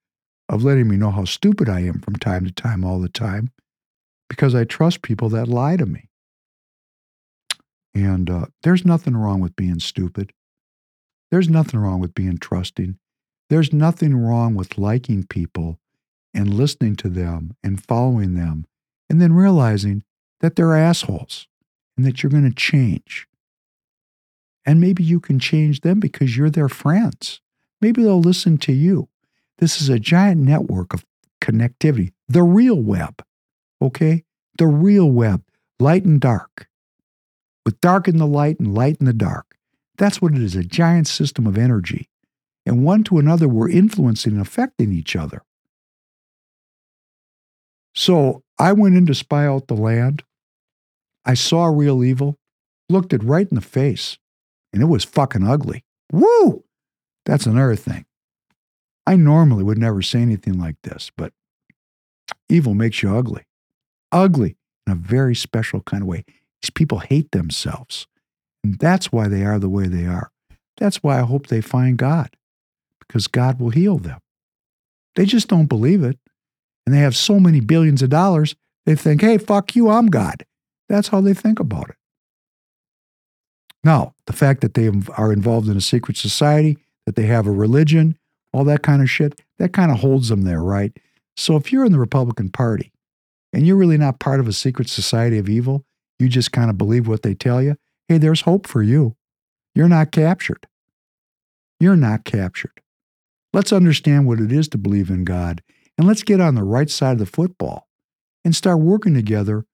of 0.49 0.65
letting 0.65 0.89
me 0.89 0.97
know 0.97 1.13
how 1.13 1.25
stupid 1.25 1.69
I 1.69 1.83
am 1.83 2.01
from 2.01 2.17
time 2.17 2.45
to 2.47 2.51
time, 2.51 2.85
all 2.85 2.99
the 2.99 3.09
time, 3.09 3.53
because 4.29 4.57
I 4.57 4.65
trust 4.65 5.03
people 5.03 5.29
that 5.29 5.47
lie 5.47 5.77
to 5.77 5.87
me. 5.87 6.08
And 8.05 8.31
uh, 8.31 8.47
there's 8.63 8.85
nothing 8.85 9.17
wrong 9.17 9.41
with 9.41 9.57
being 9.57 9.81
stupid. 9.81 10.33
There's 11.31 11.49
nothing 11.49 11.81
wrong 11.81 12.01
with 12.01 12.15
being 12.15 12.39
trusting. 12.39 12.99
There's 13.51 13.73
nothing 13.73 14.17
wrong 14.17 14.55
with 14.55 14.79
liking 14.79 15.27
people 15.27 15.79
and 16.35 16.55
listening 16.55 16.97
to 16.97 17.09
them 17.09 17.57
and 17.63 17.83
following 17.83 18.35
them 18.35 18.67
and 19.09 19.21
then 19.21 19.33
realizing 19.33 20.05
that 20.41 20.57
they're 20.57 20.77
assholes 20.77 21.49
and 21.97 22.07
that 22.07 22.23
you're 22.23 22.31
going 22.31 22.49
to 22.49 22.55
change. 22.55 23.27
And 24.65 24.81
maybe 24.81 25.03
you 25.03 25.19
can 25.19 25.39
change 25.39 25.81
them 25.81 25.99
because 25.99 26.37
you're 26.37 26.51
their 26.51 26.69
friends. 26.69 27.41
Maybe 27.81 28.03
they'll 28.03 28.21
listen 28.21 28.59
to 28.59 28.73
you. 28.73 29.09
This 29.59 29.81
is 29.81 29.89
a 29.89 29.99
giant 29.99 30.43
network 30.43 30.93
of 30.93 31.05
connectivity, 31.41 32.13
the 32.29 32.43
real 32.43 32.81
web, 32.81 33.25
okay? 33.81 34.25
The 34.59 34.67
real 34.67 35.11
web, 35.11 35.43
light 35.81 36.05
and 36.05 36.21
dark, 36.21 36.68
with 37.69 37.83
dark 37.83 38.09
in 38.09 38.17
the 38.17 38.27
light 38.27 38.59
and 38.59 38.75
light 38.75 38.97
in 38.99 39.05
the 39.05 39.13
dark. 39.13 39.55
That's 39.99 40.23
what 40.23 40.35
it 40.35 40.43
is 40.43 40.57
a 40.57 40.65
giant 40.65 41.07
system 41.07 41.47
of 41.47 41.59
energy. 41.59 42.09
And 42.65 42.83
one 42.83 43.05
to 43.05 43.19
another, 43.19 43.47
we're 43.47 43.69
influencing 43.69 44.33
and 44.33 44.41
affecting 44.41 44.91
each 44.91 45.15
other. 45.15 45.43
So 47.95 48.43
I 48.59 48.73
went 48.73 48.97
in 48.97 49.05
to 49.05 49.15
spy 49.15 49.47
out 49.47 49.67
the 49.67 49.75
land. 49.75 50.23
I 51.27 51.35
saw 51.35 51.67
real 51.67 52.03
evil, 52.03 52.39
looked 52.89 53.13
it 53.13 53.23
right 53.23 53.47
in 53.47 53.55
the 53.55 53.61
face, 53.61 54.17
and 54.73 54.81
it 54.81 54.87
was 54.87 55.05
fucking 55.05 55.47
ugly. 55.47 55.85
Woo! 56.11 56.65
That's 57.27 57.45
another 57.45 57.77
thing. 57.77 58.07
I 59.07 59.17
normally 59.17 59.63
would 59.63 59.77
never 59.77 60.01
say 60.01 60.23
anything 60.23 60.59
like 60.59 60.77
this, 60.85 61.11
but 61.15 61.35
evil 62.49 62.73
makes 62.73 63.03
you 63.03 63.15
ugly. 63.15 63.45
Ugly 64.11 64.57
in 64.87 64.93
a 64.95 64.97
very 64.97 65.35
special 65.35 65.83
kind 65.83 66.03
of 66.03 66.09
way. 66.09 66.25
These 66.63 66.71
people 66.71 66.99
hate 66.99 67.31
themselves. 67.31 68.07
And 68.65 68.79
that's 68.79 69.13
why 69.13 69.29
they 69.29 69.45
are 69.45 69.59
the 69.59 69.69
way 69.69 69.87
they 69.87 70.07
are. 70.07 70.31
That's 70.77 71.03
why 71.03 71.19
I 71.19 71.23
hope 71.23 71.47
they 71.47 71.61
find 71.61 71.97
God, 71.97 72.31
because 73.01 73.27
God 73.27 73.61
will 73.61 73.71
heal 73.71 73.99
them. 73.99 74.21
They 75.17 75.25
just 75.25 75.49
don't 75.49 75.67
believe 75.67 76.03
it. 76.03 76.19
And 76.87 76.95
they 76.95 77.01
have 77.01 77.17
so 77.17 77.39
many 77.39 77.61
billions 77.61 78.03
of 78.03 78.11
dollars, 78.11 78.55
they 78.87 78.95
think, 78.95 79.21
hey, 79.21 79.37
fuck 79.37 79.77
you, 79.77 79.91
I'm 79.91 80.07
God. 80.07 80.47
That's 80.89 81.09
how 81.09 81.21
they 81.21 81.35
think 81.35 81.61
about 81.61 81.91
it. 81.91 81.97
Now, 83.85 84.15
the 84.27 84.33
fact 84.33 84.63
that 84.63 84.75
they 84.75 84.91
are 85.17 85.33
involved 85.33 85.69
in 85.69 85.77
a 85.77 85.83
secret 85.83 86.17
society, 86.17 86.79
that 87.05 87.15
they 87.15 87.27
have 87.27 87.47
a 87.47 87.53
religion, 87.53 88.19
all 88.53 88.65
that 88.65 88.83
kind 88.83 89.03
of 89.03 89.11
shit, 89.11 89.41
that 89.59 89.73
kind 89.73 89.91
of 89.91 89.99
holds 89.99 90.31
them 90.31 90.43
there, 90.43 90.63
right? 90.63 90.97
So 91.37 91.57
if 91.57 91.73
you're 91.73 91.85
in 91.85 91.93
the 91.93 91.99
Republican 91.99 92.49
Party 92.49 92.91
and 93.53 93.67
you're 93.67 93.77
really 93.77 93.99
not 93.99 94.19
part 94.19 94.41
of 94.41 94.49
a 94.49 94.53
secret 94.53 94.89
society 94.89 95.39
of 95.39 95.49
evil, 95.49 95.85
you 96.19 96.29
just 96.29 96.53
kind 96.53 96.71
of 96.71 96.79
believe 96.79 97.07
what 97.07 97.23
they 97.23 97.35
tell 97.35 97.63
you, 97.63 97.77
hey, 98.09 98.19
there's 98.19 98.43
hope 98.43 98.67
for 98.67 98.83
you. 98.83 99.17
You're 99.75 99.89
not 99.89 100.11
captured. 100.11 100.67
You're 101.79 101.97
not 101.97 102.25
captured. 102.25 102.81
Let's 103.53 103.73
understand 103.73 104.27
what 104.27 104.41
it 104.41 104.53
is 104.53 104.69
to 104.69 104.79
believe 104.79 105.11
in 105.11 105.25
God 105.25 105.63
and 105.97 106.07
let's 106.07 106.23
get 106.23 106.41
on 106.41 106.55
the 106.55 106.65
right 106.65 106.91
side 106.91 107.13
of 107.13 107.19
the 107.19 107.27
football 107.27 107.89
and 108.45 108.55
start 108.55 108.81
working 108.81 109.15
together. 109.15 109.65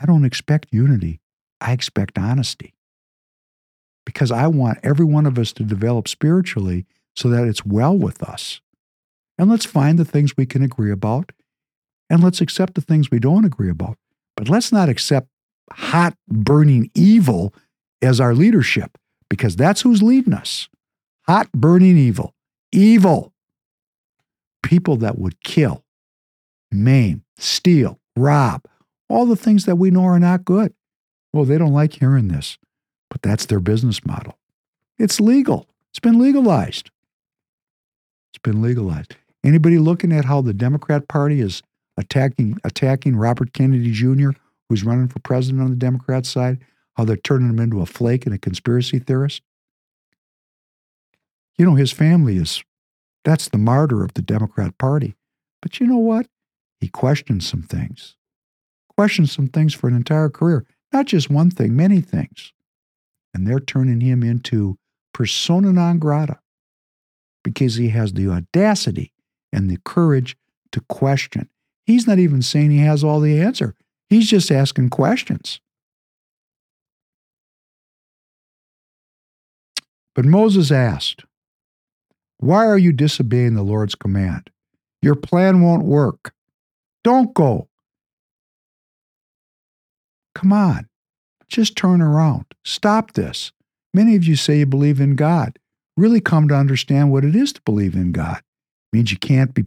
I 0.00 0.06
don't 0.06 0.24
expect 0.24 0.68
unity. 0.70 1.20
I 1.60 1.72
expect 1.72 2.18
honesty. 2.18 2.74
Because 4.06 4.30
I 4.30 4.46
want 4.46 4.78
every 4.82 5.04
one 5.04 5.26
of 5.26 5.38
us 5.38 5.52
to 5.54 5.64
develop 5.64 6.08
spiritually 6.08 6.86
so 7.14 7.28
that 7.28 7.46
it's 7.46 7.66
well 7.66 7.96
with 7.96 8.22
us. 8.22 8.60
And 9.38 9.50
let's 9.50 9.64
find 9.64 9.98
the 9.98 10.04
things 10.04 10.36
we 10.36 10.46
can 10.46 10.62
agree 10.62 10.90
about 10.90 11.32
and 12.08 12.22
let's 12.22 12.40
accept 12.40 12.74
the 12.74 12.80
things 12.80 13.10
we 13.10 13.18
don't 13.18 13.44
agree 13.44 13.70
about. 13.70 13.98
But 14.38 14.48
let's 14.48 14.70
not 14.70 14.88
accept 14.88 15.26
hot, 15.72 16.14
burning 16.28 16.92
evil 16.94 17.52
as 18.00 18.20
our 18.20 18.36
leadership 18.36 18.96
because 19.28 19.56
that's 19.56 19.80
who's 19.80 20.00
leading 20.00 20.32
us. 20.32 20.68
Hot, 21.26 21.50
burning 21.50 21.98
evil. 21.98 22.34
Evil. 22.70 23.32
People 24.62 24.96
that 24.98 25.18
would 25.18 25.42
kill, 25.42 25.82
maim, 26.70 27.24
steal, 27.36 27.98
rob, 28.16 28.62
all 29.08 29.26
the 29.26 29.34
things 29.34 29.64
that 29.64 29.74
we 29.74 29.90
know 29.90 30.04
are 30.04 30.20
not 30.20 30.44
good. 30.44 30.72
Well, 31.32 31.44
they 31.44 31.58
don't 31.58 31.72
like 31.72 31.94
hearing 31.94 32.28
this, 32.28 32.58
but 33.10 33.22
that's 33.22 33.46
their 33.46 33.58
business 33.58 34.06
model. 34.06 34.38
It's 35.00 35.18
legal. 35.18 35.66
It's 35.90 35.98
been 35.98 36.20
legalized. 36.20 36.92
It's 38.30 38.38
been 38.40 38.62
legalized. 38.62 39.16
Anybody 39.42 39.78
looking 39.78 40.12
at 40.12 40.26
how 40.26 40.42
the 40.42 40.54
Democrat 40.54 41.08
Party 41.08 41.40
is 41.40 41.60
attacking 41.98 42.56
attacking 42.64 43.16
Robert 43.16 43.52
Kennedy 43.52 43.90
Jr., 43.90 44.30
who's 44.68 44.84
running 44.84 45.08
for 45.08 45.18
president 45.18 45.62
on 45.62 45.70
the 45.70 45.76
Democrat 45.76 46.24
side, 46.24 46.64
how 46.96 47.04
they're 47.04 47.16
turning 47.16 47.50
him 47.50 47.58
into 47.58 47.82
a 47.82 47.86
flake 47.86 48.24
and 48.24 48.34
a 48.34 48.38
conspiracy 48.38 48.98
theorist? 48.98 49.42
You 51.58 51.66
know, 51.66 51.74
his 51.74 51.92
family 51.92 52.36
is 52.36 52.62
that's 53.24 53.48
the 53.48 53.58
martyr 53.58 54.04
of 54.04 54.14
the 54.14 54.22
Democrat 54.22 54.78
Party. 54.78 55.16
But 55.60 55.80
you 55.80 55.86
know 55.86 55.98
what? 55.98 56.28
He 56.80 56.88
questioned 56.88 57.42
some 57.42 57.62
things. 57.62 58.16
Questioned 58.96 59.28
some 59.28 59.48
things 59.48 59.74
for 59.74 59.88
an 59.88 59.96
entire 59.96 60.30
career. 60.30 60.64
Not 60.92 61.06
just 61.06 61.28
one 61.28 61.50
thing, 61.50 61.76
many 61.76 62.00
things. 62.00 62.52
And 63.34 63.46
they're 63.46 63.60
turning 63.60 64.00
him 64.00 64.22
into 64.22 64.78
persona 65.12 65.72
non 65.72 65.98
grata 65.98 66.38
because 67.42 67.74
he 67.74 67.88
has 67.88 68.12
the 68.12 68.28
audacity 68.28 69.12
and 69.52 69.68
the 69.68 69.78
courage 69.84 70.36
to 70.72 70.80
question. 70.88 71.48
He's 71.88 72.06
not 72.06 72.18
even 72.18 72.42
saying 72.42 72.70
he 72.70 72.80
has 72.80 73.02
all 73.02 73.18
the 73.18 73.40
answer. 73.40 73.74
He's 74.10 74.28
just 74.28 74.50
asking 74.50 74.90
questions. 74.90 75.58
But 80.14 80.26
Moses 80.26 80.70
asked, 80.70 81.24
Why 82.36 82.66
are 82.66 82.76
you 82.76 82.92
disobeying 82.92 83.54
the 83.54 83.62
Lord's 83.62 83.94
command? 83.94 84.50
Your 85.00 85.14
plan 85.14 85.62
won't 85.62 85.84
work. 85.84 86.34
Don't 87.04 87.32
go. 87.32 87.68
Come 90.34 90.52
on, 90.52 90.88
just 91.48 91.74
turn 91.74 92.02
around. 92.02 92.44
Stop 92.66 93.14
this. 93.14 93.50
Many 93.94 94.14
of 94.14 94.24
you 94.24 94.36
say 94.36 94.58
you 94.58 94.66
believe 94.66 95.00
in 95.00 95.16
God. 95.16 95.58
Really 95.96 96.20
come 96.20 96.48
to 96.48 96.54
understand 96.54 97.10
what 97.10 97.24
it 97.24 97.34
is 97.34 97.54
to 97.54 97.62
believe 97.62 97.94
in 97.94 98.12
God. 98.12 98.36
It 98.92 98.96
means 98.96 99.10
you 99.10 99.16
can't 99.16 99.54
be 99.54 99.64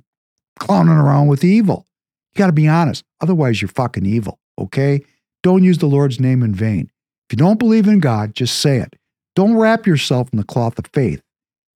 clowning 0.59 0.93
around 0.93 1.25
with 1.25 1.43
evil. 1.43 1.87
You 2.33 2.39
got 2.39 2.47
to 2.47 2.53
be 2.53 2.67
honest. 2.67 3.03
Otherwise, 3.19 3.61
you're 3.61 3.69
fucking 3.69 4.05
evil, 4.05 4.39
okay? 4.57 5.01
Don't 5.43 5.63
use 5.63 5.79
the 5.79 5.87
Lord's 5.87 6.19
name 6.19 6.43
in 6.43 6.53
vain. 6.53 6.89
If 7.27 7.33
you 7.33 7.37
don't 7.37 7.59
believe 7.59 7.87
in 7.87 7.99
God, 7.99 8.35
just 8.35 8.59
say 8.59 8.77
it. 8.77 8.95
Don't 9.35 9.57
wrap 9.57 9.87
yourself 9.87 10.29
in 10.31 10.37
the 10.37 10.43
cloth 10.43 10.77
of 10.77 10.87
faith 10.93 11.21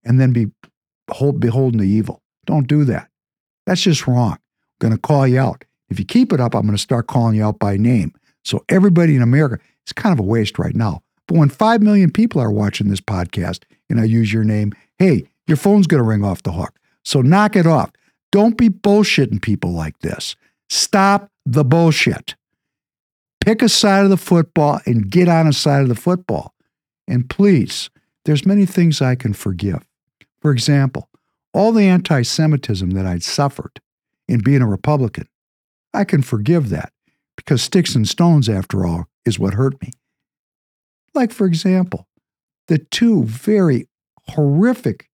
and 0.04 0.20
then 0.20 0.32
be 0.32 0.50
beholden 1.06 1.78
to 1.78 1.86
evil. 1.86 2.22
Don't 2.46 2.68
do 2.68 2.84
that. 2.84 3.08
That's 3.66 3.82
just 3.82 4.06
wrong. 4.06 4.32
I'm 4.32 4.38
going 4.78 4.92
to 4.94 5.00
call 5.00 5.26
you 5.26 5.38
out. 5.40 5.64
If 5.88 5.98
you 5.98 6.04
keep 6.04 6.32
it 6.32 6.40
up, 6.40 6.54
I'm 6.54 6.62
going 6.62 6.76
to 6.76 6.82
start 6.82 7.06
calling 7.06 7.36
you 7.36 7.44
out 7.44 7.58
by 7.58 7.76
name. 7.76 8.12
So 8.44 8.64
everybody 8.68 9.16
in 9.16 9.22
America, 9.22 9.62
it's 9.82 9.92
kind 9.92 10.12
of 10.12 10.20
a 10.20 10.28
waste 10.28 10.58
right 10.58 10.74
now. 10.74 11.02
But 11.26 11.38
when 11.38 11.48
5 11.48 11.82
million 11.82 12.10
people 12.10 12.40
are 12.40 12.50
watching 12.50 12.88
this 12.88 13.00
podcast 13.00 13.64
and 13.90 14.00
I 14.00 14.04
use 14.04 14.32
your 14.32 14.44
name, 14.44 14.72
hey, 14.98 15.28
your 15.46 15.56
phone's 15.56 15.86
going 15.86 16.02
to 16.02 16.08
ring 16.08 16.24
off 16.24 16.42
the 16.42 16.52
hook. 16.52 16.78
So 17.04 17.22
knock 17.22 17.56
it 17.56 17.66
off. 17.66 17.90
Don't 18.32 18.56
be 18.56 18.68
bullshitting 18.68 19.42
people 19.42 19.72
like 19.72 19.98
this. 20.00 20.36
Stop 20.68 21.30
the 21.44 21.64
bullshit. 21.64 22.34
Pick 23.40 23.62
a 23.62 23.68
side 23.68 24.04
of 24.04 24.10
the 24.10 24.16
football 24.16 24.80
and 24.86 25.10
get 25.10 25.28
on 25.28 25.46
a 25.46 25.52
side 25.52 25.82
of 25.82 25.88
the 25.88 25.94
football. 25.94 26.54
And 27.06 27.30
please, 27.30 27.90
there's 28.24 28.44
many 28.44 28.66
things 28.66 29.00
I 29.00 29.14
can 29.14 29.32
forgive. 29.32 29.86
For 30.40 30.50
example, 30.50 31.08
all 31.54 31.72
the 31.72 31.84
anti 31.84 32.22
Semitism 32.22 32.90
that 32.90 33.06
I'd 33.06 33.22
suffered 33.22 33.80
in 34.28 34.40
being 34.40 34.62
a 34.62 34.68
Republican, 34.68 35.28
I 35.94 36.04
can 36.04 36.22
forgive 36.22 36.70
that 36.70 36.92
because 37.36 37.62
sticks 37.62 37.94
and 37.94 38.08
stones, 38.08 38.48
after 38.48 38.84
all, 38.84 39.06
is 39.24 39.38
what 39.38 39.54
hurt 39.54 39.80
me. 39.80 39.90
Like, 41.14 41.32
for 41.32 41.46
example, 41.46 42.08
the 42.68 42.78
two 42.78 43.24
very 43.24 43.88
horrific, 44.28 45.08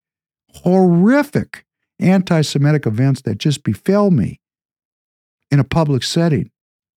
horrific 0.54 1.66
anti 2.00 2.40
Semitic 2.40 2.86
events 2.86 3.22
that 3.22 3.38
just 3.38 3.62
befell 3.62 4.10
me 4.10 4.40
in 5.52 5.60
a 5.60 5.64
public 5.64 6.02
setting 6.02 6.50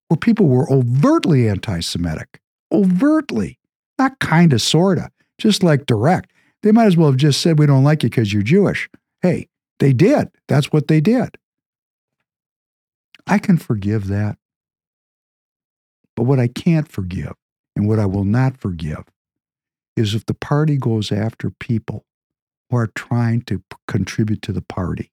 where 0.08 0.16
people 0.16 0.48
were 0.48 0.70
overtly 0.72 1.48
anti 1.48 1.80
Semitic, 1.80 2.40
overtly, 2.72 3.58
not 3.98 4.18
kind 4.18 4.52
of, 4.52 4.62
sort 4.62 4.98
of, 4.98 5.10
just 5.38 5.62
like 5.62 5.86
direct. 5.86 6.32
They 6.62 6.72
might 6.72 6.86
as 6.86 6.96
well 6.96 7.10
have 7.10 7.18
just 7.18 7.40
said, 7.40 7.58
We 7.58 7.66
don't 7.66 7.84
like 7.84 8.02
you 8.02 8.08
because 8.08 8.32
you're 8.32 8.42
Jewish. 8.42 8.88
Hey, 9.22 9.48
they 9.78 9.92
did. 9.92 10.28
That's 10.48 10.72
what 10.72 10.88
they 10.88 11.00
did. 11.00 11.36
I 13.26 13.38
can 13.38 13.58
forgive 13.58 14.08
that. 14.08 14.38
But 16.16 16.24
what 16.24 16.40
I 16.40 16.48
can't 16.48 16.88
forgive 16.88 17.34
and 17.74 17.86
what 17.86 17.98
I 17.98 18.06
will 18.06 18.24
not 18.24 18.56
forgive 18.56 19.04
is 19.96 20.14
if 20.14 20.24
the 20.26 20.34
party 20.34 20.76
goes 20.76 21.12
after 21.12 21.50
people 21.50 22.06
who 22.70 22.76
are 22.76 22.86
trying 22.88 23.42
to 23.42 23.58
p- 23.58 23.76
contribute 23.86 24.42
to 24.42 24.52
the 24.52 24.62
party. 24.62 25.10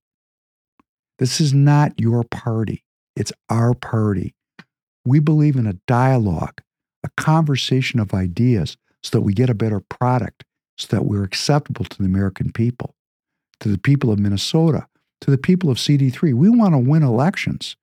This 1.20 1.40
is 1.40 1.54
not 1.54 2.00
your 2.00 2.24
party, 2.24 2.84
it's 3.16 3.32
our 3.50 3.74
party. 3.74 4.34
We 5.06 5.20
believe 5.20 5.56
in 5.56 5.68
a 5.68 5.78
dialogue, 5.88 6.62
a 7.04 7.10
conversation 7.18 8.00
of 8.00 8.14
ideas 8.14 8.78
so 9.02 9.18
that 9.18 9.22
we 9.22 9.34
get 9.34 9.50
a 9.50 9.56
better 9.56 9.80
product, 9.80 10.44
so 10.78 10.88
that 10.96 11.06
we're 11.06 11.24
acceptable 11.24 11.86
to 11.86 11.98
the 11.98 12.06
American 12.06 12.52
people, 12.52 12.96
to 13.60 13.70
the 13.70 13.78
people 13.78 14.12
of 14.12 14.20
Minnesota, 14.20 14.88
to 15.22 15.32
the 15.32 15.38
people 15.38 15.70
of 15.70 15.78
CD3. 15.78 16.34
We 16.34 16.50
want 16.50 16.74
to 16.74 16.80
win 16.80 17.04
elections. 17.04 17.76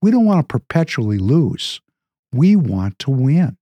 We 0.00 0.10
don't 0.10 0.24
want 0.24 0.40
to 0.40 0.52
perpetually 0.52 1.18
lose. 1.18 1.80
We 2.32 2.56
want 2.56 2.98
to 3.00 3.10
win. 3.10 3.56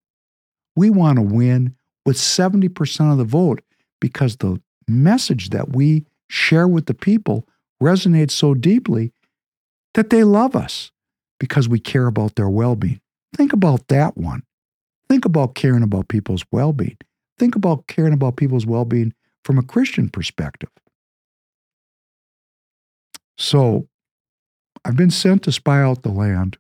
We 0.77 0.91
want 0.91 1.17
to 1.17 1.23
win 1.23 1.75
with 2.05 2.17
70% 2.17 3.13
of 3.13 3.19
the 3.19 3.25
vote 3.25 3.61
because 4.01 4.37
the 4.37 4.61
message 4.87 5.51
that 5.51 5.71
we 5.75 6.07
share 6.29 6.69
with 6.69 6.87
the 6.87 6.95
people 6.95 7.47
resonates 7.83 8.33
so 8.33 8.55
deeply 8.55 9.13
that 9.95 10.11
they 10.11 10.25
love 10.25 10.55
us 10.55 10.93
because 11.39 11.69
we 11.69 11.79
care 11.79 12.07
about 12.07 12.35
their 12.37 12.49
well 12.49 12.77
being. 12.77 13.01
Think 13.37 13.53
about 13.53 13.89
that 13.89 14.17
one. 14.17 14.43
Think 15.09 15.25
about 15.25 15.55
caring 15.55 15.83
about 15.83 16.09
people's 16.09 16.45
well 16.51 16.73
being. 16.73 16.99
Think 17.39 17.55
about 17.55 17.87
caring 17.87 18.13
about 18.13 18.37
people's 18.37 18.67
well 18.67 18.85
being 18.85 19.15
from 19.45 19.59
a 19.59 19.63
Christian 19.63 20.09
perspective. 20.09 20.71
So, 23.37 23.89
I've 24.85 24.97
been 24.97 25.11
sent 25.11 25.45
to 25.45 25.53
spy 25.53 25.83
out 25.83 26.03
the 26.03 26.11
land. 26.11 26.59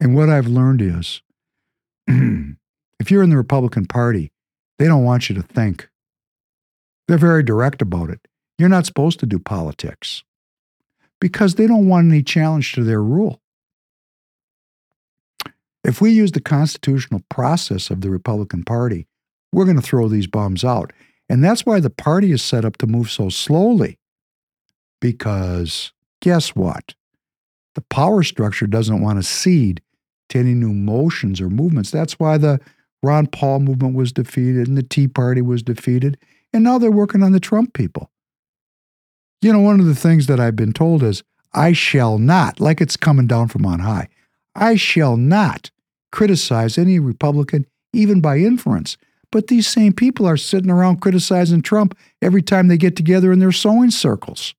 And 0.00 0.14
what 0.14 0.28
I've 0.28 0.46
learned 0.46 0.82
is 0.82 1.22
if 2.08 3.10
you're 3.10 3.22
in 3.22 3.30
the 3.30 3.36
Republican 3.36 3.86
Party, 3.86 4.32
they 4.78 4.86
don't 4.86 5.04
want 5.04 5.28
you 5.28 5.34
to 5.36 5.42
think. 5.42 5.88
They're 7.06 7.18
very 7.18 7.42
direct 7.42 7.82
about 7.82 8.10
it. 8.10 8.20
You're 8.58 8.68
not 8.68 8.86
supposed 8.86 9.20
to 9.20 9.26
do 9.26 9.38
politics 9.38 10.24
because 11.20 11.54
they 11.54 11.66
don't 11.66 11.88
want 11.88 12.10
any 12.10 12.22
challenge 12.22 12.72
to 12.72 12.84
their 12.84 13.02
rule. 13.02 13.40
If 15.84 16.00
we 16.00 16.10
use 16.10 16.32
the 16.32 16.40
constitutional 16.40 17.22
process 17.28 17.90
of 17.90 18.00
the 18.00 18.10
Republican 18.10 18.64
Party, 18.64 19.06
we're 19.52 19.64
going 19.64 19.76
to 19.76 19.82
throw 19.82 20.08
these 20.08 20.26
bombs 20.26 20.64
out. 20.64 20.92
And 21.28 21.44
that's 21.44 21.64
why 21.64 21.80
the 21.80 21.90
party 21.90 22.32
is 22.32 22.42
set 22.42 22.64
up 22.64 22.76
to 22.78 22.86
move 22.86 23.10
so 23.10 23.28
slowly. 23.28 23.98
Because 25.00 25.92
guess 26.20 26.54
what? 26.54 26.94
The 27.74 27.82
power 27.82 28.22
structure 28.22 28.66
doesn't 28.66 29.00
want 29.00 29.18
to 29.18 29.22
cede 29.22 29.80
to 30.30 30.38
any 30.38 30.54
new 30.54 30.72
motions 30.72 31.40
or 31.40 31.48
movements. 31.48 31.90
That's 31.90 32.18
why 32.18 32.36
the 32.36 32.60
Ron 33.02 33.26
Paul 33.26 33.60
movement 33.60 33.94
was 33.94 34.12
defeated 34.12 34.68
and 34.68 34.76
the 34.76 34.82
Tea 34.82 35.08
Party 35.08 35.40
was 35.40 35.62
defeated. 35.62 36.18
And 36.52 36.64
now 36.64 36.78
they're 36.78 36.90
working 36.90 37.22
on 37.22 37.32
the 37.32 37.40
Trump 37.40 37.72
people. 37.72 38.09
You 39.42 39.52
know, 39.52 39.60
one 39.60 39.80
of 39.80 39.86
the 39.86 39.94
things 39.94 40.26
that 40.26 40.38
I've 40.38 40.56
been 40.56 40.72
told 40.72 41.02
is, 41.02 41.22
I 41.54 41.72
shall 41.72 42.18
not, 42.18 42.60
like 42.60 42.80
it's 42.80 42.96
coming 42.96 43.26
down 43.26 43.48
from 43.48 43.66
on 43.66 43.80
high, 43.80 44.08
I 44.54 44.76
shall 44.76 45.16
not 45.16 45.70
criticize 46.12 46.76
any 46.76 46.98
Republican, 46.98 47.66
even 47.92 48.20
by 48.20 48.38
inference. 48.38 48.96
But 49.32 49.46
these 49.46 49.66
same 49.66 49.92
people 49.92 50.26
are 50.26 50.36
sitting 50.36 50.70
around 50.70 51.00
criticizing 51.00 51.62
Trump 51.62 51.96
every 52.20 52.42
time 52.42 52.68
they 52.68 52.76
get 52.76 52.96
together 52.96 53.32
in 53.32 53.38
their 53.38 53.52
sewing 53.52 53.90
circles. 53.92 54.54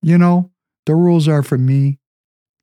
You 0.00 0.16
know, 0.16 0.50
the 0.86 0.94
rules 0.94 1.26
are 1.26 1.42
for 1.42 1.58
me, 1.58 1.98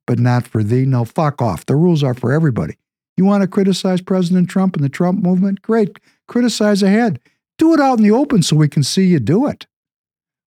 but 0.06 0.18
not 0.18 0.46
for 0.46 0.62
thee. 0.62 0.86
No, 0.86 1.04
fuck 1.04 1.42
off. 1.42 1.66
The 1.66 1.76
rules 1.76 2.02
are 2.02 2.14
for 2.14 2.32
everybody. 2.32 2.78
You 3.16 3.26
want 3.26 3.42
to 3.42 3.48
criticize 3.48 4.00
President 4.00 4.48
Trump 4.48 4.74
and 4.74 4.84
the 4.84 4.88
Trump 4.88 5.22
movement? 5.22 5.62
Great. 5.62 6.00
Criticize 6.26 6.82
ahead. 6.82 7.20
Do 7.58 7.74
it 7.74 7.80
out 7.80 7.98
in 7.98 8.04
the 8.04 8.10
open 8.10 8.42
so 8.42 8.56
we 8.56 8.68
can 8.68 8.82
see 8.82 9.04
you 9.04 9.20
do 9.20 9.46
it. 9.46 9.66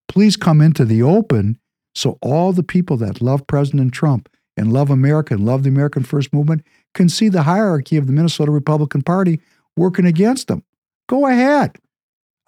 Please 0.08 0.38
come 0.38 0.62
into 0.62 0.86
the 0.86 1.02
open 1.04 1.60
so 1.96 2.18
all 2.22 2.54
the 2.54 2.64
people 2.64 2.98
that 2.98 3.22
love 3.22 3.48
President 3.48 3.94
Trump 3.94 4.30
and 4.56 4.72
love 4.74 4.90
America 4.90 5.34
and 5.34 5.46
love 5.46 5.64
the 5.64 5.70
American 5.70 6.04
First 6.04 6.34
Movement 6.34 6.64
can 6.94 7.10
see 7.10 7.30
the 7.30 7.44
hierarchy 7.44 7.98
of 7.98 8.08
the 8.08 8.14
Minnesota 8.14 8.52
Republican 8.52 9.02
Party 9.02 9.40
working 9.76 10.06
against 10.06 10.48
them. 10.48 10.64
Go 11.08 11.28
ahead. 11.28 11.78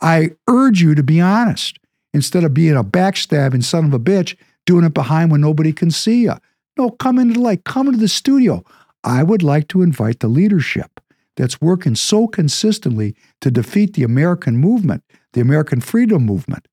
I 0.02 0.32
urge 0.48 0.82
you 0.82 0.96
to 0.96 1.04
be 1.04 1.20
honest 1.20 1.78
instead 2.14 2.44
of 2.44 2.54
being 2.54 2.76
a 2.76 2.84
backstabbing 2.84 3.64
son 3.64 3.86
of 3.86 3.94
a 3.94 4.00
bitch, 4.00 4.36
doing 4.66 4.86
it 4.86 4.94
behind 4.94 5.32
when 5.32 5.42
nobody 5.42 5.74
can 5.74 5.92
see 5.92 6.24
you. 6.24 6.34
No, 6.78 6.92
come 6.92 7.20
into 7.20 7.36
the 7.36 7.42
light, 7.42 7.66
come 7.66 7.88
into 7.88 8.00
the 8.00 8.08
studio. 8.08 8.64
I 9.04 9.24
would 9.24 9.44
like 9.44 9.68
to 9.70 9.82
invite 9.82 10.20
the 10.20 10.28
leadership 10.28 11.00
that's 11.36 11.62
working 11.62 11.96
so 11.96 12.28
consistently 12.28 13.16
to 13.42 13.52
defeat 13.52 13.94
the 13.94 14.04
American 14.04 14.58
movement, 14.58 15.04
the 15.34 15.42
American 15.42 15.82
freedom 15.82 16.26
movement. 16.26 16.68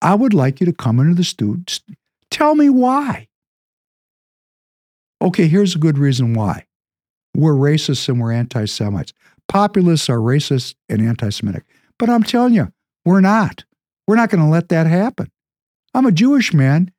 I 0.00 0.14
would 0.14 0.34
like 0.34 0.60
you 0.60 0.66
to 0.66 0.72
come 0.72 1.00
into 1.00 1.14
the 1.14 1.24
studio. 1.24 1.62
Tell 2.30 2.54
me 2.54 2.68
why. 2.68 3.28
Okay, 5.20 5.48
here's 5.48 5.74
a 5.74 5.78
good 5.78 5.98
reason 5.98 6.34
why. 6.34 6.66
We're 7.34 7.54
racists 7.54 8.08
and 8.08 8.20
we're 8.20 8.32
anti 8.32 8.66
Semites. 8.66 9.12
Populists 9.48 10.08
are 10.08 10.18
racist 10.18 10.74
and 10.88 11.02
anti 11.02 11.30
Semitic. 11.30 11.64
But 11.98 12.10
I'm 12.10 12.22
telling 12.22 12.54
you, 12.54 12.72
we're 13.04 13.20
not. 13.20 13.64
We're 14.06 14.16
not 14.16 14.30
going 14.30 14.42
to 14.42 14.50
let 14.50 14.68
that 14.68 14.86
happen. 14.86 15.30
I'm 15.94 16.06
a 16.06 16.12
Jewish 16.12 16.52
man. 16.54 16.92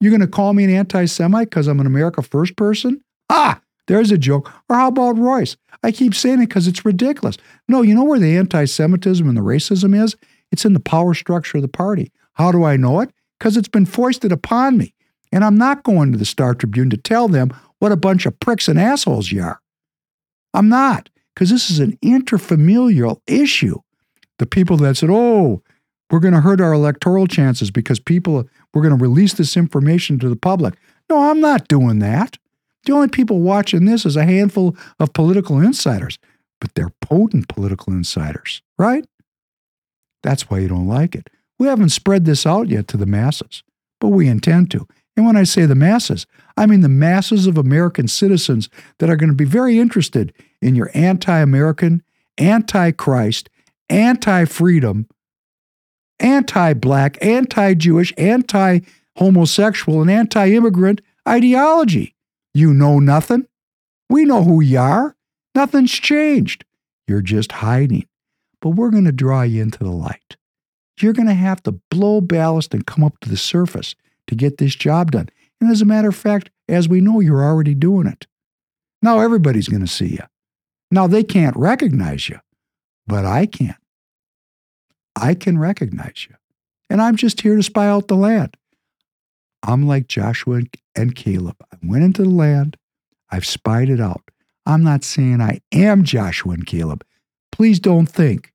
You're 0.00 0.10
going 0.10 0.20
to 0.20 0.26
call 0.26 0.52
me 0.52 0.64
an 0.64 0.70
anti 0.70 1.06
Semite 1.06 1.48
because 1.48 1.68
I'm 1.68 1.80
an 1.80 1.86
America 1.86 2.22
First 2.22 2.56
person? 2.56 3.02
Ah, 3.30 3.60
there's 3.86 4.10
a 4.10 4.18
joke. 4.18 4.52
Or 4.68 4.76
how 4.76 4.88
about 4.88 5.18
Royce? 5.18 5.56
I 5.82 5.92
keep 5.92 6.14
saying 6.14 6.42
it 6.42 6.48
because 6.48 6.66
it's 6.66 6.84
ridiculous. 6.84 7.36
No, 7.68 7.82
you 7.82 7.94
know 7.94 8.04
where 8.04 8.18
the 8.18 8.36
anti 8.36 8.64
Semitism 8.66 9.26
and 9.26 9.36
the 9.36 9.42
racism 9.42 10.00
is? 10.00 10.16
It's 10.50 10.64
in 10.64 10.74
the 10.74 10.80
power 10.80 11.14
structure 11.14 11.58
of 11.58 11.62
the 11.62 11.68
party. 11.68 12.12
How 12.34 12.52
do 12.52 12.64
I 12.64 12.76
know 12.76 13.00
it? 13.00 13.10
Because 13.38 13.56
it's 13.56 13.68
been 13.68 13.86
foisted 13.86 14.32
upon 14.32 14.78
me. 14.78 14.94
And 15.32 15.44
I'm 15.44 15.56
not 15.56 15.82
going 15.82 16.12
to 16.12 16.18
the 16.18 16.24
Star 16.24 16.54
Tribune 16.54 16.90
to 16.90 16.96
tell 16.96 17.28
them 17.28 17.54
what 17.78 17.92
a 17.92 17.96
bunch 17.96 18.26
of 18.26 18.38
pricks 18.38 18.68
and 18.68 18.78
assholes 18.78 19.32
you 19.32 19.42
are. 19.42 19.60
I'm 20.54 20.68
not, 20.68 21.08
because 21.34 21.50
this 21.50 21.70
is 21.70 21.78
an 21.78 21.98
interfamilial 22.04 23.20
issue. 23.26 23.80
The 24.38 24.46
people 24.46 24.76
that 24.78 24.96
said, 24.96 25.08
oh, 25.10 25.62
we're 26.10 26.20
going 26.20 26.34
to 26.34 26.42
hurt 26.42 26.60
our 26.60 26.74
electoral 26.74 27.26
chances 27.26 27.70
because 27.70 27.98
people, 27.98 28.46
we're 28.74 28.82
going 28.82 28.96
to 28.96 29.02
release 29.02 29.32
this 29.32 29.56
information 29.56 30.18
to 30.18 30.28
the 30.28 30.36
public. 30.36 30.74
No, 31.08 31.30
I'm 31.30 31.40
not 31.40 31.68
doing 31.68 32.00
that. 32.00 32.36
The 32.84 32.92
only 32.92 33.08
people 33.08 33.40
watching 33.40 33.86
this 33.86 34.04
is 34.04 34.16
a 34.16 34.24
handful 34.24 34.76
of 34.98 35.12
political 35.12 35.60
insiders, 35.60 36.18
but 36.60 36.74
they're 36.74 36.92
potent 37.00 37.48
political 37.48 37.92
insiders, 37.92 38.60
right? 38.78 39.06
That's 40.22 40.50
why 40.50 40.58
you 40.58 40.68
don't 40.68 40.88
like 40.88 41.14
it. 41.14 41.30
We 41.62 41.68
haven't 41.68 41.90
spread 41.90 42.24
this 42.24 42.44
out 42.44 42.70
yet 42.70 42.88
to 42.88 42.96
the 42.96 43.06
masses, 43.06 43.62
but 44.00 44.08
we 44.08 44.26
intend 44.26 44.72
to. 44.72 44.88
And 45.16 45.24
when 45.24 45.36
I 45.36 45.44
say 45.44 45.64
the 45.64 45.76
masses, 45.76 46.26
I 46.56 46.66
mean 46.66 46.80
the 46.80 46.88
masses 46.88 47.46
of 47.46 47.56
American 47.56 48.08
citizens 48.08 48.68
that 48.98 49.08
are 49.08 49.14
going 49.14 49.30
to 49.30 49.36
be 49.36 49.44
very 49.44 49.78
interested 49.78 50.34
in 50.60 50.74
your 50.74 50.90
anti 50.92 51.38
American, 51.38 52.02
anti 52.36 52.90
Christ, 52.90 53.48
anti 53.88 54.44
freedom, 54.44 55.06
anti 56.18 56.74
black, 56.74 57.16
anti 57.24 57.74
Jewish, 57.74 58.12
anti 58.18 58.80
homosexual, 59.18 60.02
and 60.02 60.10
anti 60.10 60.52
immigrant 60.54 61.00
ideology. 61.28 62.16
You 62.54 62.74
know 62.74 62.98
nothing. 62.98 63.46
We 64.10 64.24
know 64.24 64.42
who 64.42 64.60
you 64.60 64.80
are. 64.80 65.14
Nothing's 65.54 65.92
changed. 65.92 66.64
You're 67.06 67.22
just 67.22 67.52
hiding. 67.52 68.08
But 68.60 68.70
we're 68.70 68.90
going 68.90 69.04
to 69.04 69.12
draw 69.12 69.42
you 69.42 69.62
into 69.62 69.78
the 69.78 69.92
light. 69.92 70.36
You're 71.00 71.12
going 71.12 71.28
to 71.28 71.34
have 71.34 71.62
to 71.64 71.72
blow 71.90 72.20
ballast 72.20 72.74
and 72.74 72.86
come 72.86 73.02
up 73.02 73.18
to 73.20 73.28
the 73.28 73.36
surface 73.36 73.94
to 74.26 74.34
get 74.34 74.58
this 74.58 74.74
job 74.74 75.12
done. 75.12 75.28
And 75.60 75.70
as 75.70 75.82
a 75.82 75.86
matter 75.86 76.08
of 76.08 76.16
fact, 76.16 76.50
as 76.68 76.88
we 76.88 77.00
know, 77.00 77.20
you're 77.20 77.44
already 77.44 77.74
doing 77.74 78.06
it. 78.06 78.26
Now 79.00 79.20
everybody's 79.20 79.68
going 79.68 79.82
to 79.82 79.88
see 79.88 80.08
you. 80.08 80.24
Now 80.90 81.06
they 81.06 81.24
can't 81.24 81.56
recognize 81.56 82.28
you, 82.28 82.38
but 83.06 83.24
I 83.24 83.46
can. 83.46 83.76
I 85.16 85.34
can 85.34 85.58
recognize 85.58 86.26
you. 86.28 86.36
And 86.90 87.00
I'm 87.00 87.16
just 87.16 87.40
here 87.40 87.56
to 87.56 87.62
spy 87.62 87.88
out 87.88 88.08
the 88.08 88.16
land. 88.16 88.56
I'm 89.62 89.86
like 89.86 90.08
Joshua 90.08 90.62
and 90.94 91.14
Caleb. 91.14 91.56
I 91.72 91.76
went 91.82 92.04
into 92.04 92.22
the 92.22 92.28
land, 92.28 92.76
I've 93.30 93.46
spied 93.46 93.88
it 93.88 94.00
out. 94.00 94.22
I'm 94.66 94.84
not 94.84 95.04
saying 95.04 95.40
I 95.40 95.60
am 95.72 96.04
Joshua 96.04 96.52
and 96.52 96.66
Caleb. 96.66 97.04
Please 97.50 97.80
don't 97.80 98.06
think 98.06 98.52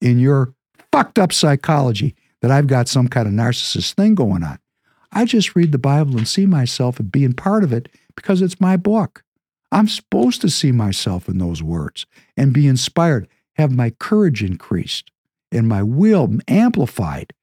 in 0.00 0.18
your 0.18 0.54
fucked 0.96 1.18
up 1.18 1.30
psychology 1.30 2.14
that 2.40 2.50
I've 2.50 2.68
got 2.68 2.88
some 2.88 3.06
kind 3.06 3.28
of 3.28 3.34
narcissist 3.34 3.92
thing 3.92 4.14
going 4.14 4.42
on. 4.42 4.58
I 5.12 5.26
just 5.26 5.54
read 5.54 5.70
the 5.70 5.78
Bible 5.78 6.16
and 6.16 6.26
see 6.26 6.46
myself 6.46 6.98
and 6.98 7.12
being 7.12 7.34
part 7.34 7.64
of 7.64 7.70
it 7.70 7.90
because 8.14 8.40
it's 8.40 8.62
my 8.62 8.78
book. 8.78 9.22
I'm 9.70 9.88
supposed 9.88 10.40
to 10.40 10.48
see 10.48 10.72
myself 10.72 11.28
in 11.28 11.36
those 11.36 11.62
words 11.62 12.06
and 12.34 12.54
be 12.54 12.66
inspired, 12.66 13.28
have 13.56 13.70
my 13.70 13.90
courage 13.90 14.42
increased 14.42 15.10
and 15.52 15.68
my 15.68 15.82
will 15.82 16.34
amplified 16.48 17.34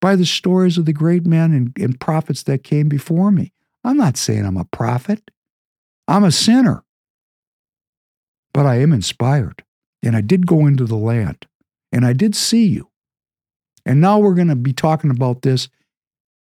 by 0.00 0.16
the 0.16 0.24
stories 0.24 0.78
of 0.78 0.86
the 0.86 0.94
great 0.94 1.26
men 1.26 1.52
and, 1.52 1.72
and 1.78 2.00
prophets 2.00 2.44
that 2.44 2.64
came 2.64 2.88
before 2.88 3.30
me. 3.30 3.52
I'm 3.84 3.98
not 3.98 4.16
saying 4.16 4.46
I'm 4.46 4.56
a 4.56 4.64
prophet, 4.64 5.30
I'm 6.06 6.24
a 6.24 6.32
sinner. 6.32 6.82
But 8.54 8.64
I 8.64 8.76
am 8.76 8.94
inspired. 8.94 9.64
And 10.02 10.16
I 10.16 10.22
did 10.22 10.46
go 10.46 10.64
into 10.64 10.86
the 10.86 10.96
land 10.96 11.46
and 11.92 12.04
I 12.04 12.12
did 12.12 12.34
see 12.34 12.66
you. 12.66 12.90
And 13.84 14.00
now 14.00 14.18
we're 14.18 14.34
going 14.34 14.48
to 14.48 14.56
be 14.56 14.72
talking 14.72 15.10
about 15.10 15.42
this 15.42 15.68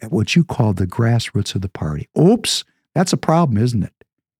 at 0.02 0.12
what 0.12 0.36
you 0.36 0.44
call 0.44 0.74
the 0.74 0.88
grassroots 0.88 1.56
of 1.56 1.62
the 1.62 1.70
party. 1.70 2.10
Oops, 2.18 2.64
that's 2.94 3.14
a 3.14 3.18
problem, 3.18 3.62
isn't 3.62 3.84
it? 3.84 3.94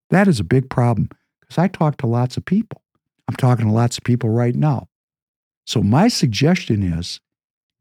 That 0.10 0.28
is 0.28 0.40
a 0.40 0.44
big 0.44 0.70
problem 0.70 1.10
because 1.40 1.58
I 1.58 1.68
talk 1.68 1.98
to 1.98 2.08
lots 2.08 2.38
of 2.38 2.46
people. 2.46 2.82
I'm 3.28 3.36
talking 3.36 3.66
to 3.66 3.72
lots 3.72 3.98
of 3.98 4.04
people 4.04 4.30
right 4.30 4.56
now. 4.56 4.88
So 5.66 5.82
my 5.82 6.08
suggestion 6.08 6.82
is 6.84 7.20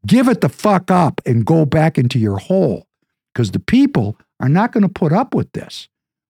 give 0.05 0.27
it 0.27 0.41
the 0.41 0.49
fuck 0.49 0.91
up 0.91 1.21
and 1.25 1.45
go 1.45 1.65
back 1.65 1.97
into 1.97 2.19
your 2.19 2.37
hole 2.37 2.87
because 3.33 3.51
the 3.51 3.59
people 3.59 4.17
are 4.39 4.49
not 4.49 4.71
going 4.71 4.83
to 4.83 4.89
put 4.89 5.13
up 5.13 5.33
with 5.33 5.51
this. 5.53 5.87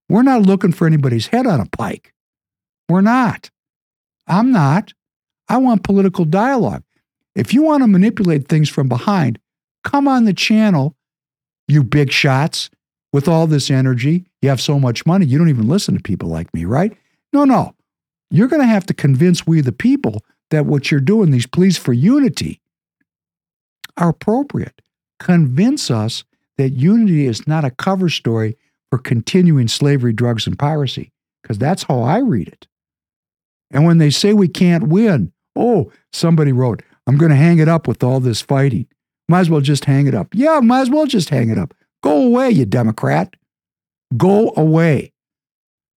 We're 0.10 0.24
not 0.24 0.44
looking 0.44 0.72
for 0.72 0.88
anybody's 0.88 1.28
head 1.28 1.48
on 1.48 1.60
a 1.60 1.66
pike. 1.66 2.14
We're 2.88 3.02
not. 3.02 3.50
I'm 4.28 4.52
not. 4.52 4.94
I 5.50 5.58
want 5.58 5.84
political 5.84 6.26
dialogue. 6.26 6.84
If 7.38 7.54
you 7.54 7.62
want 7.62 7.84
to 7.84 7.88
manipulate 7.88 8.48
things 8.48 8.68
from 8.68 8.90
behind, 8.90 9.38
come 9.84 10.08
on 10.08 10.26
the 10.26 10.34
channel, 10.34 10.96
you 11.68 11.84
big 11.84 12.12
shots, 12.12 12.72
with 13.14 13.28
all 13.28 13.48
this 13.48 13.70
energy. 13.70 14.26
You 14.42 14.50
have 14.50 14.60
so 14.60 14.80
much 14.80 15.06
money, 15.06 15.28
you 15.28 15.38
don't 15.38 15.50
even 15.50 15.68
listen 15.68 15.96
to 15.96 16.02
people 16.02 16.30
like 16.30 16.52
me, 16.54 16.66
right? 16.66 16.98
No, 17.32 17.46
no. 17.46 17.76
You're 18.32 18.48
going 18.48 18.62
to 18.62 18.68
have 18.68 18.88
to 18.88 18.94
convince 18.94 19.46
we, 19.46 19.62
the 19.62 19.72
people, 19.72 20.24
that 20.50 20.66
what 20.66 20.90
you're 20.90 21.00
doing, 21.00 21.30
these 21.30 21.46
pleas 21.46 21.78
for 21.78 21.94
unity, 21.94 22.60
are 23.98 24.10
appropriate. 24.10 24.82
Convince 25.20 25.92
us 25.92 26.24
that 26.58 26.72
unity 26.72 27.28
is 27.28 27.48
not 27.48 27.64
a 27.64 27.72
cover 27.72 28.10
story 28.10 28.58
for 28.90 28.98
continuing 28.98 29.68
slavery, 29.68 30.12
drugs, 30.12 30.48
and 30.48 30.58
piracy, 30.58 31.12
because 31.44 31.60
that's 31.60 31.84
how 31.84 32.02
I 32.02 32.18
read 32.20 32.48
it. 32.48 32.68
And 33.70 33.86
when 33.86 34.00
they 34.00 34.10
say 34.10 34.34
we 34.34 34.48
can't 34.48 34.88
win, 34.88 35.34
oh, 35.56 35.92
somebody 36.12 36.52
wrote, 36.52 36.82
I'm 37.08 37.18
going 37.18 37.32
to 37.32 37.38
hang 37.38 37.60
it 37.60 37.70
up 37.70 37.88
with 37.88 38.04
all 38.04 38.20
this 38.20 38.42
fighting. 38.42 38.86
Might 39.30 39.42
as 39.42 39.50
well 39.50 39.62
just 39.62 39.86
hang 39.86 40.08
it 40.08 40.14
up. 40.14 40.28
Yeah, 40.34 40.60
might 40.60 40.82
as 40.82 40.90
well 40.90 41.06
just 41.06 41.30
hang 41.30 41.50
it 41.50 41.58
up. 41.58 41.74
Go 42.04 42.26
away, 42.26 42.52
you 42.52 42.66
Democrat. 42.66 43.34
Go 44.16 44.54
away. 44.56 45.14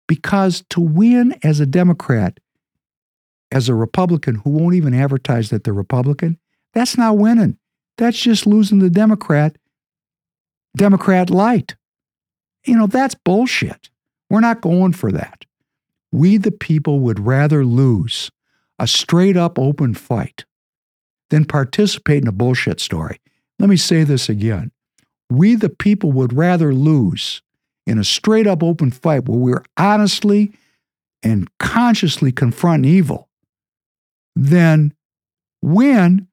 Because 0.08 0.64
to 0.70 0.80
win 0.80 1.36
as 1.42 1.60
a 1.60 1.66
Democrat, 1.66 2.38
as 3.52 3.68
a 3.68 3.74
Republican 3.74 4.36
who 4.36 4.50
won't 4.50 4.74
even 4.74 4.94
advertise 4.94 5.50
that 5.50 5.64
they're 5.64 5.74
Republican, 5.74 6.38
that's 6.74 6.96
not 6.96 7.18
winning. 7.18 7.58
That's 7.98 8.18
just 8.18 8.46
losing 8.46 8.78
the 8.78 8.90
Democrat, 8.90 9.56
Democrat 10.76 11.28
light. 11.30 11.76
You 12.64 12.76
know, 12.76 12.86
that's 12.86 13.14
bullshit. 13.14 13.90
We're 14.28 14.40
not 14.40 14.60
going 14.60 14.92
for 14.92 15.10
that. 15.12 15.44
We, 16.12 16.36
the 16.36 16.52
people, 16.52 17.00
would 17.00 17.20
rather 17.20 17.64
lose 17.64 18.30
a 18.78 18.86
straight 18.86 19.36
up 19.36 19.58
open 19.58 19.94
fight 19.94 20.44
than 21.31 21.44
participate 21.44 22.23
in 22.23 22.28
a 22.28 22.32
bullshit 22.32 22.81
story. 22.81 23.20
Let 23.59 23.69
me 23.69 23.77
say 23.77 24.05
this 24.05 24.28
again. 24.28 24.70
We, 25.31 25.55
the 25.55 25.69
people, 25.69 26.12
would 26.12 26.32
rather 26.32 26.74
lose 26.74 27.43
in 27.86 27.98
a 27.98 28.05
straight 28.05 28.47
up 28.47 28.62
open 28.62 28.90
fight 28.90 29.28
where 29.28 29.39
we're 29.39 29.65
honestly 29.77 30.52
and 31.23 31.48
consciously 31.59 32.32
confronting 32.32 32.90
evil 32.90 33.28
than 34.35 34.94
win 35.62 36.27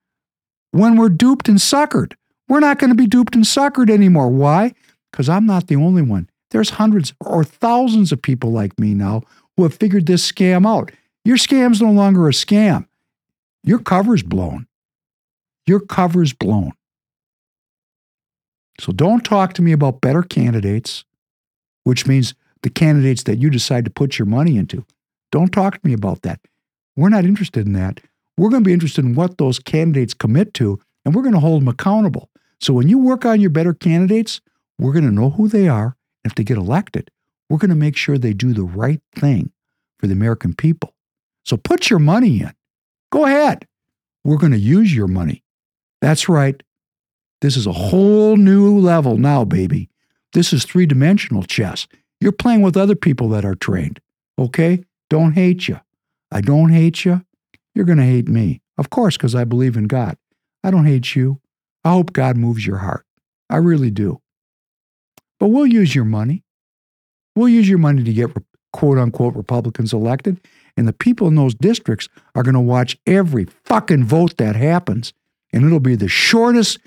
when 0.72 0.98
we're 0.98 1.10
duped 1.10 1.50
and 1.50 1.58
suckered. 1.58 2.14
We're 2.48 2.60
not 2.60 2.80
going 2.80 2.90
to 2.90 2.96
be 2.96 3.08
duped 3.08 3.36
and 3.36 3.44
suckered 3.44 3.90
anymore. 3.90 4.30
Why? 4.30 4.74
Because 5.12 5.30
I'm 5.30 5.46
not 5.46 5.68
the 5.68 5.76
only 5.76 6.02
one. 6.02 6.30
There's 6.52 6.72
hundreds 6.72 7.14
or 7.20 7.44
thousands 7.44 8.12
of 8.12 8.22
people 8.22 8.52
like 8.52 8.80
me 8.80 8.94
now 8.94 9.24
who 9.56 9.64
have 9.64 9.74
figured 9.74 10.06
this 10.06 10.30
scam 10.30 10.66
out. 10.66 10.92
Your 11.26 11.38
scam's 11.38 11.82
no 11.82 11.92
longer 11.92 12.28
a 12.28 12.32
scam. 12.32 12.88
Your 13.64 13.80
cover's 13.80 14.24
blown. 14.24 14.68
Your 15.68 15.82
cover's 15.82 16.34
blown. 16.34 16.72
So 18.80 18.94
don't 18.94 19.24
talk 19.24 19.54
to 19.54 19.62
me 19.62 19.74
about 19.74 20.02
better 20.02 20.24
candidates, 20.24 21.04
which 21.84 22.08
means 22.08 22.34
the 22.64 22.70
candidates 22.70 23.24
that 23.24 23.38
you 23.38 23.50
decide 23.50 23.86
to 23.86 23.92
put 23.92 24.18
your 24.18 24.26
money 24.26 24.58
into. 24.58 24.86
Don't 25.32 25.52
talk 25.52 25.74
to 25.82 25.88
me 25.88 25.94
about 25.94 26.22
that. 26.22 26.40
We're 26.96 27.10
not 27.10 27.26
interested 27.26 27.66
in 27.66 27.74
that. 27.74 28.00
We're 28.38 28.50
going 28.50 28.64
to 28.64 28.68
be 28.68 28.74
interested 28.74 29.04
in 29.04 29.16
what 29.16 29.38
those 29.38 29.60
candidates 29.60 30.14
commit 30.14 30.54
to, 30.56 30.80
and 31.04 31.14
we're 31.14 31.22
going 31.22 31.34
to 31.34 31.40
hold 31.40 31.62
them 31.62 31.68
accountable. 31.68 32.30
So 32.60 32.74
when 32.74 32.88
you 32.88 32.98
work 32.98 33.26
on 33.26 33.42
your 33.42 33.50
better 33.50 33.74
candidates, 33.74 34.42
we're 34.80 34.94
going 34.94 35.06
to 35.06 35.12
know 35.12 35.32
who 35.32 35.48
they 35.48 35.68
are. 35.68 35.96
If 36.24 36.36
they 36.36 36.44
get 36.44 36.58
elected, 36.58 37.10
we're 37.50 37.58
going 37.58 37.70
to 37.70 37.76
make 37.76 37.96
sure 37.96 38.18
they 38.18 38.34
do 38.34 38.54
the 38.54 38.64
right 38.64 39.02
thing 39.16 39.52
for 39.98 40.08
the 40.08 40.14
American 40.14 40.54
people. 40.54 40.94
So 41.46 41.58
put 41.58 41.90
your 41.90 42.00
money 42.00 42.42
in. 42.42 42.54
Go 43.12 43.26
ahead. 43.26 43.68
We're 44.24 44.38
going 44.38 44.52
to 44.52 44.60
use 44.60 44.94
your 44.94 45.08
money. 45.08 45.44
That's 46.02 46.30
right. 46.30 46.62
This 47.42 47.56
is 47.56 47.68
a 47.68 47.72
whole 47.72 48.38
new 48.38 48.80
level 48.80 49.18
now, 49.18 49.46
baby. 49.46 49.90
This 50.34 50.54
is 50.54 50.66
three 50.66 50.86
dimensional 50.86 51.44
chess. 51.44 51.88
You're 52.20 52.32
playing 52.32 52.62
with 52.62 52.78
other 52.78 52.96
people 52.96 53.30
that 53.30 53.46
are 53.46 53.56
trained. 53.56 54.00
Okay? 54.40 54.84
Don't 55.10 55.34
hate 55.34 55.68
you. 55.68 55.80
I 56.32 56.42
don't 56.42 56.70
hate 56.70 57.06
you. 57.06 57.24
You're 57.74 57.86
going 57.86 58.00
to 58.00 58.04
hate 58.04 58.28
me. 58.28 58.62
Of 58.78 58.90
course, 58.90 59.18
because 59.18 59.36
I 59.36 59.44
believe 59.44 59.78
in 59.78 59.86
God. 59.86 60.18
I 60.64 60.72
don't 60.72 60.86
hate 60.86 61.16
you. 61.16 61.40
I 61.84 61.92
hope 61.92 62.14
God 62.14 62.38
moves 62.38 62.66
your 62.66 62.78
heart. 62.78 63.06
I 63.50 63.58
really 63.58 63.92
do. 63.92 64.22
But 65.40 65.48
we'll 65.48 65.68
use 65.68 65.96
your 65.96 66.06
money. 66.06 66.44
We'll 67.36 67.50
use 67.50 67.70
your 67.70 67.78
money 67.78 68.04
to 68.04 68.14
get 68.14 68.32
quote 68.74 68.98
unquote 68.98 69.36
Republicans 69.36 69.94
elected. 69.94 70.42
And 70.76 70.88
the 70.88 70.94
people 70.94 71.28
in 71.28 71.36
those 71.36 71.56
districts 71.56 72.10
are 72.36 72.44
going 72.44 72.56
to 72.56 72.60
watch 72.60 72.98
every 73.08 73.48
fucking 73.64 74.04
vote 74.04 74.38
that 74.38 74.56
happens. 74.56 75.14
And 75.54 75.66
it'll 75.66 75.80
be 75.80 75.96
the 75.96 76.08
shortest 76.08 76.80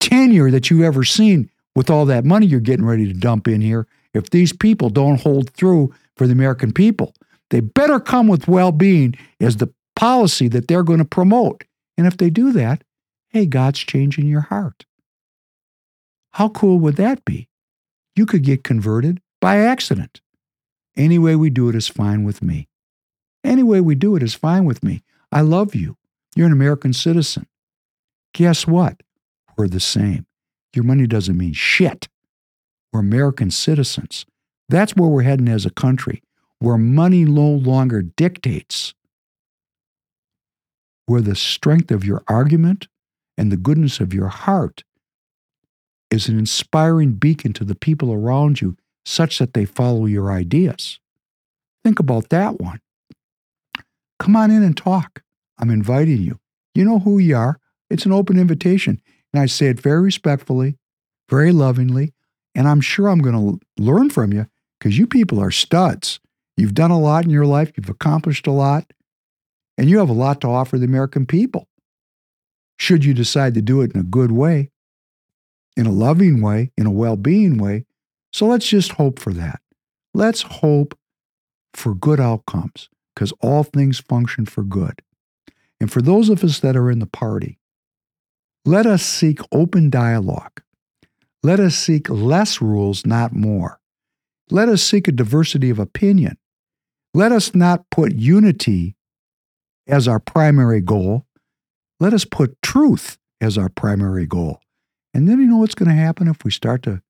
tenure 0.00 0.50
that 0.50 0.70
you've 0.70 0.82
ever 0.82 1.04
seen 1.04 1.50
with 1.74 1.90
all 1.90 2.06
that 2.06 2.24
money 2.24 2.46
you're 2.46 2.60
getting 2.60 2.84
ready 2.84 3.06
to 3.06 3.18
dump 3.18 3.48
in 3.48 3.60
here. 3.60 3.86
If 4.14 4.30
these 4.30 4.52
people 4.52 4.90
don't 4.90 5.20
hold 5.20 5.50
through 5.50 5.94
for 6.16 6.26
the 6.26 6.32
American 6.32 6.72
people, 6.72 7.14
they 7.50 7.60
better 7.60 8.00
come 8.00 8.28
with 8.28 8.48
well 8.48 8.72
being 8.72 9.14
as 9.40 9.56
the 9.56 9.72
policy 9.96 10.48
that 10.48 10.68
they're 10.68 10.82
going 10.82 10.98
to 11.00 11.04
promote. 11.04 11.64
And 11.96 12.06
if 12.06 12.16
they 12.16 12.30
do 12.30 12.52
that, 12.52 12.84
hey, 13.30 13.46
God's 13.46 13.80
changing 13.80 14.28
your 14.28 14.42
heart. 14.42 14.86
How 16.32 16.48
cool 16.48 16.78
would 16.78 16.96
that 16.96 17.24
be? 17.24 17.48
You 18.14 18.24
could 18.24 18.44
get 18.44 18.64
converted 18.64 19.20
by 19.40 19.56
accident. 19.56 20.20
Any 20.96 21.18
way 21.18 21.34
we 21.36 21.50
do 21.50 21.68
it 21.68 21.74
is 21.74 21.88
fine 21.88 22.22
with 22.22 22.42
me. 22.42 22.68
Any 23.44 23.64
way 23.64 23.80
we 23.80 23.96
do 23.96 24.14
it 24.14 24.22
is 24.22 24.34
fine 24.34 24.64
with 24.64 24.84
me. 24.84 25.02
I 25.32 25.40
love 25.40 25.74
you. 25.74 25.96
You're 26.34 26.46
an 26.46 26.52
American 26.52 26.92
citizen. 26.92 27.47
Guess 28.38 28.68
what? 28.68 29.02
We're 29.56 29.66
the 29.66 29.80
same. 29.80 30.24
Your 30.72 30.84
money 30.84 31.08
doesn't 31.08 31.36
mean 31.36 31.54
shit 31.54 32.06
We're 32.92 33.00
American 33.00 33.50
citizens. 33.50 34.26
That's 34.68 34.94
where 34.94 35.08
we're 35.08 35.22
heading 35.22 35.48
as 35.48 35.66
a 35.66 35.70
country, 35.70 36.22
where 36.60 36.78
money 36.78 37.24
no 37.24 37.48
longer 37.48 38.00
dictates 38.00 38.94
where 41.06 41.20
the 41.20 41.34
strength 41.34 41.90
of 41.90 42.04
your 42.04 42.22
argument 42.28 42.86
and 43.36 43.50
the 43.50 43.56
goodness 43.56 43.98
of 43.98 44.14
your 44.14 44.28
heart 44.28 44.84
is 46.08 46.28
an 46.28 46.38
inspiring 46.38 47.14
beacon 47.14 47.52
to 47.54 47.64
the 47.64 47.74
people 47.74 48.12
around 48.12 48.60
you 48.60 48.76
such 49.04 49.38
that 49.40 49.52
they 49.52 49.64
follow 49.64 50.06
your 50.06 50.30
ideas. 50.30 51.00
Think 51.82 51.98
about 51.98 52.28
that 52.28 52.60
one. 52.60 52.78
Come 54.20 54.36
on 54.36 54.52
in 54.52 54.62
and 54.62 54.76
talk. 54.76 55.22
I'm 55.58 55.70
inviting 55.70 56.22
you. 56.22 56.38
You 56.72 56.84
know 56.84 57.00
who 57.00 57.18
you 57.18 57.34
are. 57.34 57.58
It's 57.90 58.06
an 58.06 58.12
open 58.12 58.38
invitation. 58.38 59.00
And 59.32 59.42
I 59.42 59.46
say 59.46 59.66
it 59.66 59.80
very 59.80 60.02
respectfully, 60.02 60.76
very 61.28 61.52
lovingly, 61.52 62.14
and 62.54 62.66
I'm 62.66 62.80
sure 62.80 63.08
I'm 63.08 63.20
going 63.20 63.34
to 63.34 63.82
learn 63.82 64.10
from 64.10 64.32
you 64.32 64.46
because 64.78 64.98
you 64.98 65.06
people 65.06 65.40
are 65.40 65.50
studs. 65.50 66.18
You've 66.56 66.74
done 66.74 66.90
a 66.90 66.98
lot 66.98 67.24
in 67.24 67.30
your 67.30 67.46
life, 67.46 67.72
you've 67.76 67.88
accomplished 67.88 68.46
a 68.46 68.52
lot, 68.52 68.92
and 69.76 69.88
you 69.88 69.98
have 69.98 70.08
a 70.08 70.14
lot 70.14 70.40
to 70.40 70.48
offer 70.48 70.78
the 70.78 70.86
American 70.86 71.26
people. 71.26 71.68
Should 72.78 73.04
you 73.04 73.14
decide 73.14 73.54
to 73.54 73.62
do 73.62 73.80
it 73.80 73.92
in 73.92 74.00
a 74.00 74.04
good 74.04 74.32
way, 74.32 74.70
in 75.76 75.86
a 75.86 75.92
loving 75.92 76.40
way, 76.40 76.72
in 76.76 76.86
a 76.86 76.90
well 76.90 77.16
being 77.16 77.58
way. 77.58 77.84
So 78.32 78.46
let's 78.46 78.68
just 78.68 78.92
hope 78.92 79.18
for 79.18 79.32
that. 79.32 79.60
Let's 80.12 80.42
hope 80.42 80.98
for 81.74 81.94
good 81.94 82.18
outcomes 82.18 82.88
because 83.14 83.32
all 83.40 83.62
things 83.62 84.00
function 84.00 84.46
for 84.46 84.64
good. 84.64 85.02
And 85.80 85.90
for 85.90 86.02
those 86.02 86.28
of 86.28 86.42
us 86.42 86.58
that 86.60 86.76
are 86.76 86.90
in 86.90 86.98
the 86.98 87.06
party, 87.06 87.57
let 88.68 88.84
us 88.84 89.02
seek 89.02 89.40
open 89.50 89.88
dialogue. 89.88 90.60
Let 91.42 91.58
us 91.58 91.74
seek 91.74 92.10
less 92.10 92.60
rules, 92.60 93.06
not 93.06 93.32
more. 93.32 93.80
Let 94.50 94.68
us 94.68 94.82
seek 94.82 95.08
a 95.08 95.12
diversity 95.12 95.70
of 95.70 95.78
opinion. 95.78 96.36
Let 97.14 97.32
us 97.32 97.54
not 97.54 97.88
put 97.90 98.14
unity 98.14 98.94
as 99.86 100.06
our 100.06 100.20
primary 100.20 100.82
goal. 100.82 101.24
Let 101.98 102.12
us 102.12 102.26
put 102.26 102.60
truth 102.60 103.16
as 103.40 103.56
our 103.56 103.70
primary 103.70 104.26
goal. 104.26 104.60
And 105.14 105.26
then 105.26 105.40
you 105.40 105.46
know 105.46 105.56
what's 105.56 105.74
going 105.74 105.88
to 105.88 105.94
happen 105.94 106.28
if 106.28 106.44
we 106.44 106.50
start 106.50 106.82
to 106.82 107.00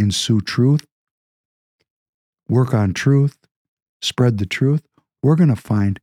ensue 0.00 0.40
truth, 0.40 0.84
work 2.48 2.74
on 2.74 2.92
truth, 2.92 3.38
spread 4.02 4.38
the 4.38 4.46
truth? 4.46 4.82
We're 5.22 5.36
going 5.36 5.48
to 5.48 5.54
find 5.54 6.00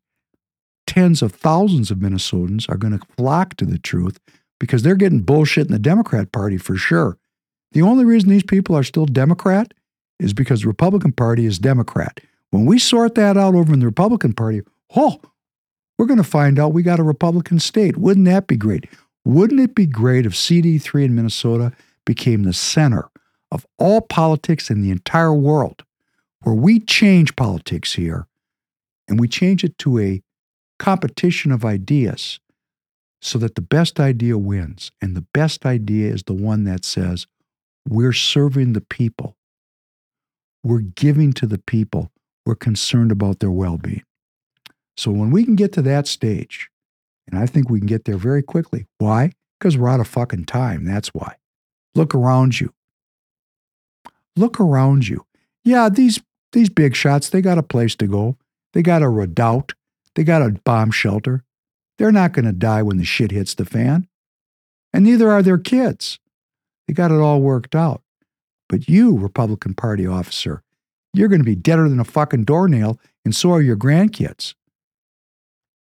tens 0.87 1.21
of 1.21 1.33
thousands 1.33 1.91
of 1.91 1.97
Minnesotans 1.97 2.69
are 2.69 2.77
going 2.77 2.97
to 2.97 3.05
flock 3.17 3.57
to 3.57 3.65
the 3.65 3.77
truth 3.77 4.19
because 4.63 4.81
they're 4.81 4.95
getting 4.95 5.19
bullshit 5.19 5.67
in 5.67 5.73
the 5.73 5.77
Democrat 5.77 6.31
Party 6.31 6.57
for 6.57 6.77
sure. 6.77 7.17
The 7.73 7.81
only 7.81 8.05
reason 8.05 8.29
these 8.29 8.43
people 8.43 8.77
are 8.77 8.83
still 8.83 9.05
Democrat 9.05 9.73
is 10.21 10.31
because 10.31 10.61
the 10.61 10.69
Republican 10.69 11.11
Party 11.11 11.45
is 11.45 11.59
Democrat. 11.59 12.21
When 12.51 12.65
we 12.65 12.79
sort 12.79 13.15
that 13.15 13.35
out 13.35 13.55
over 13.55 13.73
in 13.73 13.81
the 13.81 13.85
Republican 13.85 14.31
Party, 14.31 14.61
oh, 14.95 15.19
we're 15.97 16.05
going 16.05 16.15
to 16.15 16.23
find 16.23 16.57
out 16.57 16.71
we 16.71 16.81
got 16.81 17.01
a 17.01 17.03
Republican 17.03 17.59
state. 17.59 17.97
Wouldn't 17.97 18.25
that 18.27 18.47
be 18.47 18.55
great? 18.55 18.85
Wouldn't 19.25 19.59
it 19.59 19.75
be 19.75 19.85
great 19.85 20.25
if 20.25 20.31
CD3 20.31 21.03
in 21.03 21.15
Minnesota 21.15 21.73
became 22.05 22.43
the 22.43 22.53
center 22.53 23.09
of 23.51 23.65
all 23.77 23.99
politics 23.99 24.69
in 24.69 24.81
the 24.81 24.91
entire 24.91 25.33
world, 25.33 25.83
where 26.43 26.55
we 26.55 26.79
change 26.79 27.35
politics 27.35 27.95
here 27.95 28.27
and 29.09 29.19
we 29.19 29.27
change 29.27 29.65
it 29.65 29.77
to 29.79 29.99
a 29.99 30.23
competition 30.79 31.51
of 31.51 31.65
ideas 31.65 32.39
so 33.23 33.39
that 33.39 33.55
the 33.55 33.61
best 33.61 33.99
idea 33.99 34.37
wins. 34.37 34.91
And 35.01 35.15
the 35.15 35.25
best 35.33 35.65
idea 35.65 36.11
is 36.11 36.23
the 36.23 36.33
one 36.33 36.65
that 36.65 36.83
says, 36.83 37.25
we're 37.87 38.13
serving 38.13 38.73
the 38.73 38.81
people, 38.81 39.37
we're 40.63 40.81
giving 40.81 41.33
to 41.33 41.47
the 41.47 41.57
people, 41.57 42.11
we're 42.45 42.55
concerned 42.55 43.11
about 43.11 43.39
their 43.39 43.51
well 43.51 43.77
being. 43.77 44.03
So 44.97 45.09
when 45.11 45.31
we 45.31 45.45
can 45.45 45.55
get 45.55 45.71
to 45.73 45.81
that 45.83 46.05
stage, 46.05 46.69
and 47.27 47.39
I 47.39 47.45
think 47.45 47.69
we 47.69 47.79
can 47.79 47.87
get 47.87 48.03
there 48.03 48.17
very 48.17 48.43
quickly. 48.43 48.85
Why? 48.97 49.31
Because 49.57 49.77
we're 49.77 49.89
out 49.89 50.01
of 50.01 50.07
fucking 50.07 50.45
time. 50.45 50.83
That's 50.83 51.13
why. 51.13 51.35
Look 51.95 52.13
around 52.13 52.59
you. 52.59 52.73
Look 54.35 54.59
around 54.59 55.07
you. 55.07 55.25
Yeah, 55.63 55.87
these 55.89 56.21
these 56.51 56.69
big 56.69 56.95
shots, 56.95 57.29
they 57.29 57.41
got 57.41 57.57
a 57.57 57.63
place 57.63 57.95
to 57.95 58.07
go. 58.07 58.37
They 58.73 58.81
got 58.81 59.01
a 59.01 59.09
redoubt. 59.09 59.73
They 60.15 60.23
got 60.23 60.41
a 60.41 60.51
bomb 60.65 60.91
shelter. 60.91 61.43
They're 61.97 62.11
not 62.11 62.33
going 62.33 62.45
to 62.45 62.53
die 62.53 62.81
when 62.81 62.97
the 62.97 63.05
shit 63.05 63.31
hits 63.31 63.53
the 63.53 63.65
fan. 63.65 64.07
And 64.93 65.05
neither 65.05 65.31
are 65.31 65.41
their 65.41 65.57
kids. 65.57 66.19
They 66.87 66.93
got 66.93 67.11
it 67.11 67.19
all 67.19 67.41
worked 67.41 67.75
out. 67.75 68.01
But 68.69 68.87
you, 68.87 69.17
Republican 69.17 69.73
Party 69.73 70.05
officer, 70.07 70.63
you're 71.13 71.27
going 71.27 71.41
to 71.41 71.45
be 71.45 71.55
deader 71.55 71.87
than 71.87 71.99
a 71.99 72.05
fucking 72.05 72.45
doornail, 72.45 72.99
and 73.23 73.35
so 73.35 73.51
are 73.51 73.61
your 73.61 73.77
grandkids. 73.77 74.55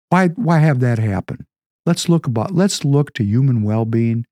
Why, 0.08 0.28
why 0.28 0.58
have 0.58 0.80
that 0.80 0.98
happen? 0.98 1.46
Let's 1.84 2.08
look 2.08 2.26
about 2.26 2.54
let's 2.54 2.84
look 2.84 3.14
to 3.14 3.24
human 3.24 3.62
well-being 3.62 4.26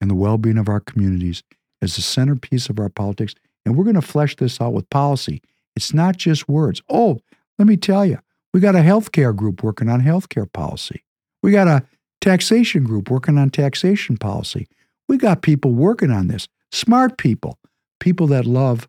and 0.00 0.10
the 0.10 0.14
well-being 0.14 0.58
of 0.58 0.68
our 0.68 0.80
communities 0.80 1.42
as 1.82 1.96
the 1.96 2.02
centerpiece 2.02 2.68
of 2.68 2.78
our 2.78 2.88
politics. 2.88 3.34
And 3.64 3.76
we're 3.76 3.84
going 3.84 3.94
to 3.94 4.02
flesh 4.02 4.36
this 4.36 4.60
out 4.60 4.72
with 4.72 4.90
policy. 4.90 5.42
It's 5.76 5.92
not 5.92 6.16
just 6.16 6.48
words. 6.48 6.82
Oh, 6.88 7.20
let 7.58 7.68
me 7.68 7.76
tell 7.76 8.06
you, 8.06 8.18
we 8.52 8.60
got 8.60 8.74
a 8.74 8.80
healthcare 8.80 9.34
group 9.34 9.62
working 9.62 9.88
on 9.88 10.02
healthcare 10.02 10.50
policy. 10.52 11.04
We 11.42 11.52
got 11.52 11.68
a 11.68 11.84
taxation 12.20 12.84
group 12.84 13.10
working 13.10 13.38
on 13.38 13.50
taxation 13.50 14.16
policy. 14.16 14.68
We 15.08 15.16
got 15.16 15.42
people 15.42 15.72
working 15.72 16.10
on 16.10 16.28
this, 16.28 16.48
smart 16.70 17.18
people, 17.18 17.58
people 17.98 18.26
that 18.28 18.46
love 18.46 18.88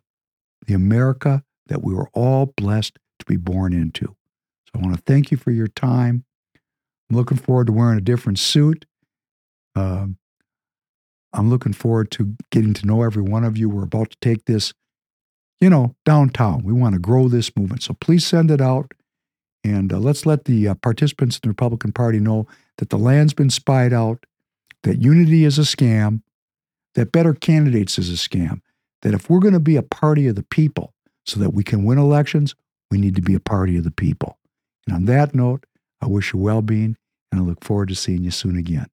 the 0.66 0.74
America 0.74 1.42
that 1.66 1.82
we 1.82 1.94
were 1.94 2.08
all 2.12 2.46
blessed 2.56 2.98
to 3.18 3.26
be 3.26 3.36
born 3.36 3.72
into. 3.72 4.06
So 4.06 4.72
I 4.76 4.78
want 4.78 4.96
to 4.96 5.02
thank 5.02 5.30
you 5.30 5.36
for 5.36 5.50
your 5.50 5.66
time. 5.66 6.24
I'm 7.10 7.16
looking 7.16 7.38
forward 7.38 7.66
to 7.66 7.72
wearing 7.72 7.98
a 7.98 8.02
different 8.02 8.38
suit. 8.38 8.84
Um, 9.74 10.18
I'm 11.32 11.48
looking 11.48 11.72
forward 11.72 12.10
to 12.12 12.36
getting 12.50 12.74
to 12.74 12.86
know 12.86 13.02
every 13.02 13.22
one 13.22 13.44
of 13.44 13.56
you. 13.56 13.68
We're 13.68 13.84
about 13.84 14.10
to 14.10 14.16
take 14.20 14.44
this, 14.44 14.74
you 15.60 15.70
know, 15.70 15.94
downtown. 16.04 16.62
We 16.62 16.72
want 16.72 16.94
to 16.94 16.98
grow 16.98 17.28
this 17.28 17.56
movement. 17.56 17.82
So 17.82 17.94
please 17.94 18.26
send 18.26 18.50
it 18.50 18.60
out. 18.60 18.92
And 19.64 19.92
uh, 19.92 19.98
let's 19.98 20.26
let 20.26 20.44
the 20.44 20.68
uh, 20.68 20.74
participants 20.74 21.36
in 21.36 21.40
the 21.44 21.48
Republican 21.48 21.92
Party 21.92 22.18
know 22.18 22.46
that 22.78 22.90
the 22.90 22.98
land's 22.98 23.34
been 23.34 23.50
spied 23.50 23.92
out, 23.92 24.24
that 24.82 25.00
unity 25.00 25.44
is 25.44 25.58
a 25.58 25.62
scam, 25.62 26.22
that 26.94 27.12
better 27.12 27.32
candidates 27.32 27.98
is 27.98 28.10
a 28.10 28.14
scam, 28.14 28.60
that 29.02 29.14
if 29.14 29.30
we're 29.30 29.38
going 29.40 29.54
to 29.54 29.60
be 29.60 29.76
a 29.76 29.82
party 29.82 30.26
of 30.26 30.34
the 30.34 30.42
people 30.42 30.94
so 31.24 31.38
that 31.40 31.54
we 31.54 31.62
can 31.62 31.84
win 31.84 31.98
elections, 31.98 32.54
we 32.90 32.98
need 32.98 33.14
to 33.16 33.22
be 33.22 33.34
a 33.34 33.40
party 33.40 33.76
of 33.76 33.84
the 33.84 33.90
people. 33.90 34.38
And 34.86 34.96
on 34.96 35.04
that 35.06 35.34
note, 35.34 35.64
I 36.00 36.06
wish 36.06 36.32
you 36.32 36.40
well 36.40 36.62
being 36.62 36.96
and 37.30 37.40
I 37.40 37.44
look 37.44 37.64
forward 37.64 37.88
to 37.88 37.94
seeing 37.94 38.24
you 38.24 38.30
soon 38.30 38.56
again. 38.56 38.86